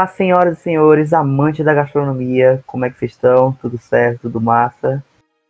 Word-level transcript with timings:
Olá, 0.00 0.06
senhoras 0.06 0.58
e 0.58 0.62
senhores, 0.62 1.12
amantes 1.12 1.62
da 1.62 1.74
gastronomia, 1.74 2.64
como 2.66 2.86
é 2.86 2.90
que 2.90 2.98
vocês 2.98 3.10
estão? 3.10 3.52
Tudo 3.52 3.76
certo? 3.76 4.22
Tudo 4.22 4.40
massa? 4.40 5.04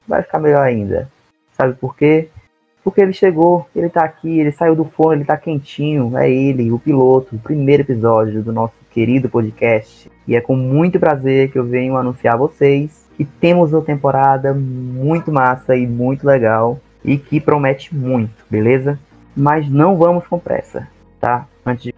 Vai 0.09 0.23
ficar 0.23 0.41
melhor 0.41 0.63
ainda. 0.63 1.09
Sabe 1.53 1.75
por 1.75 1.97
quê? 1.97 2.29
Porque 2.83 3.01
ele 3.01 3.13
chegou, 3.13 3.69
ele 3.77 3.89
tá 3.89 4.03
aqui, 4.03 4.41
ele 4.41 4.51
saiu 4.51 4.75
do 4.75 4.85
forno, 4.85 5.23
ele 5.23 5.25
tá 5.25 5.37
quentinho. 5.37 6.19
É 6.19 6.29
ele, 6.29 6.73
o 6.73 6.81
piloto, 6.81 7.37
o 7.37 7.39
primeiro 7.39 7.85
episódio 7.85 8.43
do 8.43 8.53
nosso 8.53 8.75
querido 8.91 9.29
podcast. 9.29 10.11
E 10.27 10.35
é 10.35 10.41
com 10.41 10.57
muito 10.57 10.99
prazer 10.99 11.53
que 11.53 11.57
eu 11.57 11.65
venho 11.65 11.97
anunciar 11.97 12.35
a 12.35 12.39
vocês 12.39 13.07
que 13.17 13.25
temos 13.25 13.73
uma 13.73 13.83
temporada 13.83 14.53
muito 14.53 15.31
massa 15.31 15.77
e 15.77 15.87
muito 15.87 16.27
legal 16.27 16.81
e 17.05 17.17
que 17.17 17.41
promete 17.41 17.95
muito, 17.95 18.45
beleza? 18.51 18.99
Mas 19.37 19.71
não 19.71 19.97
vamos 19.97 20.27
com 20.27 20.41
pressa, 20.41 20.89
tá? 21.21 21.47
Antes 21.65 21.85
de 21.85 21.95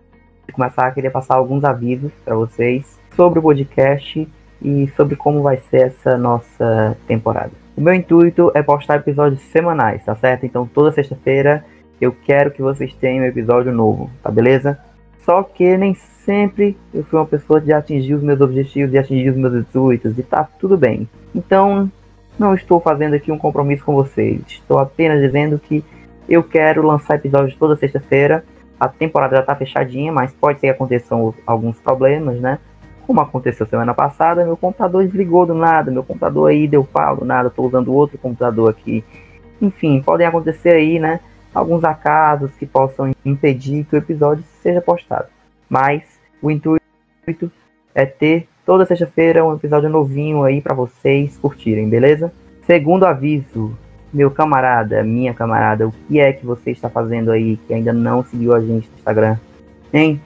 começar, 0.51 0.91
queria 0.93 1.11
passar 1.11 1.37
alguns 1.37 1.65
avisos 1.65 2.11
para 2.25 2.35
vocês 2.35 2.99
sobre 3.15 3.39
o 3.39 3.43
podcast 3.43 4.27
e 4.61 4.89
sobre 4.97 5.17
como 5.17 5.43
vai 5.43 5.59
ser 5.59 5.89
essa 5.89 6.17
nossa 6.17 6.97
temporada. 7.07 7.51
O 7.77 7.81
meu 7.81 7.95
intuito 7.95 8.51
é 8.55 8.63
postar 8.63 8.97
episódios 8.97 9.41
semanais, 9.43 10.05
tá 10.05 10.15
certo? 10.15 10.45
Então 10.45 10.67
toda 10.67 10.93
sexta-feira 10.93 11.65
eu 12.01 12.13
quero 12.13 12.51
que 12.51 12.61
vocês 12.61 12.93
tenham 12.95 13.25
um 13.25 13.29
episódio 13.29 13.73
novo, 13.73 14.11
tá 14.23 14.31
beleza? 14.31 14.79
Só 15.25 15.43
que 15.43 15.77
nem 15.77 15.95
sempre 15.95 16.77
eu 16.93 17.05
fui 17.05 17.19
uma 17.19 17.27
pessoa 17.27 17.61
de 17.61 17.73
atingir 17.73 18.15
os 18.15 18.23
meus 18.23 18.41
objetivos, 18.41 18.91
de 18.91 18.99
atingir 18.99 19.31
os 19.31 19.37
meus 19.37 19.55
intuitos, 19.55 20.19
e 20.19 20.23
tá 20.23 20.49
tudo 20.59 20.77
bem. 20.77 21.09
Então, 21.35 21.91
não 22.39 22.55
estou 22.55 22.81
fazendo 22.81 23.15
aqui 23.15 23.31
um 23.31 23.39
compromisso 23.39 23.85
com 23.85 23.95
vocês. 23.95 24.41
Estou 24.49 24.79
apenas 24.79 25.21
dizendo 25.21 25.59
que 25.59 25.85
eu 26.29 26.43
quero 26.43 26.83
lançar 26.83 27.15
episódios 27.17 27.55
toda 27.57 27.77
sexta-feira 27.77 28.45
a 28.83 28.89
temporada 28.89 29.37
já 29.37 29.43
está 29.43 29.55
fechadinha, 29.55 30.11
mas 30.11 30.33
pode 30.33 30.59
ser 30.59 30.67
que 30.67 30.73
aconteçam 30.73 31.33
alguns 31.47 31.79
problemas, 31.79 32.41
né? 32.41 32.59
Como 33.07 33.21
aconteceu 33.21 33.65
semana 33.65 33.95
passada, 33.95 34.45
meu 34.45 34.57
computador 34.57 35.05
desligou 35.05 35.47
do 35.47 35.55
nada, 35.55 35.93
meu 35.93 36.03
computador 36.03 36.51
aí 36.51 36.67
deu 36.67 36.83
pau 36.83 37.19
do 37.19 37.25
nada, 37.25 37.47
estou 37.47 37.65
usando 37.65 37.95
outro 37.95 38.19
computador 38.19 38.71
aqui. 38.71 39.05
Enfim, 39.61 40.03
podem 40.03 40.27
acontecer 40.27 40.71
aí, 40.71 40.99
né? 40.99 41.21
Alguns 41.55 41.85
acasos 41.85 42.51
que 42.57 42.67
possam 42.67 43.13
impedir 43.25 43.85
que 43.85 43.95
o 43.95 43.99
episódio 43.99 44.43
seja 44.61 44.81
postado. 44.81 45.29
Mas 45.71 46.03
o 46.43 46.51
intuito 46.51 47.53
é 47.95 48.05
ter 48.05 48.49
toda 48.67 48.85
sexta-feira 48.85 49.45
um 49.45 49.55
episódio 49.55 49.89
novinho 49.89 50.43
aí 50.43 50.61
para 50.61 50.75
vocês 50.75 51.39
curtirem, 51.39 51.89
beleza? 51.89 52.33
Segundo 52.67 53.07
aviso, 53.07 53.79
meu 54.13 54.31
camarada, 54.31 55.03
minha 55.03 55.33
camarada, 55.33 55.89
o 55.89 55.93
que 56.07 56.21
é 56.21 56.33
que 56.33 56.45
você 56.45 56.71
está 56.71 56.91
fazendo 56.91 57.31
aí 57.31 57.57
que 57.57 57.73
ainda 57.73 57.93
não 57.93 58.23
seguiu 58.25 58.55
a 58.55 58.61
gente 58.61 58.89
no 58.89 58.99
Instagram? 58.99 59.37
Hein? 59.93 60.21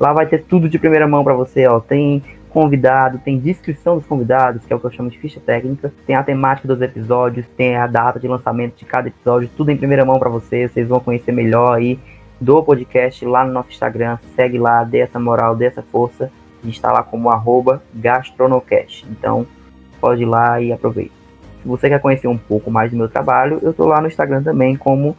Lá 0.00 0.12
vai 0.12 0.26
ter 0.26 0.42
tudo 0.42 0.68
de 0.68 0.78
primeira 0.78 1.06
mão 1.06 1.22
para 1.22 1.34
você, 1.34 1.66
ó. 1.66 1.78
Tem 1.78 2.22
convidado, 2.48 3.18
tem 3.18 3.38
descrição 3.38 3.96
dos 3.96 4.04
convidados, 4.04 4.64
que 4.64 4.72
é 4.72 4.76
o 4.76 4.80
que 4.80 4.84
eu 4.84 4.90
chamo 4.90 5.08
de 5.08 5.18
ficha 5.18 5.40
técnica, 5.40 5.92
tem 6.06 6.14
a 6.14 6.22
temática 6.22 6.68
dos 6.68 6.82
episódios, 6.82 7.46
tem 7.56 7.76
a 7.76 7.86
data 7.86 8.20
de 8.20 8.28
lançamento 8.28 8.76
de 8.76 8.84
cada 8.84 9.08
episódio, 9.08 9.48
tudo 9.56 9.70
em 9.70 9.76
primeira 9.76 10.04
mão 10.04 10.18
para 10.18 10.28
você. 10.28 10.68
Vocês 10.68 10.86
vão 10.86 11.00
conhecer 11.00 11.32
melhor 11.32 11.74
aí 11.74 11.98
do 12.40 12.62
podcast 12.62 13.24
lá 13.24 13.44
no 13.44 13.52
nosso 13.52 13.70
Instagram. 13.70 14.18
Segue 14.34 14.58
lá, 14.58 14.84
dê 14.84 14.98
essa 14.98 15.18
moral, 15.18 15.56
dê 15.56 15.66
essa 15.66 15.82
força. 15.82 16.30
A 16.62 16.66
gente 16.66 16.74
está 16.74 16.92
lá 16.92 17.02
como 17.02 17.30
arroba 17.30 17.82
gastronocast. 17.94 19.06
Então, 19.10 19.46
pode 20.00 20.22
ir 20.22 20.26
lá 20.26 20.60
e 20.60 20.72
aproveita. 20.72 21.21
Se 21.62 21.68
você 21.68 21.88
quer 21.88 22.00
conhecer 22.00 22.26
um 22.26 22.36
pouco 22.36 22.70
mais 22.70 22.90
do 22.90 22.96
meu 22.96 23.08
trabalho, 23.08 23.60
eu 23.62 23.72
tô 23.72 23.86
lá 23.86 24.00
no 24.00 24.08
Instagram 24.08 24.42
também 24.42 24.76
como 24.76 25.16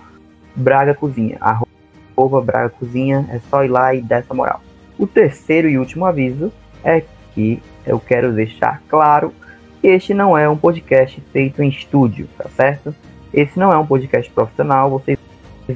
Braga 0.53 0.93
Cozinha, 0.93 1.37
arroba 1.39 2.41
Braga 2.41 2.69
Cozinha, 2.69 3.25
é 3.29 3.39
só 3.49 3.63
ir 3.63 3.69
lá 3.69 3.95
e 3.95 4.01
dar 4.01 4.17
essa 4.17 4.33
moral. 4.33 4.61
O 4.99 5.07
terceiro 5.07 5.69
e 5.69 5.77
último 5.77 6.05
aviso 6.05 6.51
é 6.83 7.01
que 7.33 7.61
eu 7.85 7.99
quero 7.99 8.33
deixar 8.33 8.81
claro 8.89 9.33
que 9.81 9.87
este 9.87 10.13
não 10.13 10.37
é 10.37 10.47
um 10.47 10.57
podcast 10.57 11.19
feito 11.31 11.63
em 11.63 11.69
estúdio, 11.69 12.27
tá 12.37 12.49
certo? 12.49 12.93
Esse 13.33 13.57
não 13.57 13.71
é 13.71 13.77
um 13.77 13.85
podcast 13.85 14.29
profissional, 14.31 14.89
vocês 14.89 15.17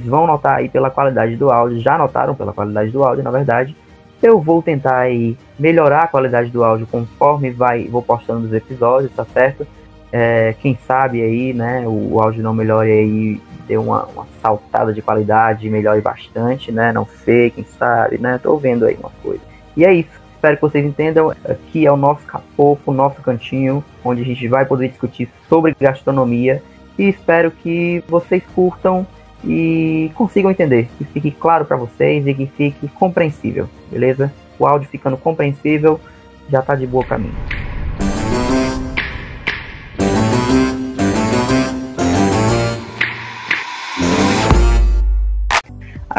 vão 0.04 0.26
notar 0.26 0.58
aí 0.58 0.68
pela 0.68 0.90
qualidade 0.90 1.34
do 1.34 1.50
áudio, 1.50 1.80
já 1.80 1.96
notaram 1.96 2.34
pela 2.34 2.52
qualidade 2.52 2.90
do 2.90 3.02
áudio, 3.02 3.24
na 3.24 3.30
verdade. 3.30 3.74
Eu 4.22 4.40
vou 4.40 4.62
tentar 4.62 4.98
aí 4.98 5.36
melhorar 5.58 6.02
a 6.02 6.08
qualidade 6.08 6.50
do 6.50 6.62
áudio 6.62 6.86
conforme 6.86 7.50
vai, 7.50 7.88
vou 7.88 8.02
postando 8.02 8.46
os 8.46 8.52
episódios, 8.52 9.12
tá 9.12 9.24
certo? 9.24 9.66
É, 10.10 10.54
quem 10.60 10.78
sabe 10.86 11.22
aí, 11.22 11.52
né, 11.52 11.86
o, 11.86 12.14
o 12.14 12.20
áudio 12.20 12.42
não 12.42 12.54
melhore 12.54 12.90
aí, 12.90 13.40
dê 13.66 13.76
uma, 13.76 14.06
uma 14.06 14.26
saltada 14.40 14.92
de 14.92 15.02
qualidade, 15.02 15.68
melhore 15.68 16.00
bastante, 16.00 16.72
né? 16.72 16.92
Não 16.92 17.06
sei, 17.24 17.50
quem 17.50 17.64
sabe, 17.64 18.16
né? 18.18 18.40
Tô 18.42 18.56
vendo 18.56 18.86
aí 18.86 18.96
uma 18.98 19.10
coisa. 19.22 19.42
E 19.76 19.84
é 19.84 19.92
isso. 19.92 20.10
Espero 20.34 20.56
que 20.56 20.62
vocês 20.62 20.86
entendam. 20.86 21.30
Aqui 21.44 21.84
é 21.84 21.92
o 21.92 21.96
nosso 21.96 22.24
cafofo, 22.24 22.90
o 22.90 22.94
nosso 22.94 23.20
cantinho, 23.20 23.84
onde 24.04 24.22
a 24.22 24.24
gente 24.24 24.48
vai 24.48 24.64
poder 24.64 24.88
discutir 24.88 25.28
sobre 25.48 25.76
gastronomia. 25.78 26.62
E 26.98 27.08
espero 27.08 27.50
que 27.50 28.02
vocês 28.08 28.42
curtam 28.54 29.06
e 29.44 30.10
consigam 30.14 30.50
entender. 30.50 30.88
Que 30.96 31.04
fique 31.04 31.30
claro 31.30 31.64
para 31.64 31.76
vocês 31.76 32.26
e 32.26 32.34
que 32.34 32.46
fique 32.46 32.88
compreensível, 32.88 33.68
beleza? 33.90 34.32
O 34.58 34.66
áudio 34.66 34.88
ficando 34.88 35.16
compreensível 35.16 36.00
já 36.48 36.62
tá 36.62 36.74
de 36.74 36.86
boa 36.86 37.04
para 37.04 37.18
mim. 37.18 37.32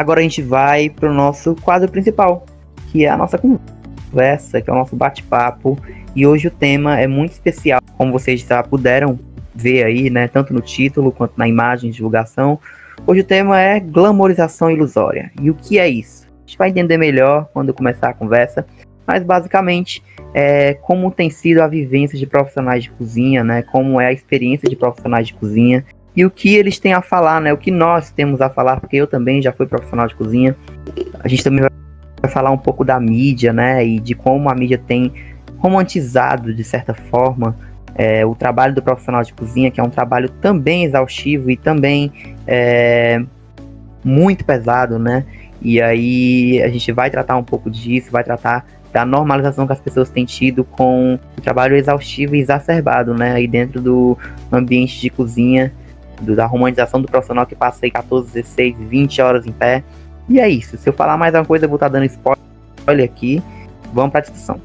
Agora 0.00 0.20
a 0.20 0.22
gente 0.22 0.40
vai 0.40 0.88
para 0.88 1.10
o 1.10 1.12
nosso 1.12 1.54
quadro 1.56 1.86
principal, 1.90 2.46
que 2.90 3.04
é 3.04 3.10
a 3.10 3.18
nossa 3.18 3.36
conversa, 3.36 4.58
que 4.62 4.70
é 4.70 4.72
o 4.72 4.76
nosso 4.76 4.96
bate-papo. 4.96 5.78
E 6.16 6.26
hoje 6.26 6.48
o 6.48 6.50
tema 6.50 6.98
é 6.98 7.06
muito 7.06 7.32
especial, 7.32 7.82
como 7.98 8.10
vocês 8.10 8.40
já 8.40 8.62
puderam 8.62 9.18
ver 9.54 9.84
aí, 9.84 10.08
né, 10.08 10.26
tanto 10.26 10.54
no 10.54 10.62
título 10.62 11.12
quanto 11.12 11.34
na 11.36 11.46
imagem 11.46 11.90
de 11.90 11.96
divulgação. 11.96 12.58
Hoje 13.06 13.20
o 13.20 13.24
tema 13.24 13.60
é 13.60 13.78
glamorização 13.78 14.70
ilusória. 14.70 15.30
E 15.38 15.50
o 15.50 15.54
que 15.54 15.78
é 15.78 15.86
isso? 15.86 16.26
A 16.26 16.46
gente 16.46 16.56
vai 16.56 16.70
entender 16.70 16.96
melhor 16.96 17.50
quando 17.52 17.74
começar 17.74 18.08
a 18.08 18.14
conversa, 18.14 18.64
mas 19.06 19.22
basicamente 19.22 20.02
é 20.32 20.72
como 20.80 21.10
tem 21.10 21.28
sido 21.28 21.60
a 21.60 21.68
vivência 21.68 22.18
de 22.18 22.26
profissionais 22.26 22.84
de 22.84 22.90
cozinha, 22.92 23.44
né? 23.44 23.60
Como 23.60 24.00
é 24.00 24.06
a 24.06 24.12
experiência 24.14 24.66
de 24.66 24.76
profissionais 24.76 25.26
de 25.26 25.34
cozinha 25.34 25.84
e 26.14 26.24
o 26.24 26.30
que 26.30 26.56
eles 26.56 26.78
têm 26.78 26.92
a 26.92 27.00
falar, 27.00 27.40
né? 27.40 27.52
O 27.52 27.56
que 27.56 27.70
nós 27.70 28.10
temos 28.10 28.40
a 28.40 28.50
falar, 28.50 28.80
porque 28.80 28.96
eu 28.96 29.06
também 29.06 29.40
já 29.40 29.52
fui 29.52 29.66
profissional 29.66 30.06
de 30.06 30.14
cozinha. 30.14 30.56
A 31.22 31.28
gente 31.28 31.44
também 31.44 31.64
vai 32.20 32.30
falar 32.30 32.50
um 32.50 32.58
pouco 32.58 32.84
da 32.84 32.98
mídia, 32.98 33.52
né? 33.52 33.84
E 33.86 34.00
de 34.00 34.14
como 34.14 34.48
a 34.50 34.54
mídia 34.54 34.78
tem 34.78 35.12
romantizado, 35.58 36.52
de 36.52 36.64
certa 36.64 36.94
forma, 36.94 37.56
é, 37.94 38.24
o 38.26 38.34
trabalho 38.34 38.74
do 38.74 38.82
profissional 38.82 39.22
de 39.22 39.32
cozinha, 39.32 39.70
que 39.70 39.80
é 39.80 39.82
um 39.82 39.90
trabalho 39.90 40.28
também 40.28 40.84
exaustivo 40.84 41.50
e 41.50 41.56
também 41.56 42.12
é, 42.46 43.22
muito 44.02 44.44
pesado, 44.44 44.98
né? 44.98 45.24
E 45.62 45.80
aí 45.80 46.60
a 46.62 46.68
gente 46.68 46.90
vai 46.90 47.10
tratar 47.10 47.36
um 47.36 47.44
pouco 47.44 47.70
disso, 47.70 48.10
vai 48.10 48.24
tratar 48.24 48.66
da 48.92 49.04
normalização 49.04 49.66
que 49.66 49.72
as 49.72 49.80
pessoas 49.80 50.10
têm 50.10 50.24
tido 50.24 50.64
com 50.64 51.18
o 51.38 51.40
trabalho 51.40 51.76
exaustivo 51.76 52.34
e 52.34 52.40
exacerbado, 52.40 53.14
né? 53.14 53.32
Aí 53.32 53.46
dentro 53.46 53.80
do 53.80 54.18
ambiente 54.50 55.00
de 55.00 55.10
cozinha 55.10 55.72
da 56.20 56.46
romantização 56.46 57.00
do 57.00 57.08
profissional 57.08 57.46
que 57.46 57.54
passa 57.54 57.86
aí 57.86 57.90
14, 57.90 58.32
16, 58.32 58.76
20 58.78 59.22
horas 59.22 59.46
em 59.46 59.52
pé. 59.52 59.82
E 60.28 60.38
é 60.38 60.48
isso. 60.48 60.76
Se 60.76 60.88
eu 60.88 60.92
falar 60.92 61.16
mais 61.16 61.34
uma 61.34 61.44
coisa, 61.44 61.64
eu 61.64 61.68
vou 61.68 61.76
estar 61.76 61.88
tá 61.88 61.98
dando 61.98 62.06
spoiler 62.06 63.04
aqui. 63.04 63.42
Vamos 63.92 64.12
para 64.12 64.20
a 64.20 64.22
discussão. 64.22 64.60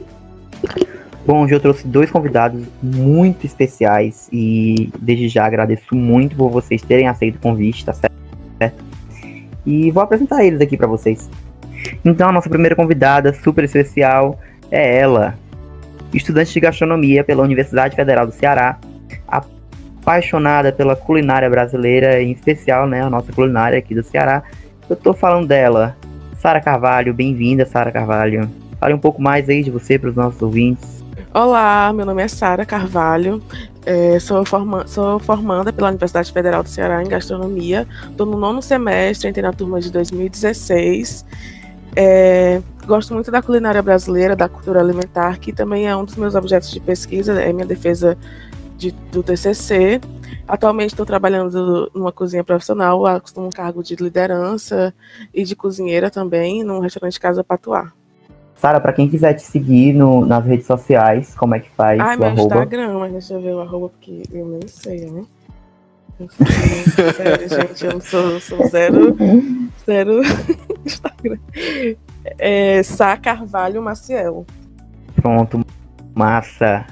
Bom, 1.26 1.44
hoje 1.44 1.56
eu 1.56 1.60
trouxe 1.60 1.88
dois 1.88 2.12
convidados 2.12 2.64
muito 2.84 3.46
especiais 3.46 4.30
e 4.32 4.92
desde 5.00 5.28
já 5.28 5.46
agradeço 5.46 5.96
muito 5.96 6.36
por 6.36 6.52
vocês 6.52 6.84
terem 6.84 7.08
aceito 7.08 7.38
o 7.38 7.40
convite, 7.40 7.84
tá 7.84 7.94
certo? 7.94 8.84
E 9.66 9.90
vou 9.90 10.04
apresentar 10.04 10.46
eles 10.46 10.62
aqui 10.62 10.78
para 10.78 10.86
vocês. 10.86 11.28
Então, 12.04 12.30
a 12.30 12.32
nossa 12.32 12.48
primeira 12.48 12.76
convidada 12.76 13.34
super 13.34 13.64
especial 13.64 14.40
é 14.70 15.00
ela, 15.00 15.36
estudante 16.14 16.54
de 16.54 16.60
gastronomia 16.60 17.24
pela 17.24 17.42
Universidade 17.42 17.96
Federal 17.96 18.28
do 18.28 18.32
Ceará, 18.32 18.78
apaixonada 20.06 20.72
pela 20.72 20.96
culinária 20.96 21.50
brasileira, 21.50 22.22
em 22.22 22.32
especial, 22.32 22.88
né, 22.88 23.02
a 23.02 23.10
nossa 23.10 23.34
culinária 23.34 23.80
aqui 23.80 23.96
do 23.96 24.04
Ceará. 24.04 24.44
Eu 24.88 24.96
tô 24.96 25.16
falando 25.16 25.48
dela, 25.48 25.98
Sara 26.38 26.62
Carvalho. 26.62 27.12
Bem-vinda, 27.12 27.66
Sara 27.66 27.92
Carvalho. 27.92 28.48
Fale 28.80 28.94
um 28.94 29.00
pouco 29.00 29.20
mais 29.20 29.50
aí 29.50 29.64
de 29.64 29.72
você 29.72 29.98
para 29.98 30.12
os 30.12 30.16
nossos 30.16 30.40
ouvintes. 30.44 31.04
Olá, 31.34 31.92
meu 31.92 32.06
nome 32.06 32.22
é 32.22 32.28
Sara 32.28 32.68
Carvalho. 32.68 33.42
É, 33.84 34.20
sou, 34.20 34.46
forma, 34.46 34.86
sou 34.86 35.18
formanda 35.18 35.74
pela 35.74 35.90
Universidade 35.90 36.32
Federal 36.32 36.62
do 36.62 36.70
Ceará 36.70 37.02
em 37.02 37.08
gastronomia. 37.08 37.88
Estou 38.08 38.28
no 38.28 38.38
nono 38.38 38.62
semestre, 38.62 39.28
entrei 39.28 39.44
na 39.44 39.54
turma 39.54 39.82
de 39.82 39.92
2016. 39.92 41.26
É, 41.96 42.62
gosto 42.86 43.12
muito 43.14 43.32
da 43.32 43.42
culinária 43.42 43.82
brasileira, 43.82 44.36
da 44.36 44.48
cultura 44.48 44.82
alimentar, 44.82 45.40
que 45.40 45.52
também 45.52 45.88
é 45.88 45.96
um 45.96 46.06
dos 46.06 46.16
meus 46.16 46.36
objetos 46.36 46.70
de 46.70 46.80
pesquisa, 46.80 47.42
é 47.42 47.52
minha 47.52 47.66
defesa 47.66 48.16
de, 48.78 48.92
do 49.12 49.24
TCC. 49.24 50.00
Atualmente 50.48 50.92
estou 50.92 51.06
trabalhando 51.06 51.90
numa 51.94 52.12
cozinha 52.12 52.44
profissional, 52.44 53.06
assumo 53.06 53.48
um 53.48 53.50
cargo 53.50 53.84
de 53.84 53.96
liderança 53.96 54.94
e 55.34 55.44
de 55.44 55.56
cozinheira 55.56 56.10
também, 56.12 56.64
num 56.64 56.80
restaurante 56.80 57.20
Casa 57.20 57.44
Patuá. 57.44 57.92
Sara, 58.56 58.80
para 58.80 58.94
quem 58.94 59.10
quiser 59.10 59.34
te 59.34 59.42
seguir 59.42 59.94
no, 59.94 60.26
nas 60.26 60.46
redes 60.46 60.66
sociais, 60.66 61.36
como 61.36 61.56
é 61.56 61.60
que 61.60 61.70
faz? 61.72 62.00
O 62.00 62.04
meu 62.20 62.28
arroba? 62.28 62.42
Instagram, 62.42 63.00
mas 63.00 63.12
deixa 63.12 63.34
eu 63.34 63.42
ver 63.42 63.54
o 63.54 63.62
arroba, 63.62 63.90
porque 63.90 64.24
eu 64.32 64.46
nem 64.48 64.68
sei, 64.68 65.06
né? 65.12 65.24
Eu 66.18 66.30
sou- 66.30 67.14
Sério, 67.14 67.50
gente, 67.50 67.86
eu 67.86 67.94
não 67.94 68.02
sou, 68.02 68.40
sou 68.40 68.68
zero, 68.70 69.18
zero 69.86 70.22
Instagram. 70.86 71.38
É 72.40 72.82
Sá 72.84 73.18
Carvalho 73.18 73.82
Maciel. 73.82 74.46
Pronto, 75.18 75.60
massa. 76.14 76.86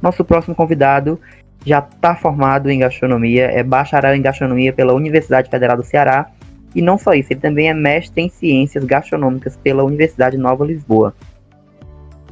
Nosso 0.00 0.24
próximo 0.24 0.54
convidado 0.54 1.20
já 1.64 1.80
está 1.80 2.14
formado 2.14 2.70
em 2.70 2.78
gastronomia, 2.78 3.46
é 3.46 3.62
bacharel 3.62 4.14
em 4.14 4.22
gastronomia 4.22 4.72
pela 4.72 4.94
Universidade 4.94 5.50
Federal 5.50 5.76
do 5.76 5.82
Ceará. 5.82 6.30
E 6.74 6.82
não 6.82 6.98
só 6.98 7.14
isso, 7.14 7.32
ele 7.32 7.40
também 7.40 7.68
é 7.68 7.74
mestre 7.74 8.22
em 8.22 8.28
ciências 8.28 8.84
gastronômicas 8.84 9.56
pela 9.56 9.82
Universidade 9.82 10.36
Nova 10.36 10.64
Lisboa. 10.64 11.14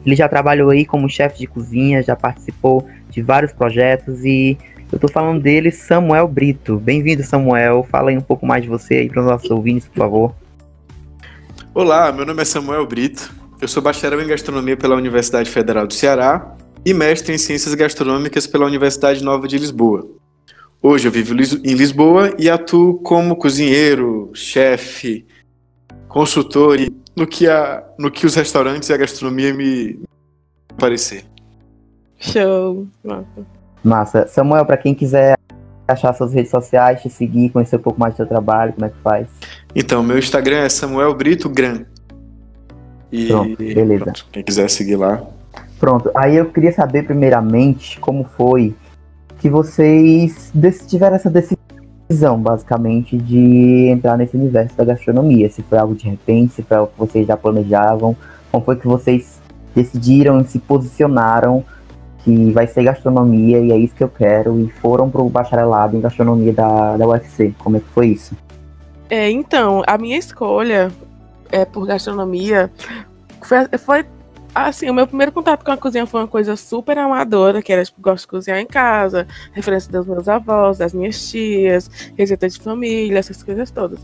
Ele 0.05 0.15
já 0.15 0.29
trabalhou 0.29 0.71
aí 0.71 0.85
como 0.85 1.09
chefe 1.09 1.39
de 1.39 1.47
cozinha, 1.47 2.03
já 2.03 2.15
participou 2.15 2.87
de 3.11 3.23
vários 3.23 3.53
projetos 3.53 4.25
e 4.25 4.57
eu 4.93 5.01
tô 5.01 5.09
falando 5.09 5.43
dele, 5.43 5.73
Samuel 5.73 6.29
Brito. 6.29 6.79
Bem-vindo, 6.79 7.25
Samuel. 7.25 7.83
Fala 7.91 8.11
aí 8.11 8.17
um 8.17 8.21
pouco 8.21 8.47
mais 8.47 8.63
de 8.63 8.69
você 8.69 8.95
aí 8.95 9.09
para 9.09 9.21
os 9.21 9.27
nossos 9.27 9.51
ouvintes, 9.51 9.89
por 9.89 9.97
favor. 9.97 10.35
Olá, 11.75 12.13
meu 12.13 12.25
nome 12.25 12.41
é 12.41 12.45
Samuel 12.45 12.87
Brito. 12.87 13.35
Eu 13.61 13.67
sou 13.67 13.83
bacharel 13.83 14.23
em 14.23 14.29
gastronomia 14.29 14.77
pela 14.77 14.95
Universidade 14.95 15.51
Federal 15.51 15.89
do 15.89 15.95
Ceará 15.95 16.55
e 16.87 16.95
mestre 16.95 17.35
em 17.35 17.39
ciências 17.39 17.75
gastronômicas 17.75 18.47
pela 18.47 18.65
Universidade 18.65 19.23
Nova 19.25 19.49
de 19.49 19.59
Lisboa. 19.59 20.09
Hoje 20.81 21.09
eu 21.09 21.11
vivo 21.11 21.35
em 21.35 21.75
Lisboa 21.75 22.33
e 22.39 22.49
atuo 22.49 23.01
como 23.01 23.35
cozinheiro, 23.35 24.31
chefe, 24.33 25.27
consultor 26.07 26.79
e 26.79 26.95
no 27.17 27.27
que, 27.27 27.49
a, 27.49 27.83
no 27.99 28.09
que 28.09 28.25
os 28.25 28.37
restaurantes 28.37 28.89
e 28.89 28.93
a 28.93 28.97
gastronomia 28.97 29.53
me 29.53 29.99
parecer. 30.79 31.25
Show. 32.21 32.87
Nossa. 33.03 33.47
Massa. 33.83 34.27
Samuel, 34.29 34.65
para 34.65 34.77
quem 34.77 34.95
quiser 34.95 35.37
achar 35.89 36.13
suas 36.13 36.33
redes 36.33 36.53
sociais, 36.53 37.03
te 37.03 37.11
seguir, 37.11 37.51
conhecer 37.51 37.77
um 37.77 37.83
pouco 37.83 37.99
mais 37.99 38.15
do 38.15 38.19
seu 38.19 38.27
trabalho, 38.27 38.73
como 38.75 38.87
é 38.87 38.91
que 38.91 38.99
faz? 39.03 39.27
Então, 39.75 40.05
meu 40.05 40.19
Instagram 40.19 40.59
é 40.59 40.69
Samuel 40.69 41.13
Brito 41.15 41.49
Gran. 41.49 41.85
E 43.11 43.27
Pronto, 43.27 43.57
beleza. 43.57 44.05
pronto, 44.05 44.27
quem 44.31 44.45
quiser 44.45 44.71
seguir 44.71 44.97
lá. 44.97 45.36
Pronto, 45.79 46.11
aí 46.15 46.37
eu 46.37 46.47
queria 46.47 46.73
saber 46.73 47.05
primeiramente 47.05 48.01
como 48.01 48.25
foi 48.25 48.75
que 49.39 49.51
vocês 49.51 50.53
tiveram 50.87 51.17
essa 51.17 51.31
decisão, 51.31 52.41
basicamente, 52.41 53.17
de 53.19 53.89
entrar 53.89 54.17
nesse 54.17 54.37
universo 54.37 54.77
da 54.77 54.85
gastronomia. 54.85 55.51
Se 55.51 55.63
foi 55.63 55.79
algo 55.79 55.95
de 55.95 56.09
repente, 56.09 56.55
se 56.55 56.63
foi 56.63 56.77
algo 56.79 56.93
que 56.93 56.99
vocês 56.99 57.27
já 57.27 57.37
planejavam, 57.37 58.17
como 58.51 58.65
foi 58.65 58.77
que 58.77 58.87
vocês 58.87 59.41
decidiram 59.75 60.41
e 60.41 60.45
se 60.45 60.59
posicionaram 60.59 61.63
que 62.25 62.51
vai 62.51 62.67
ser 62.67 62.83
gastronomia 62.83 63.61
e 63.61 63.71
é 63.71 63.77
isso 63.77 63.95
que 63.95 64.03
eu 64.03 64.09
quero 64.09 64.59
e 64.59 64.69
foram 64.81 65.09
pro 65.09 65.29
bacharelado 65.29 65.97
em 65.97 66.01
gastronomia 66.01 66.53
da, 66.53 66.97
da 66.97 67.07
UFC. 67.07 67.55
Como 67.59 67.77
é 67.77 67.81
que 67.81 67.89
foi 67.91 68.09
isso? 68.09 68.35
É, 69.09 69.31
então, 69.31 69.85
a 69.87 69.97
minha 69.97 70.19
escolha 70.19 70.91
é, 71.53 71.65
por 71.65 71.87
gastronomia 71.87 72.69
foi, 73.43 73.79
foi, 73.79 74.05
assim, 74.65 74.89
o 74.89 74.95
meu 74.95 75.07
primeiro 75.07 75.33
contato 75.33 75.65
com 75.65 75.71
a 75.71 75.77
cozinha 75.77 76.07
foi 76.07 76.21
uma 76.21 76.29
coisa 76.29 76.57
super 76.57 76.97
amadora, 76.97 77.61
que 77.61 77.73
era 77.73 77.85
tipo, 77.85 78.01
gosto 78.01 78.23
de 78.23 78.29
cozinhar 78.29 78.59
em 78.59 78.67
casa, 78.67 79.27
referência 79.53 79.93
dos 79.93 80.07
meus 80.07 80.29
avós, 80.29 80.79
das 80.79 80.95
minhas 80.95 81.29
tias, 81.31 81.91
receita 82.17 82.49
de 82.49 82.59
família, 82.59 83.19
essas 83.19 83.43
coisas 83.43 83.71
todas. 83.71 84.01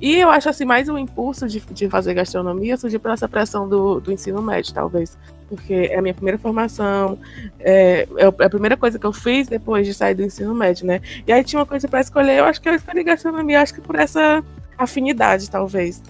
E 0.00 0.16
eu 0.16 0.28
acho 0.28 0.48
assim, 0.48 0.64
mais 0.64 0.88
um 0.88 0.98
impulso 0.98 1.48
de, 1.48 1.60
de 1.60 1.88
fazer 1.88 2.14
gastronomia 2.14 2.76
surgiu 2.76 3.00
pela 3.00 3.14
essa 3.14 3.28
pressão 3.28 3.68
do, 3.68 4.00
do 4.00 4.12
ensino 4.12 4.42
médio, 4.42 4.74
talvez. 4.74 5.16
Porque 5.48 5.88
é 5.90 5.98
a 5.98 6.02
minha 6.02 6.14
primeira 6.14 6.38
formação, 6.38 7.18
é, 7.60 8.06
é 8.16 8.26
a 8.26 8.50
primeira 8.50 8.76
coisa 8.76 8.98
que 8.98 9.06
eu 9.06 9.12
fiz 9.12 9.48
depois 9.48 9.86
de 9.86 9.94
sair 9.94 10.14
do 10.14 10.22
ensino 10.22 10.54
médio, 10.54 10.86
né? 10.86 11.00
E 11.26 11.32
aí 11.32 11.44
tinha 11.44 11.60
uma 11.60 11.66
coisa 11.66 11.86
para 11.88 12.00
escolher, 12.00 12.38
eu 12.38 12.44
acho 12.44 12.60
que 12.60 12.68
eu 12.68 12.74
escolhi 12.74 13.02
gastronomia, 13.04 13.60
acho 13.60 13.74
que 13.74 13.80
por 13.80 13.96
essa 13.96 14.42
afinidade, 14.76 15.48
talvez. 15.50 16.02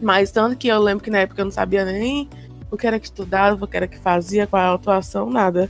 Mas 0.00 0.30
tanto 0.30 0.56
que 0.56 0.68
eu 0.68 0.80
lembro 0.80 1.02
que 1.02 1.10
na 1.10 1.18
época 1.18 1.40
eu 1.40 1.44
não 1.44 1.52
sabia 1.52 1.84
nem 1.84 2.28
o 2.70 2.76
que 2.76 2.86
era 2.86 2.98
que 2.98 3.06
estudava, 3.06 3.64
o 3.64 3.68
que 3.68 3.76
era 3.76 3.86
que 3.86 3.98
fazia, 3.98 4.46
qual 4.46 4.60
era 4.62 4.72
a 4.72 4.74
atuação, 4.74 5.30
nada. 5.30 5.68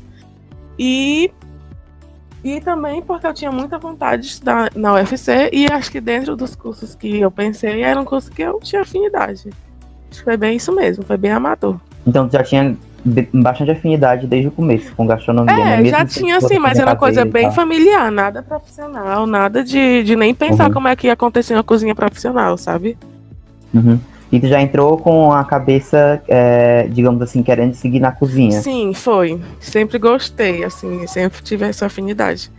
E 0.78 1.30
e 2.44 2.60
também 2.60 3.02
porque 3.02 3.26
eu 3.26 3.34
tinha 3.34 3.50
muita 3.50 3.78
vontade 3.78 4.22
de 4.22 4.28
estudar 4.28 4.70
na 4.74 4.94
UFC 4.94 5.50
e 5.52 5.66
acho 5.70 5.90
que 5.90 6.00
dentro 6.00 6.36
dos 6.36 6.54
cursos 6.54 6.94
que 6.94 7.18
eu 7.18 7.30
pensei 7.30 7.82
era 7.82 8.00
um 8.00 8.04
curso 8.04 8.30
que 8.30 8.42
eu 8.42 8.60
tinha 8.60 8.82
afinidade. 8.82 9.50
Acho 10.10 10.20
que 10.20 10.24
foi 10.24 10.36
bem 10.36 10.56
isso 10.56 10.72
mesmo, 10.72 11.04
foi 11.04 11.16
bem 11.16 11.32
amador. 11.32 11.76
Então 12.06 12.28
tu 12.28 12.32
já 12.32 12.42
tinha 12.44 12.76
bastante 13.32 13.70
afinidade 13.70 14.26
desde 14.26 14.48
o 14.48 14.50
começo 14.52 14.94
com 14.94 15.06
gastronomia, 15.06 15.54
né? 15.56 15.74
É, 15.74 15.76
Mesmo 15.78 15.90
já 15.98 16.04
tinha 16.06 16.36
assim, 16.36 16.58
mas 16.58 16.78
era 16.78 16.90
uma 16.90 16.96
coisa 16.96 17.24
bem 17.24 17.50
familiar, 17.52 18.10
nada 18.10 18.42
profissional, 18.42 19.26
nada 19.26 19.62
de, 19.64 20.02
de 20.04 20.14
nem 20.16 20.34
pensar 20.34 20.68
Uhum. 20.68 20.72
como 20.74 20.88
é 20.88 20.96
que 20.96 21.06
ia 21.08 21.12
acontecer 21.14 21.54
uma 21.54 21.64
cozinha 21.64 21.94
profissional, 21.94 22.56
sabe? 22.56 22.96
Uhum. 23.74 23.98
E 24.30 24.38
tu 24.38 24.46
já 24.46 24.60
entrou 24.60 24.98
com 24.98 25.32
a 25.32 25.44
cabeça, 25.44 26.22
é, 26.28 26.86
digamos 26.88 27.22
assim, 27.22 27.42
querendo 27.42 27.74
seguir 27.74 27.98
na 27.98 28.12
cozinha. 28.12 28.60
Sim, 28.60 28.92
foi. 28.92 29.40
Sempre 29.58 29.98
gostei, 29.98 30.64
assim, 30.64 31.06
sempre 31.06 31.42
tive 31.42 31.64
essa 31.64 31.86
afinidade. 31.86 32.50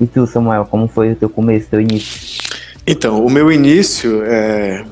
E 0.00 0.06
tu, 0.06 0.26
Samuel, 0.26 0.64
como 0.64 0.88
foi 0.88 1.12
o 1.12 1.16
teu 1.16 1.28
começo, 1.28 1.68
teu 1.68 1.80
início? 1.80 2.40
Então, 2.86 3.24
o 3.24 3.30
meu 3.30 3.52
início, 3.52 4.22
é... 4.24 4.84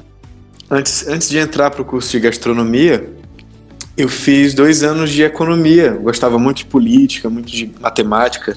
antes, 0.70 1.08
antes 1.08 1.28
de 1.28 1.38
entrar 1.38 1.70
para 1.70 1.82
o 1.82 1.84
curso 1.84 2.10
de 2.10 2.20
gastronomia, 2.20 3.10
eu 3.96 4.08
fiz 4.08 4.52
dois 4.52 4.82
anos 4.82 5.10
de 5.10 5.22
economia. 5.22 5.86
Eu 5.86 6.02
gostava 6.02 6.38
muito 6.38 6.58
de 6.58 6.64
política, 6.66 7.30
muito 7.30 7.50
de 7.50 7.72
matemática. 7.80 8.56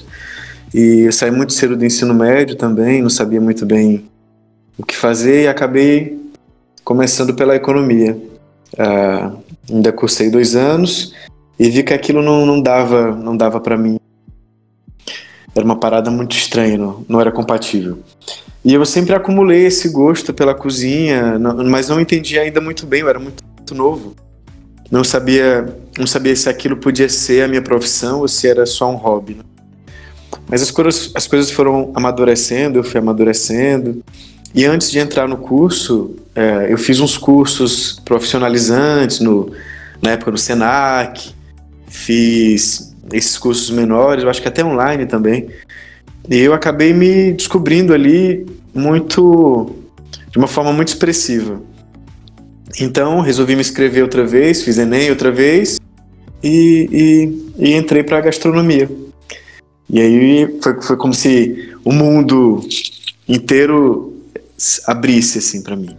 E 0.72 1.06
eu 1.06 1.12
saí 1.12 1.30
muito 1.30 1.54
cedo 1.54 1.76
do 1.76 1.84
ensino 1.84 2.12
médio 2.12 2.56
também, 2.56 3.00
não 3.00 3.10
sabia 3.10 3.40
muito 3.40 3.64
bem 3.64 4.04
o 4.76 4.84
que 4.84 4.96
fazer 4.96 5.44
e 5.44 5.48
acabei 5.48 6.23
começando 6.84 7.34
pela 7.34 7.56
economia. 7.56 8.16
Ah, 8.78 9.32
ainda 9.70 9.92
cursei 9.92 10.30
dois 10.30 10.54
anos 10.54 11.14
e 11.58 11.70
vi 11.70 11.82
que 11.82 11.94
aquilo 11.94 12.22
não, 12.22 12.44
não 12.44 12.60
dava, 12.60 13.12
não 13.14 13.36
dava 13.36 13.60
para 13.60 13.76
mim. 13.76 13.98
Era 15.54 15.64
uma 15.64 15.76
parada 15.76 16.10
muito 16.10 16.36
estranha, 16.36 16.76
não, 16.76 17.04
não 17.08 17.20
era 17.20 17.30
compatível. 17.30 18.00
E 18.64 18.74
eu 18.74 18.84
sempre 18.84 19.14
acumulei 19.14 19.66
esse 19.66 19.88
gosto 19.88 20.32
pela 20.34 20.54
cozinha, 20.54 21.38
não- 21.38 21.64
mas 21.68 21.88
não 21.88 22.00
entendia 22.00 22.42
ainda 22.42 22.60
muito 22.60 22.86
bem, 22.86 23.00
eu 23.00 23.08
era 23.08 23.18
muito, 23.20 23.44
muito 23.56 23.74
novo. 23.74 24.14
Não 24.90 25.04
sabia, 25.04 25.76
não 25.98 26.06
sabia 26.06 26.34
se 26.34 26.48
aquilo 26.48 26.76
podia 26.76 27.08
ser 27.08 27.44
a 27.44 27.48
minha 27.48 27.62
profissão 27.62 28.20
ou 28.20 28.28
se 28.28 28.48
era 28.48 28.66
só 28.66 28.90
um 28.90 28.96
hobby. 28.96 29.34
né? 29.34 29.42
Mas 30.48 30.60
as 30.62 30.70
coisas, 30.70 31.10
as 31.14 31.26
coisas 31.26 31.50
foram 31.50 31.92
amadurecendo, 31.94 32.78
eu 32.78 32.84
fui 32.84 32.98
amadurecendo. 32.98 34.02
E 34.54 34.64
antes 34.64 34.88
de 34.90 35.00
entrar 35.00 35.26
no 35.26 35.36
curso, 35.36 36.14
eh, 36.34 36.68
eu 36.70 36.78
fiz 36.78 37.00
uns 37.00 37.18
cursos 37.18 38.00
profissionalizantes 38.04 39.18
no, 39.18 39.50
na 40.00 40.12
época 40.12 40.30
no 40.30 40.38
Senac, 40.38 41.34
fiz 41.88 42.94
esses 43.12 43.36
cursos 43.36 43.68
menores, 43.70 44.22
eu 44.22 44.30
acho 44.30 44.40
que 44.40 44.46
até 44.46 44.64
online 44.64 45.06
também. 45.06 45.48
E 46.30 46.38
eu 46.38 46.54
acabei 46.54 46.92
me 46.94 47.32
descobrindo 47.32 47.92
ali 47.92 48.46
muito 48.72 49.74
de 50.30 50.38
uma 50.38 50.46
forma 50.46 50.72
muito 50.72 50.88
expressiva. 50.88 51.60
Então 52.80 53.20
resolvi 53.20 53.56
me 53.56 53.60
inscrever 53.60 54.04
outra 54.04 54.24
vez, 54.24 54.62
fiz 54.62 54.78
Enem 54.78 55.10
outra 55.10 55.32
vez 55.32 55.80
e, 56.42 56.88
e, 57.58 57.66
e 57.70 57.74
entrei 57.74 58.04
para 58.04 58.20
gastronomia. 58.20 58.88
E 59.90 60.00
aí 60.00 60.58
foi, 60.62 60.80
foi 60.80 60.96
como 60.96 61.12
se 61.12 61.74
o 61.84 61.92
mundo 61.92 62.60
inteiro 63.28 64.13
abrisse 64.86 65.38
assim 65.38 65.62
para 65.62 65.76
mim. 65.76 65.96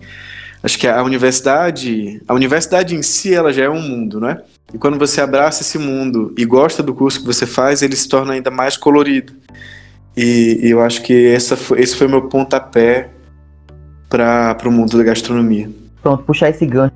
Acho 0.61 0.79
que 0.79 0.87
a 0.87 1.03
universidade, 1.03 2.21
a 2.27 2.33
universidade 2.33 2.95
em 2.95 3.03
si 3.03 3.33
ela 3.33 3.53
já 3.53 3.65
é 3.65 3.69
um 3.69 3.81
mundo, 3.81 4.19
né? 4.19 4.41
E 4.73 4.77
quando 4.77 4.97
você 4.97 5.21
abraça 5.21 5.61
esse 5.61 5.77
mundo 5.77 6.33
e 6.37 6.43
gosta 6.43 6.81
do 6.81 6.93
curso 6.93 7.19
que 7.19 7.25
você 7.25 7.45
faz, 7.45 7.81
ele 7.81 7.95
se 7.95 8.09
torna 8.09 8.33
ainda 8.33 8.49
mais 8.49 8.75
colorido. 8.75 9.33
E, 10.17 10.59
e 10.63 10.69
eu 10.71 10.81
acho 10.81 11.03
que 11.03 11.27
essa 11.27 11.55
foi, 11.55 11.81
esse 11.81 11.95
foi 11.95 12.07
meu 12.07 12.23
pontapé 12.23 13.09
para 14.09 14.57
o 14.65 14.71
mundo 14.71 14.97
da 14.97 15.03
gastronomia. 15.03 15.69
Pronto, 16.01 16.23
puxar 16.23 16.49
esse 16.49 16.65
gancho 16.65 16.91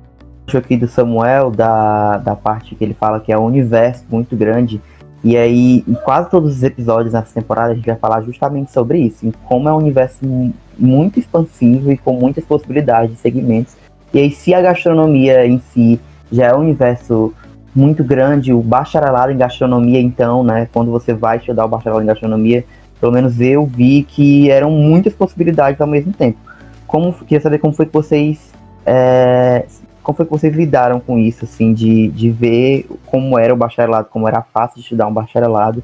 aqui 0.54 0.76
do 0.76 0.88
Samuel, 0.88 1.50
da, 1.50 2.18
da 2.18 2.34
parte 2.34 2.74
que 2.74 2.82
ele 2.82 2.94
fala 2.94 3.20
que 3.20 3.32
é 3.32 3.38
um 3.38 3.44
universo 3.44 4.04
muito 4.10 4.34
grande. 4.34 4.80
E 5.22 5.36
aí, 5.36 5.84
em 5.86 5.94
quase 5.94 6.30
todos 6.30 6.56
os 6.56 6.62
episódios 6.62 7.12
nessa 7.12 7.34
temporada, 7.34 7.72
a 7.72 7.74
gente 7.74 7.86
vai 7.86 7.96
falar 7.96 8.22
justamente 8.22 8.72
sobre 8.72 8.98
isso, 8.98 9.26
em 9.26 9.32
como 9.44 9.68
é 9.68 9.72
um 9.72 9.76
universo 9.76 10.24
mu- 10.24 10.52
muito 10.78 11.18
expansivo 11.18 11.92
e 11.92 11.98
com 11.98 12.14
muitas 12.14 12.44
possibilidades 12.44 13.10
de 13.10 13.16
segmentos. 13.20 13.76
E 14.14 14.18
aí, 14.18 14.30
se 14.30 14.54
a 14.54 14.62
gastronomia 14.62 15.46
em 15.46 15.58
si 15.58 16.00
já 16.32 16.46
é 16.46 16.54
um 16.54 16.60
universo 16.60 17.34
muito 17.74 18.02
grande, 18.02 18.52
o 18.52 18.62
bacharelado 18.62 19.30
em 19.30 19.36
gastronomia, 19.36 20.00
então, 20.00 20.42
né, 20.42 20.68
quando 20.72 20.90
você 20.90 21.12
vai 21.12 21.36
estudar 21.36 21.66
o 21.66 21.68
bacharelado 21.68 22.02
em 22.02 22.06
gastronomia, 22.06 22.64
pelo 22.98 23.12
menos 23.12 23.40
eu 23.40 23.66
vi 23.66 24.02
que 24.02 24.50
eram 24.50 24.70
muitas 24.70 25.12
possibilidades 25.12 25.80
ao 25.80 25.86
mesmo 25.86 26.12
tempo. 26.12 26.38
Como, 26.86 27.12
queria 27.12 27.40
saber 27.40 27.58
como 27.58 27.72
foi 27.72 27.86
que 27.86 27.92
vocês 27.92 28.50
é, 28.84 29.64
como 30.02 30.16
foi 30.16 30.24
que 30.24 30.32
vocês 30.32 30.54
lidaram 30.54 31.00
com 31.00 31.18
isso, 31.18 31.44
assim, 31.44 31.72
de, 31.72 32.08
de 32.08 32.30
ver 32.30 32.86
como 33.06 33.38
era 33.38 33.52
o 33.52 33.56
bacharelado, 33.56 34.08
como 34.10 34.26
era 34.26 34.42
fácil 34.42 34.76
de 34.76 34.82
estudar 34.82 35.06
um 35.06 35.12
bacharelado, 35.12 35.82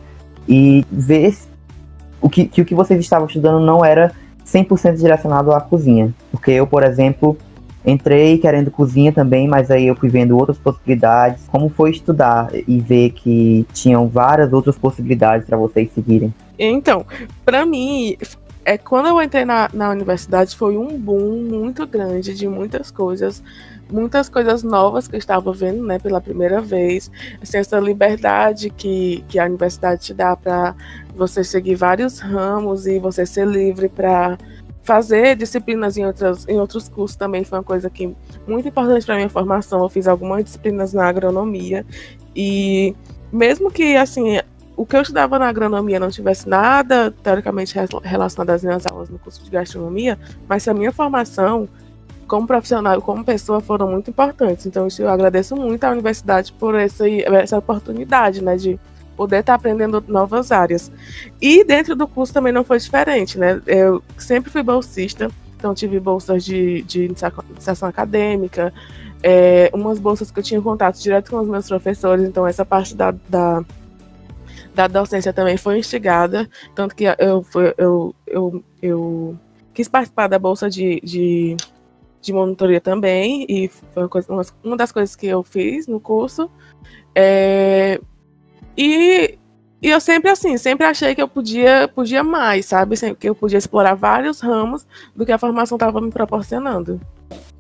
e 0.49 0.85
ver 0.90 1.35
o 2.20 2.28
que, 2.28 2.46
que 2.46 2.62
o 2.62 2.64
que 2.64 2.75
vocês 2.75 2.99
estavam 3.00 3.26
estudando 3.26 3.61
não 3.61 3.85
era 3.85 4.12
100% 4.46 4.96
direcionado 4.96 5.52
à 5.52 5.61
cozinha. 5.61 6.14
Porque 6.30 6.50
eu, 6.50 6.66
por 6.66 6.82
exemplo, 6.82 7.37
entrei 7.85 8.38
querendo 8.38 8.70
cozinha 8.70 9.12
também, 9.12 9.46
mas 9.46 9.70
aí 9.70 9.87
eu 9.87 9.94
fui 9.94 10.08
vendo 10.08 10.37
outras 10.37 10.58
possibilidades. 10.58 11.44
Como 11.49 11.68
foi 11.68 11.90
estudar 11.90 12.49
e 12.52 12.80
ver 12.80 13.11
que 13.11 13.66
tinham 13.73 14.08
várias 14.08 14.52
outras 14.52 14.76
possibilidades 14.76 15.46
para 15.46 15.56
vocês 15.56 15.90
seguirem? 15.94 16.32
Então, 16.58 17.04
para 17.44 17.66
mim, 17.66 18.16
é 18.64 18.76
quando 18.76 19.06
eu 19.06 19.23
entrei 19.23 19.44
na, 19.44 19.70
na 19.73 19.90
universidade 19.90 20.56
foi 20.56 20.76
um 20.76 20.99
boom 20.99 21.42
muito 21.49 21.87
grande 21.87 22.35
de 22.35 22.49
muitas 22.49 22.90
coisas 22.90 23.42
muitas 23.90 24.28
coisas 24.28 24.62
novas 24.62 25.06
que 25.06 25.14
eu 25.14 25.18
estava 25.18 25.52
vendo, 25.52 25.84
né, 25.84 25.98
pela 25.98 26.20
primeira 26.20 26.60
vez. 26.60 27.10
Assim, 27.40 27.58
essa 27.58 27.78
liberdade 27.78 28.70
que, 28.70 29.24
que 29.28 29.38
a 29.38 29.46
universidade 29.46 30.02
te 30.02 30.14
dá 30.14 30.36
para 30.36 30.74
você 31.14 31.44
seguir 31.44 31.74
vários 31.74 32.18
ramos 32.18 32.86
e 32.86 32.98
você 32.98 33.24
ser 33.24 33.46
livre 33.46 33.88
para 33.88 34.38
fazer 34.82 35.34
disciplinas 35.34 35.96
em, 35.96 36.06
outras, 36.06 36.46
em 36.46 36.60
outros 36.60 36.88
cursos 36.88 37.16
também 37.16 37.42
foi 37.42 37.58
uma 37.58 37.64
coisa 37.64 37.90
que 37.90 38.14
muito 38.46 38.68
importante 38.68 39.04
para 39.04 39.16
minha 39.16 39.28
formação. 39.28 39.82
Eu 39.82 39.88
fiz 39.88 40.06
algumas 40.06 40.44
disciplinas 40.44 40.92
na 40.92 41.08
agronomia 41.08 41.84
e 42.34 42.94
mesmo 43.32 43.70
que 43.70 43.96
assim 43.96 44.38
o 44.76 44.84
que 44.84 44.94
eu 44.94 45.00
estudava 45.00 45.38
na 45.38 45.48
agronomia 45.48 45.98
não 45.98 46.10
tivesse 46.10 46.48
nada 46.48 47.10
teoricamente 47.10 47.74
relacionado 48.04 48.50
às 48.50 48.62
minhas 48.62 48.84
aulas 48.86 49.08
no 49.08 49.18
curso 49.18 49.42
de 49.42 49.50
gastronomia, 49.50 50.18
mas 50.46 50.68
a 50.68 50.74
minha 50.74 50.92
formação 50.92 51.66
como 52.26 52.47
profissional 52.47 52.99
e 52.99 53.02
como 53.02 53.25
pessoa 53.25 53.61
foram 53.61 53.90
muito 53.90 54.11
importantes. 54.11 54.66
Então, 54.66 54.88
eu 54.99 55.09
agradeço 55.09 55.56
muito 55.56 55.85
à 55.85 55.90
universidade 55.90 56.52
por 56.52 56.75
essa, 56.75 57.09
essa 57.09 57.59
oportunidade, 57.59 58.42
né, 58.42 58.56
de 58.56 58.78
poder 59.16 59.40
estar 59.40 59.54
aprendendo 59.54 60.04
novas 60.06 60.52
áreas. 60.52 60.92
E 61.40 61.64
dentro 61.64 61.97
do 61.97 62.06
curso 62.06 62.33
também 62.33 62.52
não 62.52 62.62
foi 62.62 62.78
diferente, 62.78 63.38
né? 63.38 63.61
Eu 63.66 64.02
sempre 64.18 64.50
fui 64.50 64.62
bolsista, 64.62 65.30
então 65.56 65.75
tive 65.75 65.99
bolsas 65.99 66.45
de, 66.45 66.83
de 66.83 67.04
iniciação 67.04 67.88
acadêmica, 67.88 68.73
é, 69.23 69.71
umas 69.73 69.99
bolsas 69.99 70.30
que 70.30 70.38
eu 70.38 70.42
tinha 70.42 70.61
contato 70.61 71.00
direto 71.00 71.30
com 71.30 71.38
os 71.38 71.49
meus 71.49 71.66
professores, 71.66 72.25
então 72.25 72.47
essa 72.47 72.64
parte 72.64 72.95
da, 72.95 73.14
da, 73.28 73.64
da 74.75 74.87
docência 74.87 75.33
também 75.33 75.56
foi 75.56 75.78
instigada, 75.78 76.49
tanto 76.75 76.95
que 76.95 77.04
eu, 77.04 77.45
eu, 77.78 78.14
eu, 78.26 78.64
eu 78.83 79.37
quis 79.73 79.88
participar 79.88 80.28
da 80.28 80.38
bolsa 80.38 80.68
de, 80.68 81.00
de 81.02 81.56
de 82.20 82.32
monitoria 82.32 82.80
também, 82.80 83.46
e 83.49 83.68
foi 83.68 84.02
uma, 84.02 84.08
coisa, 84.08 84.28
uma, 84.62 84.76
das 84.76 84.92
coisas 84.92 85.14
que 85.14 85.26
eu 85.26 85.42
fiz 85.42 85.87
no 85.87 86.00
curso. 86.00 86.50
É, 87.14 88.00
e, 88.76 89.38
e 89.80 89.90
eu 89.90 90.00
sempre, 90.00 90.30
assim, 90.30 90.56
sempre 90.58 90.87
achei 90.87 91.14
que 91.14 91.23
eu 91.23 91.28
podia, 91.28 91.88
podia 91.88 92.23
mais, 92.23 92.66
sabe? 92.66 92.96
Que 93.14 93.28
eu 93.28 93.35
podia 93.35 93.58
explorar 93.58 93.94
vários 93.94 94.40
ramos 94.40 94.87
do 95.14 95.25
que 95.25 95.32
a 95.32 95.38
formação 95.38 95.76
estava 95.76 96.00
me 96.00 96.11
proporcionando. 96.11 97.00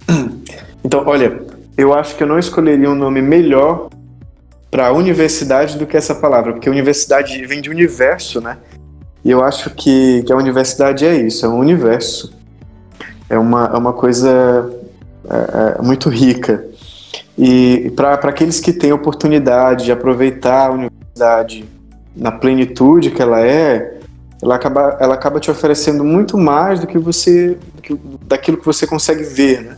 Então, 0.84 1.02
olha, 1.04 1.44
eu 1.76 1.92
acho 1.92 2.14
que 2.14 2.22
eu 2.22 2.28
não 2.28 2.38
escolheria 2.38 2.88
um 2.88 2.94
nome 2.94 3.20
melhor 3.20 3.90
para 4.70 4.92
universidade 4.92 5.76
do 5.76 5.84
que 5.84 5.96
essa 5.96 6.14
palavra, 6.14 6.52
porque 6.52 6.70
universidade 6.70 7.44
vem 7.44 7.60
de 7.60 7.68
universo, 7.68 8.40
né? 8.40 8.58
E 9.24 9.30
eu 9.32 9.42
acho 9.42 9.70
que, 9.70 10.22
que 10.22 10.32
a 10.32 10.36
universidade 10.36 11.04
é 11.04 11.16
isso, 11.16 11.44
é 11.44 11.48
um 11.48 11.58
universo 11.58 12.35
é 13.28 13.38
uma, 13.38 13.66
é 13.66 13.76
uma 13.76 13.92
coisa 13.92 14.70
é, 15.28 15.78
é 15.78 15.82
muito 15.82 16.08
rica. 16.08 16.64
E 17.38 17.92
para 17.94 18.14
aqueles 18.14 18.60
que 18.60 18.72
têm 18.72 18.92
oportunidade 18.92 19.84
de 19.84 19.92
aproveitar 19.92 20.68
a 20.68 20.70
universidade 20.72 21.64
na 22.14 22.32
plenitude 22.32 23.10
que 23.10 23.20
ela 23.20 23.40
é, 23.40 23.98
ela 24.42 24.54
acaba, 24.54 24.96
ela 25.00 25.14
acaba 25.14 25.38
te 25.38 25.50
oferecendo 25.50 26.02
muito 26.02 26.38
mais 26.38 26.80
do 26.80 26.86
que 26.86 26.98
você, 26.98 27.58
daquilo 28.26 28.56
que 28.56 28.64
você 28.64 28.86
consegue 28.86 29.22
ver, 29.22 29.62
né? 29.62 29.76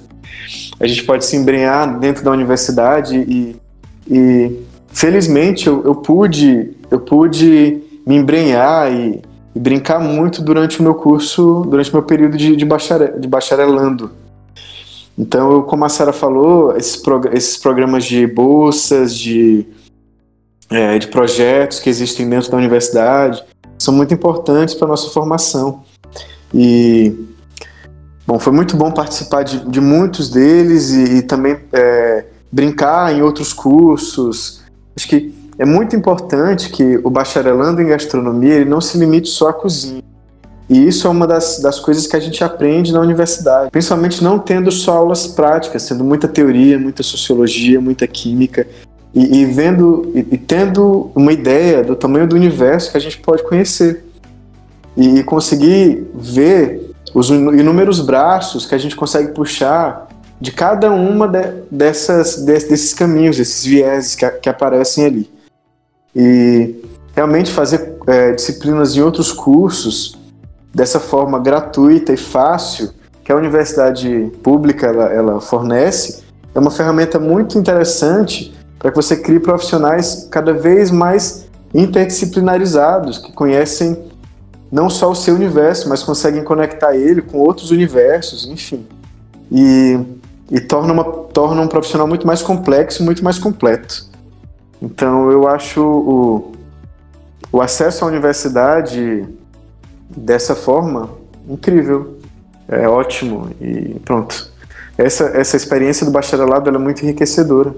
A 0.81 0.87
gente 0.87 1.05
pode 1.05 1.25
se 1.25 1.37
embrenhar 1.37 1.99
dentro 1.99 2.25
da 2.25 2.31
universidade 2.31 3.17
e, 3.17 3.57
e 4.09 4.63
felizmente 4.89 5.67
eu, 5.67 5.85
eu 5.85 5.97
pude, 5.97 6.77
eu 6.91 7.01
pude 7.01 7.83
me 8.07 8.17
embrenhar 8.17 8.93
e, 8.93 9.21
e 9.59 9.61
brincar 9.61 9.99
muito 9.99 10.41
durante 10.41 10.79
o 10.79 10.85
meu 10.85 10.95
curso, 10.95 11.65
durante 11.69 11.91
o 11.91 11.95
meu 11.95 12.05
período 12.05 12.37
de, 12.37 12.55
de, 12.55 12.65
bacharel, 12.65 13.19
de 13.19 13.27
bacharelando. 13.27 14.13
Então, 15.19 15.63
como 15.63 15.85
a 15.85 15.89
Sara 15.89 16.13
falou, 16.13 16.77
esses, 16.77 16.97
prog 16.97 17.27
esses 17.33 17.57
programas 17.57 18.05
de 18.05 18.25
bolsas, 18.25 19.17
de, 19.17 19.67
é, 20.71 20.97
de 20.97 21.09
projetos 21.09 21.81
que 21.81 21.91
existem 21.91 22.31
dentro 22.31 22.53
da 22.53 22.57
universidade, 22.57 23.45
são 23.77 23.93
muito 23.93 24.15
importantes 24.15 24.77
para 24.77 24.87
a 24.87 24.91
nossa 24.91 25.11
formação. 25.11 25.83
E, 26.55 27.13
bom, 28.25 28.39
foi 28.39 28.53
muito 28.53 28.77
bom 28.77 28.93
participar 28.93 29.43
de, 29.43 29.69
de 29.69 29.81
muitos 29.81 30.31
deles 30.31 30.91
e, 30.91 31.17
e 31.17 31.23
também 31.23 31.59
é, 31.73 32.27
brincar 32.53 33.13
em 33.13 33.23
outros 33.23 33.53
cursos. 33.53 34.63
Acho 34.95 35.09
que 35.09 35.35
é 35.59 35.65
muito 35.65 35.97
importante 35.97 36.71
que 36.71 37.01
o 37.03 37.11
bacharelando 37.11 37.83
em 37.83 37.89
gastronomia 37.89 38.55
ele 38.55 38.71
não 38.71 38.81
se 38.81 38.97
limite 38.97 39.29
só 39.29 39.49
à 39.49 39.53
cozinha. 39.53 40.03
E 40.71 40.87
isso 40.87 41.07
é 41.07 41.11
uma 41.11 41.27
das, 41.27 41.61
das 41.61 41.81
coisas 41.81 42.07
que 42.07 42.15
a 42.15 42.21
gente 42.21 42.45
aprende 42.45 42.93
na 42.93 43.01
universidade, 43.01 43.71
principalmente 43.71 44.23
não 44.23 44.39
tendo 44.39 44.71
só 44.71 44.99
aulas 44.99 45.27
práticas, 45.27 45.89
tendo 45.89 46.05
muita 46.05 46.29
teoria, 46.29 46.79
muita 46.79 47.03
sociologia, 47.03 47.81
muita 47.81 48.07
química, 48.07 48.67
e, 49.15 49.41
e 49.41 49.45
vendo 49.47 50.13
e, 50.15 50.19
e, 50.19 50.39
tendo 50.39 51.11
uma 51.15 51.33
ideia 51.33 51.83
do 51.83 51.97
tamanho 51.97 52.29
do 52.29 52.37
universo 52.37 52.91
que 52.91 52.99
a 52.99 53.01
gente 53.01 53.19
pode 53.19 53.43
conhecer. 53.43 54.05
E, 54.95 55.21
e 55.21 55.25
conseguir 55.25 56.07
ver 56.15 56.93
os 57.15 57.31
inúmeros 57.31 58.01
braços 58.01 58.67
que 58.67 58.75
a 58.75 58.79
gente 58.79 58.95
consegue 58.95 59.33
puxar 59.33 60.09
de 60.41 60.53
cada 60.53 60.91
uma 60.91 61.27
de, 61.27 61.43
dessas, 61.71 62.37
de, 62.37 62.53
desses 62.53 62.93
caminhos, 62.93 63.39
esses 63.39 63.65
vieses 63.65 64.15
que, 64.15 64.29
que 64.29 64.49
aparecem 64.49 65.07
ali. 65.07 65.38
E 66.15 66.83
realmente 67.15 67.51
fazer 67.51 67.97
é, 68.07 68.33
disciplinas 68.33 68.97
em 68.97 69.01
outros 69.01 69.33
cursos 69.33 70.19
dessa 70.75 71.01
forma 71.01 71.39
gratuita 71.39 72.13
e 72.13 72.17
fácil 72.17 72.91
que 73.25 73.33
a 73.33 73.37
universidade 73.37 74.33
pública 74.43 74.87
ela, 74.87 75.05
ela 75.13 75.41
fornece 75.41 76.29
é 76.59 76.59
uma 76.59 76.71
ferramenta 76.71 77.19
muito 77.21 77.57
interessante 77.57 78.53
para 78.79 78.91
que 78.91 78.97
você 78.97 79.17
crie 79.17 79.39
profissionais 79.39 80.27
cada 80.31 80.53
vez 80.53 80.91
mais 80.91 81.47
interdisciplinarizados, 81.73 83.19
que 83.19 83.33
conhecem 83.33 83.97
não 84.71 84.91
só 84.91 85.11
o 85.11 85.15
seu 85.15 85.35
universo, 85.35 85.89
mas 85.89 86.03
conseguem 86.03 86.43
conectar 86.43 86.97
ele 86.97 87.23
com 87.23 87.39
outros 87.39 87.71
universos, 87.71 88.47
enfim. 88.47 88.87
E, 89.53 89.99
e 90.51 90.61
torna, 90.61 90.93
uma, 90.93 91.05
torna 91.05 91.63
um 91.63 91.69
profissional 91.69 92.09
muito 92.09 92.27
mais 92.27 92.43
complexo, 92.43 93.05
muito 93.05 93.23
mais 93.23 93.39
completo. 93.39 94.08
Então 94.81 95.31
eu 95.31 95.49
acho 95.49 95.83
o, 95.83 96.53
o 97.53 97.61
acesso 97.61 98.05
à 98.05 98.09
universidade 98.09 99.27
dessa 100.09 100.55
forma 100.55 101.11
incrível, 101.49 102.19
é 102.69 102.89
ótimo 102.89 103.51
e 103.61 104.01
pronto. 104.05 104.53
Essa, 104.97 105.27
essa 105.29 105.57
experiência 105.57 106.05
do 106.05 106.13
bacharelado 106.13 106.69
é 106.69 106.79
muito 106.79 107.03
enriquecedora. 107.05 107.73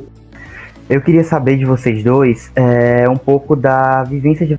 Eu 0.89 1.01
queria 1.01 1.23
saber 1.23 1.57
de 1.57 1.65
vocês 1.65 2.03
dois 2.03 2.51
é, 2.57 3.09
um 3.09 3.17
pouco 3.17 3.55
da 3.55 4.03
vivência 4.03 4.47
de 4.47 4.59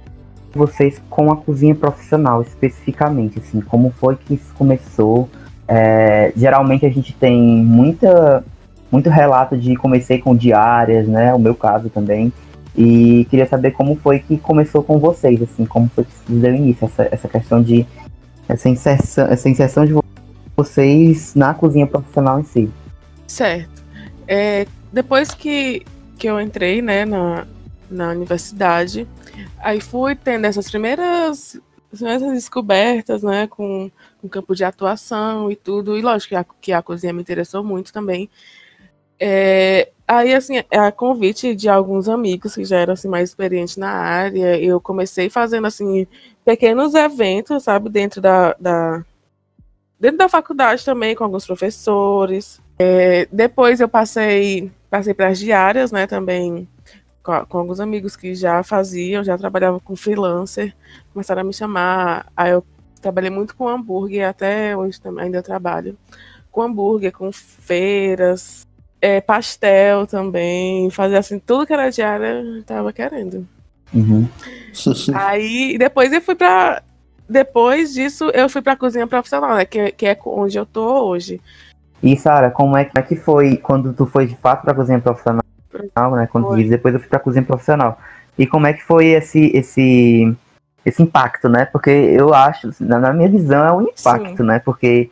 vocês 0.54 1.02
com 1.10 1.32
a 1.32 1.36
cozinha 1.36 1.76
profissional, 1.76 2.42
especificamente, 2.42 3.40
assim, 3.40 3.62
como 3.62 3.92
foi 4.00 4.16
que 4.16 4.36
isso 4.36 4.54
começou. 4.58 5.30
É, 5.68 6.32
geralmente 6.36 6.86
a 6.86 6.90
gente 6.90 7.14
tem 7.14 7.40
muita 7.40 8.44
muito 8.92 9.10
relato 9.10 9.58
de 9.58 9.76
comecei 9.76 10.20
com 10.20 10.36
diárias, 10.36 11.08
né? 11.08 11.34
O 11.34 11.40
meu 11.40 11.56
caso 11.56 11.90
também. 11.90 12.32
E 12.76 13.26
queria 13.30 13.46
saber 13.46 13.72
como 13.72 13.96
foi 13.96 14.20
que 14.20 14.38
começou 14.38 14.84
com 14.84 14.98
vocês, 14.98 15.42
assim, 15.42 15.66
como 15.66 15.90
foi 15.90 16.06
que 16.06 16.12
deu 16.28 16.56
início 16.56 16.86
essa, 16.86 17.08
essa 17.12 17.28
questão 17.28 17.62
de 17.62 17.86
essa 18.48 18.70
inserção, 18.70 19.28
essa 19.28 19.50
inserção 19.50 19.86
de 19.86 19.94
vocês 20.56 21.36
na 21.36 21.54
cozinha 21.54 21.88
profissional 21.88 22.40
em 22.40 22.44
si. 22.44 22.70
Certo. 23.28 23.84
É, 24.28 24.66
depois 24.92 25.34
que, 25.34 25.86
que 26.18 26.28
eu 26.28 26.40
entrei, 26.40 26.82
né, 26.82 27.06
na, 27.06 27.46
na 27.90 28.10
universidade, 28.10 29.08
aí 29.60 29.82
fui 29.82 30.16
tendo 30.16 30.46
essas 30.46 30.70
primeiras, 30.70 31.60
essas 31.94 32.34
descobertas, 32.34 33.24
né, 33.24 33.48
com 33.48 33.92
o 34.22 34.30
campo 34.30 34.56
de 34.56 34.64
atuação 34.64 35.52
e 35.52 35.56
tudo, 35.56 35.98
e 35.98 36.02
lógico 36.02 36.30
que 36.30 36.36
a, 36.36 36.46
que 36.62 36.74
a 36.74 36.82
cozinha 36.82 37.14
me 37.14 37.22
interessou 37.22 37.64
muito 37.64 37.92
também. 37.92 38.30
É, 39.24 39.92
aí, 40.08 40.34
assim, 40.34 40.64
é 40.72 40.80
a 40.80 40.92
convite 40.92 41.56
de 41.56 41.70
alguns 41.70 42.10
amigos 42.10 42.56
que 42.56 42.66
já 42.66 42.80
eram 42.80 42.94
assim, 42.94 43.08
mais 43.08 43.30
experientes 43.30 43.78
na 43.78 43.92
área, 43.92 44.58
eu 44.60 44.82
comecei 44.82 45.30
fazendo 45.30 45.68
assim 45.68 46.08
pequenos 46.44 46.96
eventos, 46.96 47.64
sabe, 47.64 47.88
dentro 47.88 48.20
da, 48.20 48.56
da, 48.60 49.06
dentro 50.00 50.18
da 50.18 50.28
faculdade 50.28 50.84
também, 50.84 51.16
com 51.16 51.24
alguns 51.24 51.46
professores. 51.46 52.60
É, 52.80 53.28
depois 53.32 53.80
eu 53.80 53.88
passei, 53.88 54.72
passei 54.90 55.14
para 55.14 55.28
as 55.28 55.38
diárias, 55.38 55.92
né, 55.92 56.08
também 56.08 56.68
com, 57.22 57.46
com, 57.46 57.60
alguns 57.60 57.80
amigos 57.80 58.16
que 58.16 58.34
já 58.34 58.64
faziam, 58.64 59.24
já 59.24 59.38
trabalhavam 59.38 59.80
com 59.80 59.96
freelancer, 59.96 60.76
começaram 61.14 61.42
a 61.42 61.44
me 61.44 61.54
chamar. 61.54 62.26
Aí 62.36 62.50
eu 62.50 62.66
trabalhei 63.00 63.30
muito 63.30 63.56
com 63.56 63.70
hambúrguer, 63.70 64.28
até 64.28 64.76
hoje 64.76 65.00
também 65.00 65.26
ainda 65.26 65.44
trabalho 65.44 65.96
com 66.52 66.62
hambúrguer, 66.62 67.12
com 67.12 67.32
feiras, 67.32 68.68
é, 69.02 69.20
pastel 69.20 70.06
também, 70.06 70.90
fazer 70.92 71.18
assim, 71.18 71.40
tudo 71.40 71.66
que 71.66 71.74
era 71.74 71.90
diária, 71.90 72.42
eu 72.42 72.64
tava 72.64 72.94
querendo. 72.94 73.48
Uhum. 73.94 74.28
Aí 75.16 75.78
depois 75.78 76.14
eu 76.14 76.22
fui 76.22 76.36
para 76.36 76.84
depois 77.28 77.94
disso 77.94 78.30
eu 78.34 78.50
fui 78.50 78.62
para 78.62 78.76
cozinha 78.76 79.08
profissional, 79.08 79.56
né, 79.56 79.66
que, 79.66 79.92
que 79.92 80.06
é 80.06 80.18
onde 80.26 80.58
eu 80.58 80.66
tô 80.66 81.06
hoje. 81.06 81.42
E 82.04 82.16
Sara, 82.18 82.50
como 82.50 82.78
é, 82.78 82.86
como 82.86 83.04
é 83.04 83.08
que 83.08 83.16
foi 83.16 83.58
quando 83.58 83.94
tu 83.94 84.06
foi 84.06 84.26
de 84.26 84.36
fato 84.36 84.64
para 84.64 84.74
cozinha 84.74 85.00
profissional? 85.00 85.42
né? 86.16 86.28
Quando 86.32 86.56
diz, 86.56 86.70
depois 86.70 86.94
eu 86.94 87.00
fui 87.00 87.10
pra 87.10 87.20
cozinha 87.20 87.44
profissional. 87.44 88.00
E 88.38 88.48
como 88.48 88.68
é 88.68 88.74
que 88.74 88.84
foi 88.84 89.08
esse, 89.08 89.52
esse, 89.56 90.36
esse 90.86 91.02
impacto, 91.02 91.48
né? 91.48 91.66
Porque 91.66 91.90
eu 91.90 92.34
acho, 92.34 92.70
na 92.80 93.14
minha 93.14 93.30
visão, 93.30 93.66
é 93.66 93.72
um 93.72 93.82
impacto, 93.84 94.38
Sim. 94.38 94.44
né? 94.44 94.60
Porque 94.60 95.10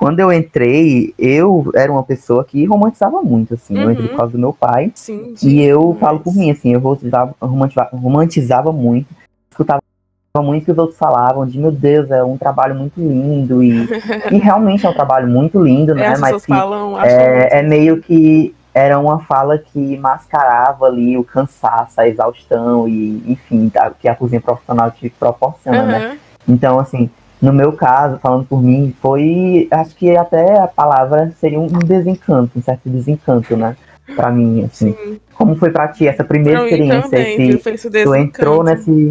quando 0.00 0.18
eu 0.18 0.32
entrei, 0.32 1.12
eu 1.18 1.70
era 1.74 1.92
uma 1.92 2.02
pessoa 2.02 2.42
que 2.42 2.64
romantizava 2.64 3.20
muito, 3.20 3.52
assim. 3.52 3.76
Uhum. 3.76 3.82
Eu 3.82 3.90
entrei 3.90 4.08
por 4.08 4.16
causa 4.16 4.32
do 4.32 4.38
meu 4.38 4.50
pai. 4.50 4.90
Sim, 4.94 5.34
e 5.42 5.60
eu 5.60 5.94
falo 6.00 6.20
por 6.20 6.34
mim, 6.34 6.50
assim, 6.50 6.72
eu 6.72 6.80
romantizava, 6.80 7.34
romantizava 7.92 8.72
muito. 8.72 9.08
Escutava 9.50 9.82
muito 10.38 10.64
que 10.64 10.72
os 10.72 10.78
outros 10.78 10.96
falavam 10.96 11.46
de 11.46 11.58
meu 11.58 11.70
Deus, 11.70 12.10
é 12.10 12.24
um 12.24 12.38
trabalho 12.38 12.74
muito 12.74 12.98
lindo 12.98 13.62
e, 13.62 13.86
e 14.32 14.38
realmente 14.38 14.86
é 14.86 14.88
um 14.88 14.94
trabalho 14.94 15.28
muito 15.28 15.62
lindo, 15.62 15.94
né? 15.94 16.14
É, 16.14 16.16
Mas 16.16 16.46
que 16.46 16.50
falam, 16.50 16.98
é, 16.98 17.58
é 17.58 17.62
meio 17.62 18.00
que 18.00 18.54
era 18.72 18.98
uma 18.98 19.18
fala 19.18 19.58
que 19.58 19.98
mascarava 19.98 20.86
ali 20.86 21.18
o 21.18 21.24
cansaço, 21.24 22.00
a 22.00 22.08
exaustão 22.08 22.88
e, 22.88 23.22
enfim, 23.30 23.70
que 24.00 24.08
a 24.08 24.14
cozinha 24.14 24.40
profissional 24.40 24.90
te 24.92 25.10
proporciona, 25.10 25.82
uhum. 25.82 25.88
né? 25.88 26.18
Então, 26.48 26.78
assim, 26.78 27.10
no 27.40 27.52
meu 27.52 27.72
caso, 27.72 28.18
falando 28.18 28.44
por 28.44 28.62
mim, 28.62 28.94
foi, 29.00 29.68
acho 29.70 29.94
que 29.96 30.16
até 30.16 30.58
a 30.58 30.68
palavra 30.68 31.32
seria 31.38 31.58
um 31.58 31.66
desencanto, 31.66 32.58
um 32.58 32.62
certo 32.62 32.88
desencanto, 32.88 33.56
né? 33.56 33.76
Pra 34.14 34.30
mim, 34.30 34.64
assim. 34.64 34.92
Sim. 34.92 35.20
Como 35.34 35.56
foi 35.56 35.70
pra 35.70 35.88
ti 35.88 36.06
essa 36.06 36.24
primeira 36.24 36.64
experiência? 36.64 37.02
Também, 37.02 37.50
esse, 37.50 37.90
tu 37.90 38.14
entrou 38.14 38.62
nesse... 38.62 39.08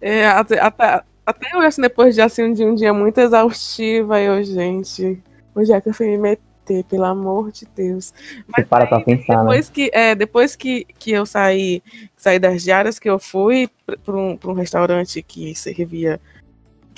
É, 0.00 0.26
até, 0.26 0.58
até, 0.58 1.02
até 1.24 1.54
eu, 1.54 1.60
assim, 1.60 1.82
depois 1.82 2.14
de, 2.14 2.20
assim, 2.20 2.52
de 2.52 2.64
um 2.64 2.74
dia 2.74 2.92
muito 2.92 3.18
exaustivo, 3.18 4.12
aí 4.12 4.24
eu, 4.24 4.42
gente, 4.42 5.22
onde 5.54 5.72
é 5.72 5.80
que 5.80 5.88
eu 5.90 5.94
fui 5.94 6.06
me 6.06 6.18
meter? 6.18 6.48
ter, 6.68 6.84
pelo 6.84 7.04
amor 7.04 7.50
de 7.50 7.66
Deus. 7.74 8.12
Mas 8.46 8.64
Você 8.64 8.68
para 8.68 8.84
aí, 8.84 8.88
pra 8.88 9.00
pensar, 9.00 9.38
depois 9.38 9.68
né? 9.68 9.74
que 9.74 9.90
é, 9.94 10.14
Depois 10.14 10.54
que, 10.54 10.86
que 10.98 11.10
eu 11.12 11.24
saí, 11.24 11.82
saí 12.14 12.38
das 12.38 12.62
diárias, 12.62 12.98
que 12.98 13.08
eu 13.08 13.18
fui 13.18 13.68
para 14.04 14.14
um, 14.14 14.38
um 14.44 14.52
restaurante 14.52 15.22
que 15.22 15.54
servia 15.54 16.20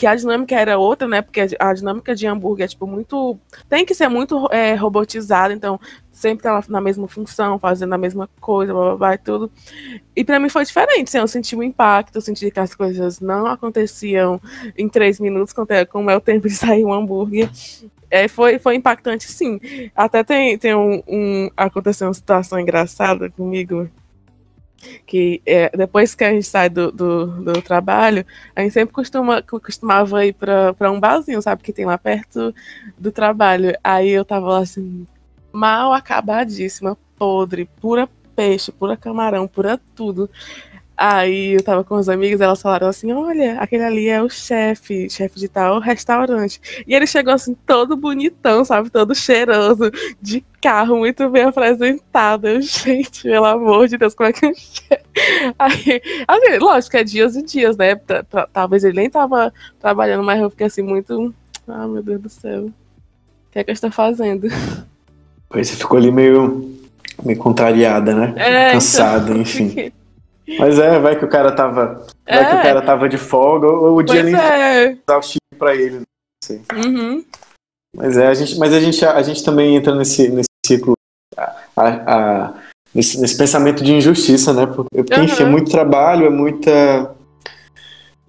que 0.00 0.06
a 0.06 0.14
dinâmica 0.14 0.54
era 0.58 0.78
outra, 0.78 1.06
né? 1.06 1.20
Porque 1.20 1.46
a 1.58 1.74
dinâmica 1.74 2.14
de 2.14 2.26
hambúrguer 2.26 2.64
é 2.64 2.68
tipo 2.68 2.86
muito. 2.86 3.38
Tem 3.68 3.84
que 3.84 3.94
ser 3.94 4.08
muito 4.08 4.48
é, 4.50 4.74
robotizada, 4.74 5.52
então 5.52 5.78
sempre 6.10 6.42
tá 6.42 6.64
na 6.70 6.80
mesma 6.80 7.06
função, 7.06 7.58
fazendo 7.58 7.92
a 7.92 7.98
mesma 7.98 8.26
coisa, 8.40 8.72
blá, 8.72 8.82
blá, 8.82 8.96
blá 8.96 9.14
e 9.14 9.18
tudo. 9.18 9.50
E 10.16 10.24
para 10.24 10.40
mim 10.40 10.48
foi 10.48 10.64
diferente, 10.64 11.08
assim, 11.08 11.18
eu 11.18 11.28
senti 11.28 11.54
o 11.54 11.58
um 11.58 11.62
impacto, 11.62 12.16
eu 12.16 12.22
senti 12.22 12.50
que 12.50 12.58
as 12.58 12.74
coisas 12.74 13.20
não 13.20 13.44
aconteciam 13.44 14.40
em 14.76 14.88
três 14.88 15.20
minutos, 15.20 15.54
como 15.90 16.10
é 16.10 16.16
o 16.16 16.20
tempo 16.20 16.48
de 16.48 16.54
sair 16.56 16.82
um 16.82 16.94
hambúrguer. 16.94 17.50
É, 18.10 18.26
foi, 18.26 18.58
foi 18.58 18.76
impactante, 18.76 19.30
sim. 19.30 19.60
Até 19.94 20.24
tem, 20.24 20.56
tem 20.56 20.74
um, 20.74 21.02
um. 21.06 21.50
Aconteceu 21.54 22.08
uma 22.08 22.14
situação 22.14 22.58
engraçada 22.58 23.28
comigo. 23.28 23.86
Que 25.06 25.42
é, 25.44 25.70
depois 25.76 26.14
que 26.14 26.24
a 26.24 26.32
gente 26.32 26.46
sai 26.46 26.68
do, 26.68 26.90
do, 26.90 27.26
do, 27.26 27.62
trabalho, 27.62 28.24
a 28.56 28.62
gente 28.62 28.72
sempre 28.72 28.94
costuma, 28.94 29.42
costumava 29.42 30.24
ir 30.24 30.32
para 30.32 30.90
um 30.90 30.98
barzinho, 30.98 31.42
sabe? 31.42 31.62
Que 31.62 31.72
tem 31.72 31.84
lá 31.84 31.98
perto 31.98 32.54
do 32.98 33.12
trabalho. 33.12 33.76
Aí 33.84 34.10
eu 34.10 34.24
tava 34.24 34.48
lá 34.48 34.58
assim, 34.60 35.06
mal 35.52 35.92
acabadíssima, 35.92 36.96
podre, 37.18 37.68
pura 37.80 38.08
peixe, 38.34 38.72
pura 38.72 38.96
camarão, 38.96 39.46
pura 39.46 39.78
tudo. 39.94 40.30
Aí 41.02 41.54
eu 41.54 41.62
tava 41.62 41.82
com 41.82 41.94
os 41.94 42.10
amigos, 42.10 42.42
elas 42.42 42.60
falaram 42.60 42.86
assim: 42.86 43.10
olha, 43.10 43.58
aquele 43.58 43.84
ali 43.84 44.08
é 44.10 44.22
o 44.22 44.28
chefe, 44.28 45.08
chefe 45.08 45.40
de 45.40 45.48
tal 45.48 45.80
restaurante. 45.80 46.60
E 46.86 46.94
ele 46.94 47.06
chegou 47.06 47.32
assim, 47.32 47.56
todo 47.66 47.96
bonitão, 47.96 48.66
sabe? 48.66 48.90
Todo 48.90 49.14
cheiroso, 49.14 49.90
de 50.20 50.44
carro, 50.60 50.98
muito 50.98 51.26
bem 51.30 51.44
apresentado. 51.44 52.48
Eu, 52.48 52.60
gente, 52.60 53.22
pelo 53.22 53.46
amor 53.46 53.88
de 53.88 53.96
Deus, 53.96 54.14
como 54.14 54.28
é 54.28 54.32
que 54.34 54.44
eu 54.44 54.52
Aí, 55.58 56.02
assim, 56.28 56.58
lógico, 56.58 56.98
é 56.98 57.02
dias 57.02 57.34
e 57.34 57.42
dias, 57.44 57.78
né? 57.78 57.98
Talvez 58.52 58.84
ele 58.84 59.00
nem 59.00 59.08
tava 59.08 59.54
trabalhando, 59.80 60.22
mas 60.22 60.38
eu 60.38 60.50
fiquei 60.50 60.66
assim, 60.66 60.82
muito. 60.82 61.34
Ah, 61.66 61.88
meu 61.88 62.02
Deus 62.02 62.20
do 62.20 62.28
céu. 62.28 62.66
O 62.66 62.72
que 63.52 63.58
é 63.58 63.64
que 63.64 63.70
eu 63.70 63.74
estou 63.74 63.90
fazendo? 63.90 64.48
Pois 65.48 65.66
você 65.66 65.76
ficou 65.76 65.96
ali 65.96 66.12
meio, 66.12 66.78
meio 67.24 67.38
contrariada, 67.38 68.14
né? 68.14 68.34
É, 68.36 68.72
Cansada, 68.72 69.30
então, 69.30 69.40
enfim. 69.40 69.90
Mas 70.58 70.78
é, 70.78 70.98
vai 70.98 71.18
que 71.18 71.24
o 71.24 71.28
cara 71.28 71.52
tava. 71.52 72.06
Vai 72.26 72.50
que 72.50 72.54
o 72.54 72.58
é. 72.58 72.62
cara 72.62 72.82
tava 72.82 73.08
de 73.08 73.18
folga, 73.18 73.66
ou 73.66 73.96
o 73.96 74.02
dia 74.02 74.22
nem 74.22 74.34
é. 74.34 74.96
exaustivo 75.06 75.40
pra 75.58 75.74
ele. 75.74 75.96
Não 75.96 76.04
sei. 76.42 76.62
Uhum. 76.74 77.24
Mas 77.96 78.16
é, 78.16 78.26
a 78.26 78.34
gente, 78.34 78.58
mas 78.58 78.72
a 78.72 78.80
gente, 78.80 79.04
a 79.04 79.22
gente 79.22 79.44
também 79.44 79.76
entra 79.76 79.94
nesse, 79.94 80.28
nesse 80.28 80.48
ciclo, 80.64 80.94
a, 81.36 81.82
a, 81.82 82.54
nesse, 82.94 83.20
nesse 83.20 83.36
pensamento 83.36 83.82
de 83.82 83.92
injustiça, 83.92 84.52
né? 84.52 84.66
Porque, 84.66 85.14
uhum. 85.14 85.24
enfim, 85.24 85.42
é 85.42 85.46
muito 85.46 85.70
trabalho, 85.70 86.26
é 86.26 86.30
muita 86.30 87.14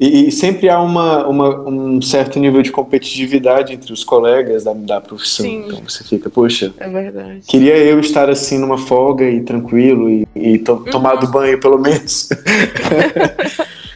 e, 0.01 0.27
e, 0.27 0.31
sempre 0.31 0.67
há 0.67 0.81
uma, 0.81 1.27
uma, 1.27 1.69
um 1.69 2.01
certo 2.01 2.39
nível 2.39 2.63
de 2.63 2.71
competitividade 2.71 3.71
entre 3.71 3.93
os 3.93 4.03
colegas 4.03 4.63
da, 4.63 4.73
da 4.73 4.99
profissão. 4.99 5.45
Sim. 5.45 5.65
Então 5.67 5.81
você 5.87 6.03
fica, 6.03 6.27
poxa, 6.27 6.73
é 6.79 6.89
verdade. 6.89 7.41
queria 7.47 7.77
eu 7.77 7.99
estar 7.99 8.27
assim 8.27 8.57
numa 8.57 8.79
folga 8.79 9.29
e 9.29 9.41
tranquilo 9.41 10.09
e, 10.09 10.27
e 10.35 10.57
to, 10.57 10.73
uhum. 10.73 10.83
tomado 10.85 11.27
banho 11.27 11.59
pelo 11.59 11.77
menos. 11.77 12.29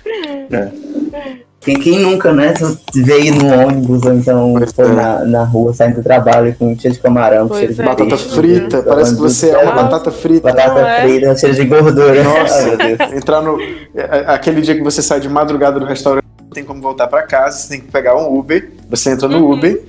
é. 0.52 0.85
Quem, 1.65 1.80
quem 1.80 1.99
nunca, 1.99 2.32
né? 2.32 2.54
Veio 2.93 3.34
no 3.34 3.67
ônibus 3.67 4.06
ou 4.06 4.13
então 4.13 4.54
foi 4.75 4.86
é. 4.86 4.89
na, 4.89 5.25
na 5.25 5.43
rua 5.43 5.73
saindo 5.73 5.95
do 5.95 6.04
trabalho 6.04 6.56
com 6.60 6.78
cheiro 6.78 6.95
de 6.95 7.01
camarão, 7.01 7.51
cheiro 7.51 7.73
de 7.73 7.82
é. 7.82 7.84
batata 7.84 8.17
frita, 8.17 8.84
parece 8.84 9.15
que 9.15 9.21
você 9.21 9.49
é 9.49 9.58
uma 9.58 9.71
batata 9.71 10.12
frita. 10.12 10.54
Batata 10.54 10.80
é? 10.80 11.01
frita, 11.01 11.36
cheiro 11.36 11.56
de 11.56 11.65
gordura. 11.65 12.23
Nossa, 12.23 12.78
entrar 13.17 13.41
no. 13.41 13.60
É, 13.95 14.25
aquele 14.28 14.62
dia 14.62 14.75
que 14.75 14.84
você 14.84 15.01
sai 15.01 15.19
de 15.19 15.28
madrugada 15.28 15.80
do 15.80 15.88
restaurante, 15.88 16.25
não 16.39 16.51
tem 16.51 16.63
como 16.63 16.80
voltar 16.80 17.08
para 17.08 17.23
casa, 17.23 17.58
você 17.58 17.69
tem 17.69 17.82
que 17.82 17.91
pegar 17.91 18.15
um 18.15 18.38
Uber, 18.38 18.71
você 18.88 19.10
entra 19.10 19.28
no 19.28 19.39
uhum. 19.39 19.54
Uber. 19.54 19.82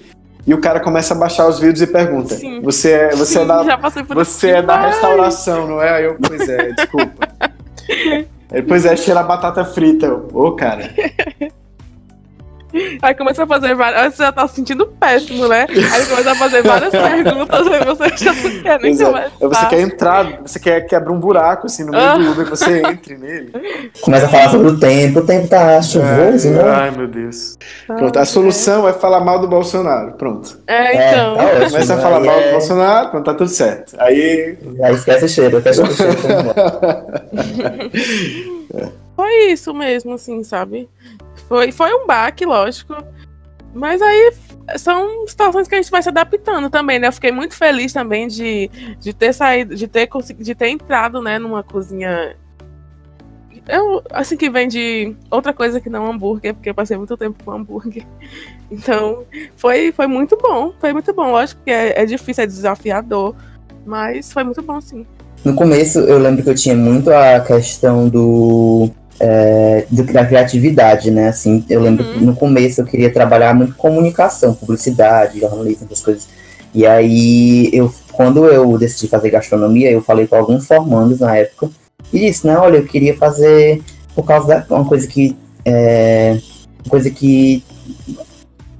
E 0.46 0.54
o 0.54 0.60
cara 0.60 0.80
começa 0.80 1.12
a 1.12 1.16
baixar 1.16 1.46
os 1.46 1.58
vídeos 1.58 1.82
e 1.82 1.86
pergunta: 1.86 2.36
Sim. 2.36 2.62
Você 2.62 2.92
é, 2.92 3.10
você 3.10 3.34
Sim, 3.34 3.40
é 3.40 3.44
da, 3.44 3.78
você 4.14 4.48
é 4.48 4.62
da 4.62 4.86
restauração, 4.86 5.68
não 5.68 5.82
é? 5.82 5.90
Aí 5.90 6.04
eu, 6.04 6.16
pois 6.26 6.48
é, 6.48 6.72
desculpa. 6.72 7.28
Depois 8.50 8.86
é, 8.86 8.96
cheira 8.96 9.20
a 9.20 9.22
batata 9.24 9.64
frita. 9.64 10.10
Ô, 10.12 10.46
oh, 10.46 10.52
cara. 10.52 10.88
Aí 13.00 13.14
começa 13.14 13.44
a 13.44 13.46
fazer 13.46 13.74
várias. 13.74 14.14
Você 14.14 14.22
já 14.22 14.32
tá 14.32 14.46
se 14.48 14.56
sentindo 14.56 14.86
péssimo, 14.86 15.48
né? 15.48 15.66
Aí 15.68 16.06
começa 16.06 16.32
a 16.32 16.34
fazer 16.34 16.62
várias 16.62 16.90
perguntas, 16.92 17.66
aí 17.66 17.84
você 17.84 18.24
já 18.24 18.32
não 18.32 18.62
quer 18.62 18.80
nem 18.80 18.92
é. 18.92 19.30
Você 19.40 19.66
quer 19.66 19.80
entrar, 19.80 20.42
você 20.42 20.58
quer 20.58 20.80
quebrar 20.82 21.12
um 21.12 21.20
buraco 21.20 21.66
assim 21.66 21.84
no 21.84 21.92
meio 21.92 22.04
ah. 22.04 22.16
do 22.16 22.32
Uber, 22.32 22.48
você 22.48 22.82
entre 22.82 23.16
nele. 23.16 23.52
Começa 24.00 24.26
a 24.26 24.28
falar 24.28 24.50
sobre 24.50 24.68
o 24.68 24.78
tempo, 24.78 25.20
o 25.20 25.26
tempo 25.26 25.48
tá 25.48 25.80
chuvoso, 25.80 26.50
né? 26.50 26.62
Ai, 26.62 26.90
meu 26.90 27.08
Deus. 27.08 27.56
Pronto, 27.86 28.18
a 28.18 28.24
solução 28.24 28.86
é. 28.86 28.90
é 28.90 28.92
falar 28.92 29.20
mal 29.20 29.38
do 29.38 29.48
Bolsonaro. 29.48 30.12
Pronto. 30.12 30.58
É, 30.66 30.74
é 30.74 31.12
então. 31.12 31.34
É, 31.34 31.36
tá 31.36 31.44
ótimo, 31.44 31.70
Começa 31.70 31.94
a 31.94 31.98
falar 31.98 32.20
mal 32.20 32.36
do 32.36 32.46
é- 32.46 32.52
Bolsonaro, 32.52 33.10
pronto, 33.10 33.24
tá 33.24 33.34
tudo 33.34 33.50
certo. 33.50 33.96
Aí. 33.98 34.58
Aí 34.82 34.94
esquece 34.94 35.24
o 35.24 35.28
cheiro, 35.28 35.58
esquece 35.58 35.82
o 35.82 35.86
cheiro. 35.86 36.16
Foi 39.16 39.50
isso 39.50 39.72
mesmo, 39.72 40.12
assim, 40.12 40.44
sabe? 40.44 40.88
Foi, 41.48 41.72
foi 41.72 41.94
um 41.94 42.06
baque, 42.06 42.44
lógico. 42.44 42.94
Mas 43.72 44.00
aí 44.00 44.32
são 44.78 45.26
situações 45.26 45.68
que 45.68 45.74
a 45.74 45.80
gente 45.80 45.90
vai 45.90 46.02
se 46.02 46.08
adaptando 46.08 46.70
também, 46.70 46.98
né? 46.98 47.08
Eu 47.08 47.12
fiquei 47.12 47.30
muito 47.30 47.54
feliz 47.54 47.92
também 47.92 48.26
de, 48.26 48.70
de 48.98 49.12
ter 49.12 49.32
saído, 49.32 49.76
de 49.76 49.86
ter 49.86 50.08
de 50.38 50.54
ter 50.54 50.68
entrado, 50.68 51.20
né, 51.20 51.38
numa 51.38 51.62
cozinha. 51.62 52.36
Eu, 53.68 54.02
assim 54.10 54.36
que 54.36 54.48
vem 54.48 54.66
de 54.66 55.14
outra 55.30 55.52
coisa 55.52 55.80
que 55.80 55.90
não 55.90 56.10
hambúrguer, 56.10 56.54
porque 56.54 56.70
eu 56.70 56.74
passei 56.74 56.96
muito 56.96 57.16
tempo 57.16 57.42
com 57.44 57.52
hambúrguer. 57.52 58.04
Então, 58.68 59.24
foi, 59.54 59.92
foi 59.92 60.08
muito 60.08 60.36
bom. 60.36 60.72
Foi 60.80 60.92
muito 60.92 61.14
bom. 61.14 61.30
Lógico 61.30 61.62
que 61.64 61.70
é, 61.70 62.02
é 62.02 62.04
difícil, 62.04 62.42
é 62.42 62.46
desafiador. 62.48 63.32
Mas 63.84 64.32
foi 64.32 64.42
muito 64.42 64.60
bom, 64.60 64.80
sim. 64.80 65.06
No 65.44 65.54
começo, 65.54 66.00
eu 66.00 66.18
lembro 66.18 66.42
que 66.42 66.50
eu 66.50 66.54
tinha 66.56 66.74
muito 66.74 67.08
a 67.08 67.38
questão 67.38 68.08
do 68.08 68.90
é, 69.18 69.86
do, 69.90 70.04
da 70.04 70.24
criatividade, 70.24 71.10
né? 71.10 71.28
Assim, 71.28 71.64
eu 71.68 71.80
lembro 71.80 72.04
Uhum. 72.04 72.12
que 72.12 72.24
no 72.24 72.36
começo 72.36 72.80
eu 72.80 72.84
queria 72.84 73.12
trabalhar 73.12 73.54
muito 73.54 73.74
com 73.74 73.88
comunicação, 73.88 74.54
publicidade, 74.54 75.40
jornalismo, 75.40 75.86
essas 75.86 76.04
coisas. 76.04 76.28
E 76.74 76.86
aí, 76.86 77.70
eu, 77.72 77.92
quando 78.12 78.46
eu 78.46 78.76
decidi 78.76 79.08
fazer 79.08 79.30
gastronomia, 79.30 79.90
eu 79.90 80.02
falei 80.02 80.26
com 80.26 80.36
alguns 80.36 80.66
formandos 80.66 81.20
na 81.20 81.36
época 81.36 81.70
e 82.12 82.20
disse, 82.20 82.46
não, 82.46 82.62
olha, 82.62 82.76
eu 82.76 82.86
queria 82.86 83.16
fazer 83.16 83.82
por 84.14 84.24
causa 84.24 84.46
da 84.46 84.76
uma 84.76 84.84
coisa 84.84 85.06
que 85.06 85.36
é, 85.64 86.38
uma 86.84 86.90
coisa 86.90 87.10
que 87.10 87.64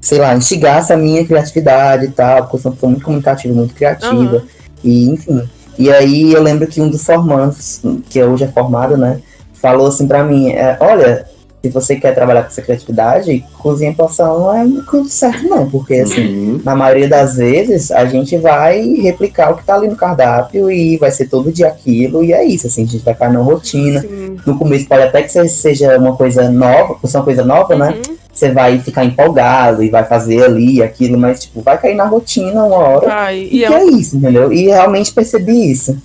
sei 0.00 0.18
lá, 0.18 0.36
instigasse 0.36 0.92
a 0.92 0.96
minha 0.96 1.26
criatividade 1.26 2.04
e 2.04 2.10
tal, 2.10 2.42
porque 2.42 2.56
eu 2.56 2.60
sou 2.60 2.70
uma 2.70 2.74
pessoa 2.76 2.90
muito 2.90 3.04
comunicativa, 3.04 3.52
muito 3.52 3.74
criativa. 3.74 4.36
Aham. 4.36 4.42
E, 4.84 5.08
enfim. 5.10 5.42
E 5.76 5.90
aí 5.90 6.32
eu 6.32 6.42
lembro 6.42 6.66
que 6.68 6.80
um 6.80 6.88
dos 6.88 7.04
formandos, 7.04 7.80
que 8.08 8.22
hoje 8.22 8.44
é 8.44 8.48
formado, 8.48 8.96
né, 8.96 9.20
falou 9.60 9.86
assim 9.88 10.06
pra 10.06 10.22
mim, 10.24 10.50
é, 10.52 10.76
olha, 10.80 11.26
se 11.62 11.70
você 11.70 11.96
quer 11.96 12.14
trabalhar 12.14 12.42
com 12.42 12.48
essa 12.48 12.62
criatividade, 12.62 13.44
cozinha 13.58 13.92
profissional 13.92 14.38
não 14.38 14.54
é 14.54 14.64
muito 14.64 15.04
certo 15.08 15.48
não, 15.48 15.68
porque 15.68 15.94
assim, 15.94 16.50
Uhum. 16.52 16.60
na 16.64 16.76
maioria 16.76 17.08
das 17.08 17.36
vezes 17.36 17.90
a 17.90 18.04
gente 18.06 18.36
vai 18.36 18.80
replicar 19.00 19.50
o 19.52 19.56
que 19.56 19.64
tá 19.64 19.74
ali 19.74 19.88
no 19.88 19.96
cardápio 19.96 20.70
e 20.70 20.96
vai 20.96 21.10
ser 21.10 21.26
todo 21.28 21.50
dia 21.50 21.66
aquilo, 21.66 22.22
e 22.22 22.32
é 22.32 22.44
isso, 22.44 22.68
assim, 22.68 22.84
a 22.84 22.86
gente 22.86 23.02
vai 23.04 23.14
ficar 23.14 23.32
na 23.32 23.40
rotina. 23.40 24.00
Sim. 24.02 24.36
No 24.46 24.56
começo 24.56 24.86
pode 24.86 25.02
até 25.02 25.22
que 25.22 25.28
se- 25.32 25.48
seja 25.48 25.98
uma 25.98 26.14
coisa 26.14 26.48
nova, 26.50 26.94
por 26.94 27.08
ser 27.10 27.16
uma 27.18 27.24
coisa 27.24 27.44
nova, 27.44 27.74
né? 27.74 27.94
Uhum. 28.06 28.16
Você 28.32 28.52
vai 28.52 28.78
ficar 28.78 29.04
empolgado 29.04 29.82
e 29.82 29.88
vai 29.88 30.04
fazer 30.04 30.44
ali 30.44 30.82
aquilo, 30.82 31.18
mas 31.18 31.40
tipo, 31.40 31.62
vai 31.62 31.78
cair 31.78 31.94
na 31.96 32.04
rotina 32.04 32.62
uma 32.64 32.76
hora. 32.76 33.06
Vai. 33.08 33.38
E, 33.40 33.56
E 33.60 33.64
é 33.64 33.68
que 33.68 33.74
é 33.74 33.84
isso, 33.86 34.16
entendeu? 34.18 34.52
E 34.52 34.66
realmente 34.66 35.12
percebi 35.12 35.72
isso. 35.72 35.96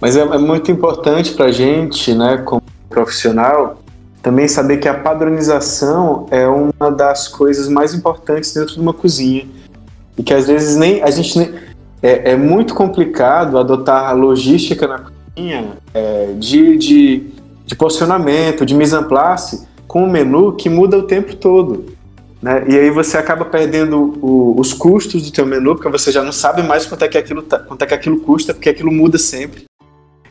Mas 0.00 0.14
é, 0.16 0.20
é 0.20 0.38
muito 0.38 0.70
importante 0.70 1.32
pra 1.32 1.50
gente, 1.50 2.14
né, 2.14 2.42
como 2.44 2.62
profissional, 2.94 3.78
também 4.22 4.46
saber 4.48 4.78
que 4.78 4.88
a 4.88 4.94
padronização 4.94 6.26
é 6.30 6.46
uma 6.46 6.90
das 6.90 7.28
coisas 7.28 7.68
mais 7.68 7.92
importantes 7.92 8.54
dentro 8.54 8.74
de 8.74 8.80
uma 8.80 8.94
cozinha. 8.94 9.46
E 10.16 10.22
que 10.22 10.32
às 10.32 10.46
vezes 10.46 10.76
nem 10.76 11.02
a 11.02 11.10
gente 11.10 11.36
nem, 11.38 11.52
é, 12.02 12.32
é 12.32 12.36
muito 12.36 12.74
complicado 12.74 13.58
adotar 13.58 14.08
a 14.08 14.12
logística 14.12 14.86
na 14.86 15.00
cozinha 15.00 15.72
é, 15.92 16.32
de, 16.38 16.78
de, 16.78 17.22
de 17.66 17.74
posicionamento, 17.76 18.64
de 18.64 18.74
mise 18.74 18.94
en 18.96 19.04
place, 19.04 19.66
com 19.86 20.04
um 20.04 20.10
menu 20.10 20.52
que 20.52 20.70
muda 20.70 20.96
o 20.96 21.02
tempo 21.02 21.34
todo. 21.36 21.84
Né? 22.40 22.64
E 22.68 22.78
aí 22.78 22.90
você 22.90 23.16
acaba 23.18 23.44
perdendo 23.44 24.18
o- 24.22 24.54
os 24.58 24.72
custos 24.72 25.22
do 25.22 25.32
teu 25.32 25.44
menu, 25.46 25.74
porque 25.74 25.88
você 25.88 26.12
já 26.12 26.22
não 26.22 26.32
sabe 26.32 26.62
mais 26.62 26.86
quanto 26.86 27.04
é 27.04 27.08
que 27.08 27.18
aquilo, 27.18 27.42
tá- 27.42 27.58
quanto 27.58 27.82
é 27.82 27.86
que 27.86 27.94
aquilo 27.94 28.20
custa, 28.20 28.54
porque 28.54 28.68
aquilo 28.68 28.92
muda 28.92 29.18
sempre. 29.18 29.64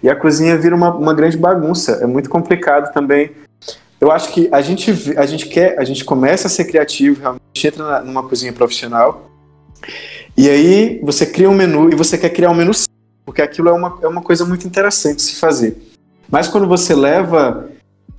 E 0.03 0.09
a 0.09 0.15
cozinha 0.15 0.57
vira 0.57 0.75
uma, 0.75 0.93
uma 0.93 1.13
grande 1.13 1.37
bagunça. 1.37 1.93
É 2.01 2.05
muito 2.05 2.29
complicado 2.29 2.91
também. 2.93 3.31
Eu 4.01 4.11
acho 4.11 4.33
que 4.33 4.49
a 4.51 4.61
gente, 4.61 4.91
a 5.17 5.25
gente 5.25 5.47
quer, 5.47 5.79
a 5.79 5.83
gente 5.85 6.03
começa 6.03 6.47
a 6.47 6.49
ser 6.49 6.65
criativo, 6.65 7.21
realmente 7.21 7.65
entra 7.67 7.83
na- 7.87 8.01
numa 8.01 8.21
cozinha 8.23 8.51
profissional. 8.51 9.29
E 10.35 10.49
aí 10.49 10.99
você 11.01 11.25
cria 11.25 11.49
um 11.49 11.53
menu 11.55 11.89
e 11.89 11.95
você 11.95 12.17
quer 12.17 12.29
criar 12.29 12.49
um 12.51 12.55
menu 12.55 12.71
porque 13.25 13.41
aquilo 13.41 13.69
é 13.69 13.71
uma, 13.71 13.97
é 14.01 14.07
uma 14.07 14.21
coisa 14.21 14.43
muito 14.45 14.67
interessante 14.67 15.21
se 15.21 15.35
fazer. 15.35 15.77
Mas 16.29 16.49
quando 16.49 16.67
você 16.67 16.93
leva 16.93 17.69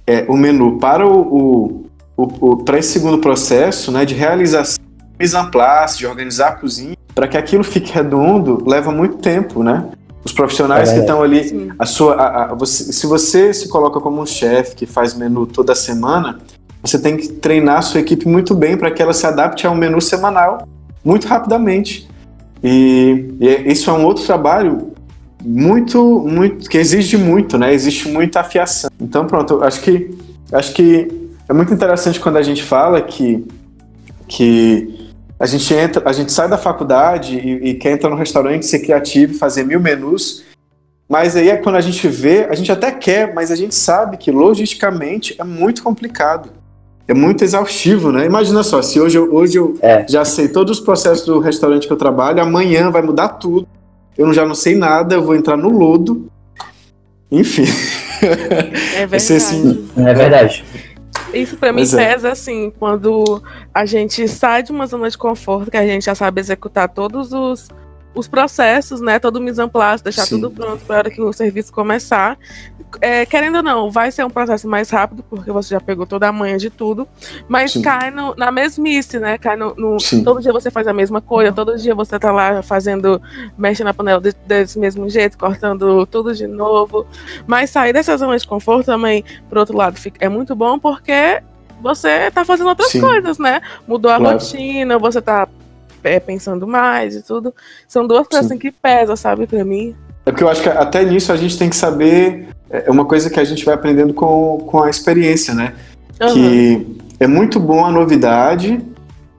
é, 0.07 0.25
o 0.29 0.37
menu 0.37 0.79
para 0.79 1.07
o, 1.07 1.85
o- 2.17 2.29
o- 2.41 2.57
para 2.65 2.79
esse 2.79 2.93
segundo 2.93 3.19
processo, 3.19 3.91
né, 3.93 4.05
de 4.07 4.15
realização, 4.15 4.83
mise 5.19 5.37
en 5.37 5.51
place, 5.51 5.99
de 5.99 6.07
organizar 6.07 6.49
a 6.49 6.53
cozinha, 6.53 6.97
para 7.15 7.29
que 7.29 7.37
aquilo 7.37 7.63
fique 7.65 7.93
redondo, 7.93 8.63
leva 8.67 8.91
muito 8.91 9.19
tempo, 9.19 9.63
né? 9.63 9.91
Os 10.25 10.33
profissionais 10.33 10.89
É 10.91 10.95
que 10.95 11.01
estão 11.01 11.23
ali 11.23 11.45
Sim. 11.45 11.71
a 11.79 11.85
sua, 11.85 12.15
a- 12.15 12.45
a- 12.51 12.55
você- 12.55 12.93
se 12.93 13.07
você 13.07 13.53
se 13.53 13.69
coloca 13.69 14.01
como 14.01 14.21
um 14.23 14.27
chefe 14.27 14.75
que 14.75 14.87
faz 14.87 15.15
menu 15.15 15.47
toda 15.47 15.75
semana, 15.75 16.39
você 16.83 16.99
tem 16.99 17.17
que 17.17 17.29
treinar 17.29 17.79
a 17.79 17.83
sua 17.83 18.01
equipe 18.01 18.27
muito 18.27 18.55
bem 18.55 18.77
para 18.77 18.91
que 18.91 19.03
ela 19.03 19.13
se 19.13 19.27
adapte 19.27 19.67
a 19.67 19.71
um 19.71 19.75
menu 19.75 20.01
semanal 20.01 20.67
muito 21.05 21.27
rapidamente. 21.27 22.09
E, 22.63 23.35
e 23.41 23.49
é- 23.49 23.71
isso 23.73 23.91
é 23.91 23.93
um 23.93 24.05
outro 24.05 24.25
trabalho 24.25 24.93
muito, 25.45 26.21
muito 26.21 26.71
que 26.71 26.79
exige 26.79 27.19
muito, 27.19 27.59
né? 27.59 27.75
Existe 27.75 28.09
muita 28.09 28.41
afiação. 28.41 28.89
Então, 28.99 29.27
pronto, 29.27 29.63
acho 29.63 29.83
que 29.83 30.11
acho 30.51 30.73
que 30.73 31.07
é 31.47 31.53
muito 31.53 31.75
interessante 31.75 32.19
quando 32.19 32.37
a 32.39 32.43
gente 32.43 32.63
fala 32.63 33.03
que 33.03 33.45
que 34.27 34.94
a 35.45 35.47
gente 35.47 35.75
entra, 35.75 36.03
a 36.09 36.13
gente 36.13 36.33
sai 36.33 36.49
da 36.49 36.57
faculdade 36.57 37.37
e, 37.37 37.69
e 37.71 37.75
quer 37.75 37.93
entrar 37.93 38.09
no 38.09 38.17
restaurante, 38.17 38.65
ser 38.65 38.79
criativo, 38.79 39.35
fazer 39.35 39.63
mil 39.63 39.79
menus, 39.79 40.43
mas 41.07 41.37
aí 41.37 41.51
é 41.51 41.57
quando 41.59 41.77
a 41.77 41.83
gente 41.83 42.09
vê, 42.09 42.47
a 42.49 42.55
gente 42.55 42.73
até 42.73 42.91
quer, 42.91 43.35
mas 43.35 43.51
a 43.51 43.55
gente 43.57 43.75
sabe 43.75 44.17
que 44.17 44.31
logisticamente 44.31 45.37
é 45.39 45.45
muito 45.45 45.83
complicado. 45.83 46.49
É 47.07 47.13
muito 47.13 47.45
exaustivo, 47.45 48.11
né? 48.11 48.25
Imagina 48.25 48.63
só, 48.63 48.81
se 48.81 48.99
hoje 48.99 49.19
eu, 49.19 49.35
hoje 49.35 49.59
eu 49.59 49.77
É. 49.83 50.07
já 50.09 50.25
sei 50.25 50.49
todos 50.49 50.79
os 50.79 50.83
processos 50.83 51.27
do 51.27 51.39
restaurante 51.41 51.87
que 51.87 51.93
eu 51.93 51.99
trabalho, 51.99 52.41
amanhã 52.41 52.91
vai 52.91 53.03
mudar 53.03 53.29
tudo. 53.29 53.69
Eu 54.17 54.33
já 54.33 54.47
não 54.47 54.55
sei 54.55 54.75
nada, 54.75 55.15
eu 55.15 55.23
vou 55.23 55.37
entrar 55.37 55.59
no 55.59 55.69
lodo. 55.69 56.27
Enfim. 57.31 57.65
É 58.97 59.07
ser 59.21 59.35
verdade. 59.35 59.35
assim. 59.37 59.89
É 59.99 60.15
verdade? 60.15 60.65
Isso 61.35 61.57
pra 61.57 61.73
mim 61.73 61.83
é. 61.83 61.97
pesa 61.97 62.33
assim, 62.33 62.71
quando 62.79 63.43
a 63.73 63.85
gente 63.85 64.27
sai 64.29 64.63
de 64.63 64.73
uma 64.73 64.87
zona 64.87 65.09
de 65.09 65.19
conforto, 65.19 65.71
que 65.71 65.77
a 65.77 65.87
gente 65.87 66.05
já 66.05 66.15
sabe 66.15 66.41
executar 66.41 66.89
todos 66.89 67.33
os, 67.33 67.69
os 68.15 68.29
processos, 68.29 69.01
né? 69.01 69.19
Todo 69.19 69.37
o 69.37 69.41
mise 69.41 69.61
en 69.63 69.69
place, 69.69 70.03
deixar 70.05 70.25
Sim. 70.27 70.41
tudo 70.41 70.51
pronto 70.55 70.85
para 70.85 70.97
hora 70.99 71.11
que 71.11 71.21
o 71.21 71.33
serviço 71.33 71.73
começar. 71.73 72.39
É, 73.01 73.27
querendo 73.27 73.57
ou 73.57 73.63
não, 73.63 73.91
vai 73.91 74.13
ser 74.13 74.25
um 74.25 74.31
processo 74.31 74.69
mais 74.69 74.89
rápido, 74.89 75.25
porque 75.29 75.51
você 75.51 75.71
já 75.75 75.81
pegou 75.81 76.07
toda 76.07 76.29
a 76.29 76.33
manha 76.33 76.57
de 76.57 76.71
tudo, 76.71 77.09
mas 77.49 77.73
Sim. 77.73 77.83
cai 77.83 78.13
no- 78.13 78.37
na 78.37 78.53
mesmice, 78.53 79.19
né? 79.19 79.37
Cai 79.37 79.57
no, 79.57 79.75
no- 79.75 79.97
todo 80.25 80.41
dia 80.41 80.53
você 80.53 80.71
faz 80.71 80.87
a 80.87 80.93
mesma 80.93 81.21
coisa, 81.21 81.51
todo 81.53 81.77
dia 81.77 81.93
você 81.93 82.17
tá 82.21 82.31
lá 82.31 82.63
fazendo, 82.63 83.21
mexe 83.59 83.83
na 83.83 83.93
panela 83.93 84.21
de- 84.21 84.37
desse 84.47 84.79
mesmo 84.79 85.09
jeito, 85.09 85.37
cortando 85.37 86.07
tudo 86.07 86.33
de 86.33 86.47
novo. 86.47 87.05
Mas 87.49 87.71
sair 87.71 87.93
dessa 87.93 88.17
zona 88.17 88.37
de 88.39 88.47
conforto 88.47 88.87
também, 88.87 89.25
por 89.49 89.59
outro 89.59 89.77
lado, 89.77 89.99
fica- 89.99 90.25
é 90.25 90.29
muito 90.29 90.55
bom 90.55 90.79
porque 90.79 91.43
você 91.83 92.31
tá 92.31 92.45
fazendo 92.45 92.69
outras 92.69 92.91
Sim. 92.91 93.01
coisas, 93.01 93.39
né? 93.41 93.61
Mudou 93.89 94.11
a 94.11 94.19
Claro. 94.19 94.35
rotina, 94.39 94.99
você 95.01 95.21
tá 95.21 95.49
é, 96.05 96.21
pensando 96.21 96.67
mais 96.67 97.17
e 97.17 97.23
tudo. 97.23 97.53
São 97.89 98.07
duas 98.07 98.29
coisas 98.29 98.47
Sim. 98.47 98.55
assim, 98.55 98.61
que 98.61 98.71
pesam, 98.71 99.17
sabe, 99.17 99.47
pra 99.47 99.65
mim. 99.65 99.95
É 100.27 100.31
porque 100.31 100.45
eu 100.45 100.49
acho 100.49 100.63
que 100.63 100.69
até 100.69 101.05
nisso 101.05 101.33
a 101.33 101.37
gente 101.37 101.59
tem 101.59 101.69
que 101.69 101.77
saber. 101.77 102.49
É 102.71 102.91
uma 102.91 103.05
coisa 103.05 103.29
que 103.31 103.39
a 103.41 103.45
gente 103.45 103.65
vai 103.65 103.75
aprendendo 103.75 104.15
com, 104.15 104.59
com 104.67 104.83
a 104.83 104.91
experiência, 104.91 105.55
né? 105.55 105.75
Aham. 106.21 106.33
Que 106.35 106.87
é 107.21 107.27
muito 107.27 107.59
bom 107.61 107.85
a 107.85 107.91
novidade. 107.91 108.81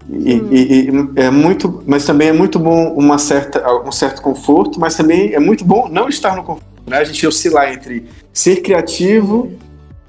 E, 0.08 0.36
Hum. 0.36 0.48
e- 0.52 0.90
e 0.90 1.20
é 1.20 1.32
muito, 1.32 1.84
mas 1.88 2.06
também 2.06 2.28
é 2.28 2.34
muito 2.34 2.60
bom 2.60 2.94
uma 2.94 3.18
certa, 3.18 3.64
um 3.84 3.92
certo 3.92 4.22
conforto, 4.22 4.80
mas 4.80 4.96
também 4.96 5.34
é 5.34 5.40
muito 5.40 5.66
bom 5.66 5.90
não 5.90 6.08
estar 6.08 6.36
no 6.36 6.44
conforto. 6.44 6.66
Né? 6.86 6.98
A 6.98 7.04
gente 7.04 7.26
oscilar 7.26 7.74
entre 7.74 8.06
ser 8.32 8.58
criativo, 8.58 9.52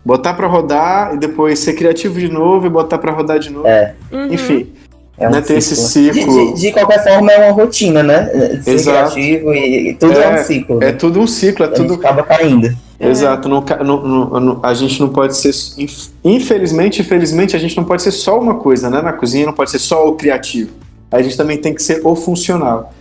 botar 0.04 0.34
pra 0.34 0.46
rodar 0.46 1.14
e 1.14 1.18
depois 1.18 1.58
ser 1.58 1.72
criativo 1.72 2.20
de 2.20 2.28
novo 2.28 2.66
e 2.66 2.68
botar 2.70 2.98
pra 2.98 3.10
rodar 3.10 3.38
de 3.38 3.48
novo. 3.50 3.66
É. 3.66 3.94
Uhum. 4.12 4.32
Enfim, 4.34 4.70
É 5.18 5.28
um 5.28 5.30
né, 5.32 5.40
tem 5.40 5.56
esse 5.56 5.74
De, 5.74 5.80
ciclo. 5.80 6.54
de- 6.54 6.60
de 6.60 6.72
qualquer 6.72 7.02
forma, 7.02 7.32
é 7.32 7.38
uma 7.46 7.52
rotina, 7.52 8.02
né? 8.02 8.60
Ser 8.62 8.70
Exato. 8.72 9.12
criativo 9.14 9.54
e, 9.54 9.90
e 9.90 9.94
tudo 9.94 10.12
é, 10.18 10.40
um 10.40 10.44
ciclo. 10.44 10.82
É 10.82 10.86
né? 10.86 10.92
tudo 10.92 11.20
um 11.20 11.26
ciclo, 11.26 11.64
é 11.64 11.68
A 11.68 11.70
gente 11.74 11.86
tudo. 11.88 11.94
acaba 11.94 12.22
caindo. 12.22 12.76
É. 12.98 13.08
Exato, 13.08 13.48
não 13.48 13.64
não- 13.84 14.40
não- 14.40 14.60
a 14.62 14.72
gente 14.74 15.00
não 15.00 15.08
pode 15.08 15.36
ser. 15.36 15.50
inf- 15.80 16.08
Infelizmente, 16.24 17.00
infelizmente, 17.00 17.56
a 17.56 17.58
gente 17.58 17.76
não 17.76 17.84
pode 17.84 18.02
ser 18.02 18.10
só 18.10 18.38
uma 18.38 18.54
coisa, 18.56 18.88
né? 18.90 19.00
Na 19.02 19.12
cozinha 19.12 19.46
não 19.46 19.52
pode 19.52 19.70
ser 19.70 19.78
só 19.78 20.06
o 20.06 20.12
criativo. 20.16 20.70
A 21.10 21.22
gente 21.22 21.36
também 21.36 21.56
tem 21.58 21.74
que 21.74 21.82
ser 21.82 22.00
o 22.04 22.14
funcional. 22.14 22.92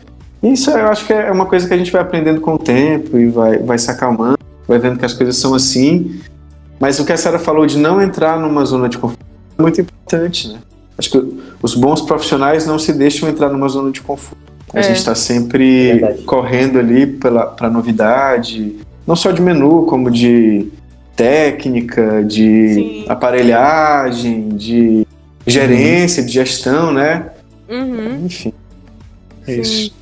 Isso 0.44 0.70
eu 0.70 0.88
acho 0.88 1.06
que 1.06 1.14
é 1.14 1.32
uma 1.32 1.46
coisa 1.46 1.68
que 1.68 1.74
a 1.74 1.78
gente 1.78 1.92
vai 1.92 2.02
aprendendo 2.02 2.40
com 2.40 2.54
o 2.54 2.58
tempo 2.60 3.18
e 3.18 3.28
vai, 3.28 3.58
vai 3.58 3.78
se 3.78 3.90
acalmando, 3.90 4.38
vai 4.68 4.78
vendo 4.80 4.98
que 5.00 5.06
as 5.06 5.14
coisas 5.14 5.36
são 5.38 5.54
assim. 5.56 6.20
Mas 6.80 7.00
o 7.00 7.06
que 7.06 7.12
a 7.14 7.18
Sarah 7.18 7.40
falou 7.40 7.66
de 7.66 7.78
não 7.78 8.02
entrar 8.02 8.38
numa 8.40 8.64
zona 8.66 8.88
de 8.88 8.98
conforto 8.98 9.26
é 9.58 9.62
muito 9.62 9.82
importante, 9.82 10.50
né? 10.50 10.60
Acho 10.98 11.10
que 11.12 11.24
os 11.62 11.76
bons 11.76 12.02
profissionais 12.02 12.66
não 12.66 12.80
se 12.80 12.94
deixam 12.94 13.28
entrar 13.30 13.50
numa 13.50 13.68
zona 13.68 13.92
de 13.92 14.02
conforto. 14.02 14.38
A 14.74 14.80
É. 14.80 14.84
gente 14.84 14.98
está 14.98 15.14
sempre 15.16 15.94
Verdade. 15.94 16.22
correndo 16.24 16.80
ali 16.80 17.06
pela, 17.08 17.46
pra 17.48 17.70
novidade, 17.70 18.76
não 19.06 19.16
só 19.16 19.32
de 19.32 19.42
menu, 19.42 19.86
como 19.86 20.10
de 20.10 20.68
técnica, 21.16 22.24
de 22.24 22.74
Sim. 22.74 23.06
aparelhagem, 23.08 24.50
de 24.50 25.08
gerência, 25.46 26.24
de 26.24 26.32
gestão, 26.32 26.92
né? 26.92 27.28
Uhum. 27.70 28.26
Enfim. 28.26 28.54
É 29.48 29.54
Sim. 29.56 29.62
isso. 29.62 29.96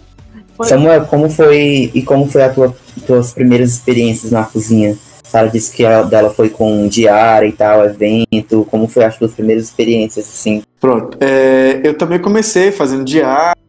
Foi- 0.55 0.67
Samuel, 0.67 1.05
como 1.05 1.29
foi 1.29 1.91
e 1.93 2.01
como 2.01 2.27
foi 2.27 2.43
a 2.43 2.49
tua 2.49 2.75
tuas 3.07 3.33
primeiras 3.33 3.71
experiências 3.71 4.31
na 4.31 4.43
cozinha? 4.43 4.95
Sara 5.33 5.49
disse 5.49 5.75
que 5.75 5.83
a 5.83 6.03
dela 6.03 6.29
foi 6.29 6.47
com 6.47 6.87
diária 6.87 7.47
e 7.47 7.51
tal, 7.51 7.83
evento. 7.83 8.67
Como 8.69 8.87
foi 8.87 9.03
as 9.03 9.17
tuas 9.17 9.33
primeiras 9.33 9.63
experiências, 9.63 10.27
assim? 10.27 10.61
Pronto. 10.79 11.17
É, 11.19 11.81
eu 11.83 11.97
também 11.97 12.19
comecei 12.19 12.71
fazendo 12.71 13.03
diário, 13.03 13.59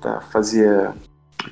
tá? 0.00 0.22
fazia 0.32 0.92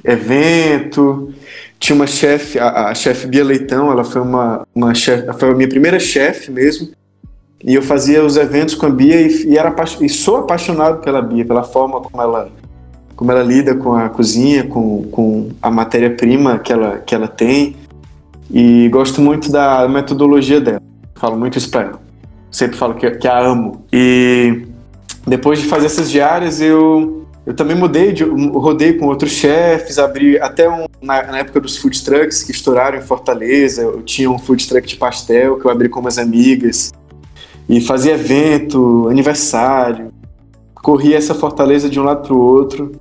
evento. 0.04 1.34
tinha 1.80 1.96
uma 1.96 2.06
chefe, 2.06 2.60
a, 2.60 2.90
a 2.90 2.94
chefe 2.94 3.26
Bia 3.26 3.42
Leitão, 3.42 3.90
ela 3.90 4.04
foi 4.04 4.20
uma, 4.20 4.64
uma 4.72 4.94
chefe, 4.94 5.26
foi 5.36 5.50
a 5.50 5.54
minha 5.54 5.68
primeira 5.68 5.98
chefe 5.98 6.52
mesmo. 6.52 6.92
E 7.64 7.74
eu 7.74 7.82
fazia 7.82 8.24
os 8.24 8.36
eventos 8.36 8.76
com 8.76 8.86
a 8.86 8.90
Bia 8.90 9.20
e, 9.20 9.46
e, 9.46 9.58
era, 9.58 9.74
e 10.00 10.08
sou 10.08 10.36
apaixonado 10.36 11.00
pela 11.00 11.20
Bia, 11.20 11.44
pela 11.44 11.64
forma 11.64 12.00
como 12.00 12.22
ela, 12.22 12.48
como 13.16 13.32
ela 13.32 13.42
lida 13.42 13.74
com 13.74 13.94
a 13.94 14.08
cozinha, 14.08 14.62
com, 14.62 15.02
com 15.10 15.48
a 15.60 15.72
matéria-prima 15.72 16.60
que 16.60 16.72
ela, 16.72 16.98
que 16.98 17.16
ela 17.16 17.26
tem. 17.26 17.79
E 18.52 18.88
gosto 18.88 19.20
muito 19.20 19.50
da 19.50 19.86
metodologia 19.88 20.60
dela. 20.60 20.82
Falo 21.14 21.36
muito 21.36 21.56
isso 21.56 21.70
pra 21.70 21.82
ela. 21.82 22.00
Sempre 22.50 22.76
falo 22.76 22.94
que, 22.94 23.08
que 23.12 23.28
a 23.28 23.38
amo. 23.38 23.84
E 23.92 24.66
depois 25.26 25.60
de 25.60 25.66
fazer 25.66 25.86
essas 25.86 26.10
diárias, 26.10 26.60
eu, 26.60 27.26
eu 27.46 27.54
também 27.54 27.76
mudei, 27.76 28.12
de, 28.12 28.24
rodei 28.24 28.94
com 28.94 29.06
outros 29.06 29.30
chefes, 29.32 29.98
abri 29.98 30.40
até 30.40 30.68
um, 30.68 30.86
na, 31.00 31.22
na, 31.24 31.38
época 31.38 31.60
dos 31.60 31.76
food 31.76 32.02
trucks 32.02 32.42
que 32.42 32.50
estouraram 32.50 32.98
em 32.98 33.02
Fortaleza. 33.02 33.82
Eu 33.82 34.02
tinha 34.02 34.28
um 34.28 34.38
food 34.38 34.66
truck 34.66 34.86
de 34.86 34.96
pastel 34.96 35.58
que 35.58 35.66
eu 35.66 35.70
abri 35.70 35.88
com 35.88 36.00
umas 36.00 36.18
amigas. 36.18 36.92
E 37.68 37.80
fazia 37.80 38.14
evento, 38.14 39.08
aniversário. 39.08 40.12
Corria 40.74 41.16
essa 41.16 41.34
Fortaleza 41.34 41.88
de 41.88 42.00
um 42.00 42.02
lado 42.02 42.26
para 42.26 42.34
o 42.34 42.38
outro. 42.38 42.92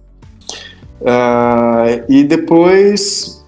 Uh, 1.01 2.03
e 2.07 2.23
depois 2.23 3.38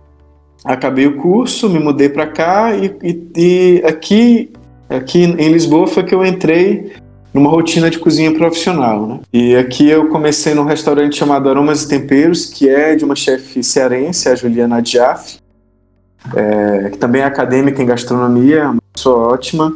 acabei 0.64 1.08
o 1.08 1.18
curso, 1.18 1.70
me 1.70 1.80
mudei 1.80 2.10
para 2.10 2.28
cá 2.28 2.76
e, 2.76 2.96
e, 3.04 3.28
e, 3.36 3.84
aqui, 3.86 4.52
aqui 4.90 5.24
em 5.24 5.52
Lisboa 5.52 5.88
foi 5.88 6.04
que 6.04 6.14
eu 6.14 6.26
entrei 6.26 6.92
numa 7.34 7.50
rotina 7.50 7.90
de 7.90 7.98
cozinha 7.98 8.34
profissional, 8.34 9.08
né? 9.08 9.20
E 9.32 9.56
aqui 9.56 9.90
eu 9.90 10.10
comecei 10.10 10.54
num 10.54 10.66
restaurante 10.66 11.16
chamado 11.16 11.50
Aromas 11.50 11.84
e 11.84 11.88
Temperos, 11.88 12.46
que 12.46 12.70
é 12.70 12.96
de 12.96 13.06
uma 13.06 13.16
chefe 13.16 13.64
cearense, 13.64 14.28
a 14.28 14.36
Juliana 14.36 14.82
Diaf, 14.82 15.40
é, 16.36 16.90
que 16.90 16.98
também 16.98 17.22
é 17.22 17.26
acadêmica 17.26 17.82
em 17.82 17.86
gastronomia, 17.86 18.70
uma 18.70 18.82
pessoa 18.94 19.34
ótima. 19.34 19.74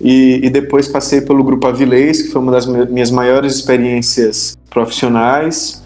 E, 0.00 0.40
e, 0.42 0.50
depois 0.50 0.88
passei 0.88 1.20
pelo 1.20 1.44
Grupo 1.44 1.66
Avilés, 1.66 2.22
que 2.22 2.28
foi 2.28 2.40
uma 2.40 2.50
das 2.50 2.66
minhas 2.66 3.10
maiores 3.10 3.54
experiências 3.54 4.56
profissionais. 4.70 5.82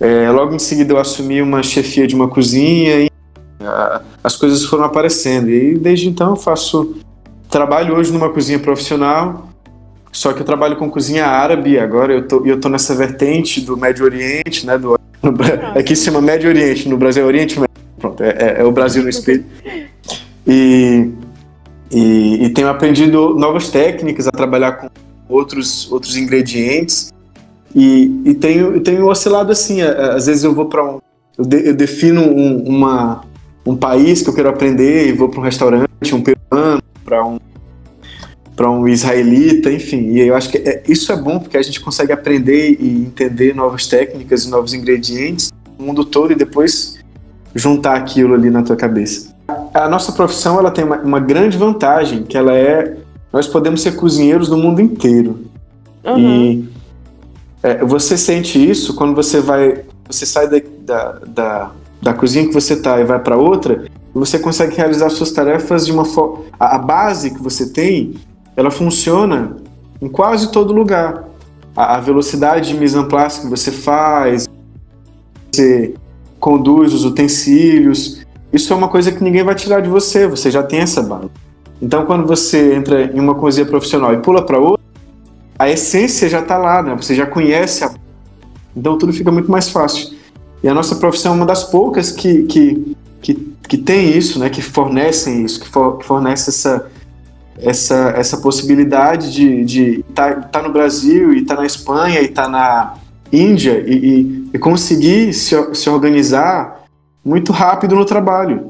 É, 0.00 0.30
logo 0.30 0.54
em 0.54 0.60
seguida 0.60 0.94
eu 0.94 0.98
assumi 0.98 1.42
uma 1.42 1.62
chefia 1.62 2.06
de 2.06 2.14
uma 2.14 2.28
cozinha 2.28 3.08
a, 3.66 4.02
as 4.22 4.36
coisas 4.36 4.64
foram 4.64 4.84
aparecendo. 4.84 5.50
E 5.50 5.76
desde 5.76 6.08
então 6.08 6.30
eu 6.30 6.36
faço 6.36 6.96
trabalho 7.48 7.94
hoje 7.96 8.12
numa 8.12 8.30
cozinha 8.30 8.58
profissional 8.58 9.52
só 10.12 10.34
que 10.34 10.42
eu 10.42 10.44
trabalho 10.44 10.76
com 10.76 10.90
cozinha 10.90 11.26
árabe, 11.26 11.78
agora 11.78 12.12
eu 12.12 12.28
tô, 12.28 12.44
eu 12.44 12.60
tô 12.60 12.68
nessa 12.68 12.94
vertente 12.94 13.62
do 13.62 13.78
Médio 13.78 14.04
Oriente, 14.04 14.66
né? 14.66 14.76
Do, 14.76 15.00
no, 15.22 15.34
aqui 15.74 15.96
se 15.96 16.04
chama 16.04 16.20
Médio 16.20 16.50
Oriente, 16.50 16.86
no 16.86 16.98
Brasil 16.98 17.22
é 17.22 17.26
Oriente 17.26 17.58
Médio. 17.58 17.74
Pronto, 17.98 18.22
é, 18.22 18.28
é, 18.28 18.60
é 18.60 18.64
o 18.64 18.70
Brasil 18.70 19.02
no 19.02 19.08
espelho. 19.08 19.46
E, 20.46 21.08
e, 21.90 22.44
e, 22.44 22.48
tenho 22.50 22.68
aprendido 22.68 23.34
novas 23.36 23.70
técnicas 23.70 24.28
a 24.28 24.30
trabalhar 24.30 24.72
com 24.72 24.90
outros, 25.28 25.90
outros 25.90 26.14
ingredientes. 26.16 27.10
E, 27.74 28.20
e 28.26 28.34
tenho, 28.34 28.80
tenho 28.80 29.06
oscilado 29.06 29.50
assim, 29.50 29.80
às 29.80 30.26
vezes 30.26 30.44
eu 30.44 30.54
vou 30.54 30.66
para 30.66 30.84
um. 30.84 31.00
Eu, 31.38 31.44
de, 31.46 31.68
eu 31.68 31.74
defino 31.74 32.20
um, 32.20 32.62
uma, 32.64 33.24
um 33.64 33.76
país 33.76 34.22
que 34.22 34.28
eu 34.28 34.34
quero 34.34 34.48
aprender 34.48 35.08
e 35.08 35.12
vou 35.12 35.28
para 35.28 35.40
um 35.40 35.42
restaurante, 35.42 36.14
um 36.14 36.22
peruano, 36.22 36.82
para 37.04 37.24
um 37.24 37.38
para 38.54 38.70
um 38.70 38.86
israelita, 38.86 39.72
enfim. 39.72 40.10
E 40.10 40.20
eu 40.20 40.36
acho 40.36 40.50
que 40.50 40.58
é, 40.58 40.82
isso 40.86 41.10
é 41.10 41.16
bom 41.16 41.38
porque 41.38 41.56
a 41.56 41.62
gente 41.62 41.80
consegue 41.80 42.12
aprender 42.12 42.76
e 42.78 43.04
entender 43.06 43.54
novas 43.54 43.86
técnicas 43.86 44.44
e 44.44 44.50
novos 44.50 44.74
ingredientes 44.74 45.50
no 45.78 45.86
mundo 45.86 46.04
todo 46.04 46.32
e 46.32 46.34
depois 46.34 46.98
juntar 47.54 47.96
aquilo 47.96 48.34
ali 48.34 48.50
na 48.50 48.62
tua 48.62 48.76
cabeça. 48.76 49.34
A 49.72 49.88
nossa 49.88 50.12
profissão 50.12 50.58
ela 50.58 50.70
tem 50.70 50.84
uma, 50.84 50.98
uma 50.98 51.18
grande 51.18 51.56
vantagem, 51.56 52.24
que 52.24 52.36
ela 52.36 52.54
é 52.54 52.96
nós 53.32 53.46
podemos 53.46 53.80
ser 53.80 53.96
cozinheiros 53.96 54.48
do 54.48 54.58
mundo 54.58 54.80
inteiro. 54.80 55.46
Uhum. 56.04 56.18
E 56.18 56.68
é, 57.62 57.84
você 57.84 58.18
sente 58.18 58.58
isso 58.58 58.94
quando 58.94 59.14
você 59.14 59.40
vai, 59.40 59.82
você 60.06 60.26
sai 60.26 60.48
da, 60.48 60.60
da, 60.84 61.12
da, 61.26 61.70
da 62.02 62.12
cozinha 62.12 62.46
que 62.46 62.52
você 62.52 62.74
está 62.74 63.00
e 63.00 63.04
vai 63.04 63.20
para 63.20 63.36
outra, 63.36 63.84
você 64.12 64.38
consegue 64.38 64.76
realizar 64.76 65.08
suas 65.08 65.30
tarefas 65.30 65.86
de 65.86 65.92
uma 65.92 66.04
forma. 66.04 66.44
A, 66.58 66.76
base 66.76 67.30
que 67.30 67.40
você 67.40 67.70
tem 67.70 68.14
ela 68.56 68.70
funciona 68.70 69.56
em 70.00 70.08
quase 70.08 70.50
todo 70.50 70.72
lugar. 70.72 71.28
A, 71.76 71.96
a 71.96 72.00
velocidade 72.00 72.68
de 72.68 72.74
mise 72.78 72.98
en 72.98 73.04
place 73.04 73.40
que 73.40 73.46
você 73.46 73.70
faz, 73.70 74.48
você 75.50 75.94
conduz 76.38 76.92
os 76.92 77.04
utensílios, 77.04 78.20
isso 78.52 78.72
é 78.72 78.76
uma 78.76 78.88
coisa 78.88 79.12
que 79.12 79.22
ninguém 79.22 79.44
vai 79.44 79.54
tirar 79.54 79.80
de 79.80 79.88
você, 79.88 80.26
você 80.26 80.50
já 80.50 80.62
tem 80.62 80.80
essa 80.80 81.02
base. 81.02 81.30
Então, 81.80 82.04
quando 82.04 82.26
você 82.26 82.74
entra 82.74 83.04
em 83.04 83.18
uma 83.18 83.34
cozinha 83.34 83.64
profissional 83.64 84.12
e 84.12 84.18
pula 84.18 84.44
para 84.44 84.58
outra, 84.58 84.84
a 85.58 85.70
essência 85.70 86.28
já 86.28 86.40
está 86.40 86.58
lá, 86.58 86.82
né? 86.82 86.94
Você 86.96 87.14
já 87.14 87.26
conhece 87.26 87.84
a... 87.84 87.92
Então, 88.76 88.98
tudo 88.98 89.12
fica 89.12 89.30
muito 89.30 89.50
mais 89.50 89.68
fácil. 89.70 90.14
E 90.62 90.68
a 90.68 90.74
nossa 90.74 90.96
profissão 90.96 91.32
é 91.32 91.36
uma 91.36 91.46
das 91.46 91.64
poucas 91.64 92.10
que, 92.10 92.44
que, 92.44 92.96
que, 93.20 93.34
que 93.68 93.78
tem 93.78 94.16
isso, 94.16 94.38
né? 94.38 94.48
Que 94.48 94.62
fornecem 94.62 95.44
isso, 95.44 95.60
que, 95.60 95.68
for, 95.68 95.98
que 95.98 96.04
fornece 96.04 96.50
essa, 96.50 96.90
essa, 97.58 98.14
essa 98.16 98.36
possibilidade 98.36 99.64
de 99.64 100.00
estar 100.08 100.34
tá, 100.34 100.40
tá 100.48 100.62
no 100.62 100.72
Brasil 100.72 101.32
e 101.32 101.42
estar 101.42 101.56
tá 101.56 101.60
na 101.60 101.66
Espanha 101.66 102.20
e 102.20 102.26
estar 102.26 102.44
tá 102.44 102.48
na 102.48 102.94
Índia 103.32 103.82
e, 103.86 103.94
e, 103.94 104.50
e, 104.52 104.58
conseguir 104.58 105.32
se, 105.32 105.56
se 105.74 105.88
organizar 105.88 106.82
muito 107.24 107.50
rápido 107.50 107.96
no 107.96 108.04
trabalho. 108.04 108.68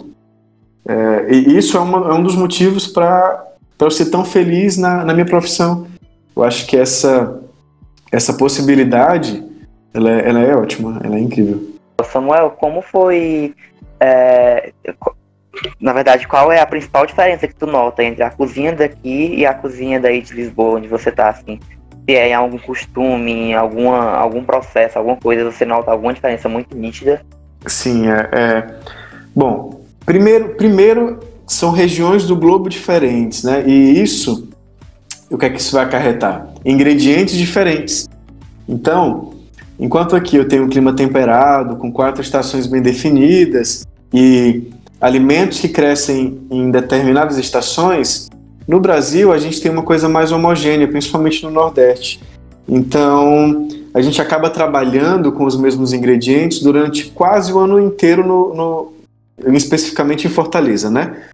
É, 0.87 1.35
e 1.35 1.59
isso 1.59 1.77
é, 1.77 1.81
uma, 1.81 2.11
é, 2.11 2.15
um 2.15 2.23
dos 2.23 2.37
motivos 2.37 2.87
para 2.87 3.45
eu 3.81 3.91
ser 3.91 4.07
tão 4.07 4.25
feliz 4.25 4.77
na, 4.77 5.05
na 5.05 5.13
minha 5.13 5.27
profissão. 5.27 5.87
Eu 6.35 6.45
acho 6.45 6.67
que 6.67 6.77
essa, 6.77 7.41
essa 8.11 8.35
possibilidade 8.35 9.45
ela 9.93 10.11
é, 10.11 10.29
ela 10.29 10.41
é 10.41 10.57
ótima, 10.57 11.01
ela 11.03 11.17
é 11.17 11.21
incrível. 11.21 11.72
Samuel, 12.05 12.51
como 12.51 12.83
foi 12.83 13.55
é, 14.01 14.73
na 15.81 15.93
verdade, 15.93 16.27
qual 16.27 16.51
é 16.51 16.61
a 16.61 16.67
principal 16.67 17.07
diferença 17.07 17.47
que 17.47 17.55
tu 17.55 17.67
nota 17.67 18.03
entre 18.03 18.23
a 18.23 18.31
cozinha 18.31 18.73
daqui 18.73 19.35
e 19.37 19.47
a 19.47 19.55
cozinha 19.55 20.01
daí 20.01 20.23
de 20.23 20.35
Lisboa, 20.35 20.79
onde 20.79 20.89
você 20.89 21.11
tá, 21.11 21.29
assim? 21.29 21.61
Se 22.09 22.17
é 22.17 22.29
em 22.29 22.35
algum 22.35 22.59
costume, 22.59 23.55
alguma, 23.55 24.11
algum 24.17 24.43
processo, 24.43 24.99
alguma 24.99 25.17
coisa, 25.17 25.45
você 25.45 25.65
nota 25.65 25.91
alguma 25.91 26.13
diferença 26.13 26.49
muito 26.49 26.77
nítida? 26.77 27.23
Sim, 27.67 28.09
é. 28.09 28.29
é... 28.33 28.75
Bom, 29.35 29.83
primeiro, 30.05 30.57
primeiro 30.57 31.21
são 31.47 31.71
regiões 31.71 32.27
do 32.27 32.35
globo 32.35 32.69
diferentes, 32.69 33.45
né? 33.45 33.63
E 33.67 34.03
isso, 34.03 34.49
o 35.31 35.39
que 35.39 35.47
é 35.47 35.51
que 35.51 35.61
isso 35.61 35.77
vai 35.77 35.85
acarretar? 35.85 36.49
Ingredientes 36.65 37.37
diferentes. 37.37 38.09
Então, 38.69 39.32
enquanto 39.83 40.15
aqui 40.15 40.37
eu 40.37 40.47
tenho 40.47 40.65
um 40.65 40.69
clima 40.69 40.95
temperado, 40.95 41.75
com 41.75 41.91
quatro 41.91 42.23
estações 42.23 42.69
bem 42.69 42.81
definidas, 42.81 43.85
e 44.15 44.71
alimentos 45.01 45.59
que 45.59 45.69
crescem 45.69 46.41
em 46.49 46.71
determinadas 46.71 47.37
estações, 47.37 48.31
no 48.69 48.79
Brasil 48.79 49.33
a 49.33 49.39
gente 49.39 49.61
tem 49.61 49.73
uma 49.73 49.83
coisa 49.83 50.09
mais 50.09 50.31
homogênea, 50.31 50.87
principalmente 50.87 51.43
no 51.43 51.51
Nordeste. 51.51 52.21
Então 52.69 53.67
a 53.93 54.01
gente 54.01 54.23
acaba 54.23 54.49
trabalhando 54.49 55.33
com 55.33 55.45
os 55.45 55.57
mesmos 55.57 55.93
ingredientes 55.93 56.61
durante 56.61 57.07
quase 57.07 57.53
o 57.53 57.59
ano 57.59 57.81
inteiro, 57.81 58.25
no, 58.25 58.55
no 58.55 58.93
especificamente 59.57 60.29
em 60.29 60.31
Fortaleza, 60.31 60.89
né? 60.89 61.25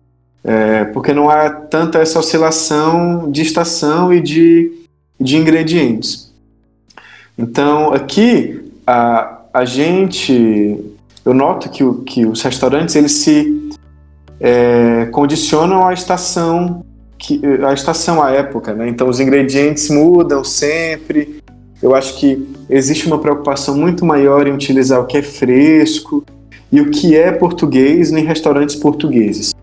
É, 0.42 0.84
porque 0.86 1.12
não 1.12 1.28
há 1.28 1.50
tanta 1.50 1.98
essa 1.98 2.18
oscilação 2.18 3.30
de 3.30 3.42
estação 3.42 4.10
e 4.10 4.22
de, 4.22 4.72
de 5.20 5.36
ingredientes. 5.36 6.27
Então 7.38 7.92
aqui 7.92 8.72
a, 8.86 9.42
a 9.54 9.64
gente 9.64 10.84
eu 11.24 11.34
noto 11.34 11.68
que, 11.68 11.84
que 12.04 12.26
os 12.26 12.42
restaurantes 12.42 12.96
eles 12.96 13.12
se 13.12 13.70
é, 14.40 15.06
condicionam 15.12 15.86
à 15.86 15.92
estação, 15.92 16.84
que, 17.18 17.40
à 17.66 17.72
estação, 17.74 18.22
à 18.22 18.30
época, 18.30 18.72
né? 18.72 18.88
Então 18.88 19.08
os 19.08 19.20
ingredientes 19.20 19.90
mudam 19.90 20.42
sempre. 20.42 21.42
Eu 21.82 21.94
acho 21.94 22.16
que 22.18 22.48
existe 22.70 23.06
uma 23.06 23.18
preocupação 23.18 23.76
muito 23.76 24.04
maior 24.04 24.46
em 24.46 24.52
utilizar 24.52 25.00
o 25.00 25.06
que 25.06 25.18
é 25.18 25.22
fresco 25.22 26.24
e 26.72 26.80
o 26.80 26.90
que 26.90 27.16
é 27.16 27.30
português 27.30 28.10
em 28.10 28.24
restaurantes 28.24 28.76
portugueses. 28.76 29.54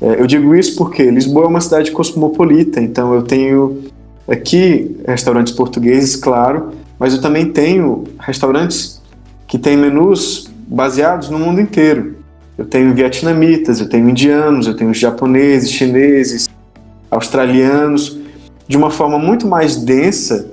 É, 0.00 0.20
eu 0.20 0.26
digo 0.26 0.54
isso 0.54 0.76
porque 0.76 1.10
Lisboa 1.10 1.44
é 1.44 1.48
uma 1.48 1.60
cidade 1.60 1.90
cosmopolita, 1.90 2.80
então 2.80 3.14
eu 3.14 3.22
tenho 3.22 3.84
aqui 4.28 4.96
restaurantes 5.06 5.52
portugueses, 5.52 6.16
claro, 6.16 6.72
mas 6.98 7.14
eu 7.14 7.20
também 7.20 7.50
tenho 7.50 8.04
restaurantes 8.18 9.02
que 9.46 9.58
têm 9.58 9.76
menus 9.76 10.50
baseados 10.66 11.28
no 11.28 11.38
mundo 11.38 11.60
inteiro. 11.60 12.16
Eu 12.58 12.64
tenho 12.64 12.94
vietnamitas, 12.94 13.80
eu 13.80 13.88
tenho 13.88 14.08
indianos, 14.08 14.66
eu 14.66 14.74
tenho 14.74 14.92
japoneses, 14.94 15.70
chineses, 15.70 16.48
australianos, 17.10 18.18
de 18.66 18.76
uma 18.76 18.90
forma 18.90 19.18
muito 19.18 19.46
mais 19.46 19.76
densa, 19.76 20.50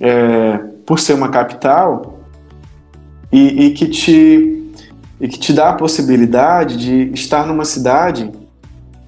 é, 0.00 0.58
por 0.84 0.98
ser 0.98 1.14
uma 1.14 1.28
capital, 1.28 2.20
e, 3.32 3.66
e, 3.66 3.70
que 3.70 3.86
te 3.86 4.60
e 5.20 5.28
que 5.28 5.38
te 5.38 5.52
dá 5.52 5.70
a 5.70 5.72
possibilidade 5.72 6.76
de 6.76 7.14
estar 7.14 7.46
numa 7.46 7.64
cidade 7.64 8.30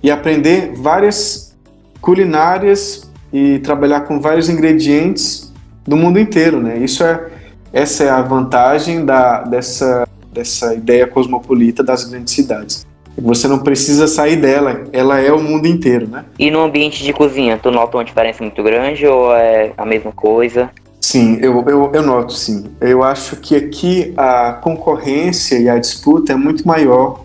e 0.03 0.11
aprender 0.11 0.72
várias 0.77 1.55
culinárias 2.01 3.11
e 3.33 3.59
trabalhar 3.59 4.01
com 4.03 4.20
vários 4.20 4.49
ingredientes 4.49 5.53
do 5.87 5.96
mundo 5.96 6.18
inteiro, 6.18 6.61
né? 6.61 6.79
Isso 6.79 7.05
é 7.05 7.29
essa 7.72 8.05
é 8.05 8.09
a 8.09 8.22
vantagem 8.22 9.05
da, 9.05 9.42
dessa, 9.42 10.09
dessa 10.33 10.75
ideia 10.75 11.07
cosmopolita 11.07 11.83
das 11.83 12.05
grandes 12.05 12.33
cidades. 12.33 12.87
Você 13.18 13.46
não 13.49 13.59
precisa 13.59 14.07
sair 14.07 14.37
dela, 14.37 14.85
ela 14.92 15.20
é 15.20 15.31
o 15.33 15.42
mundo 15.42 15.66
inteiro, 15.66 16.09
né? 16.09 16.25
E 16.38 16.51
no 16.51 16.62
ambiente 16.62 17.03
de 17.03 17.12
cozinha, 17.12 17.59
tu 17.62 17.70
nota 17.70 17.96
uma 17.96 18.05
diferença 18.05 18.42
muito 18.42 18.62
grande 18.62 19.07
ou 19.07 19.35
é 19.35 19.72
a 19.77 19.85
mesma 19.85 20.12
coisa? 20.12 20.70
Sim, 21.01 21.38
eu, 21.40 21.62
eu, 21.68 21.90
eu 21.92 22.03
noto 22.03 22.33
sim. 22.33 22.64
Eu 22.81 23.03
acho 23.03 23.37
que 23.37 23.55
aqui 23.55 24.12
a 24.16 24.55
concorrência 24.55 25.59
e 25.59 25.68
a 25.68 25.79
disputa 25.79 26.33
é 26.33 26.37
muito 26.37 26.66
maior, 26.66 27.25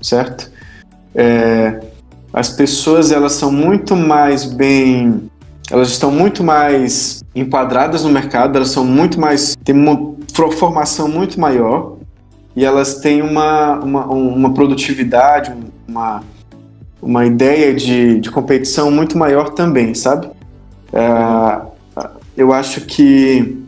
certo? 0.00 0.50
É, 1.14 1.80
as 2.32 2.48
pessoas 2.48 3.12
elas 3.12 3.32
são 3.32 3.52
muito 3.52 3.94
mais 3.94 4.44
bem, 4.44 5.30
elas 5.70 5.88
estão 5.90 6.10
muito 6.10 6.42
mais 6.42 7.21
enquadradas 7.34 8.04
no 8.04 8.10
mercado, 8.10 8.56
elas 8.56 8.70
são 8.70 8.84
muito 8.84 9.18
mais, 9.18 9.56
têm 9.64 9.74
uma 9.74 10.14
formação 10.52 11.08
muito 11.08 11.40
maior 11.40 11.96
e 12.54 12.64
elas 12.64 12.96
têm 12.96 13.22
uma, 13.22 13.78
uma, 13.78 14.06
uma 14.06 14.54
produtividade, 14.54 15.52
uma, 15.88 16.22
uma 17.00 17.24
ideia 17.24 17.74
de, 17.74 18.20
de 18.20 18.30
competição 18.30 18.90
muito 18.90 19.16
maior 19.16 19.50
também, 19.50 19.94
sabe? 19.94 20.28
É, 20.92 22.06
eu 22.36 22.52
acho 22.52 22.82
que 22.82 23.62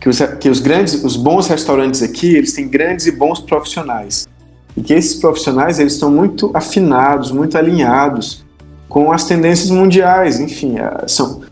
que 0.00 0.08
os, 0.08 0.18
que 0.40 0.48
os 0.48 0.60
grandes, 0.60 1.04
os 1.04 1.14
bons 1.14 1.46
restaurantes 1.46 2.02
aqui, 2.02 2.34
eles 2.34 2.54
têm 2.54 2.66
grandes 2.66 3.06
e 3.06 3.12
bons 3.12 3.38
profissionais. 3.38 4.26
E 4.74 4.82
que 4.82 4.94
esses 4.94 5.16
profissionais, 5.16 5.78
eles 5.78 5.92
estão 5.92 6.10
muito 6.10 6.50
afinados, 6.54 7.30
muito 7.30 7.58
alinhados 7.58 8.42
com 8.88 9.12
as 9.12 9.24
tendências 9.24 9.68
mundiais. 9.68 10.40
Enfim, 10.40 10.78
é, 10.78 11.06
são, 11.06 11.42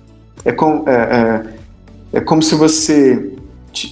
é, 0.44 0.52
com, 0.52 0.84
é, 0.86 0.92
é, 2.12 2.18
é 2.18 2.20
como 2.20 2.42
se 2.42 2.54
você 2.54 3.32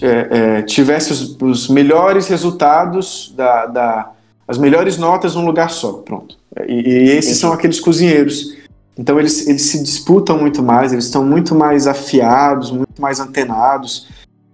é, 0.02 0.28
é, 0.58 0.62
tivesse 0.62 1.12
os, 1.12 1.36
os, 1.40 1.68
melhores 1.68 2.28
resultados, 2.28 3.32
da, 3.36 3.66
da, 3.66 4.10
as 4.46 4.58
melhores 4.58 4.98
notas 4.98 5.34
num 5.34 5.44
lugar 5.44 5.70
só. 5.70 5.92
Pronto. 5.94 6.36
E, 6.66 6.72
e 6.72 7.10
esses 7.10 7.38
são 7.38 7.52
aqueles 7.52 7.78
cozinheiros 7.80 8.56
então 8.98 9.18
eles, 9.18 9.46
eles 9.46 9.62
se 9.62 9.82
disputam 9.82 10.38
muito 10.38 10.62
mais, 10.62 10.92
eles 10.92 11.04
estão 11.04 11.24
muito 11.24 11.54
mais 11.54 11.86
afiados, 11.86 12.70
muito 12.70 13.00
mais 13.00 13.20
antenados 13.20 14.08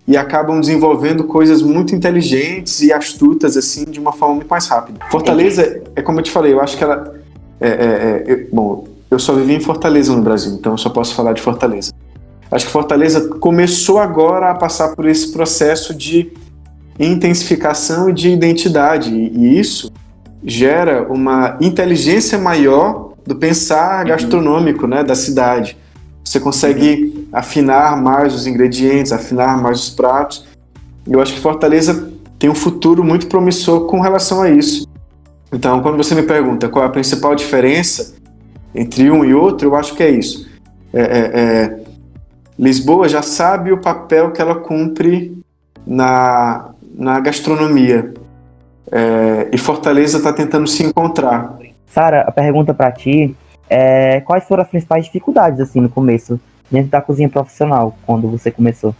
e 0.06 0.16
acabam 0.16 0.60
desenvolvendo 0.60 1.24
coisas 1.24 1.62
muito 1.62 1.94
inteligentes 1.94 2.82
e 2.82 2.92
astutas 2.92 3.56
assim 3.56 3.84
de 3.84 4.00
uma 4.00 4.12
forma 4.12 4.36
muito 4.36 4.48
mais 4.48 4.66
rápida. 4.66 4.98
Fortaleza 5.10 5.80
é 5.94 6.02
como 6.02 6.18
eu 6.18 6.24
te 6.24 6.30
falei, 6.32 6.52
eu 6.52 6.60
acho 6.60 6.76
que 6.76 6.82
ela 6.82 7.14
é, 7.60 7.68
é, 7.68 8.32
é, 8.32 8.36
bom, 8.52 8.88
eu 9.12 9.18
só 9.18 9.34
vivi 9.34 9.54
em 9.54 9.60
Fortaleza 9.60 10.14
no 10.14 10.22
Brasil, 10.22 10.52
então 10.54 10.72
eu 10.72 10.78
só 10.78 10.88
posso 10.88 11.14
falar 11.14 11.34
de 11.34 11.42
Fortaleza. 11.42 11.92
Acho 12.50 12.66
que 12.66 12.72
Fortaleza 12.72 13.28
começou 13.38 13.98
agora 13.98 14.50
a 14.50 14.54
passar 14.54 14.96
por 14.96 15.06
esse 15.06 15.32
processo 15.32 15.94
de 15.94 16.32
intensificação 16.98 18.08
e 18.08 18.12
de 18.12 18.30
identidade 18.30 19.10
e 19.10 19.58
isso 19.58 19.92
gera 20.42 21.06
uma 21.10 21.58
inteligência 21.60 22.38
maior 22.38 23.12
do 23.26 23.36
pensar 23.36 24.02
uhum. 24.02 24.08
gastronômico 24.08 24.86
né, 24.86 25.04
da 25.04 25.14
cidade. 25.14 25.76
Você 26.24 26.40
consegue 26.40 27.28
afinar 27.32 28.00
mais 28.00 28.34
os 28.34 28.46
ingredientes, 28.46 29.12
afinar 29.12 29.60
mais 29.60 29.78
os 29.80 29.90
pratos. 29.90 30.44
Eu 31.06 31.20
acho 31.20 31.34
que 31.34 31.40
Fortaleza 31.40 32.10
tem 32.38 32.48
um 32.48 32.54
futuro 32.54 33.04
muito 33.04 33.26
promissor 33.26 33.86
com 33.86 34.00
relação 34.00 34.40
a 34.40 34.50
isso. 34.50 34.86
Então, 35.52 35.82
quando 35.82 35.98
você 35.98 36.14
me 36.14 36.22
pergunta 36.22 36.68
qual 36.68 36.84
é 36.84 36.88
a 36.88 36.90
principal 36.90 37.34
diferença 37.34 38.21
entre 38.74 39.10
um 39.10 39.24
e 39.24 39.34
outro, 39.34 39.68
eu 39.68 39.76
acho 39.76 39.94
que 39.94 40.02
é 40.02 40.10
isso. 40.10 40.50
É, 40.92 41.00
é, 41.00 41.40
é, 41.40 41.80
Lisboa 42.58 43.08
já 43.08 43.22
sabe 43.22 43.72
o 43.72 43.78
papel 43.78 44.30
que 44.30 44.40
ela 44.40 44.56
cumpre 44.56 45.36
na, 45.86 46.70
na 46.94 47.20
gastronomia. 47.20 48.12
É, 48.90 49.48
e 49.52 49.58
Fortaleza 49.58 50.18
está 50.18 50.32
tentando 50.32 50.66
se 50.66 50.82
encontrar. 50.84 51.58
Sara, 51.86 52.22
a 52.22 52.32
pergunta 52.32 52.74
para 52.74 52.92
ti 52.92 53.34
é 53.68 54.20
quais 54.20 54.44
foram 54.44 54.62
as 54.62 54.68
principais 54.68 55.06
dificuldades 55.06 55.60
assim 55.60 55.80
no 55.80 55.88
começo 55.88 56.40
dentro 56.70 56.90
da 56.90 57.00
cozinha 57.00 57.28
profissional 57.28 57.96
quando 58.06 58.28
você 58.28 58.50
começou? 58.50 58.94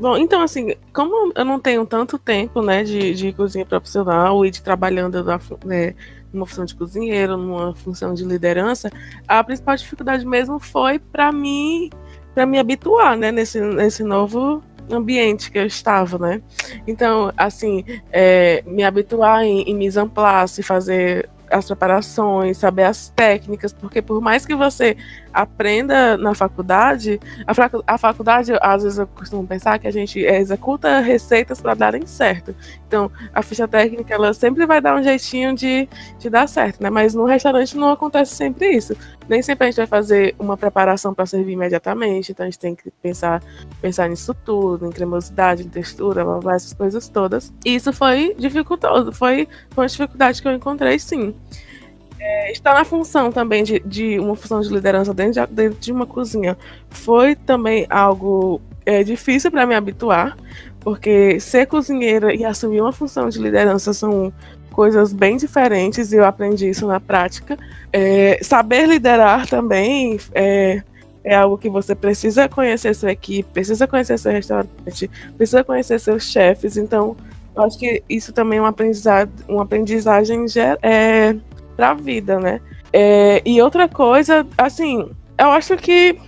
Bom, 0.00 0.16
então 0.16 0.40
assim, 0.40 0.74
como 0.92 1.32
eu 1.34 1.44
não 1.44 1.58
tenho 1.58 1.84
tanto 1.84 2.18
tempo, 2.18 2.62
né, 2.62 2.84
de, 2.84 3.14
de 3.14 3.32
cozinha 3.32 3.66
profissional 3.66 4.46
e 4.46 4.50
de 4.50 4.62
trabalhando 4.62 5.24
na, 5.24 5.40
né, 5.64 5.94
numa 6.32 6.46
função 6.46 6.64
de 6.64 6.74
cozinheiro, 6.74 7.36
numa 7.36 7.74
função 7.74 8.14
de 8.14 8.24
liderança, 8.24 8.90
a 9.26 9.42
principal 9.42 9.74
dificuldade 9.76 10.24
mesmo 10.24 10.60
foi 10.60 11.00
para 11.00 11.32
mim, 11.32 11.90
para 12.32 12.46
me 12.46 12.58
habituar, 12.58 13.16
né, 13.16 13.32
nesse, 13.32 13.60
nesse 13.60 14.04
novo 14.04 14.62
ambiente 14.90 15.50
que 15.50 15.58
eu 15.58 15.66
estava, 15.66 16.16
né? 16.18 16.40
Então, 16.86 17.32
assim, 17.36 17.84
é, 18.10 18.62
me 18.66 18.84
habituar 18.84 19.42
em, 19.44 19.62
em 19.62 19.74
mise 19.74 20.00
en 20.00 20.08
place, 20.08 20.62
fazer 20.62 21.28
as 21.50 21.66
preparações, 21.66 22.58
saber 22.58 22.84
as 22.84 23.08
técnicas, 23.10 23.72
porque 23.72 24.02
por 24.02 24.20
mais 24.20 24.46
que 24.46 24.54
você 24.54 24.96
aprenda 25.42 26.16
na 26.16 26.34
faculdade, 26.34 27.20
a, 27.46 27.94
a 27.94 27.96
faculdade, 27.96 28.52
às 28.60 28.82
vezes 28.82 28.98
eu 28.98 29.06
costumo 29.06 29.46
pensar 29.46 29.78
que 29.78 29.86
a 29.86 29.90
gente 29.90 30.18
executa 30.18 30.98
receitas 30.98 31.60
para 31.60 31.74
darem 31.74 32.04
certo. 32.06 32.54
Então, 32.88 33.08
a 33.32 33.40
ficha 33.40 33.68
técnica, 33.68 34.12
ela 34.12 34.34
sempre 34.34 34.66
vai 34.66 34.80
dar 34.80 34.96
um 34.96 35.02
jeitinho 35.02 35.54
de, 35.54 35.88
de 36.18 36.28
dar 36.28 36.48
certo, 36.48 36.82
né? 36.82 36.90
Mas 36.90 37.14
no 37.14 37.24
restaurante 37.24 37.76
não 37.76 37.92
acontece 37.92 38.34
sempre 38.34 38.70
isso. 38.70 38.96
Nem 39.28 39.40
sempre 39.40 39.66
a 39.66 39.70
gente 39.70 39.76
vai 39.76 39.86
fazer 39.86 40.34
uma 40.40 40.56
preparação 40.56 41.14
para 41.14 41.24
servir 41.24 41.52
imediatamente, 41.52 42.32
então 42.32 42.44
a 42.44 42.50
gente 42.50 42.58
tem 42.58 42.74
que 42.74 42.90
pensar, 43.00 43.40
pensar 43.80 44.08
nisso 44.08 44.34
tudo, 44.44 44.86
em 44.86 44.90
cremosidade, 44.90 45.62
em 45.62 45.68
textura, 45.68 46.24
blá, 46.24 46.38
blá, 46.38 46.54
essas 46.54 46.72
coisas 46.72 47.08
todas. 47.08 47.52
E 47.64 47.76
isso 47.76 47.92
foi 47.92 48.34
dificultoso, 48.36 49.12
foi, 49.12 49.46
foi 49.70 49.84
uma 49.84 49.88
dificuldade 49.88 50.42
que 50.42 50.48
eu 50.48 50.52
encontrei, 50.52 50.98
sim. 50.98 51.32
É, 52.20 52.50
estar 52.50 52.74
na 52.74 52.84
função 52.84 53.30
também 53.30 53.62
de, 53.62 53.80
de, 53.80 54.18
uma 54.18 54.34
função 54.34 54.60
de 54.60 54.68
liderança 54.68 55.14
dentro 55.14 55.46
de, 55.46 55.52
dentro 55.52 55.78
de 55.78 55.92
uma 55.92 56.04
cozinha 56.04 56.58
foi 56.90 57.36
também 57.36 57.86
algo 57.88 58.60
é, 58.84 59.04
difícil 59.04 59.50
para 59.50 59.66
me 59.66 59.74
habituar, 59.74 60.36
porque 60.80 61.38
ser 61.38 61.66
cozinheira 61.66 62.34
e 62.34 62.44
assumir 62.44 62.80
uma 62.80 62.92
função 62.92 63.28
de 63.28 63.38
liderança 63.38 63.92
são 63.92 64.32
coisas 64.72 65.12
bem 65.12 65.36
diferentes 65.36 66.12
e 66.12 66.16
eu 66.16 66.24
aprendi 66.24 66.68
isso 66.68 66.86
na 66.86 66.98
prática. 66.98 67.58
É, 67.92 68.38
saber 68.42 68.86
liderar 68.86 69.46
também 69.46 70.18
é, 70.34 70.82
é 71.24 71.34
algo 71.34 71.58
que 71.58 71.68
você 71.68 71.94
precisa 71.94 72.48
conhecer 72.48 72.94
sua 72.94 73.12
equipe, 73.12 73.48
precisa 73.52 73.86
conhecer 73.86 74.18
seu 74.18 74.32
restaurante, 74.32 75.10
precisa 75.36 75.62
conhecer 75.64 75.98
seus 75.98 76.24
chefes. 76.24 76.76
Então, 76.76 77.16
eu 77.54 77.62
acho 77.62 77.78
que 77.78 78.02
isso 78.08 78.32
também 78.32 78.58
é 78.58 78.62
uma 78.62 78.68
aprendizagem, 78.68 79.32
uma 79.48 79.64
aprendizagem 79.64 80.46
é, 80.80 81.36
para 81.78 81.90
a 81.90 81.94
vida, 81.94 82.40
né? 82.40 82.60
É, 82.92 83.40
e 83.44 83.62
outra 83.62 83.88
coisa, 83.88 84.44
assim, 84.58 85.08
eu 85.38 85.50
acho 85.52 85.76
que, 85.76 86.18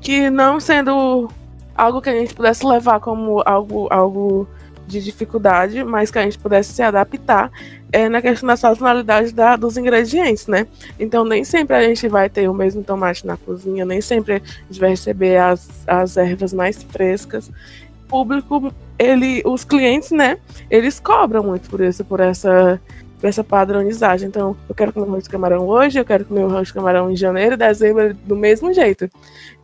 que 0.00 0.30
não 0.30 0.58
sendo 0.58 1.28
algo 1.74 2.00
que 2.00 2.08
a 2.08 2.14
gente 2.14 2.34
pudesse 2.34 2.64
levar 2.66 2.98
como 2.98 3.42
algo, 3.44 3.88
algo 3.90 4.48
de 4.86 5.02
dificuldade, 5.02 5.84
mas 5.84 6.10
que 6.10 6.18
a 6.18 6.22
gente 6.22 6.38
pudesse 6.38 6.72
se 6.72 6.80
adaptar 6.80 7.50
é 7.92 8.08
na 8.08 8.22
questão 8.22 8.46
da 8.46 8.56
sazonalidade 8.56 9.34
da, 9.34 9.54
dos 9.54 9.76
ingredientes, 9.76 10.46
né? 10.46 10.66
Então 10.98 11.26
nem 11.26 11.44
sempre 11.44 11.76
a 11.76 11.82
gente 11.82 12.08
vai 12.08 12.30
ter 12.30 12.48
o 12.48 12.54
mesmo 12.54 12.82
tomate 12.82 13.26
na 13.26 13.36
cozinha, 13.36 13.84
nem 13.84 14.00
sempre 14.00 14.36
a 14.36 14.38
gente 14.70 14.80
vai 14.80 14.90
receber 14.90 15.36
as, 15.36 15.68
as 15.86 16.16
ervas 16.16 16.54
mais 16.54 16.82
frescas. 16.82 17.48
O 17.48 18.08
público, 18.08 18.72
ele, 18.98 19.42
os 19.44 19.62
clientes, 19.62 20.10
né? 20.10 20.38
Eles 20.70 20.98
cobram 20.98 21.42
muito 21.42 21.68
por 21.68 21.82
isso, 21.82 22.02
por 22.02 22.20
essa 22.20 22.80
essa 23.22 23.42
padronizagem. 23.42 24.28
Então, 24.28 24.56
eu 24.68 24.74
quero 24.74 24.92
comer 24.92 25.06
arroz 25.06 25.24
de 25.24 25.30
camarão 25.30 25.66
hoje, 25.66 25.98
eu 25.98 26.04
quero 26.04 26.24
comer 26.24 26.42
arroz 26.42 26.68
de 26.68 26.74
camarão 26.74 27.10
em 27.10 27.16
janeiro 27.16 27.56
dezembro 27.56 28.14
do 28.14 28.36
mesmo 28.36 28.72
jeito. 28.72 29.08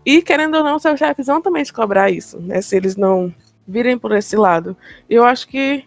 E, 0.05 0.23
querendo 0.23 0.57
ou 0.57 0.65
não, 0.65 0.79
seus 0.79 0.99
chefes 0.99 1.27
vão 1.27 1.41
também 1.41 1.63
te 1.63 1.73
cobrar 1.73 2.11
isso, 2.11 2.41
né? 2.41 2.61
Se 2.61 2.77
eles 2.77 2.97
não 2.97 3.33
virem 3.67 3.99
por 3.99 4.13
esse 4.13 4.37
lado. 4.37 4.77
Eu 5.09 5.25
acho 5.25 5.47
que, 5.47 5.85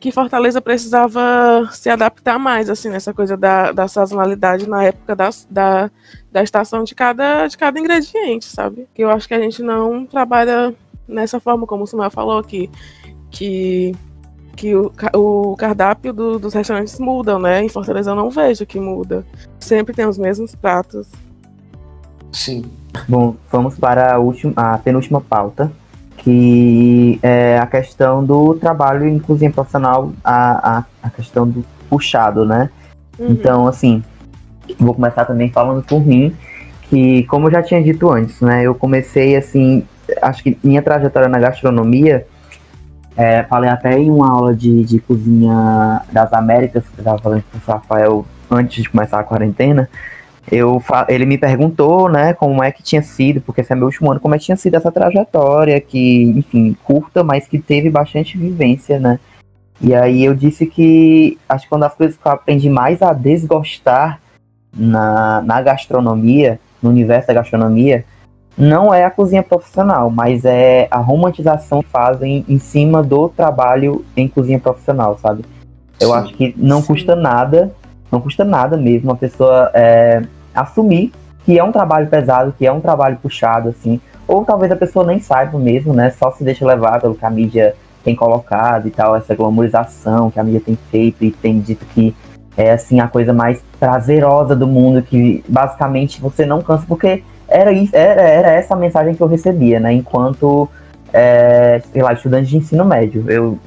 que 0.00 0.10
Fortaleza 0.10 0.60
precisava 0.60 1.68
se 1.72 1.88
adaptar 1.88 2.38
mais, 2.38 2.68
assim, 2.68 2.88
nessa 2.88 3.14
coisa 3.14 3.36
da, 3.36 3.72
da 3.72 3.86
sazonalidade 3.86 4.68
na 4.68 4.82
época 4.82 5.14
da, 5.14 5.30
da, 5.48 5.90
da 6.32 6.42
estação 6.42 6.82
de 6.82 6.94
cada, 6.94 7.46
de 7.46 7.56
cada 7.56 7.78
ingrediente, 7.78 8.46
sabe? 8.46 8.88
Que 8.94 9.02
eu 9.02 9.10
acho 9.10 9.28
que 9.28 9.34
a 9.34 9.40
gente 9.40 9.62
não 9.62 10.04
trabalha 10.04 10.74
nessa 11.06 11.38
forma, 11.38 11.66
como 11.66 11.84
o 11.84 11.86
Samuel 11.86 12.10
falou 12.10 12.38
aqui, 12.38 12.68
que 13.30 13.94
que 14.56 14.74
o, 14.74 14.90
o 15.14 15.56
cardápio 15.56 16.12
do, 16.12 16.38
dos 16.38 16.54
restaurantes 16.54 16.98
mudam, 16.98 17.38
né? 17.38 17.62
Em 17.62 17.68
Fortaleza 17.68 18.10
eu 18.10 18.16
não 18.16 18.30
vejo 18.30 18.64
que 18.64 18.80
muda. 18.80 19.24
Sempre 19.60 19.94
tem 19.94 20.06
os 20.06 20.16
mesmos 20.16 20.54
pratos. 20.54 21.06
Sim. 22.32 22.64
Bom, 23.06 23.36
vamos 23.52 23.78
para 23.78 24.14
a, 24.14 24.18
última, 24.18 24.54
a 24.56 24.78
penúltima 24.78 25.20
pauta, 25.20 25.70
que 26.16 27.18
é 27.22 27.58
a 27.58 27.66
questão 27.66 28.24
do 28.24 28.54
trabalho 28.54 29.06
em 29.06 29.18
cozinha 29.18 29.50
profissional, 29.50 30.12
a, 30.24 30.78
a, 30.78 30.84
a 31.02 31.10
questão 31.10 31.46
do 31.46 31.64
puxado, 31.88 32.44
né? 32.44 32.70
Uhum. 33.18 33.28
Então, 33.30 33.66
assim, 33.66 34.02
vou 34.78 34.94
começar 34.94 35.24
também 35.26 35.50
falando 35.50 35.82
por 35.82 36.04
mim, 36.04 36.34
que 36.88 37.24
como 37.24 37.46
eu 37.48 37.52
já 37.52 37.62
tinha 37.62 37.82
dito 37.82 38.10
antes, 38.10 38.40
né? 38.40 38.62
Eu 38.62 38.74
comecei 38.74 39.36
assim, 39.36 39.84
acho 40.22 40.42
que 40.42 40.58
minha 40.64 40.82
trajetória 40.82 41.28
na 41.28 41.38
gastronomia, 41.38 42.26
é, 43.16 43.42
falei 43.44 43.70
até 43.70 43.98
em 43.98 44.10
uma 44.10 44.30
aula 44.30 44.54
de, 44.54 44.84
de 44.84 44.98
cozinha 45.00 46.02
das 46.12 46.32
Américas, 46.32 46.84
que 46.84 46.98
eu 46.98 47.02
estava 47.02 47.18
falando 47.18 47.44
com 47.50 47.58
o 47.58 47.72
Rafael 47.72 48.26
antes 48.50 48.82
de 48.82 48.90
começar 48.90 49.18
a 49.18 49.24
quarentena, 49.24 49.88
eu 50.50 50.80
ele 51.08 51.26
me 51.26 51.36
perguntou, 51.36 52.08
né, 52.08 52.32
como 52.34 52.62
é 52.62 52.70
que 52.70 52.82
tinha 52.82 53.02
sido, 53.02 53.40
porque 53.40 53.62
esse 53.62 53.72
é 53.72 53.76
meu 53.76 53.86
último 53.86 54.10
ano, 54.10 54.20
como 54.20 54.34
é 54.34 54.38
que 54.38 54.44
tinha 54.44 54.56
sido 54.56 54.76
essa 54.76 54.92
trajetória, 54.92 55.80
que, 55.80 56.24
enfim, 56.36 56.76
curta, 56.84 57.24
mas 57.24 57.48
que 57.48 57.58
teve 57.58 57.90
bastante 57.90 58.38
vivência, 58.38 59.00
né? 59.00 59.18
E 59.80 59.94
aí 59.94 60.24
eu 60.24 60.34
disse 60.34 60.66
que 60.66 61.38
acho 61.48 61.68
que 61.68 61.74
uma 61.74 61.80
das 61.80 61.94
coisas 61.94 62.16
que 62.16 62.26
eu 62.26 62.32
aprendi 62.32 62.70
mais 62.70 63.02
a 63.02 63.12
desgostar 63.12 64.20
na, 64.74 65.42
na 65.42 65.60
gastronomia, 65.60 66.60
no 66.82 66.90
universo 66.90 67.28
da 67.28 67.34
gastronomia, 67.34 68.04
não 68.56 68.92
é 68.92 69.04
a 69.04 69.10
cozinha 69.10 69.42
profissional, 69.42 70.10
mas 70.10 70.44
é 70.44 70.88
a 70.90 70.98
romantização 70.98 71.82
que 71.82 71.88
fazem 71.88 72.44
em 72.48 72.58
cima 72.58 73.02
do 73.02 73.28
trabalho 73.28 74.04
em 74.16 74.26
cozinha 74.26 74.58
profissional, 74.58 75.18
sabe? 75.18 75.44
Eu 76.00 76.08
sim, 76.08 76.14
acho 76.14 76.34
que 76.34 76.54
não 76.56 76.80
sim. 76.80 76.86
custa 76.88 77.14
nada, 77.14 77.72
não 78.10 78.20
custa 78.20 78.44
nada 78.44 78.76
mesmo 78.76 79.10
a 79.10 79.16
pessoa 79.16 79.70
é, 79.74 80.22
assumir 80.54 81.12
que 81.44 81.58
é 81.58 81.62
um 81.62 81.70
trabalho 81.70 82.08
pesado, 82.08 82.52
que 82.58 82.66
é 82.66 82.72
um 82.72 82.80
trabalho 82.80 83.18
puxado, 83.22 83.68
assim, 83.68 84.00
ou 84.26 84.44
talvez 84.44 84.72
a 84.72 84.76
pessoa 84.76 85.06
nem 85.06 85.20
saiba 85.20 85.56
mesmo, 85.58 85.94
né? 85.94 86.10
Só 86.10 86.32
se 86.32 86.42
deixa 86.42 86.66
levar 86.66 87.00
pelo 87.00 87.14
que 87.14 87.24
a 87.24 87.30
mídia 87.30 87.76
tem 88.02 88.16
colocado 88.16 88.88
e 88.88 88.90
tal, 88.90 89.14
essa 89.14 89.34
glamorização 89.34 90.28
que 90.28 90.40
a 90.40 90.44
mídia 90.44 90.60
tem 90.60 90.76
feito 90.90 91.24
e 91.24 91.30
tem 91.30 91.60
dito 91.60 91.84
que 91.86 92.14
é 92.56 92.72
assim 92.72 92.98
a 92.98 93.06
coisa 93.06 93.32
mais 93.32 93.62
prazerosa 93.78 94.56
do 94.56 94.66
mundo, 94.66 95.02
que 95.02 95.44
basicamente 95.46 96.20
você 96.20 96.44
não 96.44 96.62
cansa, 96.62 96.84
porque 96.88 97.22
era, 97.56 97.72
isso, 97.72 97.94
era, 97.94 98.22
era 98.22 98.50
essa 98.50 98.74
a 98.74 98.76
mensagem 98.76 99.14
que 99.14 99.20
eu 99.22 99.26
recebia, 99.26 99.80
né? 99.80 99.92
Enquanto 99.92 100.68
é, 101.12 101.80
sei 101.92 102.02
lá, 102.02 102.12
estudante 102.12 102.48
de 102.48 102.56
ensino 102.58 102.84
médio. 102.84 103.24
Eu 103.28 103.58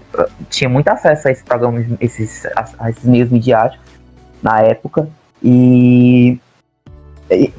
tinha 0.50 0.70
muito 0.70 0.88
acesso 0.88 1.28
a 1.28 1.32
esses 1.32 1.44
programas, 1.44 1.86
esses, 2.00 2.46
a, 2.56 2.66
a 2.80 2.90
esses 2.90 3.04
meios 3.04 3.30
midiáticos 3.30 3.86
na 4.42 4.62
época. 4.62 5.08
E 5.42 6.38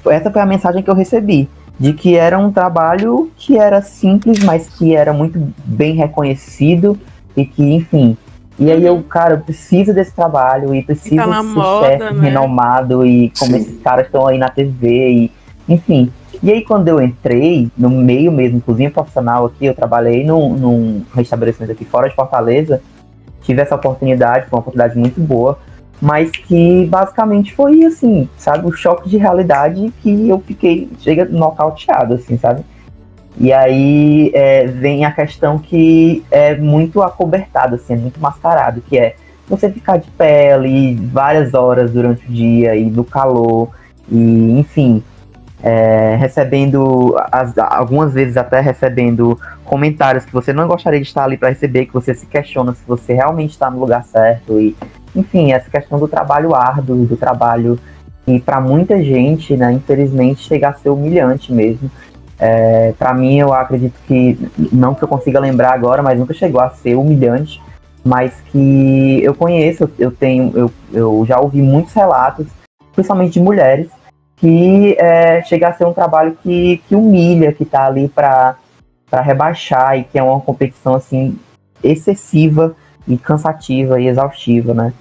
essa 0.06 0.30
foi 0.30 0.40
a 0.40 0.46
mensagem 0.46 0.82
que 0.82 0.90
eu 0.90 0.94
recebi. 0.94 1.48
De 1.78 1.94
que 1.94 2.14
era 2.14 2.38
um 2.38 2.52
trabalho 2.52 3.30
que 3.36 3.56
era 3.56 3.80
simples, 3.80 4.38
mas 4.44 4.68
que 4.68 4.94
era 4.94 5.12
muito 5.14 5.40
bem 5.64 5.94
reconhecido 5.94 6.98
e 7.34 7.46
que, 7.46 7.62
enfim. 7.62 8.16
E 8.58 8.70
aí 8.70 8.84
eu, 8.84 9.02
cara, 9.02 9.34
eu 9.34 9.40
preciso 9.40 9.94
desse 9.94 10.12
trabalho 10.12 10.74
e 10.74 10.82
preciso 10.82 11.16
tá 11.16 11.42
moda, 11.42 11.86
chefe 11.86 12.14
né? 12.14 12.20
renomado 12.20 13.06
e 13.06 13.32
como 13.38 13.52
Sim. 13.52 13.56
esses 13.56 13.80
caras 13.82 14.04
estão 14.04 14.26
aí 14.26 14.36
na 14.36 14.50
TV 14.50 15.10
e, 15.10 15.32
enfim. 15.66 16.12
E 16.42 16.50
aí 16.50 16.64
quando 16.64 16.88
eu 16.88 17.00
entrei, 17.00 17.70
no 17.76 17.90
meio 17.90 18.32
mesmo, 18.32 18.60
cozinha 18.60 18.90
profissional 18.90 19.46
aqui, 19.46 19.66
eu 19.66 19.74
trabalhei 19.74 20.24
num, 20.24 20.54
num 20.54 21.04
restabelecimento 21.14 21.72
aqui 21.72 21.84
fora 21.84 22.08
de 22.08 22.14
Fortaleza, 22.14 22.80
tive 23.42 23.60
essa 23.60 23.74
oportunidade, 23.74 24.46
foi 24.46 24.56
uma 24.56 24.60
oportunidade 24.60 24.98
muito 24.98 25.20
boa 25.20 25.58
mas 26.00 26.30
que 26.30 26.86
basicamente 26.86 27.54
foi 27.54 27.84
assim, 27.84 28.28
sabe, 28.38 28.66
o 28.66 28.72
choque 28.72 29.08
de 29.08 29.18
realidade 29.18 29.92
que 30.00 30.28
eu 30.28 30.40
fiquei, 30.40 30.88
chega 31.00 31.26
nocauteado, 31.26 32.14
assim, 32.14 32.38
sabe? 32.38 32.64
E 33.38 33.52
aí 33.52 34.30
é, 34.34 34.66
vem 34.66 35.04
a 35.04 35.12
questão 35.12 35.58
que 35.58 36.24
é 36.30 36.56
muito 36.56 37.02
acobertado, 37.02 37.74
assim, 37.74 37.92
é 37.92 37.96
muito 37.96 38.18
mascarado, 38.18 38.80
que 38.80 38.98
é 38.98 39.14
você 39.46 39.70
ficar 39.70 39.98
de 39.98 40.08
ali 40.52 40.94
várias 40.94 41.54
horas 41.54 41.92
durante 41.92 42.26
o 42.26 42.32
dia 42.32 42.74
e 42.74 42.88
do 42.88 43.04
calor, 43.04 43.68
e 44.10 44.58
enfim, 44.58 45.02
é, 45.62 46.16
recebendo, 46.16 47.16
as, 47.30 47.56
algumas 47.58 48.14
vezes 48.14 48.36
até 48.36 48.60
recebendo 48.60 49.38
comentários 49.64 50.24
que 50.24 50.32
você 50.32 50.52
não 50.52 50.66
gostaria 50.66 51.00
de 51.00 51.06
estar 51.06 51.24
ali 51.24 51.36
para 51.36 51.50
receber, 51.50 51.86
que 51.86 51.92
você 51.92 52.14
se 52.14 52.26
questiona 52.26 52.72
se 52.72 52.82
você 52.86 53.12
realmente 53.12 53.50
está 53.50 53.70
no 53.70 53.78
lugar 53.78 54.04
certo 54.04 54.60
e 54.60 54.76
enfim, 55.14 55.52
essa 55.52 55.68
questão 55.68 55.98
do 55.98 56.08
trabalho 56.08 56.54
árduo, 56.54 57.04
do 57.04 57.16
trabalho 57.16 57.78
que 58.24 58.38
para 58.38 58.60
muita 58.60 59.02
gente, 59.02 59.56
né, 59.56 59.72
infelizmente, 59.72 60.42
chega 60.42 60.68
a 60.68 60.72
ser 60.72 60.90
humilhante 60.90 61.52
mesmo. 61.52 61.90
É, 62.38 62.94
para 62.98 63.12
mim, 63.12 63.38
eu 63.38 63.52
acredito 63.52 63.94
que, 64.06 64.38
não 64.72 64.94
que 64.94 65.02
eu 65.02 65.08
consiga 65.08 65.40
lembrar 65.40 65.72
agora, 65.72 66.02
mas 66.02 66.18
nunca 66.18 66.32
chegou 66.32 66.60
a 66.60 66.70
ser 66.70 66.94
humilhante, 66.94 67.60
mas 68.04 68.32
que 68.50 69.20
eu 69.22 69.34
conheço, 69.34 69.90
eu 69.98 70.10
tenho, 70.10 70.52
eu, 70.56 70.70
eu 70.92 71.24
já 71.26 71.38
ouvi 71.38 71.60
muitos 71.60 71.92
relatos, 71.92 72.46
principalmente 72.94 73.34
de 73.34 73.40
mulheres, 73.40 73.88
que 74.40 74.96
é, 74.98 75.42
chega 75.42 75.68
a 75.68 75.72
ser 75.72 75.86
um 75.86 75.92
trabalho 75.92 76.36
que, 76.42 76.78
que 76.88 76.94
humilha, 76.94 77.52
que 77.52 77.62
está 77.62 77.86
ali 77.86 78.08
para 78.08 78.56
rebaixar 79.22 79.98
e 79.98 80.04
que 80.04 80.18
é 80.18 80.22
uma 80.22 80.40
competição 80.40 80.94
assim 80.94 81.38
excessiva 81.84 82.74
e 83.06 83.18
cansativa 83.18 84.00
e 84.00 84.06
exaustiva, 84.06 84.72
né? 84.72 84.92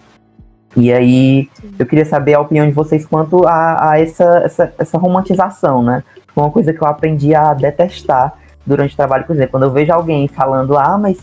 E 0.75 0.91
aí 0.91 1.49
eu 1.79 1.85
queria 1.85 2.05
saber 2.05 2.33
a 2.33 2.41
opinião 2.41 2.67
de 2.67 2.73
vocês 2.73 3.05
quanto 3.05 3.47
a, 3.47 3.91
a 3.91 3.99
essa, 3.99 4.41
essa, 4.43 4.73
essa, 4.77 4.97
romantização, 4.97 5.81
né? 5.81 6.03
Foi 6.27 6.43
uma 6.43 6.51
coisa 6.51 6.73
que 6.73 6.81
eu 6.81 6.87
aprendi 6.87 7.33
a 7.33 7.53
detestar 7.53 8.33
durante 8.65 8.93
o 8.93 8.97
trabalho. 8.97 9.25
Por 9.25 9.35
exemplo, 9.35 9.51
quando 9.51 9.63
eu 9.63 9.71
vejo 9.71 9.91
alguém 9.91 10.27
falando, 10.27 10.77
ah, 10.77 10.97
mas 10.97 11.17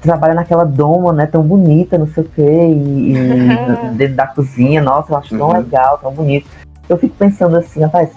trabalha 0.00 0.34
naquela 0.34 0.64
doma, 0.64 1.12
né? 1.12 1.26
Tão 1.26 1.42
bonita, 1.42 1.96
não 1.96 2.06
sei 2.08 2.24
o 2.24 2.28
quê, 2.28 2.42
e, 2.42 3.12
e 3.12 3.88
dentro 3.96 4.16
da 4.16 4.26
cozinha, 4.26 4.82
nossa, 4.82 5.12
eu 5.12 5.16
acho 5.16 5.38
tão 5.38 5.48
uhum. 5.48 5.56
legal, 5.56 5.98
tão 5.98 6.12
bonito. 6.12 6.46
Eu 6.88 6.96
fico 6.96 7.14
pensando 7.16 7.56
assim, 7.56 7.80
rapaz, 7.82 8.10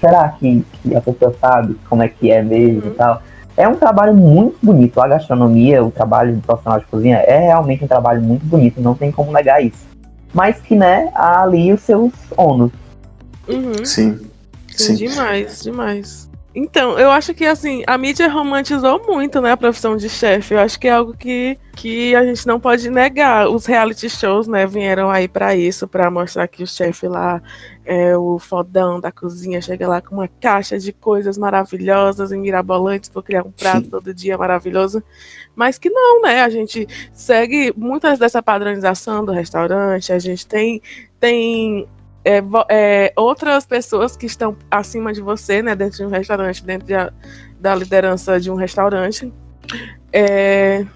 será 0.00 0.28
que, 0.28 0.64
a 0.94 1.00
pessoa 1.00 1.34
sabe 1.40 1.76
como 1.88 2.02
é 2.02 2.08
que 2.08 2.30
é 2.30 2.42
mesmo 2.42 2.82
uhum. 2.82 2.88
e 2.88 2.94
tal? 2.94 3.22
É 3.56 3.68
um 3.68 3.76
trabalho 3.76 4.14
muito 4.14 4.56
bonito. 4.62 5.00
A 5.00 5.08
gastronomia, 5.08 5.82
o 5.84 5.90
trabalho 5.90 6.34
de 6.34 6.40
profissional 6.40 6.80
de 6.80 6.86
cozinha 6.86 7.18
é 7.18 7.38
realmente 7.38 7.84
um 7.84 7.88
trabalho 7.88 8.20
muito 8.20 8.44
bonito, 8.44 8.80
não 8.80 8.94
tem 8.94 9.12
como 9.12 9.32
negar 9.32 9.64
isso. 9.64 9.86
Mas 10.32 10.60
que, 10.60 10.74
né, 10.74 11.10
há 11.14 11.42
ali 11.42 11.72
os 11.72 11.80
seus 11.80 12.12
ônus. 12.36 12.72
Uhum. 13.48 13.84
Sim. 13.84 14.18
Sim. 14.68 14.96
Sim. 14.96 15.06
Demais, 15.06 15.62
demais. 15.62 16.28
Então, 16.54 16.96
eu 16.98 17.10
acho 17.10 17.34
que 17.34 17.44
assim, 17.44 17.82
a 17.84 17.98
mídia 17.98 18.28
romantizou 18.28 19.02
muito, 19.04 19.40
né, 19.40 19.52
a 19.52 19.56
profissão 19.56 19.96
de 19.96 20.08
chefe. 20.08 20.54
Eu 20.54 20.60
acho 20.60 20.78
que 20.78 20.86
é 20.86 20.92
algo 20.92 21.12
que, 21.12 21.58
que 21.74 22.14
a 22.14 22.24
gente 22.24 22.46
não 22.46 22.60
pode 22.60 22.88
negar. 22.90 23.48
Os 23.48 23.66
reality 23.66 24.08
shows, 24.08 24.46
né, 24.46 24.64
vieram 24.64 25.10
aí 25.10 25.26
para 25.26 25.56
isso, 25.56 25.88
para 25.88 26.10
mostrar 26.10 26.46
que 26.46 26.62
o 26.62 26.66
chefe 26.66 27.08
lá 27.08 27.42
é 27.84 28.16
o 28.16 28.38
fodão 28.38 29.00
da 29.00 29.12
cozinha, 29.12 29.60
chega 29.60 29.86
lá 29.86 30.00
com 30.00 30.16
uma 30.16 30.28
caixa 30.28 30.78
de 30.78 30.92
coisas 30.92 31.36
maravilhosas 31.36 32.32
e 32.32 32.36
mirabolantes 32.36 33.10
para 33.10 33.22
criar 33.22 33.42
um 33.44 33.50
prato 33.50 33.84
Sim. 33.84 33.90
todo 33.90 34.14
dia 34.14 34.38
maravilhoso. 34.38 35.02
Mas 35.54 35.78
que 35.78 35.90
não, 35.90 36.22
né? 36.22 36.42
A 36.42 36.48
gente 36.48 36.86
segue 37.12 37.72
muitas 37.76 38.18
dessa 38.18 38.42
padronização 38.42 39.24
do 39.24 39.32
restaurante, 39.32 40.12
a 40.12 40.18
gente 40.18 40.46
tem 40.46 40.80
tem 41.20 41.86
é, 42.24 42.42
é, 42.70 43.12
outras 43.16 43.66
pessoas 43.66 44.16
que 44.16 44.26
estão 44.26 44.56
acima 44.70 45.12
de 45.12 45.20
você, 45.20 45.62
né, 45.62 45.76
dentro 45.76 45.98
de 45.98 46.04
um 46.04 46.08
restaurante, 46.08 46.64
dentro 46.64 46.86
de, 46.86 46.94
da 47.60 47.74
liderança 47.74 48.40
de 48.40 48.50
um 48.50 48.54
restaurante. 48.54 49.32
É, 50.12 50.86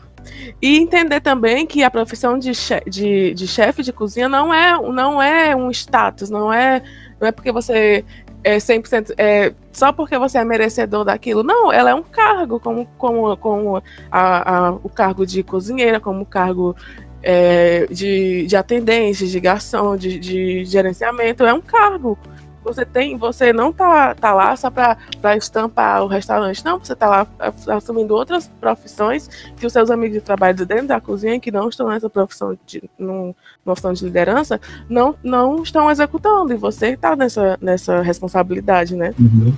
e 0.61 0.79
entender 0.79 1.20
também 1.20 1.66
que 1.66 1.83
a 1.83 1.91
profissão 1.91 2.39
de, 2.39 2.55
chefe 2.55 2.91
de, 2.91 3.35
de, 3.35 3.47
chefe 3.47 3.83
de 3.83 3.93
cozinha 3.93 4.29
não 4.29 4.53
é, 4.53 4.81
não 4.91 5.22
é 5.22 5.55
um 5.55 5.70
status, 5.70 6.31
não 6.31 6.53
é, 6.53 6.83
não 7.20 7.29
é 7.29 7.33
porque 7.33 7.53
você 7.53 8.05
é 8.45 8.57
100%, 8.57 9.14
é, 9.18 9.53
só 9.72 9.93
porque 9.93 10.18
você 10.18 10.39
é 10.39 10.45
merecedor 10.45 11.05
daquilo. 11.05 11.43
Não, 11.43 11.72
ela 11.72 11.91
é 11.91 11.95
um 11.95 12.03
cargo, 12.03 12.61
como, 12.61 12.87
como, 12.97 13.37
como 13.37 13.83
a, 14.11 14.68
a, 14.68 14.70
o 14.72 14.89
cargo 14.89 15.26
de 15.26 15.43
cozinheira, 15.43 16.01
como 16.01 16.22
o 16.22 16.26
cargo 16.26 16.74
é, 17.22 17.87
de, 17.91 18.47
de 18.47 18.57
atendência, 18.57 19.26
de 19.26 19.41
garçom, 19.41 19.97
de, 19.97 20.18
de 20.18 20.64
gerenciamento, 20.64 21.45
é 21.45 21.53
um 21.53 21.61
cargo. 21.61 22.18
Você 22.69 22.85
tem, 22.85 23.16
você 23.16 23.53
não 23.53 23.73
tá, 23.73 24.14
tá 24.14 24.35
lá 24.35 24.55
só 24.55 24.71
para 24.71 24.97
estampar 25.37 26.03
o 26.03 26.07
restaurante, 26.07 26.64
não, 26.64 26.79
você 26.79 26.95
tá 26.95 27.09
lá 27.09 27.27
assumindo 27.75 28.14
outras 28.14 28.51
profissões 28.61 29.29
que 29.57 29.66
os 29.66 29.73
seus 29.73 29.91
amigos 29.91 30.14
de 30.14 30.21
trabalho 30.21 30.66
dentro 30.66 30.87
da 30.87 31.01
cozinha, 31.01 31.41
que 31.41 31.51
não 31.51 31.69
estão 31.69 31.89
nessa 31.89 32.11
profissão 32.11 32.57
de 32.66 32.83
numa 32.99 33.35
profissão 33.64 33.93
de 33.93 34.05
liderança, 34.05 34.61
não, 34.89 35.14
não 35.23 35.62
estão 35.62 35.91
executando, 35.91 36.53
e 36.53 36.57
você 36.57 36.89
está 36.89 37.16
nessa, 37.16 37.59
nessa 37.61 38.03
responsabilidade, 38.03 38.95
né? 38.95 39.14
Uhum. 39.19 39.53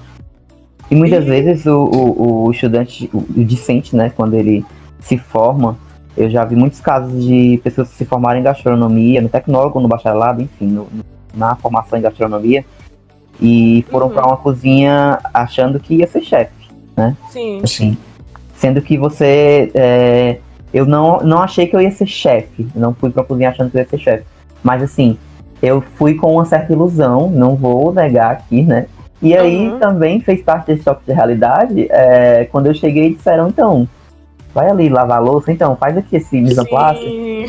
E 0.90 0.94
muitas 0.94 1.24
e... 1.24 1.26
vezes 1.26 1.66
o, 1.66 1.84
o, 1.84 2.46
o 2.46 2.50
estudante, 2.50 3.10
o, 3.12 3.18
o 3.18 3.44
discente, 3.44 3.94
né, 3.96 4.10
quando 4.10 4.34
ele 4.34 4.64
se 5.00 5.18
forma, 5.18 5.76
eu 6.16 6.28
já 6.28 6.44
vi 6.44 6.56
muitos 6.56 6.80
casos 6.80 7.24
de 7.24 7.60
pessoas 7.62 7.88
que 7.88 7.96
se 7.96 8.04
formaram 8.04 8.38
em 8.38 8.42
gastronomia, 8.42 9.20
no 9.20 9.28
tecnólogo, 9.28 9.80
no 9.80 9.88
bacharelado, 9.88 10.42
enfim, 10.42 10.66
no, 10.66 10.88
na 11.34 11.54
formação 11.56 11.98
em 11.98 12.02
gastronomia, 12.02 12.64
e 13.40 13.84
foram 13.90 14.08
uhum. 14.08 14.14
para 14.14 14.26
uma 14.26 14.36
cozinha 14.36 15.18
achando 15.32 15.78
que 15.78 15.96
ia 15.96 16.06
ser 16.06 16.22
chefe, 16.22 16.68
né? 16.96 17.16
Sim. 17.30 17.60
Assim, 17.62 17.96
Sendo 18.54 18.82
que 18.82 18.98
você. 18.98 19.70
É, 19.74 20.36
eu 20.72 20.84
não, 20.84 21.20
não 21.20 21.38
achei 21.38 21.66
que 21.66 21.74
eu 21.74 21.80
ia 21.80 21.90
ser 21.90 22.06
chefe. 22.06 22.68
Não 22.74 22.92
fui 22.92 23.10
pra 23.10 23.24
cozinha 23.24 23.48
achando 23.48 23.70
que 23.70 23.78
eu 23.78 23.80
ia 23.80 23.88
ser 23.88 23.98
chefe. 23.98 24.24
Mas 24.62 24.82
assim, 24.82 25.16
eu 25.62 25.80
fui 25.80 26.14
com 26.14 26.34
uma 26.34 26.44
certa 26.44 26.72
ilusão, 26.72 27.30
não 27.30 27.56
vou 27.56 27.90
negar 27.92 28.32
aqui, 28.32 28.62
né? 28.62 28.86
E 29.22 29.34
aí 29.36 29.68
Uhum. 29.68 29.78
também 29.78 30.20
fez 30.20 30.42
parte 30.42 30.66
desse 30.66 30.84
choque 30.84 31.06
de 31.06 31.12
realidade. 31.12 31.86
é, 31.90 32.44
quando 32.52 32.66
eu 32.66 32.74
cheguei, 32.74 33.14
disseram, 33.14 33.48
então, 33.48 33.88
vai 34.54 34.68
ali 34.68 34.88
lavar 34.88 35.18
a 35.18 35.20
louça, 35.20 35.52
então, 35.52 35.76
faz 35.76 35.96
aqui 35.96 36.16
esse 36.16 36.40
mise 36.40 36.60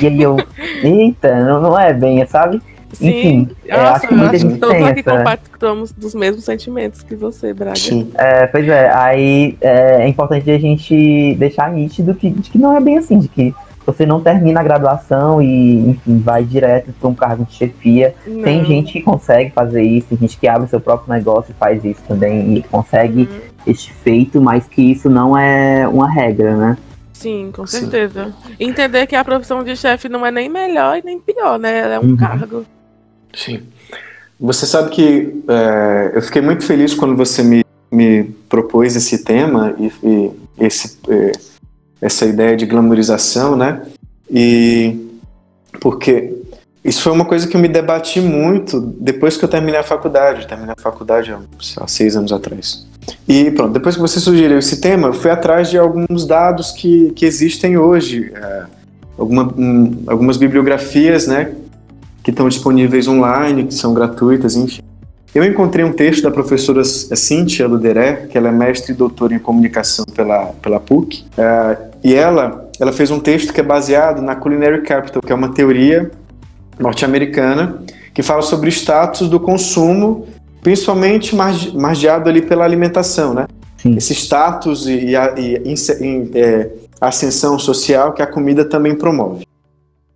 E 0.01 0.07
aí 0.07 0.21
eu, 0.21 0.37
eita, 0.83 1.43
não, 1.43 1.61
não 1.61 1.79
é 1.79 1.93
bem, 1.93 2.25
sabe? 2.25 2.61
Sim. 2.93 3.09
Enfim, 3.09 3.49
é, 3.67 3.77
Nossa, 3.77 3.91
acho 3.93 4.07
que 4.07 4.13
muita 4.15 4.25
eu 4.25 4.29
acho 4.29 4.39
gente 4.39 4.53
que 4.53 4.59
todos 4.59 4.75
tem 4.75 4.87
aqui 4.87 4.99
essa- 5.01 5.17
compartilhamos 5.17 5.91
dos 5.91 6.15
mesmos 6.15 6.45
sentimentos 6.45 7.01
que 7.01 7.15
você, 7.15 7.53
Braga. 7.53 7.75
Sim. 7.75 8.11
É, 8.15 8.47
pois 8.47 8.67
é, 8.67 8.91
aí 8.93 9.57
é, 9.61 10.03
é 10.03 10.07
importante 10.07 10.49
a 10.51 10.59
gente 10.59 11.35
deixar 11.35 11.71
nítido 11.71 12.13
que, 12.13 12.29
de 12.29 12.49
que 12.49 12.57
não 12.57 12.75
é 12.75 12.79
bem 12.79 12.97
assim, 12.97 13.19
de 13.19 13.27
que 13.27 13.53
você 13.85 14.05
não 14.05 14.21
termina 14.21 14.59
a 14.59 14.63
graduação 14.63 15.41
e, 15.41 15.89
enfim, 15.89 16.19
vai 16.19 16.43
direto 16.43 16.93
para 16.99 17.09
um 17.09 17.15
cargo 17.15 17.43
de 17.45 17.53
chefia. 17.55 18.13
Tem 18.43 18.59
Não. 18.59 18.65
gente 18.65 18.93
que 18.93 19.01
consegue 19.01 19.49
fazer 19.51 19.81
isso, 19.81 20.07
tem 20.09 20.19
gente 20.19 20.37
que 20.37 20.47
abre 20.47 20.67
seu 20.67 20.79
próprio 20.79 21.11
negócio 21.11 21.51
e 21.51 21.53
faz 21.55 21.83
isso 21.83 21.99
também 22.07 22.57
e 22.57 22.61
consegue 22.63 23.21
Uhum. 23.23 23.39
este 23.65 23.91
feito, 23.91 24.39
mas 24.39 24.67
que 24.67 24.81
isso 24.91 25.09
não 25.09 25.35
é 25.35 25.87
uma 25.87 26.07
regra, 26.07 26.55
né? 26.55 26.77
Sim, 27.11 27.51
com 27.53 27.65
Sim. 27.65 27.79
certeza. 27.81 28.33
Entender 28.59 29.07
que 29.07 29.15
a 29.15 29.23
profissão 29.25 29.63
de 29.63 29.75
chefe 29.75 30.07
não 30.07 30.23
é 30.25 30.31
nem 30.31 30.47
melhor 30.47 30.97
e 30.97 31.01
nem 31.03 31.19
pior, 31.19 31.57
né? 31.59 31.79
Ela 31.79 31.93
é 31.95 31.99
um 31.99 32.03
Uhum. 32.11 32.17
cargo. 32.17 32.63
Sim. 33.33 33.61
Você 34.39 34.65
sabe 34.65 34.89
que 34.89 35.43
é, 35.47 36.11
eu 36.15 36.21
fiquei 36.21 36.41
muito 36.41 36.63
feliz 36.63 36.93
quando 36.93 37.15
você 37.15 37.43
me, 37.43 37.63
me 37.91 38.23
propôs 38.49 38.95
esse 38.95 39.23
tema 39.23 39.75
e, 39.77 39.91
e 40.03 40.31
esse, 40.57 40.97
é, 41.07 41.31
essa 42.01 42.25
ideia 42.25 42.57
de 42.57 42.65
glamorização, 42.65 43.55
né? 43.55 43.81
E 44.29 45.09
porque 45.79 46.33
isso 46.83 47.03
foi 47.03 47.11
uma 47.11 47.25
coisa 47.25 47.47
que 47.47 47.55
eu 47.55 47.61
me 47.61 47.67
debati 47.67 48.19
muito 48.19 48.79
depois 48.81 49.37
que 49.37 49.45
eu 49.45 49.49
terminei 49.49 49.79
a 49.79 49.83
faculdade. 49.83 50.47
Terminei 50.47 50.73
a 50.77 50.81
faculdade 50.81 51.35
há 51.77 51.87
seis 51.87 52.15
anos 52.15 52.33
atrás. 52.33 52.87
E 53.27 53.51
pronto, 53.51 53.73
depois 53.73 53.95
que 53.95 54.01
você 54.01 54.19
sugeriu 54.19 54.57
esse 54.57 54.81
tema, 54.81 55.09
eu 55.09 55.13
fui 55.13 55.29
atrás 55.29 55.69
de 55.69 55.77
alguns 55.77 56.25
dados 56.25 56.71
que, 56.71 57.11
que 57.11 57.25
existem 57.25 57.77
hoje. 57.77 58.31
é, 58.35 58.65
alguma, 59.17 59.53
hum, 59.55 60.03
algumas 60.07 60.37
bibliografias, 60.37 61.27
né? 61.27 61.53
Que 62.23 62.29
estão 62.31 62.47
disponíveis 62.47 63.07
online, 63.07 63.65
que 63.65 63.73
são 63.73 63.93
gratuitas, 63.93 64.55
enfim. 64.55 64.81
Eu 65.33 65.45
encontrei 65.45 65.85
um 65.85 65.93
texto 65.93 66.23
da 66.23 66.31
professora 66.31 66.83
Cíntia 66.83 67.65
Luderé, 67.67 68.27
que 68.29 68.37
ela 68.37 68.49
é 68.49 68.51
mestre 68.51 68.91
e 68.91 68.95
doutora 68.95 69.33
em 69.33 69.39
comunicação 69.39 70.03
pela, 70.13 70.47
pela 70.61 70.79
PUC, 70.79 71.23
eh, 71.37 71.77
e 72.03 72.13
ela, 72.13 72.69
ela 72.79 72.91
fez 72.91 73.11
um 73.11 73.19
texto 73.19 73.53
que 73.53 73.61
é 73.61 73.63
baseado 73.63 74.21
na 74.21 74.35
Culinary 74.35 74.81
Capital, 74.81 75.21
que 75.21 75.31
é 75.31 75.35
uma 75.35 75.53
teoria 75.53 76.11
norte-americana 76.77 77.81
que 78.13 78.21
fala 78.21 78.41
sobre 78.41 78.67
o 78.67 78.71
status 78.71 79.29
do 79.29 79.39
consumo, 79.39 80.27
principalmente 80.61 81.33
marge- 81.33 81.75
margeado 81.77 82.29
ali 82.29 82.41
pela 82.41 82.65
alimentação, 82.65 83.33
né? 83.33 83.47
Sim. 83.77 83.95
Esse 83.95 84.13
status 84.13 84.85
e, 84.85 85.15
a 85.15 85.33
e 85.39 85.61
inse- 85.65 86.03
em, 86.03 86.29
eh, 86.35 86.69
ascensão 86.99 87.57
social 87.57 88.11
que 88.13 88.21
a 88.21 88.27
comida 88.27 88.65
também 88.65 88.95
promove, 88.95 89.45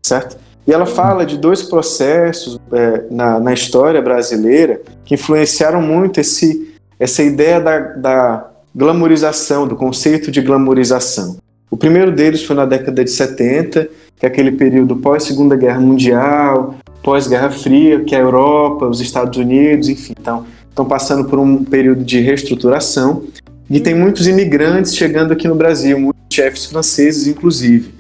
certo? 0.06 0.38
E 0.68 0.74
ela 0.74 0.86
fala 0.86 1.26
de 1.26 1.38
dois 1.38 1.62
processos 1.62 2.60
é, 2.72 3.04
na, 3.12 3.40
na 3.40 3.54
história 3.54 4.02
brasileira 4.02 4.82
que 5.04 5.14
influenciaram 5.14 5.82
muito 5.82 6.20
esse, 6.20 6.74
essa 7.00 7.22
ideia 7.22 7.60
da, 7.60 7.80
da 7.80 8.50
glamorização, 8.74 9.68
do 9.68 9.76
conceito 9.76 10.32
de 10.32 10.42
glamorização. 10.42 11.38
O 11.70 11.78
primeiro 11.78 12.12
deles 12.12 12.44
foi 12.44 12.56
na 12.56 12.66
década 12.66 13.04
de 13.04 13.12
70, 13.12 13.90
que 14.18 14.26
é 14.26 14.28
aquele 14.28 14.52
período 14.52 14.96
pós-Segunda 14.96 15.56
Guerra 15.56 15.80
Mundial, 15.80 16.76
pós-Guerra 17.04 17.52
Fria, 17.52 18.04
que 18.04 18.16
a 18.16 18.20
Europa, 18.20 18.88
os 18.88 19.02
Estados 19.02 19.38
Unidos, 19.38 19.88
enfim, 19.90 20.14
então, 20.20 20.46
estão 20.70 20.86
passando 20.86 21.26
por 21.26 21.38
um 21.38 21.64
período 21.64 22.04
de 22.04 22.20
reestruturação 22.20 23.24
e 23.70 23.80
tem 23.80 23.96
muitos 23.96 24.28
imigrantes 24.28 24.96
chegando 24.96 25.32
aqui 25.32 25.48
no 25.48 25.56
Brasil, 25.56 26.00
muitos 26.00 26.22
chefes 26.32 26.66
franceses, 26.66 27.28
inclusive. 27.28 27.94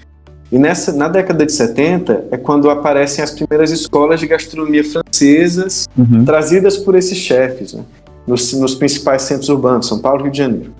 E 0.52 0.58
nessa, 0.60 0.94
na 0.94 1.08
década 1.08 1.46
de 1.46 1.52
70 1.52 2.26
é 2.32 2.38
quando 2.38 2.70
aparecem 2.70 3.24
as 3.24 3.32
primeiras 3.32 3.72
escolas 3.72 4.20
de 4.20 4.28
gastronomia 4.28 4.84
francesas 4.84 5.88
Uhum. 5.98 6.26
trazidas 6.26 6.78
por 6.78 6.96
esses 6.96 7.18
chefes, 7.18 7.74
né? 7.74 7.84
nos, 8.28 8.54
nos 8.54 8.76
principais 8.76 9.24
centros 9.24 9.50
urbanos, 9.50 9.88
São 9.88 10.00
Paulo 10.00 10.22
e 10.22 10.24
Rio 10.24 10.32
de 10.32 10.38
Janeiro. 10.38 10.74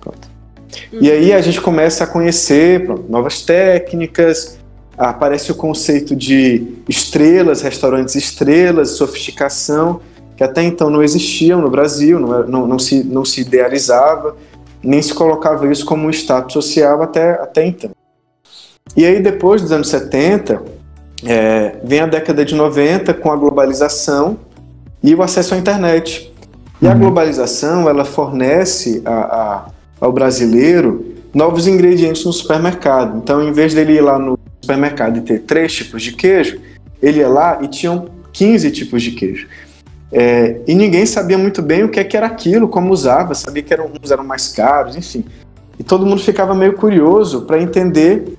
E 1.00 1.10
aí 1.10 1.34
a 1.34 1.42
gente 1.42 1.62
começa 1.62 2.04
a 2.04 2.08
conhecer 2.08 2.86
pronto, 2.86 3.06
novas 3.10 3.42
técnicas, 3.42 4.58
aparece 4.98 5.52
o 5.52 5.56
conceito 5.56 6.16
de 6.16 6.76
estrelas, 6.88 7.62
restaurantes 7.62 8.16
estrelas, 8.16 8.92
sofisticação, 8.92 10.00
que 10.36 10.44
até 10.44 10.64
então 10.64 10.90
não 10.90 11.02
existiam 11.02 11.62
no 11.62 11.70
Brasil, 11.70 12.20
não, 12.20 12.48
não, 12.48 12.68
não 12.68 12.80
se, 12.80 13.04
não 13.04 13.24
se 13.24 13.42
idealizava, 13.42 14.36
nem 14.84 15.02
se 15.02 15.14
colocava 15.14 15.70
isso 15.72 15.86
como 15.86 16.08
um 16.08 16.10
status 16.10 16.54
social 16.54 17.02
até, 17.02 17.32
até 17.32 17.66
então. 17.66 17.92
E 18.96 19.06
aí, 19.06 19.22
depois 19.22 19.62
dos 19.62 19.72
anos 19.72 19.90
70, 19.90 20.62
é, 21.26 21.78
vem 21.84 22.00
a 22.02 22.06
década 22.06 22.46
de 22.46 22.56
90 22.56 23.14
com 23.14 23.32
a 23.32 23.36
globalização 23.36 24.38
e 25.04 25.14
o 25.14 25.22
acesso 25.22 25.54
à 25.54 25.58
internet. 25.58 26.34
E 26.82 26.88
a 26.88 26.92
Uhum. 26.92 27.00
globalização, 27.00 27.90
ela 27.90 28.06
fornece 28.06 29.02
a- 29.06 29.12
a- 29.12 29.66
ao 30.00 30.12
brasileiro 30.12 31.14
novos 31.34 31.68
ingredientes 31.68 32.24
no 32.26 32.32
supermercado. 32.32 33.18
Então, 33.18 33.42
em 33.44 33.52
vez 33.52 33.74
dele 33.74 33.94
ir 33.94 34.02
lá 34.02 34.18
no 34.18 34.38
supermercado 34.62 35.18
e 35.18 35.22
ter 35.22 35.40
três 35.42 35.74
tipos 35.74 36.02
de 36.02 36.14
queijo, 36.14 36.60
ele 37.02 37.20
ia 37.20 37.28
lá 37.28 37.60
e 37.62 37.68
tinham 37.68 38.08
15 38.32 38.72
tipos 38.72 39.02
de 39.04 39.12
queijo. 39.12 39.48
É, 40.12 40.58
e 40.68 40.74
ninguém 40.74 41.06
sabia 41.06 41.38
muito 41.38 41.62
bem 41.62 41.84
o 41.84 41.90
que, 41.90 42.00
é 42.00 42.04
que 42.04 42.16
era 42.16 42.26
aquilo, 42.28 42.68
como 42.70 42.92
usava, 42.94 43.34
sabia 43.36 43.62
que 43.64 43.74
eram, 43.74 43.90
uns 44.02 44.12
eram 44.12 44.24
mais 44.24 44.48
caros, 44.48 44.96
enfim. 44.96 45.26
E 45.78 45.84
todo 45.84 46.06
mundo 46.06 46.22
ficava 46.22 46.54
meio 46.56 46.74
curioso 46.74 47.42
para 47.42 47.62
entender 47.62 48.38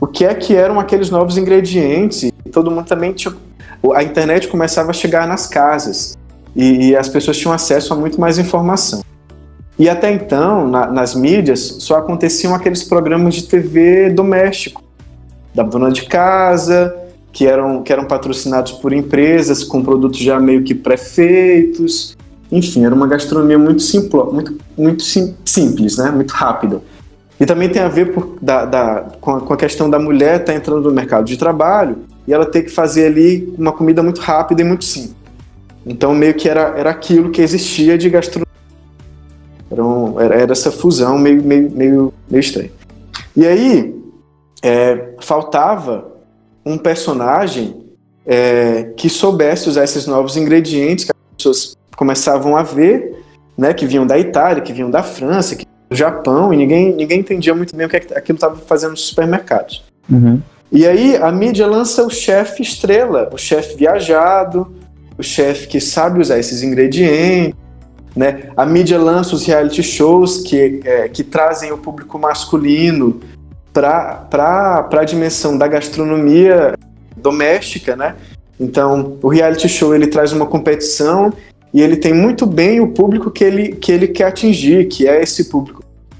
o 0.00 0.06
que 0.06 0.24
é 0.24 0.34
que 0.34 0.54
eram 0.54 0.78
aqueles 0.78 1.10
novos 1.10 1.36
ingredientes. 1.36 2.22
E 2.24 2.32
todo 2.50 2.70
mundo 2.70 2.86
também 2.86 3.12
tinha. 3.12 3.34
A 3.94 4.02
internet 4.02 4.48
começava 4.48 4.90
a 4.90 4.94
chegar 4.94 5.26
nas 5.26 5.46
casas 5.46 6.16
e, 6.56 6.88
e 6.88 6.96
as 6.96 7.08
pessoas 7.08 7.36
tinham 7.36 7.52
acesso 7.52 7.92
a 7.92 7.96
muito 7.96 8.20
mais 8.20 8.38
informação. 8.38 9.02
E 9.78 9.88
até 9.88 10.10
então, 10.12 10.66
na- 10.66 10.88
nas 10.90 11.14
mídias, 11.14 11.60
só 11.80 11.96
aconteciam 11.98 12.54
aqueles 12.54 12.82
programas 12.82 13.34
de 13.36 13.44
TV 13.44 14.10
doméstico, 14.10 14.82
da 15.54 15.62
dona 15.62 15.90
de 15.92 16.02
casa, 16.06 16.94
que 17.32 17.46
eram, 17.46 17.82
que 17.84 17.92
eram 17.92 18.04
patrocinados 18.04 18.72
por 18.72 18.92
empresas 18.92 19.62
com 19.62 19.82
produtos 19.82 20.18
já 20.18 20.40
meio 20.40 20.64
que 20.64 20.74
pré-feitos. 20.74 22.16
Enfim, 22.50 22.84
era 22.84 22.94
uma 22.94 23.06
gastronomia 23.06 23.58
muito, 23.58 23.82
simplo, 23.82 24.32
muito, 24.32 24.56
muito 24.76 25.02
sim- 25.04 25.36
simples, 25.44 25.96
né? 25.98 26.10
muito 26.10 26.32
rápida. 26.32 26.80
E 27.40 27.46
também 27.46 27.68
tem 27.68 27.80
a 27.82 27.88
ver 27.88 28.12
por- 28.12 28.36
da- 28.42 28.64
da- 28.64 29.06
com, 29.20 29.36
a, 29.36 29.40
com 29.40 29.52
a 29.54 29.56
questão 29.56 29.88
da 29.88 29.98
mulher 29.98 30.40
estar 30.40 30.54
entrando 30.54 30.82
no 30.88 30.94
mercado 30.94 31.24
de 31.24 31.36
trabalho 31.36 31.98
e 32.26 32.32
ela 32.32 32.44
ter 32.44 32.62
que 32.62 32.70
fazer 32.70 33.06
ali 33.06 33.54
uma 33.56 33.72
comida 33.72 34.02
muito 34.02 34.20
rápida 34.20 34.60
e 34.60 34.64
muito 34.64 34.84
simples. 34.84 35.14
Então, 35.86 36.14
meio 36.14 36.34
que 36.34 36.48
era, 36.48 36.74
era 36.76 36.90
aquilo 36.90 37.30
que 37.30 37.40
existia 37.40 37.96
de 37.96 38.10
gastronomia. 38.10 38.46
Era, 39.70 39.84
um- 39.84 40.20
era- 40.20 40.34
era 40.34 40.52
essa 40.52 40.72
fusão 40.72 41.16
meio, 41.18 41.42
meio, 41.42 41.70
meio, 41.70 42.14
meio 42.28 42.40
estranha. 42.40 42.70
E 43.36 43.46
aí, 43.46 43.94
é, 44.62 45.10
faltava 45.20 46.08
um 46.66 46.76
personagem 46.76 47.84
é, 48.30 48.92
que 48.96 49.08
soubesse 49.08 49.68
usar 49.70 49.84
esses 49.84 50.06
novos 50.06 50.36
ingredientes 50.36 51.04
que 51.06 51.12
as 51.12 51.36
pessoas 51.36 51.76
começavam 51.96 52.56
a 52.56 52.62
ver, 52.62 53.24
né, 53.56 53.72
que 53.72 53.86
vinham 53.86 54.06
da 54.06 54.18
Itália, 54.18 54.62
que 54.62 54.72
vinham 54.72 54.90
da 54.90 55.02
França, 55.02 55.56
que 55.56 55.64
do 55.88 55.96
Japão, 55.96 56.52
e 56.52 56.56
ninguém, 56.56 56.94
ninguém 56.94 57.20
entendia 57.20 57.54
muito 57.54 57.74
bem 57.74 57.86
o 57.86 57.88
que 57.88 57.96
é 57.96 58.00
que 58.00 58.14
aquilo 58.14 58.36
estava 58.36 58.56
fazendo 58.56 58.90
nos 58.90 59.06
supermercados. 59.06 59.84
Uhum. 60.10 60.40
E 60.70 60.86
aí 60.86 61.16
a 61.16 61.32
mídia 61.32 61.66
lança 61.66 62.04
o 62.04 62.10
chefe 62.10 62.62
estrela, 62.62 63.30
o 63.32 63.38
chefe 63.38 63.76
viajado, 63.76 64.70
o 65.16 65.22
chefe 65.22 65.66
que 65.66 65.80
sabe 65.80 66.20
usar 66.20 66.38
esses 66.38 66.62
ingredientes, 66.62 67.54
né? 68.14 68.50
A 68.56 68.66
mídia 68.66 68.98
lança 68.98 69.34
os 69.34 69.46
reality 69.46 69.82
shows 69.82 70.38
que, 70.38 70.80
é, 70.84 71.08
que 71.08 71.24
trazem 71.24 71.72
o 71.72 71.78
público 71.78 72.18
masculino 72.18 73.20
para 73.72 74.88
a 74.90 75.04
dimensão 75.04 75.56
da 75.56 75.66
gastronomia 75.66 76.74
doméstica, 77.16 77.96
né? 77.96 78.16
Então, 78.60 79.16
o 79.22 79.28
reality 79.28 79.68
show 79.68 79.94
ele 79.94 80.08
traz 80.08 80.32
uma 80.32 80.46
competição 80.46 81.32
e 81.72 81.80
ele 81.80 81.96
tem 81.96 82.12
muito 82.12 82.44
bem 82.44 82.80
o 82.80 82.88
público 82.88 83.30
que 83.30 83.44
ele, 83.44 83.68
que 83.72 83.92
ele 83.92 84.08
quer 84.08 84.24
atingir, 84.24 84.88
que 84.88 85.06
é 85.06 85.22
esse 85.22 85.44
público. 85.44 85.77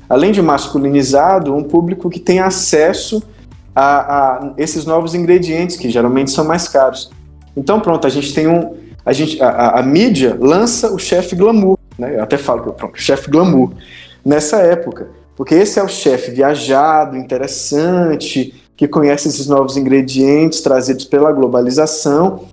Além 0.08 0.32
de 0.32 0.40
masculinizado, 0.40 1.54
um 1.54 1.62
público 1.62 2.08
que 2.08 2.18
tem 2.18 2.40
acesso 2.40 3.22
a, 3.74 4.46
a 4.46 4.52
esses 4.56 4.84
novos 4.84 5.14
ingredientes, 5.14 5.76
que 5.76 5.90
geralmente 5.90 6.30
são 6.30 6.44
mais 6.44 6.66
caros. 6.68 7.10
Então, 7.56 7.80
pronto, 7.80 8.06
a 8.06 8.10
gente 8.10 8.32
tem 8.34 8.46
um. 8.48 8.74
A, 9.04 9.12
gente, 9.12 9.40
a, 9.42 9.78
a- 9.78 9.82
mídia 9.82 10.36
lança 10.40 10.92
o 10.92 10.98
chefe 10.98 11.34
glamour, 11.36 11.78
né? 11.98 12.16
Eu 12.16 12.22
até 12.22 12.36
falo 12.38 12.62
que 12.62 12.72
pronto, 12.72 13.00
chefe 13.00 13.30
glamour 13.30 13.72
nessa 14.24 14.58
época. 14.58 15.08
Porque 15.36 15.54
esse 15.54 15.78
é 15.78 15.82
o 15.82 15.88
chefe 15.88 16.30
viajado, 16.32 17.16
interessante, 17.16 18.54
que 18.76 18.88
conhece 18.88 19.28
esses 19.28 19.46
novos 19.46 19.76
ingredientes 19.76 20.60
trazidos 20.60 21.04
pela 21.04 21.30
globalização. 21.32 22.44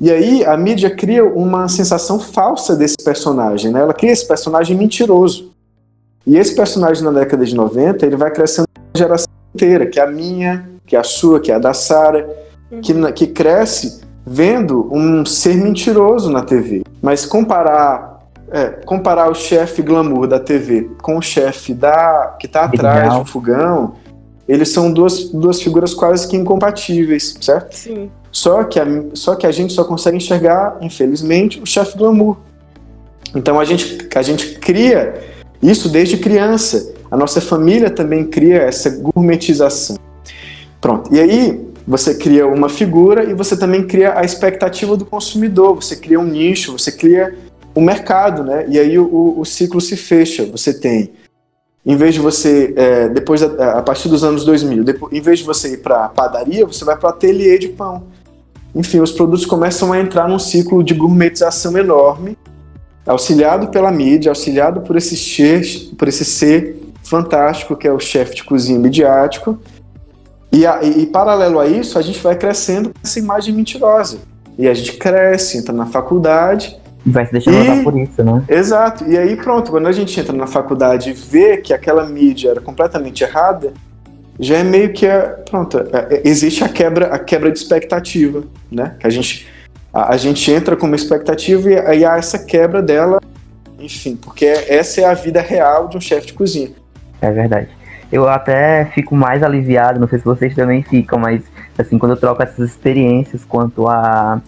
E 0.00 0.10
aí 0.10 0.44
a 0.44 0.56
mídia 0.56 0.90
cria 0.90 1.24
uma 1.24 1.68
sensação 1.68 2.18
falsa 2.18 2.74
desse 2.74 2.96
personagem, 3.04 3.70
né? 3.70 3.80
Ela 3.80 3.94
cria 3.94 4.10
esse 4.10 4.26
personagem 4.26 4.76
mentiroso. 4.76 5.51
E 6.26 6.36
esse 6.36 6.54
personagem 6.54 7.02
na 7.02 7.10
década 7.10 7.44
de 7.44 7.54
90, 7.54 8.06
ele 8.06 8.16
vai 8.16 8.30
crescendo 8.30 8.66
uma 8.76 8.98
geração 8.98 9.32
inteira, 9.54 9.86
que 9.86 9.98
é 9.98 10.02
a 10.02 10.06
minha, 10.06 10.68
que 10.86 10.96
é 10.96 10.98
a 10.98 11.04
sua, 11.04 11.40
que 11.40 11.50
é 11.50 11.54
a 11.54 11.58
da 11.58 11.74
Sara, 11.74 12.28
que, 12.80 13.12
que 13.12 13.26
cresce 13.26 14.00
vendo 14.24 14.88
um 14.92 15.26
ser 15.26 15.56
mentiroso 15.56 16.30
na 16.30 16.42
TV. 16.42 16.82
Mas 17.00 17.26
comparar 17.26 18.12
é, 18.52 18.66
comparar 18.84 19.30
o 19.30 19.34
chefe 19.34 19.80
glamour 19.80 20.26
da 20.26 20.38
TV 20.38 20.90
com 21.00 21.16
o 21.16 21.22
chefe 21.22 21.72
da 21.72 22.36
que 22.38 22.46
está 22.46 22.64
atrás 22.64 23.14
do 23.14 23.24
fogão, 23.24 23.94
eles 24.46 24.68
são 24.68 24.92
duas, 24.92 25.30
duas 25.30 25.62
figuras 25.62 25.94
quase 25.94 26.28
que 26.28 26.36
incompatíveis, 26.36 27.34
certo? 27.40 27.74
Sim. 27.74 28.10
Só 28.30 28.64
que, 28.64 28.78
a, 28.78 28.84
só 29.14 29.34
que 29.34 29.46
a 29.46 29.52
gente 29.52 29.72
só 29.72 29.84
consegue 29.84 30.18
enxergar, 30.18 30.76
infelizmente, 30.82 31.60
o 31.62 31.66
chefe 31.66 31.96
glamour. 31.96 32.36
Então 33.34 33.58
a 33.58 33.64
gente, 33.64 34.06
a 34.14 34.22
gente 34.22 34.58
cria 34.58 35.31
isso 35.62 35.88
desde 35.88 36.16
criança. 36.16 36.92
A 37.10 37.16
nossa 37.16 37.40
família 37.40 37.90
também 37.90 38.24
cria 38.24 38.58
essa 38.58 38.90
gourmetização. 38.90 39.96
Pronto. 40.80 41.14
E 41.14 41.20
aí 41.20 41.60
você 41.86 42.14
cria 42.14 42.46
uma 42.46 42.68
figura 42.68 43.24
e 43.24 43.34
você 43.34 43.56
também 43.56 43.86
cria 43.86 44.18
a 44.18 44.24
expectativa 44.24 44.96
do 44.96 45.04
consumidor. 45.04 45.76
Você 45.76 45.96
cria 45.96 46.18
um 46.18 46.24
nicho, 46.24 46.76
você 46.76 46.90
cria 46.90 47.34
o 47.74 47.80
um 47.80 47.84
mercado, 47.84 48.42
né? 48.42 48.66
E 48.68 48.78
aí 48.78 48.98
o, 48.98 49.34
o 49.38 49.44
ciclo 49.44 49.80
se 49.80 49.96
fecha. 49.96 50.44
Você 50.46 50.74
tem 50.74 51.12
em 51.84 51.96
vez 51.96 52.14
de 52.14 52.20
você, 52.20 52.72
é, 52.76 53.08
depois 53.08 53.40
da, 53.40 53.78
a 53.78 53.82
partir 53.82 54.08
dos 54.08 54.22
anos 54.22 54.44
2000, 54.44 54.84
depois, 54.84 55.12
em 55.12 55.20
vez 55.20 55.40
de 55.40 55.44
você 55.44 55.74
ir 55.74 55.78
para 55.78 56.08
padaria, 56.08 56.64
você 56.64 56.84
vai 56.84 56.96
para 56.96 57.10
ateliê 57.10 57.58
de 57.58 57.68
pão. 57.68 58.04
Enfim, 58.74 59.00
os 59.00 59.10
produtos 59.12 59.44
começam 59.44 59.92
a 59.92 60.00
entrar 60.00 60.28
num 60.28 60.38
ciclo 60.38 60.82
de 60.82 60.94
gourmetização 60.94 61.76
enorme, 61.76 62.38
auxiliado 63.06 63.68
pela 63.68 63.90
mídia, 63.90 64.30
auxiliado 64.30 64.80
por 64.82 64.96
esse 64.96 65.16
ser, 65.16 65.62
por 65.98 66.08
esse 66.08 66.24
ser 66.24 66.76
fantástico 67.02 67.76
que 67.76 67.86
é 67.86 67.92
o 67.92 67.98
chefe 67.98 68.36
de 68.36 68.44
cozinha 68.44 68.78
midiático. 68.78 69.58
E, 70.52 70.66
a, 70.66 70.82
e, 70.82 71.02
e, 71.02 71.06
paralelo 71.06 71.58
a 71.58 71.66
isso, 71.66 71.98
a 71.98 72.02
gente 72.02 72.20
vai 72.20 72.36
crescendo 72.36 72.90
com 72.90 73.00
essa 73.02 73.18
imagem 73.18 73.54
mentirosa. 73.54 74.18
E 74.58 74.68
a 74.68 74.74
gente 74.74 74.92
cresce, 74.94 75.58
entra 75.58 75.72
na 75.72 75.86
faculdade, 75.86 76.78
Vai 77.04 77.26
se 77.26 77.32
deixando 77.32 77.58
levar 77.58 77.82
por 77.82 77.98
isso, 77.98 78.22
né? 78.22 78.44
Exato. 78.48 79.04
E 79.10 79.18
aí, 79.18 79.36
pronto, 79.36 79.70
quando 79.70 79.88
a 79.88 79.92
gente 79.92 80.18
entra 80.18 80.32
na 80.32 80.46
faculdade 80.46 81.10
e 81.10 81.12
vê 81.12 81.56
que 81.56 81.74
aquela 81.74 82.06
mídia 82.06 82.50
era 82.50 82.60
completamente 82.60 83.24
errada, 83.24 83.72
já 84.38 84.58
é 84.58 84.62
meio 84.62 84.92
que 84.92 85.06
a, 85.06 85.36
pronto, 85.50 85.78
é, 85.78 86.14
é, 86.14 86.22
existe 86.24 86.62
a 86.62 86.68
quebra, 86.68 87.06
a 87.06 87.18
quebra 87.18 87.50
de 87.50 87.58
expectativa, 87.58 88.44
né? 88.70 88.94
Que 89.00 89.06
a 89.06 89.10
gente 89.10 89.48
a, 89.92 90.12
a 90.12 90.16
gente 90.16 90.50
entra 90.50 90.76
com 90.76 90.86
uma 90.86 90.96
expectativa 90.96 91.70
e 91.70 91.78
aí 91.78 92.04
há 92.04 92.16
essa 92.16 92.38
quebra 92.38 92.82
dela, 92.82 93.20
enfim, 93.78 94.16
porque 94.16 94.46
essa 94.46 95.00
é 95.00 95.04
a 95.04 95.14
vida 95.14 95.40
real 95.40 95.88
de 95.88 95.96
um 95.96 96.00
chefe 96.00 96.28
de 96.28 96.32
cozinha. 96.32 96.70
É 97.20 97.30
verdade. 97.30 97.68
Eu 98.10 98.28
até 98.28 98.84
fico 98.86 99.16
mais 99.16 99.42
aliviado, 99.42 99.98
não 99.98 100.06
sei 100.06 100.18
se 100.18 100.24
vocês 100.24 100.54
também 100.54 100.82
ficam, 100.82 101.18
mas 101.18 101.42
assim, 101.78 101.98
quando 101.98 102.12
eu 102.12 102.16
troco 102.16 102.42
essas 102.42 102.70
experiências 102.70 103.44
quanto 103.44 103.88
a 103.88 104.40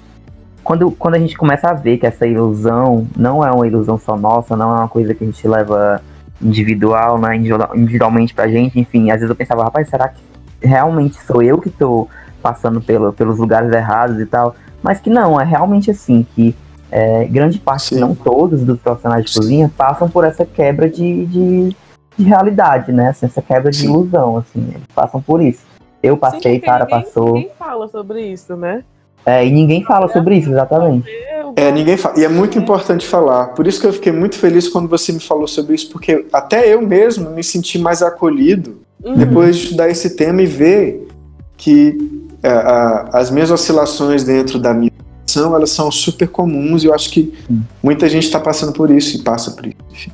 quando, 0.63 0.91
quando 0.93 1.15
a 1.15 1.19
gente 1.19 1.37
começa 1.37 1.69
a 1.69 1.75
ver 1.75 1.99
que 1.99 2.07
essa 2.07 2.27
ilusão 2.27 3.07
não 3.17 3.45
é 3.45 3.51
uma 3.51 3.67
ilusão 3.67 3.99
só 3.99 4.17
nossa, 4.17 4.57
não 4.57 4.75
é 4.75 4.79
uma 4.81 4.89
coisa 4.89 5.15
que 5.15 5.23
a 5.23 5.27
gente 5.27 5.47
leva 5.47 6.01
individual, 6.41 7.19
né, 7.19 7.37
individualmente 7.37 8.35
pra 8.35 8.49
gente, 8.49 8.79
enfim, 8.81 9.11
às 9.11 9.17
vezes 9.17 9.29
eu 9.29 9.37
pensava, 9.37 9.65
rapaz, 9.65 9.89
será 9.89 10.09
que 10.09 10.21
realmente 10.63 11.23
sou 11.23 11.43
eu 11.43 11.59
que 11.59 11.71
tô 11.71 12.09
passando 12.43 12.81
pelo, 12.81 13.13
pelos 13.13 13.39
lugares 13.39 13.73
errados 13.73 14.19
e 14.19 14.27
tal? 14.27 14.57
Mas 14.85 15.01
que 15.01 15.09
não, 15.09 15.41
é 15.41 15.45
realmente 15.45 15.91
assim, 15.91 16.27
que 16.35 16.55
é, 16.91 17.25
grande 17.25 17.59
parte, 17.59 17.95
Sim. 17.95 18.01
não 18.01 18.15
todos 18.15 18.63
dos 18.63 18.79
profissionais 18.79 19.25
de 19.25 19.35
cozinha 19.35 19.73
passam 19.75 20.11
por 20.11 20.25
essa 20.25 20.45
quebra 20.45 20.91
de, 20.91 21.25
de, 21.25 21.77
de 22.19 22.25
realidade, 22.25 22.93
né, 22.93 23.09
assim, 23.09 23.25
essa 23.25 23.41
quebra 23.41 23.71
de 23.71 23.79
Sim. 23.79 23.87
ilusão, 23.87 24.37
assim, 24.37 24.61
eles 24.75 24.87
passam 24.95 25.23
por 25.23 25.41
isso. 25.41 25.63
Eu 26.03 26.19
passei, 26.19 26.57
Sim, 26.57 26.61
cara 26.61 26.85
ninguém, 26.85 27.03
passou. 27.03 27.33
Ninguém 27.33 27.51
fala 27.59 27.89
sobre 27.89 28.27
isso, 28.27 28.55
né? 28.55 28.85
É, 29.25 29.47
e 29.47 29.51
ninguém 29.51 29.83
fala 29.83 30.07
sobre 30.13 30.37
isso, 30.37 30.51
exatamente. 30.51 31.09
É, 31.57 31.73
ninguém 31.73 31.97
fala. 31.97 32.21
E 32.21 32.25
é 32.25 32.29
muito 32.29 32.59
importante 32.59 33.07
falar. 33.07 33.55
Por 33.55 33.67
isso 33.67 33.81
que 33.81 33.87
eu 33.87 33.93
fiquei 33.93 34.13
muito 34.13 34.37
feliz 34.37 34.69
quando 34.69 34.87
você 34.87 35.13
me 35.13 35.21
falou 35.21 35.49
sobre 35.49 35.75
isso, 35.75 35.91
porque 35.91 36.27
até 36.31 36.71
eu 36.71 36.83
mesmo 36.83 37.31
me 37.31 37.43
senti 37.43 37.79
mais 37.79 38.03
acolhido 38.03 38.83
uhum. 39.03 39.17
depois 39.17 39.57
de 39.57 39.65
estudar 39.65 39.89
esse 39.89 40.15
tema 40.15 40.43
e 40.43 40.47
ver 40.47 41.09
que 41.57 42.24
é, 42.45 42.49
a, 42.49 43.09
as 43.13 43.31
minhas 43.31 43.51
oscilações 43.51 44.23
dentro 44.23 44.59
da 44.59 44.75
minha 44.75 44.93
ação, 45.27 45.57
elas 45.57 45.71
são 45.71 45.91
super 45.91 46.29
comuns 46.29 46.85
e 46.85 46.87
eu 46.87 46.95
acho 46.95 47.11
que 47.11 47.33
muita 47.83 48.09
gente 48.09 48.25
está 48.25 48.39
passando 48.39 48.73
por 48.73 48.91
isso 48.91 49.17
e 49.17 49.23
passa 49.23 49.51
por 49.53 49.67
isso. 49.67 50.11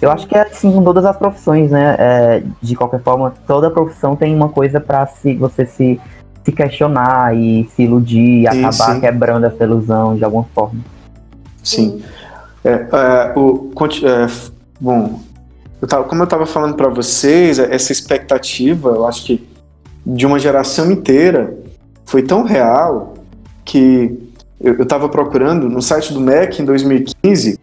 Eu 0.00 0.10
acho 0.10 0.26
que 0.26 0.34
é 0.34 0.42
assim 0.42 0.72
com 0.72 0.82
todas 0.82 1.04
as 1.04 1.16
profissões, 1.16 1.70
né? 1.70 1.96
É, 1.98 2.42
de 2.62 2.74
qualquer 2.74 3.02
forma, 3.02 3.34
toda 3.46 3.70
profissão 3.70 4.16
tem 4.16 4.34
uma 4.34 4.48
coisa 4.48 4.80
para 4.80 5.06
se 5.06 5.34
você 5.34 5.66
se 5.66 6.00
se 6.42 6.52
questionar 6.52 7.36
e 7.36 7.68
se 7.76 7.82
iludir 7.82 8.42
e 8.42 8.46
acabar 8.46 8.94
sim. 8.94 9.00
quebrando 9.00 9.44
essa 9.44 9.62
ilusão 9.62 10.16
de 10.16 10.24
alguma 10.24 10.44
forma. 10.54 10.80
Sim. 11.62 12.02
É, 12.64 12.70
é, 12.70 13.32
o, 13.36 13.70
é, 14.04 14.26
bom, 14.80 15.20
eu 15.80 15.88
tava, 15.88 16.04
como 16.04 16.22
eu 16.22 16.24
estava 16.24 16.46
falando 16.46 16.74
para 16.74 16.88
vocês, 16.88 17.58
essa 17.58 17.92
expectativa, 17.92 18.90
eu 18.90 19.06
acho 19.06 19.24
que 19.24 19.49
de 20.04 20.26
uma 20.26 20.38
geração 20.38 20.90
inteira 20.90 21.56
foi 22.04 22.22
tão 22.22 22.42
real 22.42 23.14
que 23.64 24.18
eu 24.60 24.82
estava 24.82 25.08
procurando 25.08 25.68
no 25.68 25.80
site 25.80 26.12
do 26.12 26.20
MEC 26.20 26.60
em 26.60 26.64
2015 26.64 27.58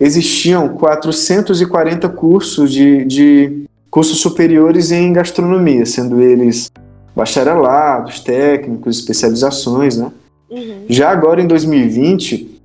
existiam 0.00 0.68
440 0.70 2.08
cursos 2.08 2.72
de, 2.72 3.04
de 3.04 3.64
cursos 3.90 4.18
superiores 4.20 4.90
em 4.90 5.12
gastronomia, 5.12 5.84
sendo 5.84 6.20
eles 6.20 6.70
bacharelados, 7.14 8.20
técnicos, 8.20 8.98
especializações, 8.98 9.98
né? 9.98 10.10
Uhum. 10.48 10.86
Já 10.88 11.10
agora 11.10 11.42
em 11.42 11.46
2020 11.46 12.60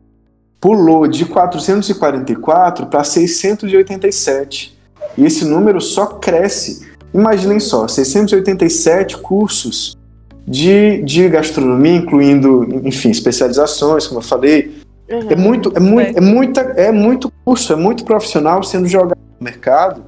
pulou 0.62 1.08
de 1.08 1.26
444 1.26 2.88
para 2.88 3.04
687 3.04 4.76
e 5.18 5.26
esse 5.26 5.46
número 5.46 5.82
só 5.82 6.06
cresce. 6.06 6.88
Imaginem 7.16 7.62
só, 7.62 7.88
687 7.88 9.18
cursos 9.18 9.98
de, 10.46 11.02
de 11.04 11.30
gastronomia, 11.30 11.96
incluindo, 11.96 12.82
enfim, 12.84 13.10
especializações, 13.10 14.06
como 14.06 14.20
eu 14.20 14.24
falei. 14.24 14.76
Uhum. 15.10 15.28
É 15.30 15.36
muito, 15.36 15.72
é 15.74 15.80
muito, 15.80 16.18
é 16.18 16.22
muita, 16.22 16.62
é 16.62 16.92
muito 16.92 17.32
curso, 17.46 17.72
é 17.72 17.76
muito 17.78 18.04
profissional 18.04 18.62
sendo 18.64 18.86
jogado 18.88 19.18
no 19.40 19.44
mercado 19.44 20.04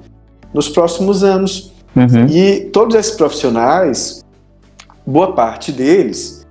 nos 0.53 0.67
próximos 0.67 1.23
anos. 1.23 1.73
Uhum. 1.95 2.25
E 2.27 2.69
todos 2.73 2.93
esses 2.93 3.15
profissionais, 3.15 4.21
boa 5.05 5.31
parte 5.33 5.71
deles 5.71 6.45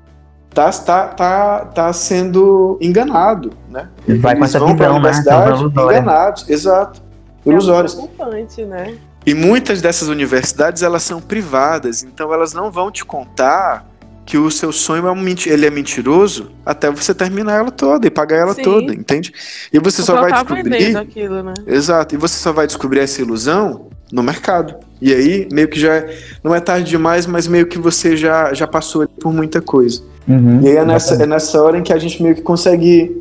tá, 0.54 0.70
tá, 0.72 1.08
tá, 1.08 1.64
tá 1.66 1.92
sendo 1.92 2.78
enganado, 2.80 3.50
né? 3.68 3.90
Vai 4.20 4.34
Eles 4.34 4.52
vão 4.54 4.74
para 4.74 4.86
a 4.86 4.92
né? 4.92 4.96
universidade 4.96 5.62
né? 5.62 5.70
enganados, 5.70 6.48
exato, 6.48 7.02
ilusórios. 7.44 7.94
É 7.94 8.64
né? 8.64 8.94
E 9.26 9.34
muitas 9.34 9.82
dessas 9.82 10.08
universidades 10.08 10.82
elas 10.82 11.02
são 11.02 11.20
privadas, 11.20 12.04
então 12.04 12.32
elas 12.32 12.54
não 12.54 12.70
vão 12.70 12.92
te 12.92 13.04
contar 13.04 13.84
que 14.24 14.36
o 14.36 14.50
seu 14.50 14.72
sonho 14.72 15.06
é 15.06 15.12
um 15.12 15.24
ele 15.46 15.66
é 15.66 15.70
mentiroso 15.70 16.50
até 16.64 16.90
você 16.90 17.14
terminar 17.14 17.60
ela 17.60 17.70
toda 17.70 18.06
e 18.06 18.10
pagar 18.10 18.38
ela 18.38 18.54
Sim. 18.54 18.62
toda, 18.62 18.92
entende? 18.92 19.32
E 19.72 19.78
você 19.78 20.02
só 20.02 20.20
vai 20.20 20.32
descobrir 20.32 20.96
aquilo, 20.96 21.42
né? 21.44 21.54
Exato. 21.64 22.14
E 22.14 22.18
você 22.18 22.36
só 22.36 22.52
vai 22.52 22.66
descobrir 22.66 23.00
essa 23.00 23.20
ilusão 23.20 23.86
no 24.12 24.22
mercado. 24.24 24.74
E 25.00 25.12
aí, 25.12 25.48
meio 25.52 25.68
que 25.68 25.78
já 25.78 26.04
não 26.42 26.54
é 26.54 26.60
tarde 26.60 26.90
demais, 26.90 27.26
mas 27.26 27.46
meio 27.46 27.66
que 27.66 27.78
você 27.78 28.16
já, 28.16 28.52
já 28.52 28.66
passou 28.66 29.06
por 29.06 29.32
muita 29.32 29.60
coisa. 29.60 30.02
Uhum, 30.26 30.60
e 30.62 30.68
aí 30.68 30.76
é 30.76 30.84
nessa, 30.84 31.22
é 31.22 31.26
nessa 31.26 31.62
hora 31.62 31.78
em 31.78 31.82
que 31.82 31.92
a 31.92 31.98
gente 31.98 32.20
meio 32.20 32.34
que 32.34 32.42
consegue. 32.42 33.20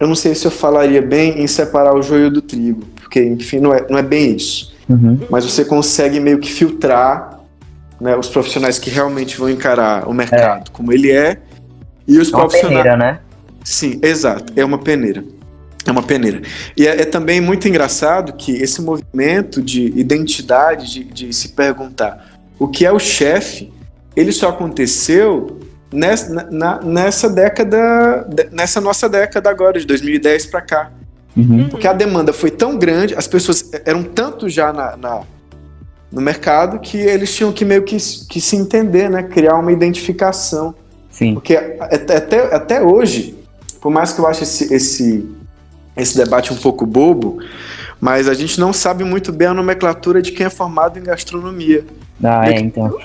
Eu 0.00 0.06
não 0.06 0.14
sei 0.14 0.34
se 0.34 0.46
eu 0.46 0.50
falaria 0.50 1.02
bem 1.02 1.40
em 1.40 1.46
separar 1.46 1.94
o 1.94 2.02
joio 2.02 2.30
do 2.30 2.40
trigo, 2.40 2.82
porque, 2.96 3.22
enfim, 3.22 3.60
não 3.60 3.74
é, 3.74 3.86
não 3.88 3.98
é 3.98 4.02
bem 4.02 4.36
isso. 4.36 4.75
Uhum. 4.88 5.18
Mas 5.28 5.44
você 5.44 5.64
consegue 5.64 6.20
meio 6.20 6.38
que 6.38 6.50
filtrar 6.50 7.40
né, 8.00 8.16
os 8.16 8.28
profissionais 8.28 8.78
que 8.78 8.90
realmente 8.90 9.36
vão 9.36 9.48
encarar 9.48 10.08
o 10.08 10.12
mercado 10.12 10.68
é. 10.68 10.72
como 10.72 10.92
ele 10.92 11.10
é 11.10 11.38
e 12.06 12.18
os 12.18 12.32
é 12.32 12.36
uma 12.36 12.40
profissionais. 12.40 12.82
Peneira, 12.82 12.96
né? 12.96 13.20
Sim, 13.64 13.98
exato. 14.02 14.52
É 14.56 14.64
uma 14.64 14.78
peneira. 14.78 15.24
É 15.84 15.90
uma 15.90 16.02
peneira. 16.02 16.42
E 16.76 16.86
é, 16.86 17.02
é, 17.02 17.04
também 17.04 17.40
muito 17.40 17.68
engraçado 17.68 18.32
que 18.32 18.52
esse 18.52 18.80
movimento 18.82 19.62
de 19.62 19.86
identidade, 19.98 20.86
de, 20.90 21.04
de 21.04 21.32
se 21.32 21.50
perguntar 21.50 22.38
o 22.58 22.68
que 22.68 22.84
é 22.84 22.92
o 22.92 22.98
chefe, 22.98 23.72
ele 24.14 24.32
só 24.32 24.48
aconteceu 24.48 25.60
nessa, 25.92 26.48
na, 26.50 26.80
nessa 26.80 27.28
década, 27.28 28.28
nessa 28.50 28.80
nossa 28.80 29.08
década 29.08 29.50
agora, 29.50 29.78
de 29.78 29.86
2010 29.86 30.46
para 30.46 30.60
cá. 30.60 30.90
Uhum. 31.36 31.68
Porque 31.68 31.86
a 31.86 31.92
demanda 31.92 32.32
foi 32.32 32.50
tão 32.50 32.78
grande, 32.78 33.14
as 33.14 33.26
pessoas 33.26 33.70
eram 33.84 34.02
tanto 34.02 34.48
já 34.48 34.72
na, 34.72 34.96
na, 34.96 35.20
no 36.10 36.20
mercado 36.20 36.78
que 36.78 36.96
eles 36.96 37.34
tinham 37.34 37.52
que 37.52 37.64
meio 37.64 37.82
que, 37.82 37.96
que 38.28 38.40
se 38.40 38.56
entender, 38.56 39.10
né? 39.10 39.22
Criar 39.22 39.56
uma 39.56 39.70
identificação. 39.70 40.74
Sim. 41.10 41.34
Porque 41.34 41.56
até, 41.56 42.54
até 42.54 42.82
hoje, 42.82 43.36
por 43.80 43.90
mais 43.90 44.12
que 44.12 44.18
eu 44.18 44.26
ache 44.26 44.44
esse, 44.44 44.72
esse, 44.72 45.28
esse 45.96 46.16
debate 46.16 46.52
um 46.52 46.56
pouco 46.56 46.86
bobo, 46.86 47.38
mas 48.00 48.28
a 48.28 48.34
gente 48.34 48.58
não 48.58 48.72
sabe 48.72 49.04
muito 49.04 49.32
bem 49.32 49.48
a 49.48 49.54
nomenclatura 49.54 50.22
de 50.22 50.32
quem 50.32 50.46
é 50.46 50.50
formado 50.50 50.98
em 50.98 51.02
gastronomia. 51.02 51.84
Ah, 52.22 52.50
é, 52.50 52.58
então. 52.58 52.96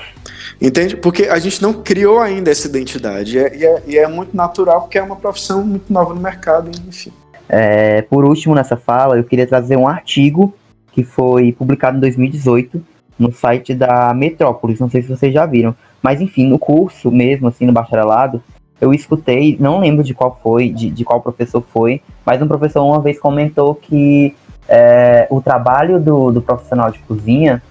Entende? 0.61 0.95
Porque 0.95 1.23
a 1.23 1.39
gente 1.39 1.61
não 1.61 1.73
criou 1.73 2.19
ainda 2.19 2.51
essa 2.51 2.67
identidade. 2.67 3.37
E 3.37 3.39
é, 3.39 3.57
e 3.57 3.65
é, 3.65 3.83
e 3.87 3.97
é 3.97 4.07
muito 4.07 4.35
natural, 4.35 4.81
porque 4.81 4.97
é 4.97 5.03
uma 5.03 5.15
profissão 5.15 5.63
muito 5.63 5.91
nova 5.91 6.13
no 6.13 6.21
mercado, 6.21 6.71
enfim. 6.87 7.11
É, 7.47 8.01
por 8.03 8.25
último, 8.25 8.55
nessa 8.55 8.77
fala, 8.77 9.17
eu 9.17 9.23
queria 9.23 9.47
trazer 9.47 9.77
um 9.77 9.87
artigo 9.87 10.53
que 10.91 11.03
foi 11.03 11.51
publicado 11.51 11.97
em 11.97 12.01
2018 12.01 12.81
no 13.17 13.31
site 13.31 13.73
da 13.73 14.13
Metrópolis. 14.13 14.79
Não 14.79 14.89
sei 14.89 15.01
se 15.01 15.09
vocês 15.09 15.33
já 15.33 15.45
viram. 15.45 15.75
Mas, 16.01 16.21
enfim, 16.21 16.47
no 16.47 16.57
curso 16.57 17.11
mesmo, 17.11 17.47
assim, 17.47 17.65
no 17.65 17.73
bacharelado, 17.73 18.41
eu 18.79 18.93
escutei, 18.93 19.55
não 19.59 19.79
lembro 19.79 20.03
de 20.03 20.13
qual 20.13 20.39
foi, 20.41 20.69
de, 20.69 20.89
de 20.89 21.05
qual 21.05 21.21
professor 21.21 21.61
foi, 21.61 22.01
mas 22.25 22.41
um 22.41 22.47
professor 22.47 22.83
uma 22.83 22.99
vez 22.99 23.19
comentou 23.19 23.75
que 23.75 24.35
é, 24.67 25.27
o 25.29 25.39
trabalho 25.39 25.99
do, 25.99 26.31
do 26.31 26.41
profissional 26.41 26.89
de 26.89 26.97
cozinha 26.99 27.61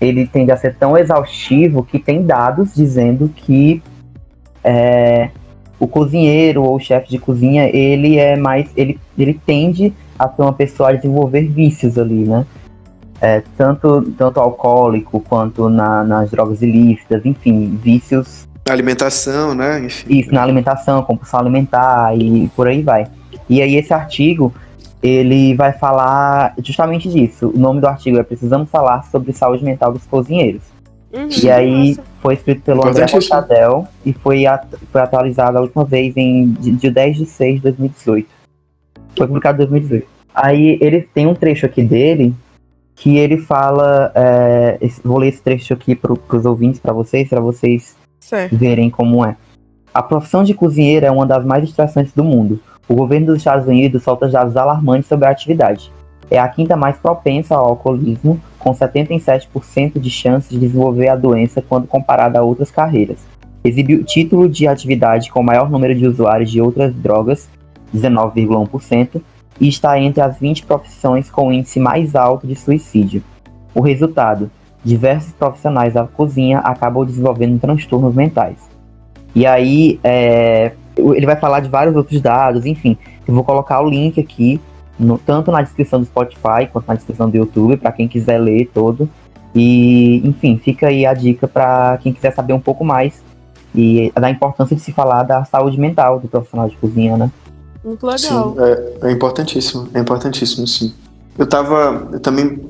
ele 0.00 0.26
tende 0.26 0.52
a 0.52 0.56
ser 0.56 0.76
tão 0.76 0.96
exaustivo 0.96 1.82
que 1.82 1.98
tem 1.98 2.22
dados 2.22 2.74
dizendo 2.74 3.28
que 3.34 3.82
é, 4.62 5.30
o 5.78 5.86
cozinheiro 5.86 6.62
ou 6.62 6.76
o 6.76 6.80
chefe 6.80 7.10
de 7.10 7.18
cozinha 7.18 7.68
ele 7.74 8.18
é 8.18 8.36
mais 8.36 8.68
ele, 8.76 8.98
ele 9.16 9.40
tende 9.46 9.92
a 10.18 10.28
ser 10.28 10.42
uma 10.42 10.52
pessoa 10.52 10.90
a 10.90 10.92
desenvolver 10.92 11.42
vícios 11.42 11.96
ali, 11.98 12.24
né? 12.24 12.44
É, 13.20 13.42
tanto 13.56 14.02
tanto 14.16 14.38
alcoólico 14.38 15.20
quanto 15.20 15.68
na, 15.68 16.04
nas 16.04 16.30
drogas 16.30 16.62
ilícitas, 16.62 17.24
enfim, 17.24 17.78
vícios. 17.82 18.46
Alimentação, 18.68 19.54
né? 19.54 19.80
Enfim. 19.84 20.18
Isso, 20.18 20.32
na 20.32 20.42
alimentação, 20.42 21.02
compulsão 21.02 21.40
alimentar 21.40 22.16
e 22.16 22.48
por 22.54 22.68
aí 22.68 22.82
vai. 22.82 23.06
E 23.48 23.62
aí 23.62 23.76
esse 23.76 23.92
artigo 23.94 24.52
ele 25.02 25.54
vai 25.54 25.72
falar 25.72 26.54
justamente 26.62 27.08
disso. 27.08 27.52
O 27.54 27.58
nome 27.58 27.80
do 27.80 27.86
artigo 27.86 28.18
é 28.18 28.22
Precisamos 28.22 28.68
Falar 28.68 29.04
sobre 29.04 29.32
Saúde 29.32 29.64
Mental 29.64 29.92
dos 29.92 30.04
Cozinheiros. 30.06 30.62
Uhum, 31.12 31.28
e 31.42 31.50
aí 31.50 31.88
nossa. 31.88 32.04
foi 32.20 32.34
escrito 32.34 32.62
pelo 32.62 32.86
André 32.86 33.06
Mortadel 33.10 33.88
e 34.04 34.12
foi, 34.12 34.44
foi 34.92 35.00
atualizado 35.00 35.56
a 35.56 35.60
última 35.62 35.84
vez 35.84 36.14
em 36.16 36.52
de, 36.52 36.90
10 36.90 37.16
de 37.16 37.26
6 37.26 37.56
de 37.56 37.62
2018. 37.62 38.28
Foi 39.16 39.26
publicado 39.26 39.56
em 39.56 39.66
2018. 39.66 40.06
Aí 40.34 40.78
ele 40.80 41.00
tem 41.00 41.26
um 41.26 41.34
trecho 41.34 41.66
aqui 41.66 41.82
dele 41.82 42.34
que 42.94 43.16
ele 43.16 43.38
fala. 43.38 44.12
É, 44.14 44.78
vou 45.02 45.18
ler 45.18 45.28
esse 45.28 45.42
trecho 45.42 45.72
aqui 45.72 45.94
para 45.94 46.12
os 46.12 46.44
ouvintes, 46.44 46.78
para 46.78 46.92
vocês, 46.92 47.28
para 47.28 47.40
vocês 47.40 47.96
certo. 48.20 48.56
verem 48.56 48.90
como 48.90 49.24
é. 49.24 49.36
A 49.92 50.02
profissão 50.02 50.44
de 50.44 50.54
cozinheiro 50.54 51.06
é 51.06 51.10
uma 51.10 51.26
das 51.26 51.44
mais 51.44 51.64
estressantes 51.64 52.12
do 52.12 52.22
mundo. 52.22 52.60
O 52.86 52.94
governo 52.94 53.26
dos 53.26 53.38
Estados 53.38 53.66
Unidos 53.66 54.02
solta 54.02 54.28
dados 54.28 54.56
alarmantes 54.56 55.08
sobre 55.08 55.26
a 55.26 55.30
atividade. 55.30 55.90
É 56.30 56.38
a 56.38 56.48
quinta 56.48 56.76
mais 56.76 56.96
propensa 56.96 57.54
ao 57.54 57.66
alcoolismo, 57.66 58.40
com 58.58 58.72
77% 58.72 59.98
de 59.98 60.10
chance 60.10 60.50
de 60.50 60.58
desenvolver 60.58 61.08
a 61.08 61.16
doença 61.16 61.62
quando 61.62 61.86
comparada 61.86 62.38
a 62.38 62.42
outras 62.42 62.70
carreiras. 62.70 63.18
Exibe 63.64 63.94
o 63.94 64.04
título 64.04 64.48
de 64.48 64.66
atividade 64.66 65.30
com 65.30 65.42
maior 65.42 65.70
número 65.70 65.94
de 65.94 66.06
usuários 66.06 66.50
de 66.50 66.60
outras 66.60 66.94
drogas, 66.94 67.48
19,1%, 67.94 69.20
e 69.60 69.68
está 69.68 69.98
entre 69.98 70.20
as 70.20 70.38
20 70.38 70.64
profissões 70.64 71.30
com 71.30 71.52
índice 71.52 71.80
mais 71.80 72.14
alto 72.14 72.46
de 72.46 72.54
suicídio. 72.54 73.22
O 73.74 73.80
resultado: 73.80 74.50
diversos 74.84 75.32
profissionais 75.32 75.94
da 75.94 76.06
cozinha 76.06 76.58
acabam 76.60 77.04
desenvolvendo 77.04 77.58
transtornos 77.58 78.14
mentais. 78.14 78.58
E 79.34 79.46
aí, 79.46 79.98
é, 80.02 80.72
ele 80.96 81.26
vai 81.26 81.36
falar 81.36 81.60
de 81.60 81.68
vários 81.68 81.94
outros 81.96 82.20
dados, 82.20 82.66
enfim. 82.66 82.96
Eu 83.26 83.34
vou 83.34 83.44
colocar 83.44 83.80
o 83.80 83.88
link 83.88 84.20
aqui, 84.20 84.60
no, 84.98 85.18
tanto 85.18 85.50
na 85.50 85.62
descrição 85.62 86.00
do 86.00 86.06
Spotify 86.06 86.68
quanto 86.72 86.86
na 86.86 86.94
descrição 86.94 87.30
do 87.30 87.36
YouTube, 87.36 87.76
para 87.76 87.92
quem 87.92 88.08
quiser 88.08 88.38
ler 88.38 88.70
todo. 88.72 89.08
E, 89.54 90.20
enfim, 90.26 90.60
fica 90.62 90.88
aí 90.88 91.06
a 91.06 91.14
dica 91.14 91.48
para 91.48 91.98
quem 92.02 92.12
quiser 92.12 92.32
saber 92.34 92.52
um 92.52 92.60
pouco 92.60 92.84
mais 92.84 93.22
e 93.74 94.12
da 94.18 94.30
importância 94.30 94.74
de 94.74 94.82
se 94.82 94.92
falar 94.92 95.22
da 95.22 95.44
saúde 95.44 95.78
mental 95.78 96.18
do 96.18 96.28
profissional 96.28 96.68
de 96.68 96.76
cozinha, 96.76 97.16
né? 97.16 97.30
Muito 97.84 98.04
legal. 98.06 98.18
Sim, 98.18 98.56
é, 99.02 99.08
é 99.08 99.12
importantíssimo, 99.12 99.88
é 99.94 100.00
importantíssimo, 100.00 100.66
sim. 100.66 100.92
Eu 101.38 101.46
tava, 101.46 102.08
eu 102.12 102.20
também 102.20 102.60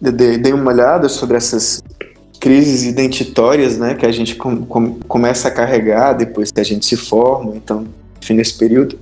dei 0.00 0.52
uma 0.52 0.70
olhada 0.70 1.08
sobre 1.08 1.36
essas 1.36 1.82
crises 2.38 2.84
identitórias, 2.84 3.78
né, 3.78 3.94
que 3.94 4.06
a 4.06 4.12
gente 4.12 4.36
com, 4.36 4.64
com, 4.64 4.94
começa 5.00 5.48
a 5.48 5.50
carregar 5.50 6.12
depois 6.12 6.52
que 6.52 6.60
a 6.60 6.64
gente 6.64 6.86
se 6.86 6.96
forma, 6.96 7.56
então, 7.56 7.86
enfim, 8.22 8.34
nesse 8.34 8.56
período. 8.56 8.98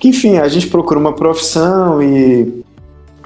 Que, 0.00 0.08
enfim, 0.08 0.38
a 0.38 0.48
gente 0.48 0.66
procura 0.68 0.98
uma 0.98 1.12
profissão 1.12 2.02
e, 2.02 2.64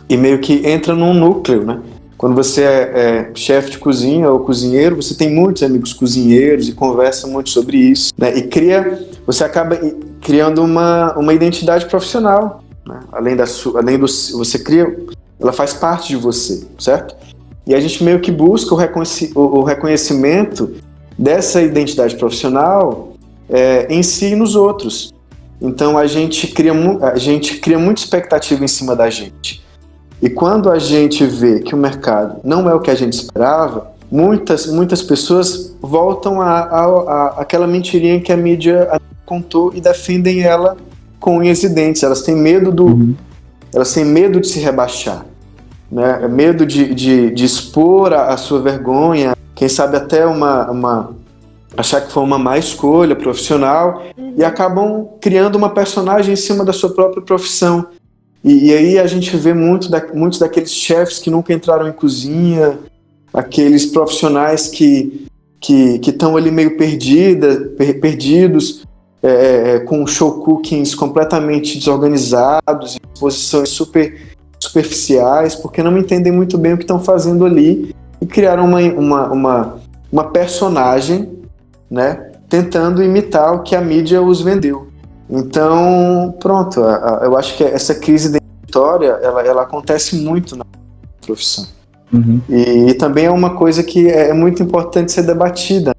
e 0.09 0.17
meio 0.17 0.41
que 0.41 0.67
entra 0.67 0.93
num 0.93 1.15
núcleo, 1.15 1.65
né? 1.65 1.81
Quando 2.19 2.35
você 2.35 2.63
é, 2.63 2.91
é 2.95 3.31
chefe 3.35 3.71
de 3.71 3.79
cozinha 3.79 4.29
ou 4.29 4.41
cozinheiro, 4.41 4.97
você 4.97 5.15
tem 5.15 5.33
muitos 5.33 5.63
amigos 5.63 5.93
cozinheiros 5.93 6.69
e 6.69 6.73
conversa 6.73 7.29
muito 7.29 7.51
sobre 7.51 7.77
isso, 7.77 8.13
né? 8.19 8.37
E 8.37 8.43
cria, 8.43 9.07
você 9.25 9.45
acaba 9.45 9.79
criando 10.21 10.65
uma, 10.65 11.17
uma 11.17 11.33
identidade 11.33 11.87
profissional, 11.87 12.65
né? 12.85 13.01
Além 13.13 13.37
da 13.37 13.47
sua, 13.47 13.81
além 13.81 13.97
do, 13.97 14.07
você 14.09 14.59
cria, 14.59 14.97
ela 15.39 15.53
faz 15.53 15.75
parte 15.75 16.09
de 16.09 16.17
você, 16.17 16.67
certo? 16.77 17.15
E 17.65 17.73
a 17.73 17.79
gente 17.79 18.03
meio 18.03 18.19
que 18.19 18.33
busca 18.33 18.75
o, 18.75 18.77
reconheci 18.77 19.31
o 19.35 19.63
reconhecimento 19.63 20.75
dessa 21.17 21.63
identidade 21.63 22.17
profissional 22.17 23.15
é, 23.49 23.87
em 23.89 24.03
si 24.03 24.33
e 24.33 24.37
nos 24.37 24.57
outros. 24.57 25.15
Então 25.61 25.97
a 25.97 26.07
gente, 26.07 26.49
cria 26.49 26.73
a 27.03 27.17
gente 27.17 27.59
cria 27.59 27.79
muita 27.79 28.01
expectativa 28.01 28.65
em 28.65 28.69
cima 28.69 28.95
da 28.95 29.09
gente. 29.11 29.63
E 30.21 30.29
quando 30.29 30.71
a 30.71 30.79
gente 30.79 31.25
vê 31.25 31.61
que 31.61 31.75
o 31.75 31.79
mercado 31.79 32.41
não 32.45 32.69
é 32.69 32.75
o 32.75 32.81
que 32.81 32.91
a 32.91 32.95
gente 32.95 33.13
esperava, 33.13 33.93
muitas, 34.11 34.67
muitas 34.67 35.03
pessoas 35.03 35.75
voltam 35.81 36.41
a, 36.41 36.61
a, 36.61 36.85
a 36.85 37.27
aquela 37.41 37.67
mentirinha 37.67 38.21
que 38.21 38.33
a 38.33 38.37
mídia 38.37 38.89
contou 39.27 39.73
e 39.75 39.81
defendem 39.81 40.43
ela 40.43 40.77
com 41.21 41.39
unhas 41.39 41.63
e 41.63 41.69
dentes. 41.69 42.03
Elas 42.03 42.23
têm 42.23 42.37
medo 42.37 42.71
do, 42.73 42.87
uhum. 42.87 43.15
elas 43.73 43.93
têm 43.93 44.05
medo 44.05 44.41
de 44.41 44.49
se 44.49 44.61
rebaixar 44.61 45.27
né? 45.95 46.27
Medo 46.29 46.67
de, 46.67 46.93
de, 46.93 47.31
de 47.31 47.45
expor 47.45 48.13
a, 48.13 48.33
a, 48.33 48.37
sua 48.37 48.61
vergonha, 48.61 49.37
quem 49.55 49.69
sabe 49.69 49.97
até 49.97 50.27
uma, 50.27 50.71
uma 50.71 51.11
achar 51.77 52.01
que 52.01 52.13
foi 52.13 52.23
uma 52.23 52.39
má 52.39 52.59
escolha 52.59 53.17
profissional 53.17 54.03
uhum. 54.17 54.35
e 54.37 54.45
acabam 54.45 55.09
criando 55.21 55.57
uma 55.57 55.71
personagem 55.71 56.35
em 56.35 56.37
cima 56.37 56.65
da 56.65 56.73
sua 56.73 56.91
própria 56.95 57.23
profissão. 57.23 57.87
E, 58.43 58.67
e 58.67 58.73
aí 58.73 58.99
a 58.99 59.07
gente 59.07 59.37
vê 59.37 59.55
muito 59.55 59.91
da, 59.91 60.05
muitos 60.13 60.39
daqueles 60.39 60.73
chefes 60.73 61.19
que 61.19 61.31
nunca 61.31 61.53
entraram 61.53 61.89
em 61.89 61.93
cozinha, 61.93 62.79
aqueles 63.33 63.87
profissionais 63.87 64.69
que 64.69 65.27
que 65.65 66.11
estão 66.11 66.37
ali 66.37 66.51
meio 66.51 66.77
perdida, 66.77 67.73
per, 67.79 67.99
perdidos, 67.99 68.85
é, 69.23 69.77
é, 69.77 69.79
com 69.79 70.07
show 70.07 70.33
cookings 70.33 70.95
completamente 70.95 71.79
desorganizados, 71.79 72.99
posições 73.19 73.71
super 73.71 74.35
superficiais, 74.61 75.55
porque 75.55 75.83
não 75.83 75.97
entendem 75.97 76.31
muito 76.31 76.59
bem 76.59 76.75
o 76.75 76.77
que 76.77 76.85
estão 76.85 77.01
fazendo 77.01 77.47
ali 77.47 77.95
e 78.21 78.27
criaram 78.27 78.67
uma, 78.67 78.81
uma, 78.81 79.33
uma, 79.33 79.77
uma 80.13 80.25
personagem, 80.25 81.34
né, 81.95 82.33
tentando 82.49 83.03
imitar 83.03 83.55
o 83.55 83.63
que 83.63 83.75
a 83.77 83.81
mídia 83.81 84.21
os 84.21 84.41
vendeu. 84.41 84.89
Então, 85.31 86.35
pronto, 86.41 86.81
eu 86.81 87.37
acho 87.37 87.57
que 87.57 87.65
essa 87.65 87.95
crise 87.95 88.29
identitária, 88.29 89.19
ela, 89.23 89.43
ela 89.43 89.63
acontece 89.63 90.17
muito 90.17 90.57
na 90.57 90.65
profissão. 91.25 91.67
Uhum. 92.13 92.41
E, 92.49 92.91
e, 92.91 92.95
também 92.95 93.25
é 93.25 93.31
uma 93.31 93.57
coisa 93.57 93.83
que 93.83 94.09
é, 94.09 94.29
é 94.29 94.33
muito 94.35 94.63
importante 94.63 95.11
ser 95.11 95.23
debatida. 95.23 95.95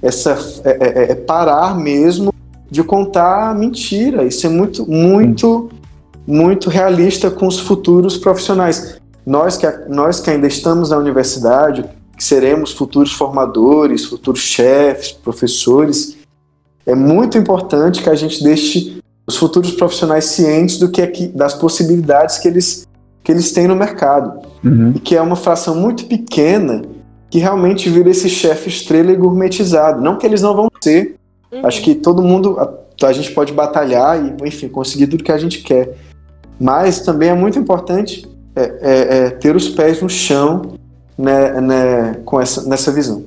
Essa, 0.00 0.38
é, 0.64 0.70
é, 0.70 1.12
é 1.12 1.14
parar 1.14 1.76
mesmo 1.76 2.32
de 2.70 2.82
contar 2.82 3.54
mentira. 3.54 4.24
Isso 4.24 4.46
é 4.46 4.50
muito, 4.50 4.90
muito 4.90 5.70
muito 6.26 6.70
realista 6.70 7.30
com 7.30 7.46
os 7.46 7.58
futuros 7.60 8.16
profissionais. 8.16 8.98
Nós 9.26 9.56
que, 9.56 9.66
nós 9.88 10.20
que 10.20 10.30
ainda 10.30 10.46
estamos 10.46 10.90
na 10.90 10.98
universidade, 10.98 11.84
que 12.16 12.22
seremos 12.22 12.72
futuros 12.72 13.12
formadores, 13.12 14.04
futuros 14.04 14.40
chefes, 14.40 15.12
professores, 15.12 16.16
é 16.86 16.94
muito 16.94 17.38
importante 17.38 18.02
que 18.02 18.10
a 18.10 18.14
gente 18.14 18.42
deixe 18.42 18.98
os 19.26 19.36
futuros 19.36 19.72
profissionais 19.72 20.26
cientes 20.26 20.78
do 20.78 20.90
que 20.90 21.00
é 21.00 21.06
que, 21.06 21.28
das 21.28 21.54
possibilidades 21.54 22.38
que 22.38 22.48
eles, 22.48 22.86
que 23.22 23.32
eles 23.32 23.52
têm 23.52 23.66
no 23.66 23.74
mercado. 23.74 24.46
Uhum. 24.62 24.92
E 24.94 24.98
que 24.98 25.16
é 25.16 25.22
uma 25.22 25.36
fração 25.36 25.74
muito 25.74 26.06
pequena 26.06 26.82
que 27.30 27.38
realmente 27.38 27.88
vira 27.88 28.10
esse 28.10 28.28
chefe 28.28 28.68
estrela 28.68 29.10
e 29.10 29.16
gourmetizado. 29.16 30.00
Não 30.00 30.16
que 30.16 30.26
eles 30.26 30.42
não 30.42 30.54
vão 30.54 30.68
ser. 30.82 31.16
Uhum. 31.50 31.66
Acho 31.66 31.82
que 31.82 31.94
todo 31.94 32.22
mundo, 32.22 32.58
a, 32.58 33.06
a 33.06 33.12
gente 33.12 33.32
pode 33.32 33.52
batalhar 33.52 34.22
e, 34.22 34.46
enfim, 34.46 34.68
conseguir 34.68 35.06
tudo 35.06 35.24
que 35.24 35.32
a 35.32 35.38
gente 35.38 35.62
quer. 35.62 35.96
Mas 36.60 37.00
também 37.00 37.30
é 37.30 37.34
muito 37.34 37.58
importante 37.58 38.28
é, 38.54 38.62
é, 38.62 39.16
é, 39.18 39.30
ter 39.30 39.56
os 39.56 39.68
pés 39.68 40.00
no 40.00 40.08
chão 40.08 40.76
né, 41.16 41.60
né, 41.60 42.20
com 42.24 42.40
essa, 42.40 42.68
nessa 42.68 42.92
visão. 42.92 43.24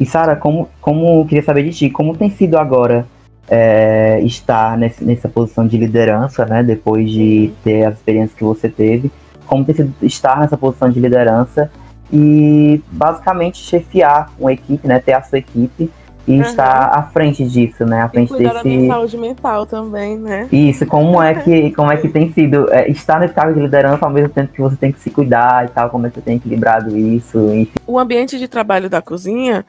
E 0.00 0.06
Sara, 0.06 0.36
como, 0.36 0.68
como 0.80 1.26
queria 1.26 1.42
saber 1.42 1.64
de 1.64 1.70
ti, 1.70 1.90
como 1.90 2.16
tem 2.16 2.30
sido 2.30 2.56
agora 2.56 3.06
é, 3.48 4.20
estar 4.22 4.76
nesse, 4.76 5.04
nessa 5.04 5.28
posição 5.28 5.66
de 5.66 5.76
liderança, 5.76 6.44
né? 6.44 6.62
Depois 6.62 7.10
de 7.10 7.50
ter 7.64 7.84
as 7.84 7.94
experiências 7.94 8.36
que 8.36 8.44
você 8.44 8.68
teve, 8.68 9.10
como 9.46 9.64
tem 9.64 9.74
sido 9.74 9.92
estar 10.02 10.38
nessa 10.38 10.56
posição 10.56 10.90
de 10.90 11.00
liderança 11.00 11.70
e 12.12 12.80
basicamente 12.92 13.58
chefiar 13.58 14.30
uma 14.38 14.52
equipe, 14.52 14.86
né? 14.86 14.98
Ter 15.00 15.14
a 15.14 15.22
sua 15.22 15.38
equipe 15.38 15.90
e 16.28 16.32
uhum. 16.32 16.42
estar 16.42 16.90
à 16.94 17.02
frente 17.04 17.42
disso, 17.42 17.86
né? 17.86 18.02
À 18.02 18.08
frente 18.08 18.26
e 18.26 18.36
cuidar 18.36 18.52
desse. 18.52 18.64
Da 18.64 18.70
minha 18.70 18.92
saúde 18.92 19.16
mental 19.16 19.64
também, 19.64 20.18
né? 20.18 20.46
Isso, 20.52 20.84
como 20.86 21.22
é 21.22 21.34
que, 21.34 21.70
como 21.74 21.90
é 21.90 21.96
que 21.96 22.08
tem 22.08 22.30
sido 22.32 22.70
é, 22.70 22.88
estar 22.90 23.18
nesse 23.18 23.32
cargo 23.32 23.54
de 23.54 23.60
liderança 23.60 24.04
ao 24.04 24.12
mesmo 24.12 24.28
tempo 24.28 24.52
que 24.52 24.60
você 24.60 24.76
tem 24.76 24.92
que 24.92 25.00
se 25.00 25.10
cuidar 25.10 25.64
e 25.64 25.68
tal, 25.68 25.88
como 25.88 26.06
é 26.06 26.10
que 26.10 26.16
você 26.16 26.20
tem 26.20 26.36
equilibrado 26.36 26.96
isso, 26.96 27.38
enfim. 27.54 27.72
O 27.86 27.98
ambiente 27.98 28.38
de 28.38 28.46
trabalho 28.46 28.90
da 28.90 29.00
cozinha 29.00 29.64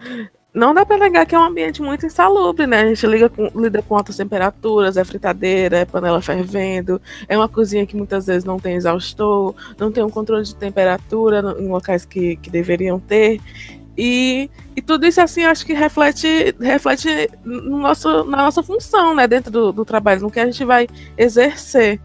não 0.54 0.74
dá 0.74 0.86
para 0.86 0.98
negar 0.98 1.26
que 1.26 1.36
é 1.36 1.40
um 1.40 1.44
ambiente 1.44 1.82
muito 1.82 2.06
insalubre, 2.06 2.66
né? 2.68 2.82
A 2.82 2.88
gente 2.88 3.08
liga 3.08 3.30
com, 3.30 3.50
lida 3.56 3.82
com 3.82 3.96
altas 3.96 4.18
temperaturas, 4.18 4.98
é 4.98 5.06
fritadeira, 5.06 5.78
é 5.78 5.86
panela 5.86 6.22
fervendo, 6.22 7.00
é 7.28 7.38
uma 7.38 7.48
cozinha 7.48 7.86
que 7.86 7.96
muitas 7.96 8.26
vezes 8.26 8.44
não 8.44 8.60
tem 8.60 8.76
exaustor, 8.76 9.56
não 9.78 9.92
tem 9.92 10.04
um 10.04 10.10
controle 10.10 10.44
de 10.44 10.56
temperatura 10.56 11.56
em 11.60 11.68
locais 11.68 12.04
que, 12.04 12.36
que 12.38 12.50
deveriam 12.50 13.00
ter. 13.00 13.40
E, 13.98 14.50
e 14.76 14.82
tudo 14.82 15.06
isso, 15.06 15.20
assim, 15.20 15.44
acho 15.44 15.66
que 15.66 15.74
reflete, 15.74 16.56
reflete 16.60 17.30
no 17.44 17.80
nosso, 17.80 18.24
na 18.24 18.38
nossa 18.38 18.64
função, 18.64 19.14
né, 19.14 19.28
dentro 19.28 19.52
do, 19.52 19.72
do 19.72 19.84
trabalho, 19.84 20.22
no 20.22 20.32
que 20.32 20.40
a 20.40 20.46
gente 20.46 20.64
vai 20.64 20.88
exercer. 21.18 22.00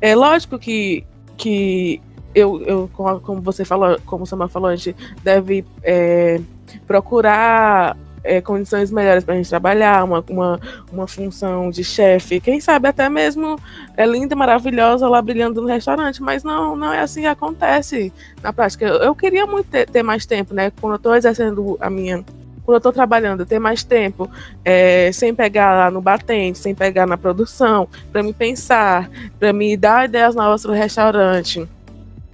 É 0.00 0.14
lógico 0.14 0.58
que, 0.58 1.04
que 1.36 2.00
eu, 2.34 2.62
eu 2.62 2.90
como 2.94 3.40
você 3.40 3.64
falou, 3.64 3.98
como 4.04 4.24
o 4.24 4.26
Samuel 4.26 4.48
falou, 4.48 4.68
a 4.68 4.76
gente 4.76 4.94
deve 5.22 5.64
é, 5.82 6.40
procurar 6.86 7.96
é, 8.22 8.40
condições 8.40 8.90
melhores 8.90 9.24
para 9.24 9.34
a 9.34 9.36
gente 9.36 9.48
trabalhar, 9.48 10.04
uma, 10.04 10.24
uma, 10.28 10.60
uma 10.92 11.06
função 11.06 11.70
de 11.70 11.84
chefe, 11.84 12.40
quem 12.40 12.60
sabe 12.60 12.88
até 12.88 13.08
mesmo 13.08 13.58
é 13.96 14.06
linda, 14.06 14.34
maravilhosa 14.36 15.08
lá 15.08 15.20
brilhando 15.20 15.60
no 15.60 15.68
restaurante, 15.68 16.22
mas 16.22 16.42
não, 16.44 16.76
não 16.76 16.92
é 16.92 17.00
assim 17.00 17.22
que 17.22 17.26
acontece 17.26 18.12
na 18.42 18.52
prática. 18.52 18.86
Eu, 18.86 18.96
eu 18.96 19.14
queria 19.14 19.46
muito 19.46 19.66
ter, 19.66 19.88
ter, 19.88 20.02
mais 20.02 20.24
tempo, 20.26 20.54
né? 20.54 20.70
Quando 20.80 20.92
eu 20.94 20.96
estou 20.96 21.14
exercendo 21.14 21.76
a 21.80 21.90
minha. 21.90 22.24
Quando 22.64 22.74
eu 22.74 22.78
estou 22.78 22.92
trabalhando, 22.92 23.46
ter 23.46 23.58
mais 23.58 23.82
tempo, 23.82 24.30
é, 24.62 25.10
sem 25.10 25.34
pegar 25.34 25.74
lá 25.74 25.90
no 25.90 26.02
batente, 26.02 26.58
sem 26.58 26.74
pegar 26.74 27.06
na 27.06 27.16
produção, 27.16 27.88
para 28.12 28.22
me 28.22 28.34
pensar, 28.34 29.10
para 29.38 29.54
me 29.54 29.74
dar 29.74 30.04
ideias 30.04 30.34
novas 30.34 30.62
para 30.62 30.72
o 30.72 30.74
restaurante 30.74 31.66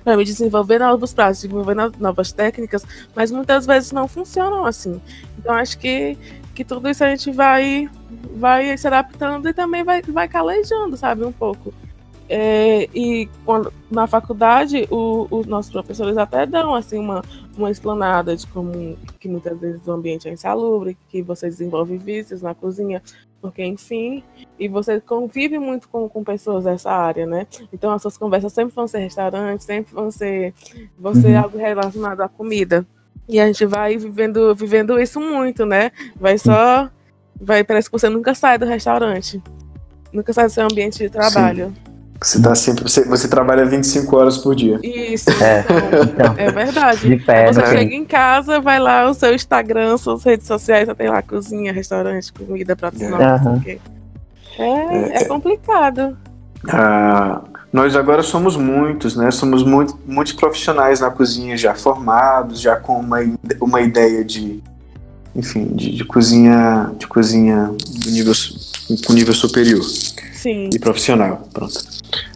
para 0.05 0.16
me 0.18 0.24
desenvolver 0.24 0.78
novos 0.78 1.14
pratos, 1.14 1.41
desenvolver 1.41 1.74
novas 1.99 2.30
técnicas, 2.30 2.85
mas 3.16 3.30
muitas 3.30 3.64
vezes 3.64 3.91
não 3.91 4.07
funcionam 4.07 4.66
assim. 4.66 5.01
Então 5.45 5.55
acho 5.55 5.79
que, 5.79 6.17
que 6.55 6.65
tudo 6.65 6.89
isso 6.89 7.05
a 7.05 7.11
gente 7.11 7.31
vai 7.31 7.91
vai 8.37 8.77
se 8.79 8.87
adaptando 8.87 9.47
e 9.47 9.53
também 9.53 9.85
vai, 9.85 10.01
vai 10.01 10.27
calejando, 10.27 10.97
sabe, 10.97 11.23
um 11.23 11.33
pouco. 11.33 11.73
É, 12.27 12.89
e 12.95 13.29
quando, 13.45 13.71
na 13.91 14.07
faculdade, 14.07 14.89
o, 14.91 15.29
os 15.31 15.47
nossos 15.47 15.71
professores 15.71 16.17
até 16.17 16.47
dão 16.47 16.75
assim 16.75 16.99
uma, 16.99 17.23
uma 17.57 17.71
explanada 17.71 18.35
de 18.35 18.47
como 18.47 18.97
que 19.21 19.29
muitas 19.29 19.61
vezes 19.61 19.87
o 19.87 19.93
ambiente 19.93 20.27
é 20.27 20.33
insalubre, 20.33 20.97
que 21.11 21.21
você 21.21 21.49
desenvolve 21.49 21.99
vícios 21.99 22.41
na 22.41 22.55
cozinha, 22.55 23.03
porque 23.43 23.63
enfim, 23.63 24.25
e 24.59 24.67
você 24.69 25.03
convive 25.03 25.59
muito 25.59 25.87
com, 25.91 26.09
com 26.09 26.25
pessoas 26.25 26.65
dessa 26.65 26.91
área, 26.91 27.27
né? 27.27 27.47
Então 27.71 27.93
as 27.93 28.01
suas 28.01 28.17
conversas 28.17 28.55
sempre 28.55 28.75
vão 28.75 28.89
ser 28.89 29.01
restaurantes, 29.01 29.67
sempre 29.67 29.93
vão 29.93 30.11
ser, 30.11 30.55
vão 30.99 31.15
ser 31.15 31.37
uhum. 31.37 31.43
algo 31.43 31.59
relacionado 31.59 32.23
à 32.23 32.29
comida. 32.29 32.87
E 33.29 33.41
a 33.41 33.47
gente 33.47 33.64
vai 33.64 33.97
vivendo, 33.97 34.55
vivendo 34.55 35.01
isso 35.01 35.20
muito, 35.20 35.64
né? 35.64 35.91
Vai 36.18 36.39
só. 36.39 36.91
Vai, 37.41 37.64
parece 37.64 37.89
que 37.89 37.93
você 37.93 38.09
nunca 38.09 38.35
sai 38.35 38.59
do 38.59 38.66
restaurante. 38.66 39.43
Nunca 40.12 40.33
sai 40.33 40.47
do 40.47 40.51
seu 40.51 40.64
ambiente 40.64 40.99
de 40.99 41.11
trabalho. 41.11 41.75
Sim. 41.75 41.95
Você 42.20 42.41
tá 42.41 42.55
sempre. 42.55 42.85
Você, 42.85 43.05
você 43.05 43.29
trabalha 43.29 43.66
25 43.66 44.16
horas 44.16 44.39
por 44.39 44.55
dia. 44.55 44.79
Isso, 44.83 45.31
é, 45.43 45.64
então, 46.05 46.35
é 46.39 46.51
verdade. 46.51 47.09
De 47.09 47.22
pé, 47.22 47.53
você 47.53 47.61
né? 47.61 47.66
chega 47.66 47.95
em 47.95 48.05
casa, 48.05 48.61
vai 48.61 48.79
lá 48.79 49.09
o 49.11 49.14
seu 49.14 49.35
Instagram, 49.35 49.99
suas 49.99 50.22
redes 50.25 50.47
sociais, 50.47 50.87
você 50.87 50.95
tem 50.95 51.09
lá 51.09 51.20
cozinha, 51.20 51.72
restaurante, 51.72 52.33
comida, 52.33 52.75
pratos 52.77 53.03
é. 53.03 53.09
novos, 53.09 53.66
é, 53.66 53.79
é, 54.59 55.16
é 55.16 55.25
complicado. 55.25 56.16
Ah, 56.68 57.43
nós 57.75 57.97
agora 57.97 58.22
somos 58.22 58.57
muitos, 58.57 59.16
né? 59.16 59.33
Somos 59.33 59.64
muito, 59.64 59.99
muitos 60.07 60.33
profissionais 60.33 61.01
na 61.01 61.11
cozinha 61.11 61.57
já 61.57 61.75
formados, 61.75 62.61
já 62.61 62.77
com 62.77 63.01
uma, 63.01 63.18
uma 63.61 63.81
ideia 63.81 64.25
de, 64.25 64.62
enfim, 65.35 65.64
de, 65.75 65.91
de 65.91 66.05
cozinha, 66.05 66.93
de 66.97 67.09
cozinha 67.09 67.75
do 68.01 68.11
nível, 68.12 68.33
com 69.05 69.12
nível 69.12 69.35
superior. 69.35 69.83
Sim. 69.83 70.70
E 70.72 70.79
profissional, 70.79 71.49
pronto. 71.53 71.75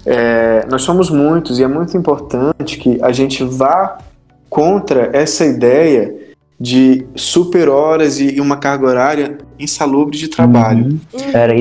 É, 0.05 0.67
nós 0.69 0.83
somos 0.83 1.09
muitos 1.09 1.61
e 1.61 1.63
é 1.63 1.69
muito 1.69 1.97
importante 1.97 2.77
que 2.77 3.01
a 3.01 3.13
gente 3.13 3.45
vá 3.45 3.97
contra 4.51 5.09
essa 5.13 5.47
ideia 5.47 6.13
de 6.61 7.07
super 7.15 7.69
horas 7.69 8.19
e 8.19 8.41
uma 8.41 8.57
carga 8.57 8.87
horária 8.87 9.39
insalubre 9.59 10.19
de 10.19 10.29
trabalho. 10.29 10.87
Uhum. 10.87 10.99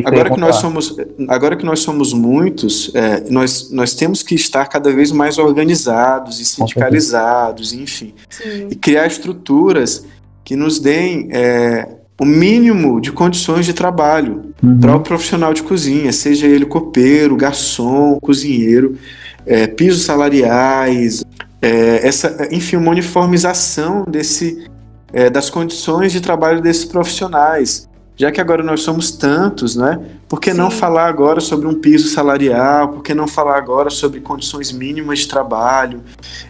Agora 0.04 0.30
que 0.32 0.40
nós 0.40 0.56
somos, 0.56 0.96
agora 1.28 1.56
que 1.56 1.66
nós 1.66 1.80
somos 1.80 2.14
muitos, 2.14 2.92
é, 2.96 3.30
nós, 3.30 3.70
nós 3.72 3.94
temos 3.94 4.24
que 4.24 4.34
estar 4.34 4.66
cada 4.66 4.92
vez 4.92 5.12
mais 5.12 5.38
organizados 5.38 6.40
e 6.40 6.46
sindicalizados, 6.46 7.74
enfim, 7.74 8.14
Sim. 8.30 8.68
e 8.72 8.76
criar 8.76 9.06
estruturas 9.06 10.04
que 10.44 10.56
nos 10.56 10.80
deem 10.80 11.28
é, 11.32 11.88
o 12.20 12.26
mínimo 12.26 13.00
de 13.00 13.12
condições 13.12 13.66
de 13.66 13.74
trabalho 13.74 14.54
uhum. 14.64 14.80
para 14.80 14.96
o 14.96 15.00
profissional 15.02 15.54
de 15.54 15.62
cozinha, 15.62 16.12
seja 16.12 16.48
ele 16.48 16.66
copeiro, 16.66 17.36
garçom, 17.36 18.18
cozinheiro, 18.20 18.98
é, 19.46 19.68
pisos 19.68 20.04
salariais, 20.04 21.24
é, 21.62 22.08
essa, 22.08 22.48
enfim, 22.52 22.76
uma 22.76 22.92
uniformização 22.92 24.06
desse, 24.08 24.66
é, 25.12 25.30
das 25.30 25.50
condições 25.50 26.12
de 26.12 26.22
trabalho 26.22 26.62
desses 26.62 26.86
profissionais. 26.86 27.88
Já 28.16 28.32
que 28.32 28.42
agora 28.42 28.64
nós 28.64 28.82
somos 28.82 29.12
tantos, 29.12 29.76
né? 29.76 30.00
Por 30.28 30.42
que 30.42 30.52
Sim. 30.52 30.58
não 30.58 30.72
falar 30.72 31.08
agora 31.08 31.40
sobre 31.40 31.68
um 31.68 31.76
piso 31.76 32.10
salarial? 32.10 32.90
Por 32.90 33.04
que 33.04 33.14
não 33.14 33.28
falar 33.28 33.58
agora 33.58 33.92
sobre 33.92 34.20
condições 34.22 34.72
mínimas 34.72 35.20
de 35.20 35.28
trabalho? 35.28 36.02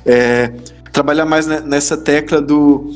É, 0.05 0.53
trabalhar 0.93 1.25
mais 1.25 1.45
nessa 1.45 1.97
tecla 1.97 2.41
do 2.41 2.93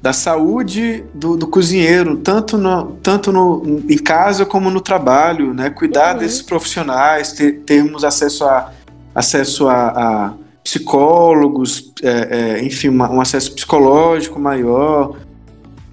da 0.00 0.12
saúde 0.12 1.04
do, 1.12 1.36
do 1.36 1.48
cozinheiro, 1.48 2.18
tanto, 2.18 2.56
no, 2.56 2.92
tanto 3.02 3.32
no, 3.32 3.82
em 3.88 3.98
casa 3.98 4.46
como 4.46 4.70
no 4.70 4.80
trabalho, 4.80 5.52
né? 5.52 5.68
Cuidar 5.68 6.14
uhum. 6.14 6.20
desses 6.20 6.42
profissionais, 6.42 7.32
ter, 7.32 7.62
termos 7.66 8.04
acesso 8.04 8.44
a, 8.44 8.70
acesso 9.12 9.68
a, 9.68 9.88
a 9.88 10.32
psicólogos, 10.66 11.92
é, 12.02 12.56
é, 12.58 12.64
enfim, 12.64 12.88
uma, 12.88 13.08
um 13.08 13.20
acesso 13.20 13.54
psicológico 13.54 14.40
maior, 14.40 15.16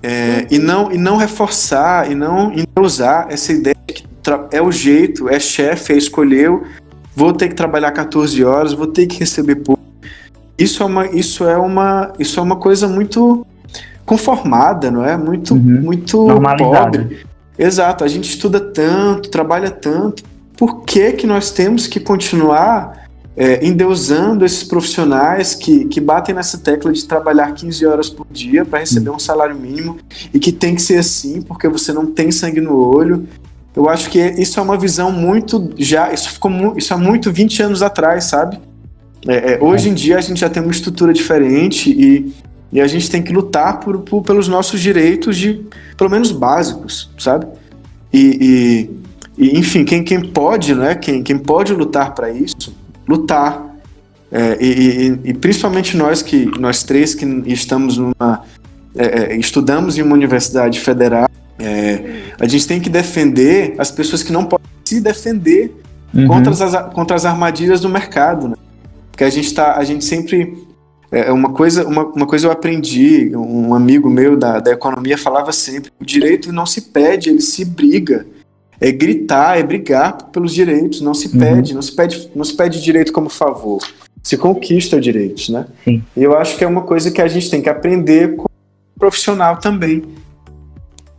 é, 0.02 0.48
e, 0.50 0.58
não, 0.58 0.92
e 0.92 0.98
não 0.98 1.16
reforçar, 1.16 2.12
e 2.12 2.16
não, 2.16 2.52
e 2.52 2.68
não 2.76 2.84
usar 2.84 3.28
essa 3.30 3.54
ideia 3.54 3.76
que 3.86 4.04
é 4.52 4.60
o 4.60 4.72
jeito, 4.72 5.30
é 5.30 5.40
chefe, 5.40 5.94
é 5.94 5.98
escolheu, 5.98 6.64
vou 7.16 7.32
ter 7.34 7.50
que 7.50 7.54
trabalhar 7.54 7.92
14 7.92 8.44
horas, 8.44 8.74
vou 8.74 8.88
ter 8.88 9.06
que 9.06 9.20
receber 9.20 9.58
pouco. 9.58 9.84
Isso 10.58 10.82
é 10.82 10.86
uma, 10.88 11.06
isso 11.06 11.48
é 11.48 11.58
uma, 11.58 12.12
isso 12.18 12.40
é 12.40 12.44
uma 12.44 12.56
coisa 12.56 12.88
muito 12.88 13.46
conformada, 14.04 14.90
não 14.90 15.06
é? 15.06 15.16
Muito, 15.16 15.54
uhum. 15.54 15.82
muito 15.82 16.28
pobre. 16.58 17.24
Exato, 17.60 18.04
a 18.04 18.08
gente 18.08 18.28
estuda 18.28 18.60
tanto, 18.60 19.30
trabalha 19.30 19.70
tanto. 19.70 20.24
Por 20.58 20.82
que, 20.82 21.12
que 21.12 21.28
nós 21.28 21.52
temos 21.52 21.86
que 21.86 22.00
continuar 22.00 23.03
é, 23.36 23.66
endeusando 23.66 24.46
esses 24.46 24.64
profissionais 24.64 25.56
que, 25.56 25.86
que 25.86 26.00
batem 26.00 26.36
nessa 26.36 26.58
tecla 26.58 26.92
de 26.92 27.04
trabalhar 27.06 27.54
15 27.54 27.86
horas 27.86 28.10
por 28.10 28.28
dia 28.32 28.64
para 28.64 28.80
receber 28.80 29.10
um 29.10 29.20
salário 29.20 29.56
mínimo 29.56 29.98
e 30.34 30.40
que 30.40 30.52
tem 30.52 30.76
que 30.76 30.82
ser 30.82 30.98
assim 30.98 31.42
porque 31.42 31.68
você 31.68 31.92
não 31.92 32.06
tem 32.06 32.32
sangue 32.32 32.62
no 32.62 32.76
olho? 32.76 33.28
Eu 33.76 33.90
acho 33.90 34.10
que 34.10 34.20
isso 34.20 34.60
é 34.60 34.64
uma 34.64 34.78
visão 34.78 35.12
muito 35.12 35.72
já 35.78 36.14
isso 36.14 36.30
ficou 36.30 36.52
isso 36.78 36.94
há 36.94 36.98
muito 36.98 37.32
20 37.32 37.64
anos 37.64 37.82
atrás, 37.82 38.26
sabe? 38.26 38.60
É, 39.28 39.54
é, 39.54 39.60
hoje 39.64 39.90
em 39.90 39.94
dia 39.94 40.18
a 40.18 40.22
gente 40.22 40.40
já 40.40 40.50
tem 40.50 40.62
uma 40.62 40.72
estrutura 40.72 41.12
diferente 41.12 41.90
e 41.90 42.34
e 42.74 42.82
a 42.82 42.88
gente 42.88 43.08
tem 43.10 43.22
que 43.22 43.32
lutar 43.32 43.80
por, 43.80 44.00
por, 44.00 44.24
pelos 44.24 44.48
nossos 44.48 44.82
direitos, 44.82 45.38
de 45.38 45.64
pelo 45.96 46.10
menos 46.10 46.32
básicos, 46.32 47.12
sabe? 47.20 47.46
E, 48.12 48.90
e, 49.38 49.46
e 49.46 49.60
enfim, 49.60 49.86
quem, 49.86 50.04
quem 50.04 50.20
pode, 50.20 50.74
né? 50.74 50.96
Quem, 50.96 51.22
quem 51.22 51.38
pode 51.38 51.72
lutar 51.72 52.16
para 52.16 52.32
isso, 52.32 52.76
lutar. 53.08 53.74
É, 54.32 54.58
e, 54.60 55.20
e, 55.26 55.34
principalmente 55.34 55.96
nós 55.96 56.24
que 56.24 56.46
nós 56.60 56.84
três 56.84 57.14
que 57.14 57.24
estamos 57.46 57.98
numa 58.00 58.44
é, 58.96 59.34
é, 59.34 59.38
estudamos 59.38 59.98
em 59.98 60.02
uma 60.02 60.16
universidade 60.16 60.80
federal, 60.80 61.30
é, 61.60 62.24
a 62.40 62.48
gente 62.48 62.68
tem 62.68 62.80
que 62.80 62.90
defender 62.90 63.76
as 63.78 63.92
pessoas 63.92 64.24
que 64.24 64.32
não 64.32 64.46
podem 64.46 64.66
se 64.86 65.00
defender 65.00 65.76
uhum. 66.14 66.28
contra, 66.28 66.52
as, 66.52 66.94
contra 66.94 67.16
as 67.16 67.26
armadilhas 67.26 67.80
do 67.80 67.90
mercado, 67.90 68.48
né? 68.48 68.56
Porque 69.12 69.24
a 69.24 69.30
gente 69.30 69.54
tá, 69.54 69.78
a 69.78 69.84
gente 69.84 70.04
sempre 70.04 70.58
É 71.12 71.32
uma 71.32 71.54
coisa, 71.54 71.88
uma, 71.88 72.06
uma 72.06 72.26
coisa 72.26 72.48
eu 72.48 72.52
aprendi, 72.52 73.32
um 73.36 73.76
amigo 73.76 74.10
meu 74.10 74.36
da, 74.36 74.60
da 74.60 74.72
economia 74.72 75.16
falava 75.16 75.52
sempre: 75.52 75.92
o 76.02 76.04
direito 76.04 76.52
não 76.52 76.66
se 76.66 76.82
pede, 76.82 77.30
ele 77.30 77.42
se 77.42 77.64
briga. 77.64 78.26
É 78.84 78.92
gritar, 78.92 79.58
é 79.58 79.64
brigar 79.64 80.26
pelos 80.26 80.54
direitos, 80.54 81.00
não 81.00 81.14
se 81.14 81.30
pede, 81.30 81.72
uhum. 81.72 81.76
não 81.76 81.82
se 81.82 81.96
pede, 81.96 82.30
não 82.36 82.44
se 82.44 82.54
pede 82.54 82.82
direito 82.82 83.14
como 83.14 83.30
favor. 83.30 83.80
Se 84.22 84.36
conquista 84.36 85.00
direitos, 85.00 85.48
né? 85.48 85.68
Sim. 85.86 86.04
E 86.18 86.22
eu 86.22 86.38
acho 86.38 86.58
que 86.58 86.66
é 86.66 86.68
uma 86.68 86.82
coisa 86.82 87.10
que 87.10 87.22
a 87.22 87.28
gente 87.30 87.50
tem 87.50 87.62
que 87.62 87.70
aprender 87.70 88.36
como 88.36 88.50
profissional 89.00 89.56
também. 89.56 90.04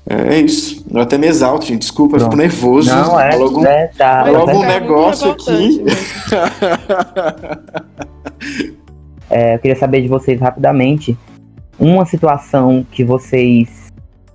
É, 0.06 0.34
é 0.34 0.40
isso. 0.40 0.84
Eu 0.92 1.00
até 1.00 1.16
me 1.16 1.26
exalto, 1.26 1.64
gente. 1.64 1.80
Desculpa, 1.80 2.18
Pronto. 2.18 2.26
eu 2.26 2.30
fico 2.32 2.42
nervoso. 2.42 2.94
Não, 2.94 3.18
é. 3.18 3.34
Logo, 3.34 3.66
é, 3.66 3.86
tá, 3.96 4.24
logo 4.24 4.58
um 4.58 4.66
negócio 4.66 5.30
aqui. 5.30 5.80
é, 9.30 9.54
eu 9.54 9.58
queria 9.58 9.76
saber 9.76 10.02
de 10.02 10.08
vocês 10.08 10.38
rapidamente 10.38 11.16
uma 11.78 12.04
situação 12.04 12.86
que 12.92 13.02
vocês 13.02 13.90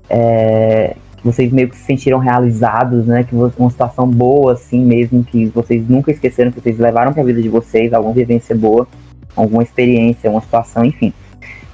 é, 0.10 0.96
que 1.20 1.26
vocês 1.26 1.52
meio 1.52 1.70
que 1.70 1.76
se 1.76 1.84
sentiram 1.84 2.18
realizados, 2.18 3.06
né? 3.06 3.24
Que 3.24 3.36
uma 3.36 3.70
situação 3.70 4.08
boa, 4.08 4.54
assim 4.54 4.84
mesmo, 4.84 5.24
que 5.24 5.48
vocês 5.48 5.88
nunca 5.88 6.12
esqueceram, 6.12 6.52
que 6.52 6.62
vocês 6.62 6.80
levaram 6.80 7.14
para 7.14 7.22
a 7.22 7.26
vida 7.26 7.42
de 7.42 7.50
vocês, 7.50 7.94
alguma 7.94 8.14
vivência 8.14 8.56
boa, 8.56 8.88
alguma 9.36 9.62
experiência, 9.62 10.30
uma 10.30 10.42
situação, 10.42 10.86
enfim. 10.86 11.14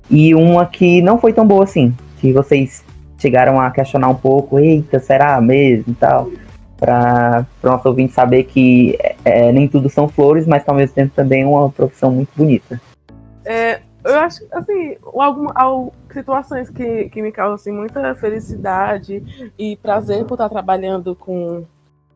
E 0.10 0.34
uma 0.34 0.66
que 0.66 1.02
não 1.02 1.20
foi 1.20 1.32
tão 1.32 1.48
boa 1.48 1.64
assim, 1.64 1.94
que 2.20 2.32
vocês 2.34 2.84
chegaram 3.18 3.60
a 3.60 3.72
questionar 3.72 4.10
um 4.10 4.16
pouco, 4.16 4.60
eita, 4.60 5.00
será 5.00 5.40
mesmo 5.40 5.92
e 5.92 5.96
tal, 5.96 6.30
para 6.78 7.46
o 7.64 7.68
nosso 7.68 7.88
ouvinte 7.88 8.14
saber 8.14 8.44
que 8.44 8.98
é, 9.24 9.52
nem 9.52 9.68
tudo 9.68 9.90
são 9.90 10.08
flores, 10.08 10.46
mas 10.46 10.64
ao 10.68 10.76
mesmo 10.76 10.96
tempo 10.96 11.12
também 11.16 11.44
é 11.44 11.46
uma 11.46 11.70
profissão 11.70 12.12
muito 12.12 12.30
bonita. 12.36 12.80
É, 13.44 13.80
eu 14.04 14.16
acho, 14.20 14.44
assim, 14.52 14.96
alguma, 15.16 15.52
situações 16.16 16.70
que, 16.70 17.10
que 17.10 17.22
me 17.22 17.32
causam 17.32 17.56
assim, 17.56 17.72
muita 17.72 18.16
felicidade 18.16 19.52
e 19.58 19.76
prazer 19.78 20.26
por 20.26 20.36
estar 20.36 20.50
trabalhando 20.50 21.14
com, 21.16 21.66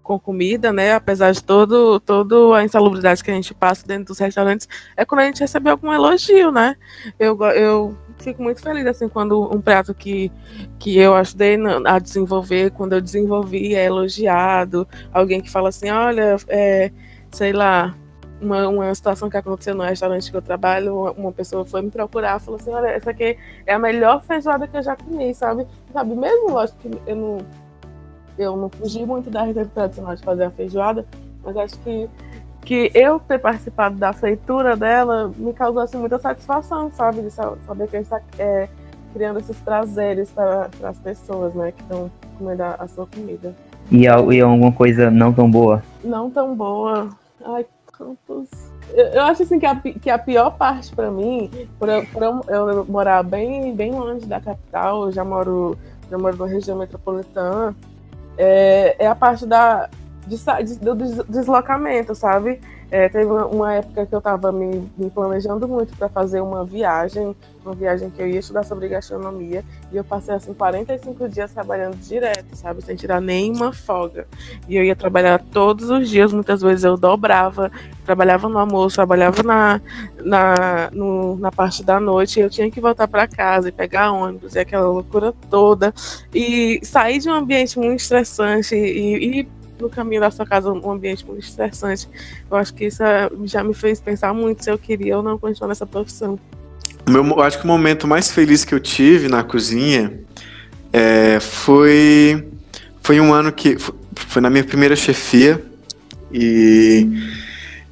com 0.02 0.18
comida, 0.18 0.72
né? 0.72 0.94
Apesar 0.94 1.32
de 1.32 1.44
todo, 1.44 2.00
toda 2.00 2.58
a 2.58 2.64
insalubridade 2.64 3.24
que 3.24 3.30
a 3.30 3.34
gente 3.34 3.54
passa 3.54 3.86
dentro 3.86 4.06
dos 4.06 4.20
restaurantes, 4.20 4.68
é 4.96 5.04
quando 5.06 5.22
a 5.22 5.26
gente 5.26 5.42
recebe 5.42 5.70
algum 5.70 5.94
elogio, 5.94 6.52
né? 6.52 6.76
Eu, 7.20 7.38
eu 7.52 7.98
fico 8.18 8.42
muito 8.42 8.62
feliz 8.62 8.86
assim 8.86 9.10
quando 9.10 9.54
um 9.54 9.62
prato 9.62 9.94
que, 9.94 10.32
que 10.80 10.98
eu 10.98 11.14
ajudei 11.16 11.58
a 11.86 12.00
desenvolver, 12.00 12.72
quando 12.72 12.94
eu 12.94 13.02
desenvolvi, 13.02 13.76
é 13.76 13.86
elogiado, 13.86 14.88
alguém 15.14 15.42
que 15.42 15.52
fala 15.52 15.70
assim, 15.70 15.90
olha, 15.90 16.38
é, 16.48 16.92
sei 17.32 17.52
lá, 17.52 17.96
uma, 18.42 18.68
uma 18.68 18.96
situação 18.96 19.30
que 19.30 19.38
aconteceu 19.38 19.76
no 19.76 19.84
restaurante 19.84 20.30
que 20.30 20.38
eu 20.38 20.42
trabalho, 20.42 21.12
uma 21.18 21.32
pessoa 21.32 21.66
foi 21.66 21.82
me 21.82 21.92
procurar, 21.92 22.40
falou 22.40 22.60
assim, 22.60 22.72
olha, 22.72 22.88
essa 22.88 23.12
aqui 23.12 23.38
é 23.66 23.74
a 23.74 23.80
melhor 23.80 24.22
feijoada 24.24 24.68
que 24.68 24.78
eu 24.78 24.84
já 24.84 24.96
comi, 24.96 25.34
sabe? 25.34 25.68
Sabe, 25.92 26.16
mesmo, 26.16 26.52
lógico 26.52 26.78
que 26.80 27.00
eu 27.06 27.16
não, 27.16 27.38
eu 28.38 28.58
não 28.58 28.70
fugi 28.70 29.06
muito 29.06 29.30
da 29.30 29.44
receita 29.44 29.70
tradicional 29.74 30.16
de 30.16 30.24
fazer 30.24 30.44
a 30.46 30.52
feijoada, 30.52 31.06
mas 31.44 31.58
acho 31.58 31.78
que, 31.80 32.10
que 32.62 32.92
eu 32.94 33.20
ter 33.20 33.40
participado 33.40 33.96
da 33.96 34.14
feitura 34.14 34.76
dela 34.76 35.32
me 35.38 35.54
causou 35.54 35.82
assim, 35.82 35.98
muita 35.98 36.18
satisfação, 36.18 36.92
sabe? 36.92 37.22
De 37.22 37.32
saber 37.32 37.88
que 37.88 37.98
a 37.98 38.02
gente 38.02 38.14
está 38.14 38.22
é, 38.38 38.70
criando 39.14 39.40
esses 39.40 39.58
prazeres 39.58 40.32
para 40.32 40.70
as 40.84 40.98
pessoas, 41.00 41.54
né, 41.54 41.72
que 41.72 41.82
estão 41.82 42.10
comendo 42.38 42.64
a, 42.64 42.76
a 42.76 42.88
sua 42.88 43.06
comida. 43.08 43.54
E, 43.92 44.04
e 44.04 44.42
alguma 44.42 44.72
coisa 44.72 45.10
não 45.10 45.34
tão 45.34 45.50
boa? 45.50 45.84
Não 46.04 46.30
tão 46.30 46.56
boa. 46.56 47.10
Ai, 47.44 47.66
Eu, 48.94 49.06
eu 49.08 49.22
acho 49.24 49.44
assim 49.44 49.60
que 49.60 49.66
a, 49.66 49.76
que 49.76 50.10
a 50.10 50.18
pior 50.18 50.52
parte 50.52 50.96
para 50.96 51.12
mim, 51.12 51.50
por, 51.78 51.90
eu, 51.90 52.06
por 52.08 52.24
eu, 52.24 52.42
eu, 52.48 52.86
morar 52.86 53.24
bem, 53.24 53.76
bem 53.76 53.92
longe 53.92 54.26
da 54.26 54.40
capital, 54.40 55.06
eu 55.06 55.12
já 55.12 55.24
moro, 55.24 55.78
já 56.10 56.18
moro 56.18 56.38
na 56.38 56.46
região 56.46 56.78
metropolitana, 56.78 57.76
é, 58.38 58.96
é 58.98 59.08
a 59.08 59.16
parte 59.16 59.46
da, 59.46 59.90
de, 60.26 60.38
de, 60.64 60.80
do 60.80 60.96
deslocamento, 61.26 62.16
sabe? 62.16 62.62
É, 62.92 63.08
teve 63.08 63.26
uma, 63.26 63.76
época 63.76 64.06
que 64.08 64.16
eu 64.16 64.18
estava 64.18 64.52
me, 64.52 64.90
me, 64.98 65.12
planejando 65.12 65.68
muito 65.68 65.96
para 65.96 66.10
fazer 66.10 66.42
uma 66.42 66.66
viagem, 66.66 67.36
uma 67.64 67.76
viagem 67.76 68.10
que 68.10 68.20
eu 68.20 68.28
ia 68.28 68.40
estudar 68.40 68.64
sobre 68.64 68.88
gastronomia, 68.88 69.64
e 69.92 69.98
eu 69.98 70.04
passei 70.04 70.34
assim 70.34 70.56
45 70.56 71.30
dias 71.30 71.52
trabalhando 71.52 71.98
direto, 71.98 72.56
sabe, 72.56 72.82
sem 72.82 72.96
tirar 72.96 73.22
nenhuma 73.22 73.72
folga. 73.72 74.26
E 74.68 74.76
eu 74.76 74.84
ia 74.84 74.96
trabalhar 74.96 75.40
todos 75.52 75.92
os 75.92 76.10
dias, 76.10 76.34
muitas 76.34 76.62
vezes 76.62 76.84
eu 76.84 76.98
dobrava, 76.98 77.72
trabalhava 78.04 78.50
no 78.50 78.58
almoço, 78.58 78.96
trabalhava 78.96 79.44
na, 79.44 79.80
na, 80.24 80.90
no, 80.92 81.36
na 81.38 81.52
parte 81.52 81.84
da 81.84 82.00
noite, 82.00 82.40
e 82.40 82.42
eu 82.42 82.50
tinha 82.50 82.72
que 82.72 82.82
voltar 82.82 83.08
para 83.08 83.28
casa 83.28 83.70
e 83.70 83.72
pegar 83.72 84.12
ônibus 84.12 84.56
e 84.56 84.60
aquela 84.60 84.88
loucura 84.88 85.32
toda, 85.48 85.94
e 86.34 86.80
sair 86.84 87.20
de 87.20 87.30
um 87.30 87.34
ambiente 87.34 87.78
muito 87.78 88.00
estressante 88.00 88.74
e, 88.74 89.42
e 89.42 89.59
no 89.80 89.90
caminho 89.90 90.22
da 90.22 90.32
sua 90.32 90.46
casa 90.46 90.72
um 90.72 90.92
ambiente 90.92 91.26
muito 91.26 91.44
estressante. 91.44 92.08
Eu 92.50 92.58
acho 92.58 92.74
que 92.74 92.86
isso 92.86 93.04
é, 93.04 93.30
já 93.44 93.64
me 93.64 93.74
fez 93.74 94.00
pensar 94.00 94.34
muito 94.34 94.64
se 94.64 94.72
eu 94.72 94.78
queria 94.78 95.18
ou 95.18 95.24
não 95.24 95.38
continuar 95.38 95.70
nessa 95.70 95.86
profissão. 95.86 96.40
Meu, 97.08 97.26
eu 97.26 97.42
acho 97.42 97.58
que 97.60 97.64
o 97.64 97.68
momento 97.68 98.08
mais 98.08 98.32
feliz 98.32 98.64
que 98.64 98.74
eu 98.74 98.80
tive 98.80 99.28
na 99.28 99.44
cozinha 99.44 100.20
é, 100.92 101.40
foi 101.40 102.48
foi 103.02 103.20
um 103.20 103.34
ano 103.34 103.52
que 103.52 103.78
foi 104.14 104.42
na 104.42 104.50
minha 104.50 104.64
primeira 104.64 104.96
chefia 104.96 105.64
e 106.32 107.08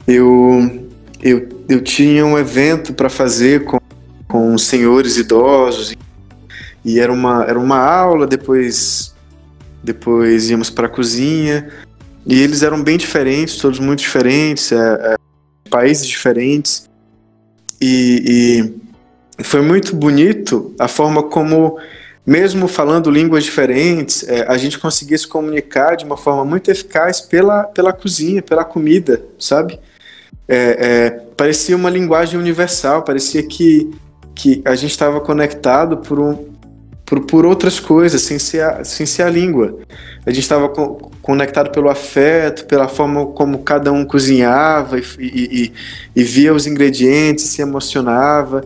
eu 0.07 0.88
eu, 1.21 1.49
eu 1.67 1.81
tinha 1.81 2.25
um 2.25 2.38
evento 2.38 2.93
para 2.93 3.09
fazer 3.09 3.63
com, 3.63 3.79
com 4.27 4.57
senhores 4.57 5.17
idosos 5.17 5.95
e 6.88 6.99
era 6.99 7.11
uma, 7.11 7.43
era 7.43 7.59
uma 7.59 7.77
aula, 7.77 8.25
depois 8.25 9.13
depois 9.88 10.49
íamos 10.49 10.69
para 10.69 10.88
a 10.88 10.89
cozinha, 10.89 11.69
e 12.25 12.41
eles 12.41 12.61
eram 12.61 12.83
bem 12.83 12.97
diferentes, 12.97 13.55
todos 13.55 13.79
muito 13.79 13.99
diferentes, 13.99 14.71
é, 14.73 14.75
é, 14.75 15.15
países 15.69 16.05
diferentes, 16.05 16.89
e, 17.79 18.73
e, 19.39 19.43
foi 19.43 19.61
muito 19.61 19.95
bonito 19.95 20.75
a 20.77 20.89
forma 20.89 21.23
como, 21.23 21.79
mesmo 22.25 22.67
falando 22.67 23.09
línguas 23.09 23.45
diferentes, 23.45 24.27
é, 24.27 24.45
a 24.45 24.57
gente 24.57 24.77
conseguia 24.77 25.17
se 25.17 25.27
comunicar 25.27 25.95
de 25.95 26.03
uma 26.03 26.17
forma 26.17 26.43
muito 26.43 26.69
eficaz 26.69 27.21
pela, 27.21 27.63
pela 27.63 27.93
cozinha, 27.93 28.41
pela 28.41 28.65
comida, 28.65 29.23
sabe? 29.39 29.79
É, 30.49 30.57
é, 30.57 31.09
parecia 31.38 31.77
uma 31.77 31.89
linguagem 31.89 32.38
universal, 32.38 33.03
parecia 33.03 33.41
que, 33.41 33.89
que 34.35 34.61
a 34.65 34.75
gente 34.75 34.91
estava 34.91 35.21
conectado 35.21 35.97
por 35.97 36.19
um, 36.19 36.57
por, 37.08 37.22
por 37.22 37.45
outras 37.45 37.80
coisas, 37.80 38.22
sem 38.22 38.38
ser 38.38 38.62
a, 38.64 38.84
sem 38.84 39.05
ser 39.05 39.24
a 39.24 39.30
língua. 39.30 39.80
A 40.26 40.30
gente 40.30 40.43
estava 40.43 40.68
co 40.70 41.10
conectado 41.22 41.72
pelo 41.72 41.89
afeto, 41.89 42.66
pela 42.66 42.88
forma 42.88 43.26
como 43.28 43.60
cada 43.60 43.91
um 43.91 44.05
cozinhava 44.05 44.97
e, 44.97 45.03
e, 45.20 45.74
e, 46.16 46.24
via 46.24 46.53
os 46.53 46.66
ingredientes, 46.66 47.45
se 47.45 47.62
emocionava. 47.62 48.64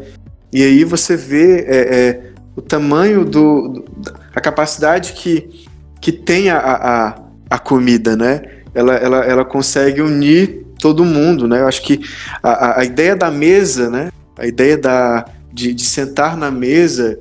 E 0.54 0.62
aí 0.64 0.84
você 0.84 1.16
vê 1.16 1.66
é, 1.68 1.78
é, 1.78 2.22
o 2.56 2.62
tamanho 2.62 3.26
do, 3.26 3.68
do, 3.68 4.14
a 4.36 4.40
capacidade 4.40 5.14
que, 5.14 5.66
que 6.00 6.12
tem 6.12 6.52
a, 6.52 6.60
a, 6.60 7.16
a 7.50 7.60
comida, 7.60 8.16
né? 8.16 8.44
Ela, 8.76 8.94
ela, 8.96 9.26
ela 9.26 9.46
consegue 9.46 10.02
unir 10.02 10.66
todo 10.80 11.04
mundo, 11.04 11.48
né? 11.48 11.62
Eu 11.62 11.68
acho 11.68 11.82
que 11.82 12.00
a, 12.44 12.82
a 12.82 12.86
ideia 12.86 13.16
da 13.16 13.32
mesa, 13.32 13.90
né? 13.90 14.10
A 14.38 14.46
ideia 14.46 14.78
da, 14.78 15.26
de, 15.52 15.74
de 15.74 15.84
sentar 15.84 16.38
na 16.38 16.52
mesa 16.52 17.20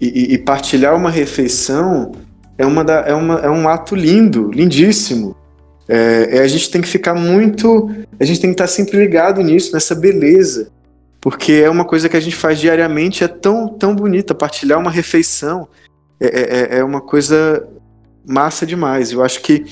e, 0.00 0.34
e, 0.34 0.38
partilhar 0.38 0.94
uma 0.94 1.10
refeição 1.10 2.12
é, 2.56 2.64
uma 2.64 2.84
da, 2.84 3.00
é, 3.00 3.14
uma, 3.14 3.40
é 3.40 3.50
um 3.50 3.68
ato 3.68 3.94
lindo, 3.94 4.50
lindíssimo. 4.50 5.36
É, 5.88 6.38
é, 6.38 6.40
a 6.40 6.48
gente 6.48 6.70
tem 6.70 6.80
que 6.80 6.88
ficar 6.88 7.14
muito. 7.14 7.90
A 8.18 8.24
gente 8.24 8.40
tem 8.40 8.50
que 8.50 8.54
estar 8.54 8.66
sempre 8.66 8.98
ligado 8.98 9.42
nisso, 9.42 9.72
nessa 9.72 9.94
beleza. 9.94 10.70
Porque 11.20 11.52
é 11.52 11.70
uma 11.70 11.84
coisa 11.84 12.08
que 12.08 12.16
a 12.16 12.20
gente 12.20 12.36
faz 12.36 12.60
diariamente, 12.60 13.24
é 13.24 13.28
tão, 13.28 13.68
tão 13.68 13.94
bonita. 13.94 14.34
Partilhar 14.34 14.78
uma 14.78 14.90
refeição 14.90 15.68
é, 16.20 16.26
é, 16.26 16.76
é, 16.76 16.78
é 16.78 16.84
uma 16.84 17.00
coisa 17.00 17.66
massa 18.26 18.66
demais. 18.66 19.10
Eu 19.10 19.24
acho 19.24 19.40
que, 19.40 19.64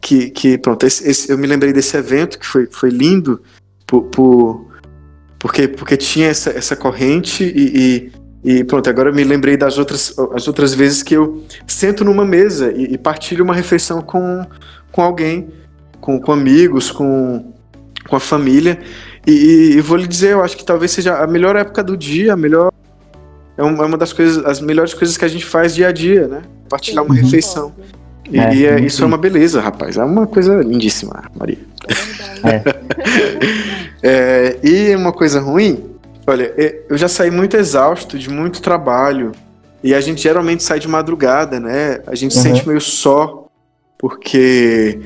que, 0.00 0.30
que 0.30 0.58
pronto, 0.58 0.86
esse, 0.86 1.08
esse, 1.08 1.30
eu 1.30 1.38
me 1.38 1.46
lembrei 1.46 1.72
desse 1.72 1.96
evento 1.96 2.38
que 2.38 2.46
foi, 2.46 2.68
foi 2.70 2.90
lindo 2.90 3.42
por, 3.86 4.02
por 4.04 4.68
porque, 5.38 5.68
porque 5.68 5.96
tinha 5.96 6.28
essa, 6.28 6.50
essa 6.50 6.74
corrente 6.74 7.44
e, 7.44 7.78
e 7.78 8.12
e 8.50 8.64
pronto, 8.64 8.88
agora 8.88 9.10
eu 9.10 9.14
me 9.14 9.22
lembrei 9.22 9.58
das 9.58 9.76
outras, 9.76 10.18
as 10.32 10.48
outras 10.48 10.72
vezes 10.72 11.02
que 11.02 11.12
eu 11.12 11.44
sento 11.66 12.02
numa 12.02 12.24
mesa 12.24 12.72
e, 12.74 12.94
e 12.94 12.96
partilho 12.96 13.44
uma 13.44 13.54
refeição 13.54 14.00
com, 14.00 14.42
com 14.90 15.02
alguém, 15.02 15.50
com, 16.00 16.18
com 16.18 16.32
amigos, 16.32 16.90
com, 16.90 17.52
com 18.08 18.16
a 18.16 18.20
família. 18.20 18.78
E, 19.26 19.74
e, 19.76 19.80
vou 19.82 19.98
lhe 19.98 20.06
dizer, 20.06 20.32
eu 20.32 20.42
acho 20.42 20.56
que 20.56 20.64
talvez 20.64 20.92
seja 20.92 21.18
a 21.18 21.26
melhor 21.26 21.56
época 21.56 21.84
do 21.84 21.94
dia, 21.94 22.32
a 22.32 22.36
melhor. 22.38 22.72
É 23.54 23.62
uma, 23.62 23.84
é 23.84 23.86
uma 23.86 23.98
das 23.98 24.14
coisas, 24.14 24.42
as 24.46 24.62
melhores 24.62 24.94
coisas 24.94 25.18
que 25.18 25.26
a 25.26 25.28
gente 25.28 25.44
faz 25.44 25.74
dia 25.74 25.88
a 25.88 25.92
dia, 25.92 26.26
né? 26.26 26.40
Partilhar 26.70 27.04
uma 27.04 27.14
refeição. 27.14 27.74
E, 28.30 28.38
é, 28.38 28.54
e 28.54 28.64
é, 28.64 28.80
isso 28.80 29.02
é 29.02 29.06
uma 29.06 29.18
beleza, 29.18 29.60
rapaz. 29.60 29.98
É 29.98 30.04
uma 30.04 30.26
coisa 30.26 30.62
lindíssima, 30.62 31.24
Maria. 31.38 31.58
É. 32.44 32.62
é, 34.02 34.58
e 34.62 34.96
uma 34.96 35.12
coisa 35.12 35.38
ruim 35.38 35.97
Olha, 36.28 36.52
eu 36.90 36.98
já 36.98 37.08
saí 37.08 37.30
muito 37.30 37.56
exausto 37.56 38.18
de 38.18 38.28
muito 38.28 38.60
trabalho. 38.60 39.32
E 39.82 39.94
a 39.94 40.00
gente 40.02 40.20
geralmente 40.20 40.62
sai 40.62 40.78
de 40.78 40.86
madrugada, 40.86 41.58
né? 41.58 42.02
A 42.06 42.14
gente 42.14 42.36
uhum. 42.36 42.42
se 42.42 42.48
sente 42.48 42.68
meio 42.68 42.82
só, 42.82 43.46
porque, 43.96 45.00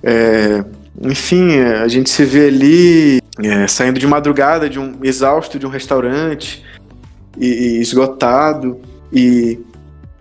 é, 0.00 0.64
enfim, 1.02 1.58
a 1.58 1.88
gente 1.88 2.08
se 2.08 2.24
vê 2.24 2.46
ali 2.46 3.20
é, 3.42 3.66
saindo 3.66 3.98
de 3.98 4.06
madrugada 4.06 4.70
de 4.70 4.78
um 4.78 5.00
exausto 5.02 5.58
de 5.58 5.66
um 5.66 5.68
restaurante 5.68 6.64
e, 7.36 7.48
e 7.48 7.80
esgotado. 7.80 8.80
E 9.12 9.58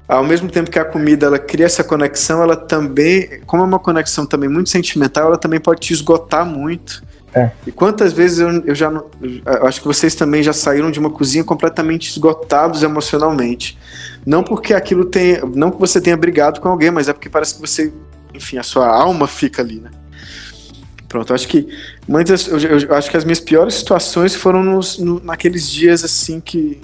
ao 0.08 0.24
mesmo 0.24 0.50
tempo 0.50 0.72
que 0.72 0.80
a 0.80 0.86
comida 0.86 1.28
ela 1.28 1.38
cria 1.38 1.68
essa 1.68 1.84
conexão, 1.84 2.42
ela 2.42 2.56
também, 2.56 3.42
como 3.46 3.62
é 3.62 3.66
uma 3.68 3.78
conexão 3.78 4.26
também 4.26 4.50
muito 4.50 4.72
sentimental, 4.72 5.28
ela 5.28 5.38
também 5.38 5.60
pode 5.60 5.82
te 5.82 5.94
esgotar 5.94 6.44
muito. 6.44 7.04
É. 7.34 7.52
E 7.66 7.72
quantas 7.72 8.14
vezes 8.14 8.40
eu, 8.40 8.50
eu 8.66 8.74
já 8.74 8.90
eu 8.90 9.68
acho 9.68 9.82
que 9.82 9.88
vocês 9.88 10.16
também 10.16 10.42
já 10.42 10.54
saíram 10.54 10.90
de 10.90 11.00
uma 11.00 11.10
cozinha 11.10 11.44
completamente 11.44 12.10
esgotados 12.10 12.84
emocionalmente. 12.84 13.78
Não 14.26 14.44
porque 14.44 14.74
aquilo 14.74 15.06
tem, 15.06 15.40
não 15.54 15.72
que 15.72 15.80
você 15.80 16.02
tenha 16.02 16.18
brigado 16.18 16.60
com 16.62 16.70
alguém, 16.70 16.92
mas 16.92 17.08
é 17.08 17.14
porque 17.14 17.30
parece 17.30 17.56
que 17.56 17.62
você, 17.62 17.94
enfim, 18.34 18.58
a 18.58 18.64
sua 18.64 18.88
alma 18.88 19.28
fica 19.28 19.62
ali, 19.62 19.80
né? 19.80 19.92
Pronto, 21.08 21.34
acho 21.34 21.48
que 21.48 21.68
muitas, 22.08 22.48
eu, 22.48 22.60
eu, 22.60 22.80
eu 22.80 22.96
acho 22.96 23.10
que 23.10 23.16
as 23.16 23.24
minhas 23.24 23.40
piores 23.40 23.76
situações 23.76 24.36
foram 24.36 24.64
nos, 24.64 24.98
no, 24.98 25.22
naqueles 25.22 25.70
dias 25.70 26.04
assim 26.04 26.42
que 26.42 26.82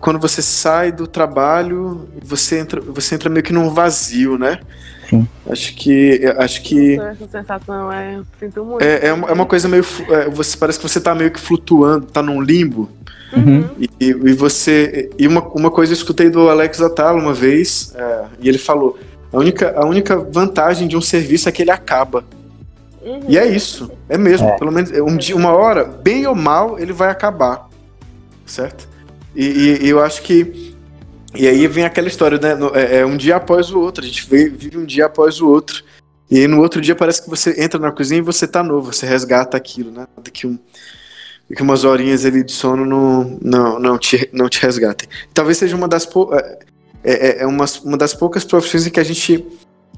quando 0.00 0.18
você 0.18 0.42
sai 0.42 0.92
do 0.92 1.06
trabalho, 1.06 2.08
você 2.22 2.58
entra, 2.58 2.80
você 2.80 3.14
entra 3.14 3.30
meio 3.30 3.42
que 3.42 3.52
num 3.52 3.70
vazio, 3.70 4.36
né? 4.38 4.60
Sim. 5.08 5.26
Acho 5.48 5.74
que. 5.74 6.20
Acho 6.36 6.62
que. 6.62 7.00
Essa 7.00 7.28
sensação 7.28 7.92
é. 7.92 8.20
Sinto 8.40 8.64
muito. 8.64 8.82
É, 8.82 9.08
é, 9.08 9.12
uma, 9.12 9.28
é 9.28 9.32
uma 9.32 9.46
coisa 9.46 9.68
meio. 9.68 9.84
É, 10.10 10.28
você, 10.28 10.56
parece 10.56 10.78
que 10.78 10.88
você 10.88 11.00
tá 11.00 11.14
meio 11.14 11.30
que 11.30 11.40
flutuando, 11.40 12.06
tá 12.06 12.22
num 12.22 12.40
limbo. 12.40 12.88
Uhum. 13.34 13.68
E, 13.78 13.88
e 14.00 14.32
você. 14.32 15.10
E 15.18 15.26
uma, 15.26 15.42
uma 15.48 15.70
coisa 15.70 15.92
eu 15.92 15.96
escutei 15.96 16.30
do 16.30 16.48
Alex 16.48 16.80
Atala 16.80 17.20
uma 17.20 17.34
vez, 17.34 17.92
é, 17.94 18.24
e 18.40 18.48
ele 18.48 18.58
falou: 18.58 18.98
a 19.32 19.38
única, 19.38 19.74
a 19.76 19.84
única 19.84 20.16
vantagem 20.16 20.88
de 20.88 20.96
um 20.96 21.00
serviço 21.00 21.48
é 21.48 21.52
que 21.52 21.62
ele 21.62 21.70
acaba. 21.70 22.24
Uhum. 23.02 23.20
E 23.28 23.38
é 23.38 23.46
isso, 23.46 23.90
é 24.08 24.18
mesmo. 24.18 24.48
É. 24.48 24.56
Pelo 24.56 24.72
menos 24.72 24.90
um 24.90 25.16
dia, 25.16 25.36
uma 25.36 25.52
hora, 25.52 25.84
bem 25.84 26.26
ou 26.26 26.34
mal, 26.34 26.78
ele 26.78 26.92
vai 26.92 27.10
acabar. 27.10 27.68
Certo? 28.44 28.88
E, 29.34 29.44
e, 29.44 29.86
e 29.86 29.88
eu 29.88 30.02
acho 30.02 30.22
que. 30.22 30.65
E 31.36 31.46
aí 31.46 31.66
vem 31.66 31.84
aquela 31.84 32.08
história, 32.08 32.38
né? 32.38 32.56
É, 32.74 32.98
é, 32.98 33.06
um 33.06 33.16
dia 33.16 33.36
após 33.36 33.70
o 33.70 33.78
outro. 33.78 34.04
A 34.04 34.06
gente 34.06 34.28
vive 34.28 34.76
um 34.76 34.84
dia 34.84 35.06
após 35.06 35.40
o 35.40 35.48
outro. 35.48 35.82
E 36.30 36.38
aí 36.38 36.48
no 36.48 36.60
outro 36.60 36.80
dia 36.80 36.94
parece 36.94 37.22
que 37.22 37.30
você 37.30 37.54
entra 37.62 37.78
na 37.78 37.92
cozinha 37.92 38.18
e 38.18 38.22
você 38.22 38.46
tá 38.48 38.62
novo, 38.62 38.92
você 38.92 39.06
resgata 39.06 39.56
aquilo, 39.56 39.92
né? 39.92 40.06
Daqui, 40.22 40.46
um, 40.46 40.58
daqui 41.48 41.62
umas 41.62 41.84
horinhas 41.84 42.24
ali 42.24 42.42
de 42.42 42.50
sono 42.50 42.84
não, 42.84 43.38
não, 43.40 43.78
não, 43.78 43.98
te, 43.98 44.28
não 44.32 44.48
te 44.48 44.60
resgatem. 44.60 45.08
Talvez 45.32 45.58
seja 45.58 45.76
uma 45.76 45.86
das, 45.86 46.08
é, 46.32 46.58
é, 47.04 47.42
é 47.42 47.46
uma, 47.46 47.64
uma 47.84 47.96
das 47.96 48.12
poucas 48.12 48.44
profissões 48.44 48.86
em 48.86 48.90
que 48.90 48.98
a 48.98 49.04
gente, 49.04 49.46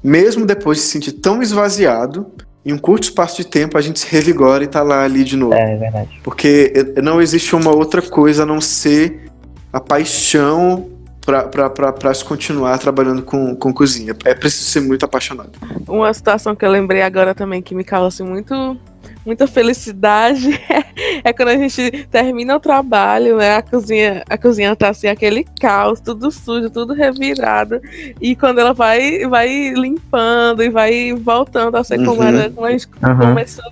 mesmo 0.03 0.45
depois 0.45 0.77
de 0.77 0.83
se 0.83 0.91
sentir 0.91 1.13
tão 1.13 1.41
esvaziado, 1.41 2.27
em 2.63 2.73
um 2.73 2.77
curto 2.77 3.05
espaço 3.05 3.37
de 3.37 3.47
tempo 3.47 3.77
a 3.77 3.81
gente 3.81 3.99
se 3.99 4.07
revigora 4.07 4.63
e 4.63 4.67
tá 4.67 4.83
lá 4.83 5.03
ali 5.03 5.23
de 5.23 5.35
novo. 5.35 5.55
É, 5.55 5.73
é 5.73 5.77
verdade. 5.77 6.19
Porque 6.23 6.93
não 7.01 7.19
existe 7.19 7.55
uma 7.55 7.75
outra 7.75 8.01
coisa 8.01 8.43
a 8.43 8.45
não 8.45 8.61
ser 8.61 9.31
a 9.73 9.79
paixão 9.79 10.98
para 11.25 12.13
se 12.13 12.23
continuar 12.25 12.77
trabalhando 12.79 13.21
com, 13.21 13.55
com 13.55 13.73
cozinha. 13.73 14.15
É 14.25 14.33
preciso 14.33 14.65
ser 14.65 14.81
muito 14.81 15.05
apaixonado. 15.05 15.51
Uma 15.87 16.13
situação 16.13 16.55
que 16.55 16.65
eu 16.65 16.71
lembrei 16.71 17.01
agora 17.01 17.35
também 17.35 17.61
que 17.61 17.75
me 17.75 17.83
causa 17.83 18.07
assim, 18.07 18.23
muito 18.23 18.77
muita 19.25 19.45
felicidade 19.47 20.59
é 21.23 21.31
quando 21.31 21.49
a 21.49 21.57
gente 21.57 22.07
termina 22.09 22.55
o 22.55 22.59
trabalho, 22.59 23.37
né? 23.37 23.57
A 23.57 23.61
cozinha, 23.61 24.23
a 24.29 24.37
cozinha 24.37 24.75
tá 24.75 24.89
assim, 24.89 25.07
aquele 25.07 25.45
caos, 25.59 25.99
tudo 25.99 26.31
sujo, 26.31 26.69
tudo 26.69 26.93
revirado. 26.93 27.81
E 28.19 28.35
quando 28.35 28.59
ela 28.59 28.73
vai, 28.73 29.27
vai 29.27 29.69
limpando 29.73 30.63
e 30.63 30.69
vai 30.69 31.13
voltando 31.13 31.75
a 31.75 31.83
ser 31.83 31.99
uhum. 31.99 32.05
como 32.05 32.23
era 32.23 32.49
como 32.49 32.65
a 32.65 32.71
gente 32.71 32.87
uhum. 32.87 33.19
começou 33.19 33.65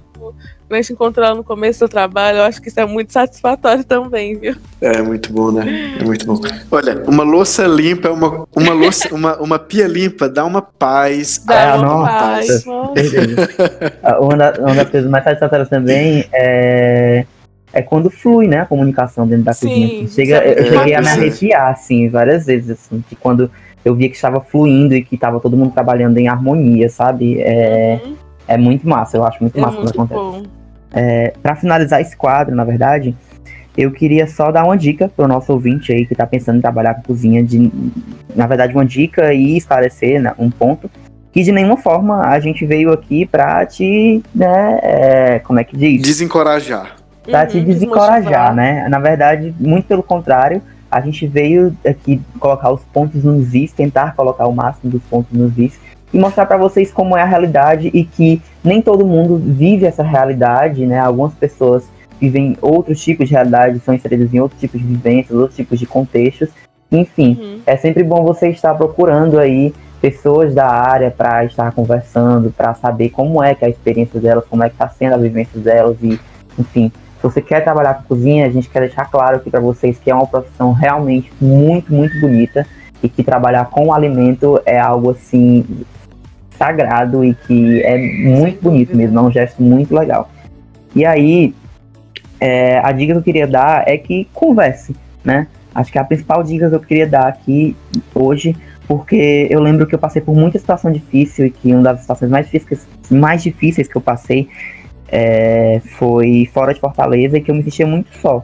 a 0.70 0.76
gente 0.76 0.94
encontrou 0.94 1.36
no 1.36 1.44
começo 1.44 1.80
do 1.86 1.90
trabalho, 1.90 2.40
eu 2.40 2.44
acho 2.44 2.62
que 2.62 2.68
isso 2.68 2.80
é 2.80 2.86
muito 2.86 3.14
satisfatório 3.14 3.84
também, 3.84 4.36
viu? 4.38 4.56
É 4.82 5.02
muito 5.02 5.32
bom, 5.32 5.52
né? 5.52 5.98
É 6.00 6.04
muito 6.04 6.26
bom. 6.26 6.40
Olha, 6.72 7.04
uma 7.08 7.24
louça 7.24 7.66
limpa, 7.66 8.10
uma, 8.10 8.46
uma 8.56 8.74
louça, 8.74 9.08
uma, 9.16 9.38
uma 9.38 9.60
pia 9.60 9.88
limpa 9.88 10.28
dá 10.28 10.44
uma 10.44 10.62
paz. 10.62 11.42
Dá 11.46 11.74
ah, 11.74 11.78
uma 11.78 12.08
paz. 12.08 12.66
Ah, 14.04 14.20
uma, 14.20 14.36
da, 14.36 14.54
uma 14.60 14.76
das 14.76 14.90
coisas 14.90 15.10
mais 15.10 15.24
satisfatórias 15.24 15.70
também 15.70 16.26
é 16.34 17.26
é 17.74 17.82
quando 17.82 18.10
flui, 18.10 18.48
né, 18.48 18.62
a 18.62 18.66
comunicação 18.66 19.28
dentro 19.28 19.46
da 19.46 19.54
Sim, 19.54 19.68
cozinha. 19.68 20.08
Chega, 20.08 20.44
eu 20.46 20.66
cheguei 20.66 20.96
a 20.96 21.02
me 21.02 21.08
arrepiar, 21.10 21.72
assim, 21.72 22.10
várias 22.10 22.46
vezes, 22.46 22.72
assim, 22.72 23.04
que 23.08 23.16
quando 23.16 23.52
eu 23.84 23.96
via 23.96 24.10
que 24.10 24.16
estava 24.16 24.42
fluindo 24.42 24.96
e 24.96 25.04
que 25.04 25.16
estava 25.16 25.40
todo 25.40 25.56
mundo 25.56 25.72
trabalhando 25.72 26.18
em 26.18 26.28
harmonia, 26.28 26.90
sabe? 26.90 27.40
É, 27.40 28.02
uhum. 28.04 28.16
É 28.48 28.58
muito 28.58 28.88
massa, 28.88 29.18
eu 29.18 29.26
acho 29.26 29.42
muito 29.42 29.58
é 29.58 29.62
massa 29.62 29.78
muito 29.78 29.94
quando 29.94 30.14
acontece. 30.14 30.44
Bom. 30.44 30.58
É, 30.94 31.34
para 31.42 31.56
finalizar 31.56 32.02
esse 32.02 32.16
quadro, 32.16 32.56
na 32.56 32.64
verdade, 32.64 33.16
eu 33.78 33.92
queria 33.92 34.26
só 34.26 34.52
dar 34.52 34.64
uma 34.64 34.78
dica 34.78 35.08
para 35.08 35.26
o 35.26 35.28
nosso 35.28 35.52
ouvinte 35.52 35.92
aí 35.92 36.06
que 36.06 36.14
está 36.14 36.26
pensando 36.26 36.58
em 36.58 36.62
trabalhar 36.62 36.96
com 36.96 37.04
cozinha, 37.04 37.44
de, 37.44 37.72
na 38.36 38.48
verdade, 38.48 38.74
uma 38.74 38.86
dica 38.86 39.34
e 39.34 39.58
esclarecer 39.58 40.22
né, 40.22 40.34
um 40.40 40.50
ponto 40.50 40.90
que 41.32 41.44
de 41.44 41.52
nenhuma 41.52 41.78
forma 41.78 42.22
a 42.22 42.40
gente 42.40 42.66
veio 42.66 42.92
aqui 42.92 43.24
para 43.24 43.64
te, 43.66 44.24
né, 44.34 44.80
é, 44.82 45.40
como 45.40 45.60
é 45.60 45.64
que 45.64 45.78
diz? 45.78 46.02
Desencorajar. 46.02 46.96
Para 47.24 47.42
uhum, 47.42 47.48
te 47.48 47.62
desencorajar, 47.62 48.56
né? 48.56 48.88
Na 48.90 49.00
verdade, 49.00 49.54
muito 49.60 49.86
pelo 49.86 50.02
contrário, 50.02 50.62
a 50.90 51.02
gente 51.02 51.28
veio 51.28 51.76
aqui 51.86 52.22
colocar 52.40 52.72
os 52.72 52.82
pontos 52.86 53.24
nos 53.24 53.54
is, 53.54 53.72
tentar 53.74 54.16
colocar 54.16 54.48
o 54.48 54.56
máximo 54.56 54.90
dos 54.90 55.04
pontos 55.04 55.38
nos 55.38 55.56
is 55.58 55.78
mostrar 56.14 56.46
para 56.46 56.58
vocês 56.58 56.92
como 56.92 57.18
é 57.18 57.22
a 57.22 57.26
realidade 57.26 57.90
e 57.94 58.04
que 58.04 58.42
nem 58.64 58.82
todo 58.82 59.06
mundo 59.06 59.38
vive 59.38 59.86
essa 59.86 60.04
realidade, 60.04 60.86
né? 60.86 61.00
Algumas 61.00 61.34
pessoas 61.34 61.84
vivem 62.20 62.58
outros 62.62 63.02
tipos 63.02 63.28
de 63.28 63.34
realidade, 63.34 63.80
são 63.80 63.94
inseridas 63.94 64.34
em 64.34 64.40
outros 64.40 64.60
tipos 64.60 64.80
de 64.80 64.88
vivências, 64.88 65.38
outros 65.38 65.56
tipos 65.56 65.80
de 65.80 65.86
contextos. 65.86 66.50
Enfim, 66.92 67.38
uhum. 67.40 67.60
é 67.66 67.76
sempre 67.76 68.04
bom 68.04 68.24
você 68.24 68.50
estar 68.50 68.74
procurando 68.76 69.40
aí 69.40 69.74
pessoas 70.02 70.54
da 70.54 70.68
área 70.68 71.12
para 71.12 71.44
estar 71.44 71.72
conversando, 71.74 72.52
para 72.52 72.74
saber 72.74 73.10
como 73.10 73.44
é 73.44 73.54
que 73.54 73.66
é 73.66 73.68
a 73.68 73.72
experiência 73.72 74.20
delas, 74.20 74.46
como 74.50 74.64
é 74.64 74.70
que 74.70 74.76
está 74.76 74.88
sendo 74.88 75.16
a 75.16 75.18
vivência 75.18 75.60
delas 75.60 75.98
e, 76.02 76.20
enfim, 76.58 76.92
se 77.18 77.24
você 77.24 77.42
quer 77.42 77.64
trabalhar 77.64 77.96
com 77.96 78.04
cozinha, 78.04 78.46
a 78.46 78.50
gente 78.50 78.70
quer 78.70 78.82
deixar 78.82 79.06
claro 79.06 79.38
aqui 79.38 79.50
para 79.50 79.60
vocês 79.60 79.98
que 79.98 80.10
é 80.10 80.14
uma 80.14 80.28
profissão 80.28 80.72
realmente 80.72 81.32
muito, 81.42 81.92
muito 81.92 82.20
bonita 82.20 82.66
e 83.02 83.10
que 83.10 83.24
trabalhar 83.24 83.66
com 83.66 83.92
alimento 83.92 84.62
é 84.66 84.80
algo 84.80 85.12
assim 85.12 85.66
sagrado 86.58 87.24
e 87.24 87.34
que 87.34 87.82
é 87.84 87.98
muito 87.98 88.62
bonito 88.62 88.96
mesmo, 88.96 89.18
é 89.20 89.22
um 89.22 89.32
gesto 89.32 89.62
muito 89.62 89.94
legal. 89.94 90.30
E 90.96 91.06
aí, 91.06 91.54
é, 92.40 92.80
a 92.80 92.92
dica 92.92 93.14
que 93.14 93.20
eu 93.20 93.24
queria 93.24 93.48
dar 93.48 93.88
é 93.88 93.98
que 93.98 94.28
converse, 94.34 94.96
né? 95.24 95.48
Acho 95.74 95.92
que 95.92 95.98
é 95.98 96.02
a 96.02 96.04
principal 96.04 96.44
dica 96.44 96.70
que 96.70 96.76
eu 96.76 96.80
queria 96.80 97.08
dar 97.08 97.28
aqui 97.28 97.76
hoje, 98.14 98.56
porque 98.88 99.48
eu 99.50 99.62
lembro 99.62 99.86
que 99.86 99.94
eu 99.94 100.00
passei 100.00 100.22
por 100.22 100.36
muita 100.36 100.58
situação 100.58 100.92
difícil 100.92 101.46
e 101.46 101.52
que 101.52 101.72
uma 101.72 101.84
das 101.84 102.02
situações 102.02 102.32
mais 102.32 102.50
difíceis, 102.50 102.88
mais 103.12 103.44
difíceis 103.44 103.88
que 103.88 103.96
eu 103.96 104.02
passei 104.02 104.50
é, 105.08 105.82
foi 105.98 106.50
fora 106.54 106.74
de 106.74 106.80
Fortaleza 106.80 107.38
e 107.38 107.42
que 107.42 107.52
eu 107.52 107.56
me 107.56 107.64
sentia 107.64 107.86
muito 107.86 108.10
só. 108.18 108.44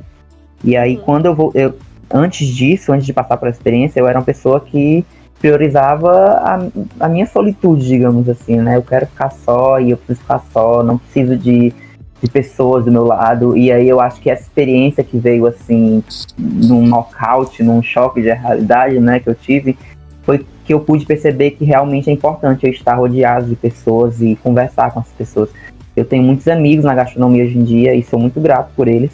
E 0.64 0.78
aí, 0.78 0.96
uhum. 0.98 1.02
quando 1.04 1.26
eu 1.26 1.36
vou. 1.36 1.52
Eu, 1.54 1.76
antes 2.12 2.48
disso, 2.48 2.94
antes 2.94 3.06
de 3.06 3.14
passar 3.14 3.38
por 3.38 3.48
essa 3.48 3.58
experiência, 3.58 4.00
eu 4.00 4.08
era 4.08 4.20
uma 4.20 4.26
pessoa 4.26 4.60
que 4.60 5.04
priorizava 5.44 6.10
a, 6.10 6.68
a 7.02 7.10
minha 7.10 7.26
solitude, 7.26 7.86
digamos 7.86 8.30
assim, 8.30 8.56
né? 8.62 8.78
Eu 8.78 8.82
quero 8.82 9.06
ficar 9.08 9.30
só 9.30 9.78
e 9.78 9.92
eu 9.92 9.98
preciso 9.98 10.22
ficar 10.22 10.42
só, 10.54 10.82
não 10.82 10.98
preciso 10.98 11.36
de, 11.36 11.74
de 12.22 12.32
pessoas 12.32 12.86
do 12.86 12.92
meu 12.94 13.04
lado. 13.04 13.58
E 13.58 13.70
aí 13.70 13.90
eu 13.90 14.00
acho 14.00 14.22
que 14.22 14.30
essa 14.30 14.44
experiência 14.44 15.04
que 15.04 15.18
veio 15.18 15.46
assim, 15.46 16.02
num 16.40 16.88
nocaute, 16.88 17.62
num 17.62 17.84
choque 17.84 18.22
de 18.22 18.32
realidade, 18.32 19.02
né, 19.02 19.20
que 19.20 19.28
eu 19.28 19.36
tive, 19.36 19.78
foi 20.22 20.46
que 20.64 20.74
eu 20.74 20.80
pude 20.80 21.06
perceber 21.06 21.52
que 21.52 21.66
realmente 21.66 22.10
é 22.10 22.14
importante 22.14 22.66
eu 22.66 22.72
estar 22.72 22.94
rodeado 22.94 23.48
de 23.48 23.58
pessoas 23.58 24.22
e 24.22 24.38
conversar 24.38 24.94
com 24.94 25.02
as 25.02 25.10
pessoas. 25.10 25.50
Eu 25.94 26.06
tenho 26.06 26.24
muitos 26.24 26.48
amigos 26.48 26.86
na 26.86 26.96
gastronomia 26.96 27.44
hoje 27.44 27.58
em 27.58 27.66
dia 27.66 27.94
e 27.94 28.02
sou 28.02 28.18
muito 28.18 28.40
grato 28.40 28.72
por 28.78 28.88
eles. 28.88 29.12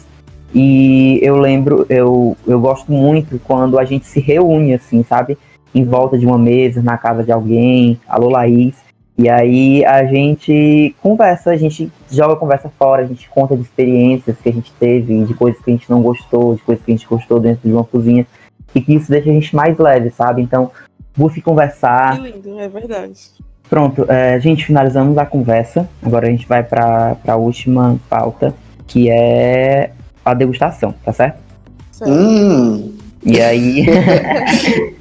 E 0.54 1.18
eu 1.22 1.36
lembro, 1.36 1.84
eu, 1.88 2.36
eu 2.46 2.60
gosto 2.60 2.92
muito 2.92 3.40
quando 3.42 3.80
a 3.80 3.84
gente 3.84 4.06
se 4.06 4.20
reúne, 4.20 4.74
assim, 4.74 5.02
sabe? 5.02 5.36
Em 5.74 5.84
volta 5.84 6.18
de 6.18 6.26
uma 6.26 6.38
mesa, 6.38 6.82
na 6.82 6.98
casa 6.98 7.22
de 7.22 7.32
alguém, 7.32 8.00
alô 8.08 8.28
Laís. 8.28 8.74
E 9.16 9.28
aí 9.28 9.84
a 9.84 10.04
gente 10.04 10.94
conversa, 11.02 11.50
a 11.50 11.56
gente 11.56 11.92
joga 12.10 12.32
a 12.32 12.36
conversa 12.36 12.70
fora, 12.78 13.02
a 13.02 13.06
gente 13.06 13.28
conta 13.28 13.54
de 13.54 13.62
experiências 13.62 14.36
que 14.38 14.48
a 14.48 14.52
gente 14.52 14.72
teve, 14.80 15.24
de 15.24 15.34
coisas 15.34 15.60
que 15.62 15.70
a 15.70 15.74
gente 15.74 15.90
não 15.90 16.00
gostou, 16.00 16.54
de 16.54 16.62
coisas 16.62 16.82
que 16.82 16.90
a 16.90 16.96
gente 16.96 17.06
gostou 17.06 17.38
dentro 17.38 17.68
de 17.68 17.74
uma 17.74 17.84
cozinha. 17.84 18.26
E 18.74 18.80
que 18.80 18.94
isso 18.94 19.10
deixa 19.10 19.28
a 19.28 19.32
gente 19.32 19.54
mais 19.54 19.76
leve, 19.78 20.10
sabe? 20.10 20.40
Então, 20.40 20.70
busque 21.16 21.42
conversar. 21.42 22.16
Que 22.16 22.30
lindo, 22.30 22.58
é 22.58 22.68
verdade. 22.68 23.20
Pronto, 23.68 24.06
é, 24.08 24.40
gente, 24.40 24.64
finalizamos 24.64 25.18
a 25.18 25.26
conversa. 25.26 25.88
Agora 26.02 26.26
a 26.26 26.30
gente 26.30 26.46
vai 26.48 26.62
para 26.62 27.16
a 27.26 27.36
última 27.36 28.00
pauta, 28.08 28.54
que 28.86 29.10
é 29.10 29.90
a 30.24 30.34
degustação, 30.34 30.94
tá 31.04 31.12
certo? 31.12 31.40
céu. 31.92 32.08
Hum, 32.08 32.94
E 33.22 33.40
aí. 33.40 33.86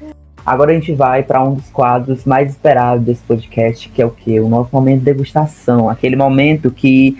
Agora 0.49 0.71
a 0.71 0.73
gente 0.73 0.95
vai 0.95 1.21
para 1.21 1.43
um 1.43 1.53
dos 1.53 1.69
quadros 1.69 2.25
mais 2.25 2.49
esperados 2.49 3.05
desse 3.05 3.21
podcast, 3.21 3.87
que 3.87 4.01
é 4.01 4.05
o 4.07 4.09
quê? 4.09 4.39
O 4.39 4.49
nosso 4.49 4.71
momento 4.73 4.97
de 4.97 5.05
degustação. 5.05 5.87
Aquele 5.87 6.15
momento 6.15 6.71
que 6.71 7.15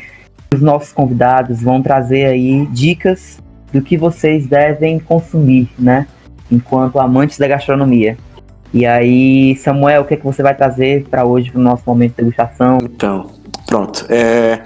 os 0.51 0.59
nossos 0.59 0.91
convidados 0.91 1.61
vão 1.61 1.79
trazer 1.79 2.25
aí 2.25 2.65
dicas 2.71 3.37
do 3.71 3.83
que 3.83 3.95
vocês 3.95 4.47
devem 4.47 4.97
consumir, 4.97 5.69
né? 5.77 6.07
Enquanto 6.51 6.99
amantes 6.99 7.37
da 7.37 7.47
gastronomia. 7.47 8.17
E 8.73 8.83
aí, 8.83 9.55
Samuel, 9.57 10.01
o 10.01 10.05
que, 10.05 10.15
é 10.15 10.17
que 10.17 10.25
você 10.25 10.41
vai 10.41 10.55
trazer 10.55 11.07
para 11.07 11.23
hoje 11.23 11.51
para 11.51 11.59
o 11.59 11.63
nosso 11.63 11.83
momento 11.85 12.15
de 12.15 12.23
degustação? 12.23 12.79
então, 12.81 13.29
pronto. 13.67 14.07
É, 14.09 14.63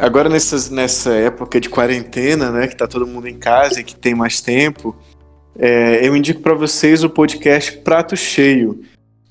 agora 0.00 0.28
nessa 0.28 1.14
época 1.14 1.60
de 1.60 1.68
quarentena, 1.68 2.50
né, 2.50 2.66
que 2.66 2.76
tá 2.76 2.88
todo 2.88 3.06
mundo 3.06 3.28
em 3.28 3.38
casa 3.38 3.80
e 3.80 3.84
que 3.84 3.94
tem 3.94 4.12
mais 4.12 4.40
tempo, 4.40 4.92
é, 5.58 6.06
eu 6.06 6.16
indico 6.16 6.40
para 6.40 6.54
vocês 6.54 7.02
o 7.04 7.10
podcast 7.10 7.72
Prato 7.78 8.16
Cheio, 8.16 8.80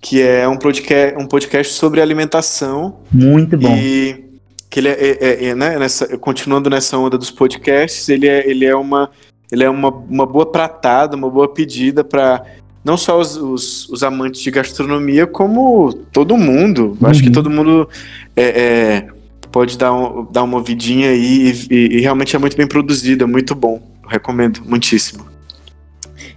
que 0.02 0.22
é 0.22 0.48
um 0.48 0.58
podcast, 0.58 1.16
um 1.22 1.26
podcast 1.26 1.74
sobre 1.74 2.02
alimentação 2.02 2.98
Muito 3.12 3.58
bom. 3.58 3.76
E 3.76 4.24
que 4.70 4.80
ele 4.80 4.90
é, 4.90 4.92
é- 4.92 5.18
é- 5.22 5.46
é, 5.48 5.56
né, 5.56 5.80
nessa, 5.80 6.18
continuando 6.18 6.70
nessa 6.70 6.98
onda 6.98 7.18
dos 7.18 7.32
podcasts, 7.32 8.10
ele 8.10 8.28
é, 8.28 8.48
ele 8.50 8.66
é, 8.66 8.76
uma, 8.76 9.10
ele 9.52 9.64
é 9.64 9.70
uma, 9.70 9.90
uma 9.90 10.26
boa 10.26 10.46
pratada, 10.52 11.16
uma 11.16 11.30
boa 11.30 11.48
pedida 11.48 12.04
para 12.04 12.44
não 12.84 12.98
só 12.98 13.20
os, 13.20 13.36
os, 13.38 13.90
os 13.90 14.04
amantes 14.04 14.42
de 14.42 14.52
gastronomia, 14.52 15.26
como 15.26 15.94
todo 16.12 16.38
mundo. 16.38 16.98
Eu 17.02 17.08
Acho 17.08 17.22
que 17.22 17.28
Uhum. 17.28 17.34
todo 17.34 17.50
mundo 17.50 17.90
é, 18.36 18.44
é, 18.44 19.08
pode 19.52 19.78
dar, 19.78 19.94
um, 19.94 20.28
dar 20.32 20.44
uma 20.44 20.58
ouvidinha 20.58 21.10
aí 21.10 21.52
e, 21.70 21.74
e- 21.74 21.98
e 21.98 22.02
realmente 22.02 22.36
é 22.36 22.40
muito 22.40 22.56
bem 22.58 22.68
produzido, 22.68 23.24
é 23.24 23.28
muito 23.28 23.56
bom. 23.56 23.82
Recomendo 24.08 24.62
muitíssimo. 24.66 25.26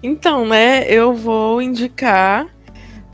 Então, 0.03 0.47
né, 0.47 0.85
eu 0.89 1.15
vou 1.15 1.61
indicar 1.61 2.47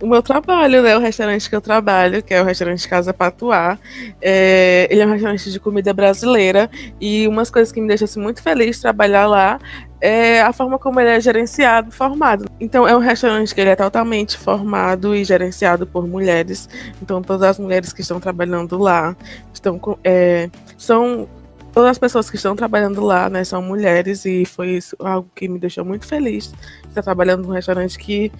o 0.04 0.06
meu 0.06 0.22
trabalho, 0.22 0.82
né? 0.82 0.96
O 0.96 1.00
restaurante 1.00 1.48
que 1.48 1.56
eu 1.56 1.60
trabalho, 1.60 2.22
que 2.22 2.34
é 2.34 2.42
o 2.42 2.44
restaurante 2.44 2.86
Casa 2.88 3.12
Patuá. 3.14 3.78
É, 4.20 4.86
ele 4.90 5.00
é 5.00 5.06
um 5.06 5.12
restaurante 5.12 5.50
de 5.50 5.58
comida 5.58 5.92
brasileira 5.94 6.70
e 7.00 7.26
umas 7.26 7.50
coisas 7.50 7.72
que 7.72 7.80
me 7.80 7.88
deixam 7.88 8.04
assim, 8.04 8.20
muito 8.20 8.42
feliz 8.42 8.76
de 8.76 8.82
trabalhar 8.82 9.26
lá 9.26 9.58
é 10.00 10.42
a 10.42 10.52
forma 10.52 10.78
como 10.78 11.00
ele 11.00 11.08
é 11.08 11.20
gerenciado, 11.20 11.90
formado. 11.90 12.44
Então, 12.60 12.86
é 12.86 12.94
um 12.94 12.98
restaurante 12.98 13.54
que 13.54 13.60
ele 13.60 13.70
é 13.70 13.76
totalmente 13.76 14.36
formado 14.36 15.14
e 15.16 15.24
gerenciado 15.24 15.86
por 15.86 16.06
mulheres. 16.06 16.68
Então, 17.00 17.22
todas 17.22 17.48
as 17.48 17.58
mulheres 17.58 17.90
que 17.90 18.02
estão 18.02 18.20
trabalhando 18.20 18.76
lá 18.76 19.16
estão 19.54 19.80
é, 20.04 20.50
são 20.76 21.26
todas 21.74 21.90
as 21.90 21.98
pessoas 21.98 22.30
que 22.30 22.36
estão 22.36 22.54
trabalhando 22.54 23.02
lá, 23.02 23.28
né, 23.28 23.42
são 23.42 23.60
mulheres 23.60 24.24
e 24.24 24.44
foi 24.44 24.76
isso 24.76 24.96
algo 25.00 25.28
que 25.34 25.48
me 25.48 25.58
deixou 25.58 25.84
muito 25.84 26.06
feliz 26.06 26.54
estar 26.88 27.02
trabalhando 27.02 27.42
num 27.42 27.52
restaurante 27.52 27.98
que, 27.98 28.30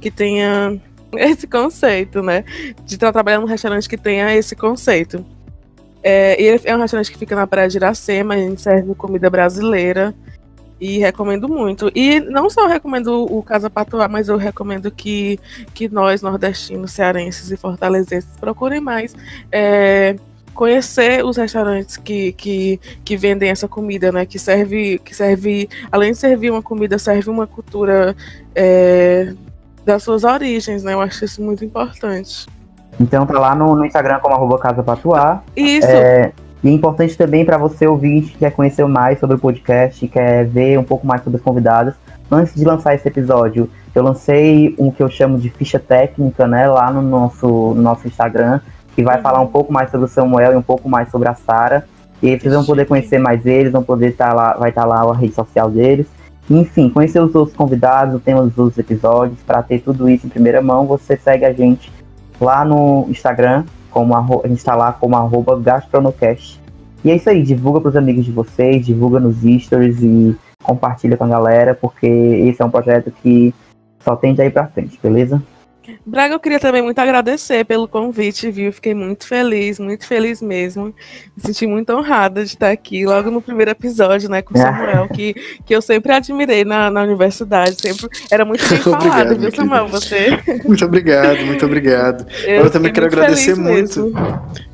que 0.00 0.10
tenha 0.10 0.80
esse 1.12 1.46
conceito, 1.46 2.22
né, 2.22 2.44
de 2.84 2.94
estar 2.94 3.12
trabalhando 3.12 3.42
num 3.42 3.48
restaurante 3.48 3.88
que 3.88 3.98
tenha 3.98 4.34
esse 4.34 4.56
conceito. 4.56 5.24
É, 6.02 6.40
e 6.40 6.60
é 6.64 6.74
um 6.74 6.80
restaurante 6.80 7.12
que 7.12 7.18
fica 7.18 7.36
na 7.36 7.46
Praia 7.46 7.68
de 7.68 7.76
Iracema, 7.76 8.34
a 8.34 8.38
gente 8.38 8.62
serve 8.62 8.94
comida 8.94 9.28
brasileira 9.28 10.14
e 10.80 10.98
recomendo 10.98 11.48
muito. 11.48 11.90
E 11.94 12.20
não 12.20 12.48
só 12.48 12.66
recomendo 12.66 13.24
o 13.24 13.42
Casa 13.42 13.68
Patuá, 13.68 14.08
mas 14.08 14.28
eu 14.28 14.36
recomendo 14.36 14.90
que, 14.90 15.38
que 15.74 15.88
nós, 15.88 16.22
nordestinos, 16.22 16.92
cearenses 16.92 17.50
e 17.50 17.56
fortalezenses, 17.56 18.30
procurem 18.38 18.80
mais 18.80 19.14
é, 19.50 20.16
conhecer 20.58 21.24
os 21.24 21.36
restaurantes 21.36 21.96
que, 21.96 22.32
que, 22.32 22.80
que 23.04 23.16
vendem 23.16 23.48
essa 23.48 23.68
comida, 23.68 24.10
né? 24.10 24.26
Que 24.26 24.40
serve, 24.40 24.98
que 24.98 25.14
serve, 25.14 25.68
além 25.92 26.10
de 26.10 26.18
servir 26.18 26.50
uma 26.50 26.60
comida, 26.60 26.98
serve 26.98 27.30
uma 27.30 27.46
cultura 27.46 28.16
é, 28.56 29.32
das 29.84 30.02
suas 30.02 30.24
origens, 30.24 30.82
né? 30.82 30.94
Eu 30.94 31.00
acho 31.00 31.24
isso 31.24 31.40
muito 31.40 31.64
importante. 31.64 32.44
Então 32.98 33.24
tá 33.24 33.38
lá 33.38 33.54
no, 33.54 33.76
no 33.76 33.86
Instagram 33.86 34.18
como 34.18 34.34
arroba 34.34 34.58
Casa 34.58 34.82
Patuá. 34.82 35.44
Isso, 35.56 35.86
É, 35.86 36.32
e 36.64 36.68
é 36.68 36.72
importante 36.72 37.16
também 37.16 37.44
para 37.44 37.56
você 37.56 37.86
ouvinte 37.86 38.32
que 38.32 38.38
quer 38.38 38.50
conhecer 38.50 38.84
mais 38.84 39.20
sobre 39.20 39.36
o 39.36 39.38
podcast, 39.38 40.08
quer 40.08 40.44
ver 40.44 40.76
um 40.76 40.82
pouco 40.82 41.06
mais 41.06 41.22
sobre 41.22 41.36
os 41.36 41.44
convidados. 41.44 41.94
Antes 42.28 42.52
de 42.56 42.64
lançar 42.64 42.96
esse 42.96 43.06
episódio, 43.06 43.70
eu 43.94 44.02
lancei 44.02 44.74
um 44.76 44.90
que 44.90 45.00
eu 45.00 45.08
chamo 45.08 45.38
de 45.38 45.50
ficha 45.50 45.78
técnica, 45.78 46.48
né, 46.48 46.68
lá 46.68 46.90
no 46.90 47.00
nosso, 47.00 47.46
no 47.46 47.80
nosso 47.80 48.08
Instagram, 48.08 48.60
que 48.98 49.04
vai 49.04 49.20
falar 49.22 49.40
um 49.40 49.46
pouco 49.46 49.72
mais 49.72 49.92
sobre 49.92 50.06
o 50.06 50.08
Samuel 50.08 50.54
e 50.54 50.56
um 50.56 50.62
pouco 50.62 50.88
mais 50.88 51.08
sobre 51.08 51.28
a 51.28 51.34
Sara. 51.34 51.86
E 52.20 52.28
aí 52.28 52.40
vocês 52.40 52.52
vão 52.52 52.64
poder 52.64 52.84
conhecer 52.84 53.16
mais 53.20 53.46
eles, 53.46 53.70
vão 53.70 53.84
poder 53.84 54.08
estar 54.08 54.32
lá, 54.32 54.54
vai 54.54 54.70
estar 54.70 54.84
lá 54.84 55.02
a 55.02 55.14
rede 55.14 55.34
social 55.34 55.70
deles. 55.70 56.08
Enfim, 56.50 56.90
conhecer 56.90 57.22
os 57.22 57.32
outros 57.32 57.56
convidados, 57.56 58.16
o 58.16 58.18
tema 58.18 58.42
dos 58.42 58.58
outros 58.58 58.76
episódios, 58.76 59.38
para 59.46 59.62
ter 59.62 59.78
tudo 59.82 60.08
isso 60.08 60.26
em 60.26 60.28
primeira 60.28 60.60
mão, 60.60 60.84
você 60.84 61.16
segue 61.16 61.44
a 61.44 61.52
gente 61.52 61.92
lá 62.40 62.64
no 62.64 63.06
Instagram, 63.08 63.66
como 63.88 64.16
arro- 64.16 64.40
a 64.44 64.48
gente 64.48 64.64
tá 64.64 64.74
lá 64.74 64.90
como 64.92 65.14
arroba 65.16 65.56
gastronocast. 65.60 66.60
E 67.04 67.12
é 67.12 67.14
isso 67.14 67.30
aí, 67.30 67.40
divulga 67.44 67.80
pros 67.80 67.94
amigos 67.94 68.24
de 68.24 68.32
vocês, 68.32 68.84
divulga 68.84 69.20
nos 69.20 69.36
stories 69.62 70.02
e 70.02 70.36
compartilha 70.60 71.16
com 71.16 71.22
a 71.22 71.28
galera, 71.28 71.72
porque 71.72 72.08
esse 72.08 72.60
é 72.60 72.64
um 72.64 72.70
projeto 72.70 73.12
que 73.22 73.54
só 74.00 74.16
tende 74.16 74.42
a 74.42 74.44
ir 74.44 74.50
pra 74.50 74.66
frente, 74.66 74.98
beleza? 75.00 75.40
Braga, 76.04 76.34
eu 76.34 76.40
queria 76.40 76.60
também 76.60 76.82
muito 76.82 76.98
agradecer 76.98 77.64
pelo 77.64 77.88
convite, 77.88 78.50
viu? 78.50 78.72
Fiquei 78.72 78.94
muito 78.94 79.26
feliz, 79.26 79.78
muito 79.78 80.06
feliz 80.06 80.42
mesmo. 80.42 80.94
Me 81.36 81.42
senti 81.42 81.66
muito 81.66 81.92
honrada 81.92 82.44
de 82.44 82.50
estar 82.50 82.70
aqui, 82.70 83.04
logo 83.06 83.30
no 83.30 83.40
primeiro 83.40 83.70
episódio, 83.70 84.28
né, 84.28 84.42
com 84.42 84.54
o 84.54 84.58
Samuel, 84.58 85.08
que, 85.08 85.34
que 85.64 85.74
eu 85.74 85.80
sempre 85.82 86.12
admirei 86.12 86.64
na, 86.64 86.90
na 86.90 87.02
universidade, 87.02 87.80
sempre 87.80 88.08
era 88.30 88.44
muito 88.44 88.66
bem 88.68 88.78
Obrigado, 88.86 89.02
falado, 89.02 89.28
viu, 89.28 89.38
minha 89.38 89.50
Samuel? 89.50 89.88
Você. 89.88 90.38
Muito 90.64 90.84
obrigado, 90.84 91.44
muito 91.46 91.64
obrigado. 91.64 92.26
Eu, 92.44 92.64
Eu 92.64 92.70
também 92.70 92.92
quero 92.92 93.06
agradecer 93.06 93.54
feliz 93.54 93.58
mesmo. 93.58 94.12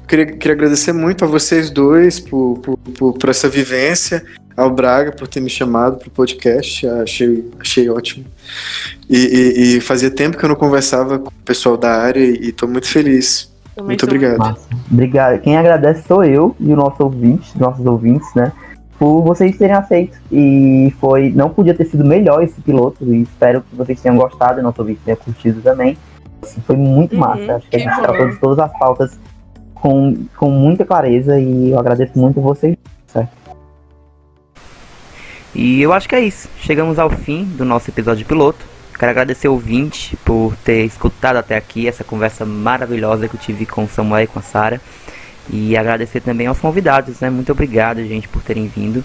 Queria, 0.07 0.27
queria 0.27 0.53
agradecer 0.55 0.93
muito 0.93 1.25
a 1.25 1.29
vocês 1.29 1.71
dois 1.71 2.21
por, 2.21 2.59
por, 2.59 2.77
por, 2.79 3.13
por 3.15 3.29
essa 3.31 3.49
vivência, 3.49 4.23
ao 4.57 4.71
Braga 4.71 5.13
por 5.13 5.27
ter 5.27 5.41
me 5.41 5.49
chamado 5.51 5.97
para 5.99 6.09
o 6.09 6.11
podcast, 6.11 6.87
achei, 6.87 7.51
achei 7.59 7.89
ótimo. 7.89 8.25
E, 9.09 9.17
e- 9.17 9.77
e 9.77 9.81
fazia 9.81 10.11
tempo 10.11 10.37
que 10.37 10.45
eu 10.45 10.49
não 10.49 10.57
conversava 10.57 11.19
com 11.19 11.29
o 11.29 11.45
pessoal 11.45 11.77
da 11.77 11.91
área 11.91 12.21
e 12.21 12.49
estou 12.51 12.69
muito 12.69 12.87
feliz. 12.87 13.53
Também 13.75 13.89
Muito 13.89 14.05
obrigado. 14.05 14.57
Obrigado. 14.91 15.41
Quem 15.41 15.57
agradece 15.57 16.07
sou 16.07 16.23
eu 16.23 16.55
e 16.61 16.73
o 16.73 16.77
nosso 16.77 17.03
ouvinte, 17.03 17.59
nossos 17.59 17.85
ouvintes, 17.85 18.29
né? 18.37 18.53
Por 18.97 19.23
vocês 19.23 19.59
terem 19.59 19.75
aceito. 19.75 20.17
E 20.31 20.95
foi. 21.01 21.31
Não 21.31 21.51
podia 21.51 21.75
ter 21.75 21.85
sido 21.87 22.05
melhor 22.05 22.41
esse 22.45 22.61
piloto. 22.61 23.05
E 23.13 23.23
espero 23.23 23.63
que 23.63 23.75
vocês 23.75 24.01
tenham 24.01 24.17
gostado 24.17 24.61
e 24.61 24.63
nosso 24.63 24.81
ouvinte 24.81 25.01
tenha 25.05 25.17
curtido 25.17 25.61
também. 25.61 25.99
Assim, 26.41 26.61
foi 26.65 26.77
muito 26.77 27.15
Uhum, 27.15 27.21
massa. 27.21 27.57
Acho 27.57 27.69
que 27.69 27.75
a 27.77 27.79
que 27.81 27.85
gente 27.85 27.97
bom. 27.97 28.03
tratou 28.03 28.29
de 28.29 28.37
todas 28.37 28.59
as 28.61 28.79
pautas 28.79 29.19
com, 29.85 30.17
com 30.35 30.49
muita 30.49 30.83
clareza 30.83 31.39
e 31.39 31.73
eu 31.73 31.79
agradeço 31.79 32.19
muito 32.19 32.41
vocês. 32.41 32.75
E 35.55 35.83
eu 35.83 35.93
acho 35.93 36.09
que 36.09 36.15
é 36.15 36.21
isso. 36.21 36.49
Chegamos 36.59 36.99
ao 36.99 37.11
fim 37.11 37.45
do 37.45 37.67
nosso 37.67 37.91
episódio 37.91 38.25
piloto. 38.25 38.65
Quero 38.99 39.11
agradecer 39.11 39.47
o 39.47 39.53
ouvinte 39.53 40.17
por 40.25 40.57
ter 40.65 40.87
escutado 40.87 41.37
até 41.37 41.55
aqui 41.55 41.87
essa 41.87 42.03
conversa 42.03 42.47
maravilhosa 42.47 43.29
que 43.29 43.37
eu 43.37 43.41
tive 43.41 43.67
com 43.67 43.85
o 43.85 43.89
Samuel 43.89 44.25
e 44.25 44.27
com 44.27 44.39
a 44.39 44.43
Sara. 44.43 44.81
E 45.51 45.77
agradecer 45.77 46.23
também 46.23 46.47
aos 46.47 46.59
convidados, 46.59 47.21
né? 47.21 47.29
Muito 47.29 47.53
obrigado, 47.53 48.03
gente, 48.07 48.27
por 48.27 48.43
terem 48.43 48.67
vindo. 48.67 49.05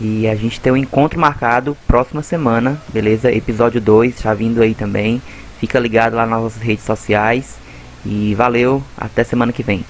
E 0.00 0.28
a 0.28 0.36
gente 0.36 0.60
tem 0.60 0.72
um 0.72 0.76
encontro 0.76 1.18
marcado 1.18 1.76
próxima 1.84 2.22
semana, 2.22 2.80
beleza? 2.90 3.32
Episódio 3.32 3.80
2, 3.80 4.20
já 4.20 4.32
vindo 4.32 4.62
aí 4.62 4.72
também. 4.72 5.20
Fica 5.58 5.80
ligado 5.80 6.14
lá 6.14 6.24
nas 6.24 6.40
nossas 6.40 6.62
redes 6.62 6.84
sociais. 6.84 7.56
E 8.04 8.36
valeu, 8.36 8.80
até 8.96 9.24
semana 9.24 9.52
que 9.52 9.64
vem. 9.64 9.84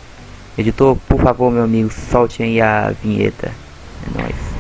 Editor, 0.59 0.97
por 1.09 1.21
favor, 1.21 1.51
meu 1.51 1.65
amigo, 1.65 1.91
solte 1.91 2.43
aí 2.43 2.61
a 2.61 2.93
vinheta. 3.03 3.53
É 4.07 4.21
nóis. 4.21 4.56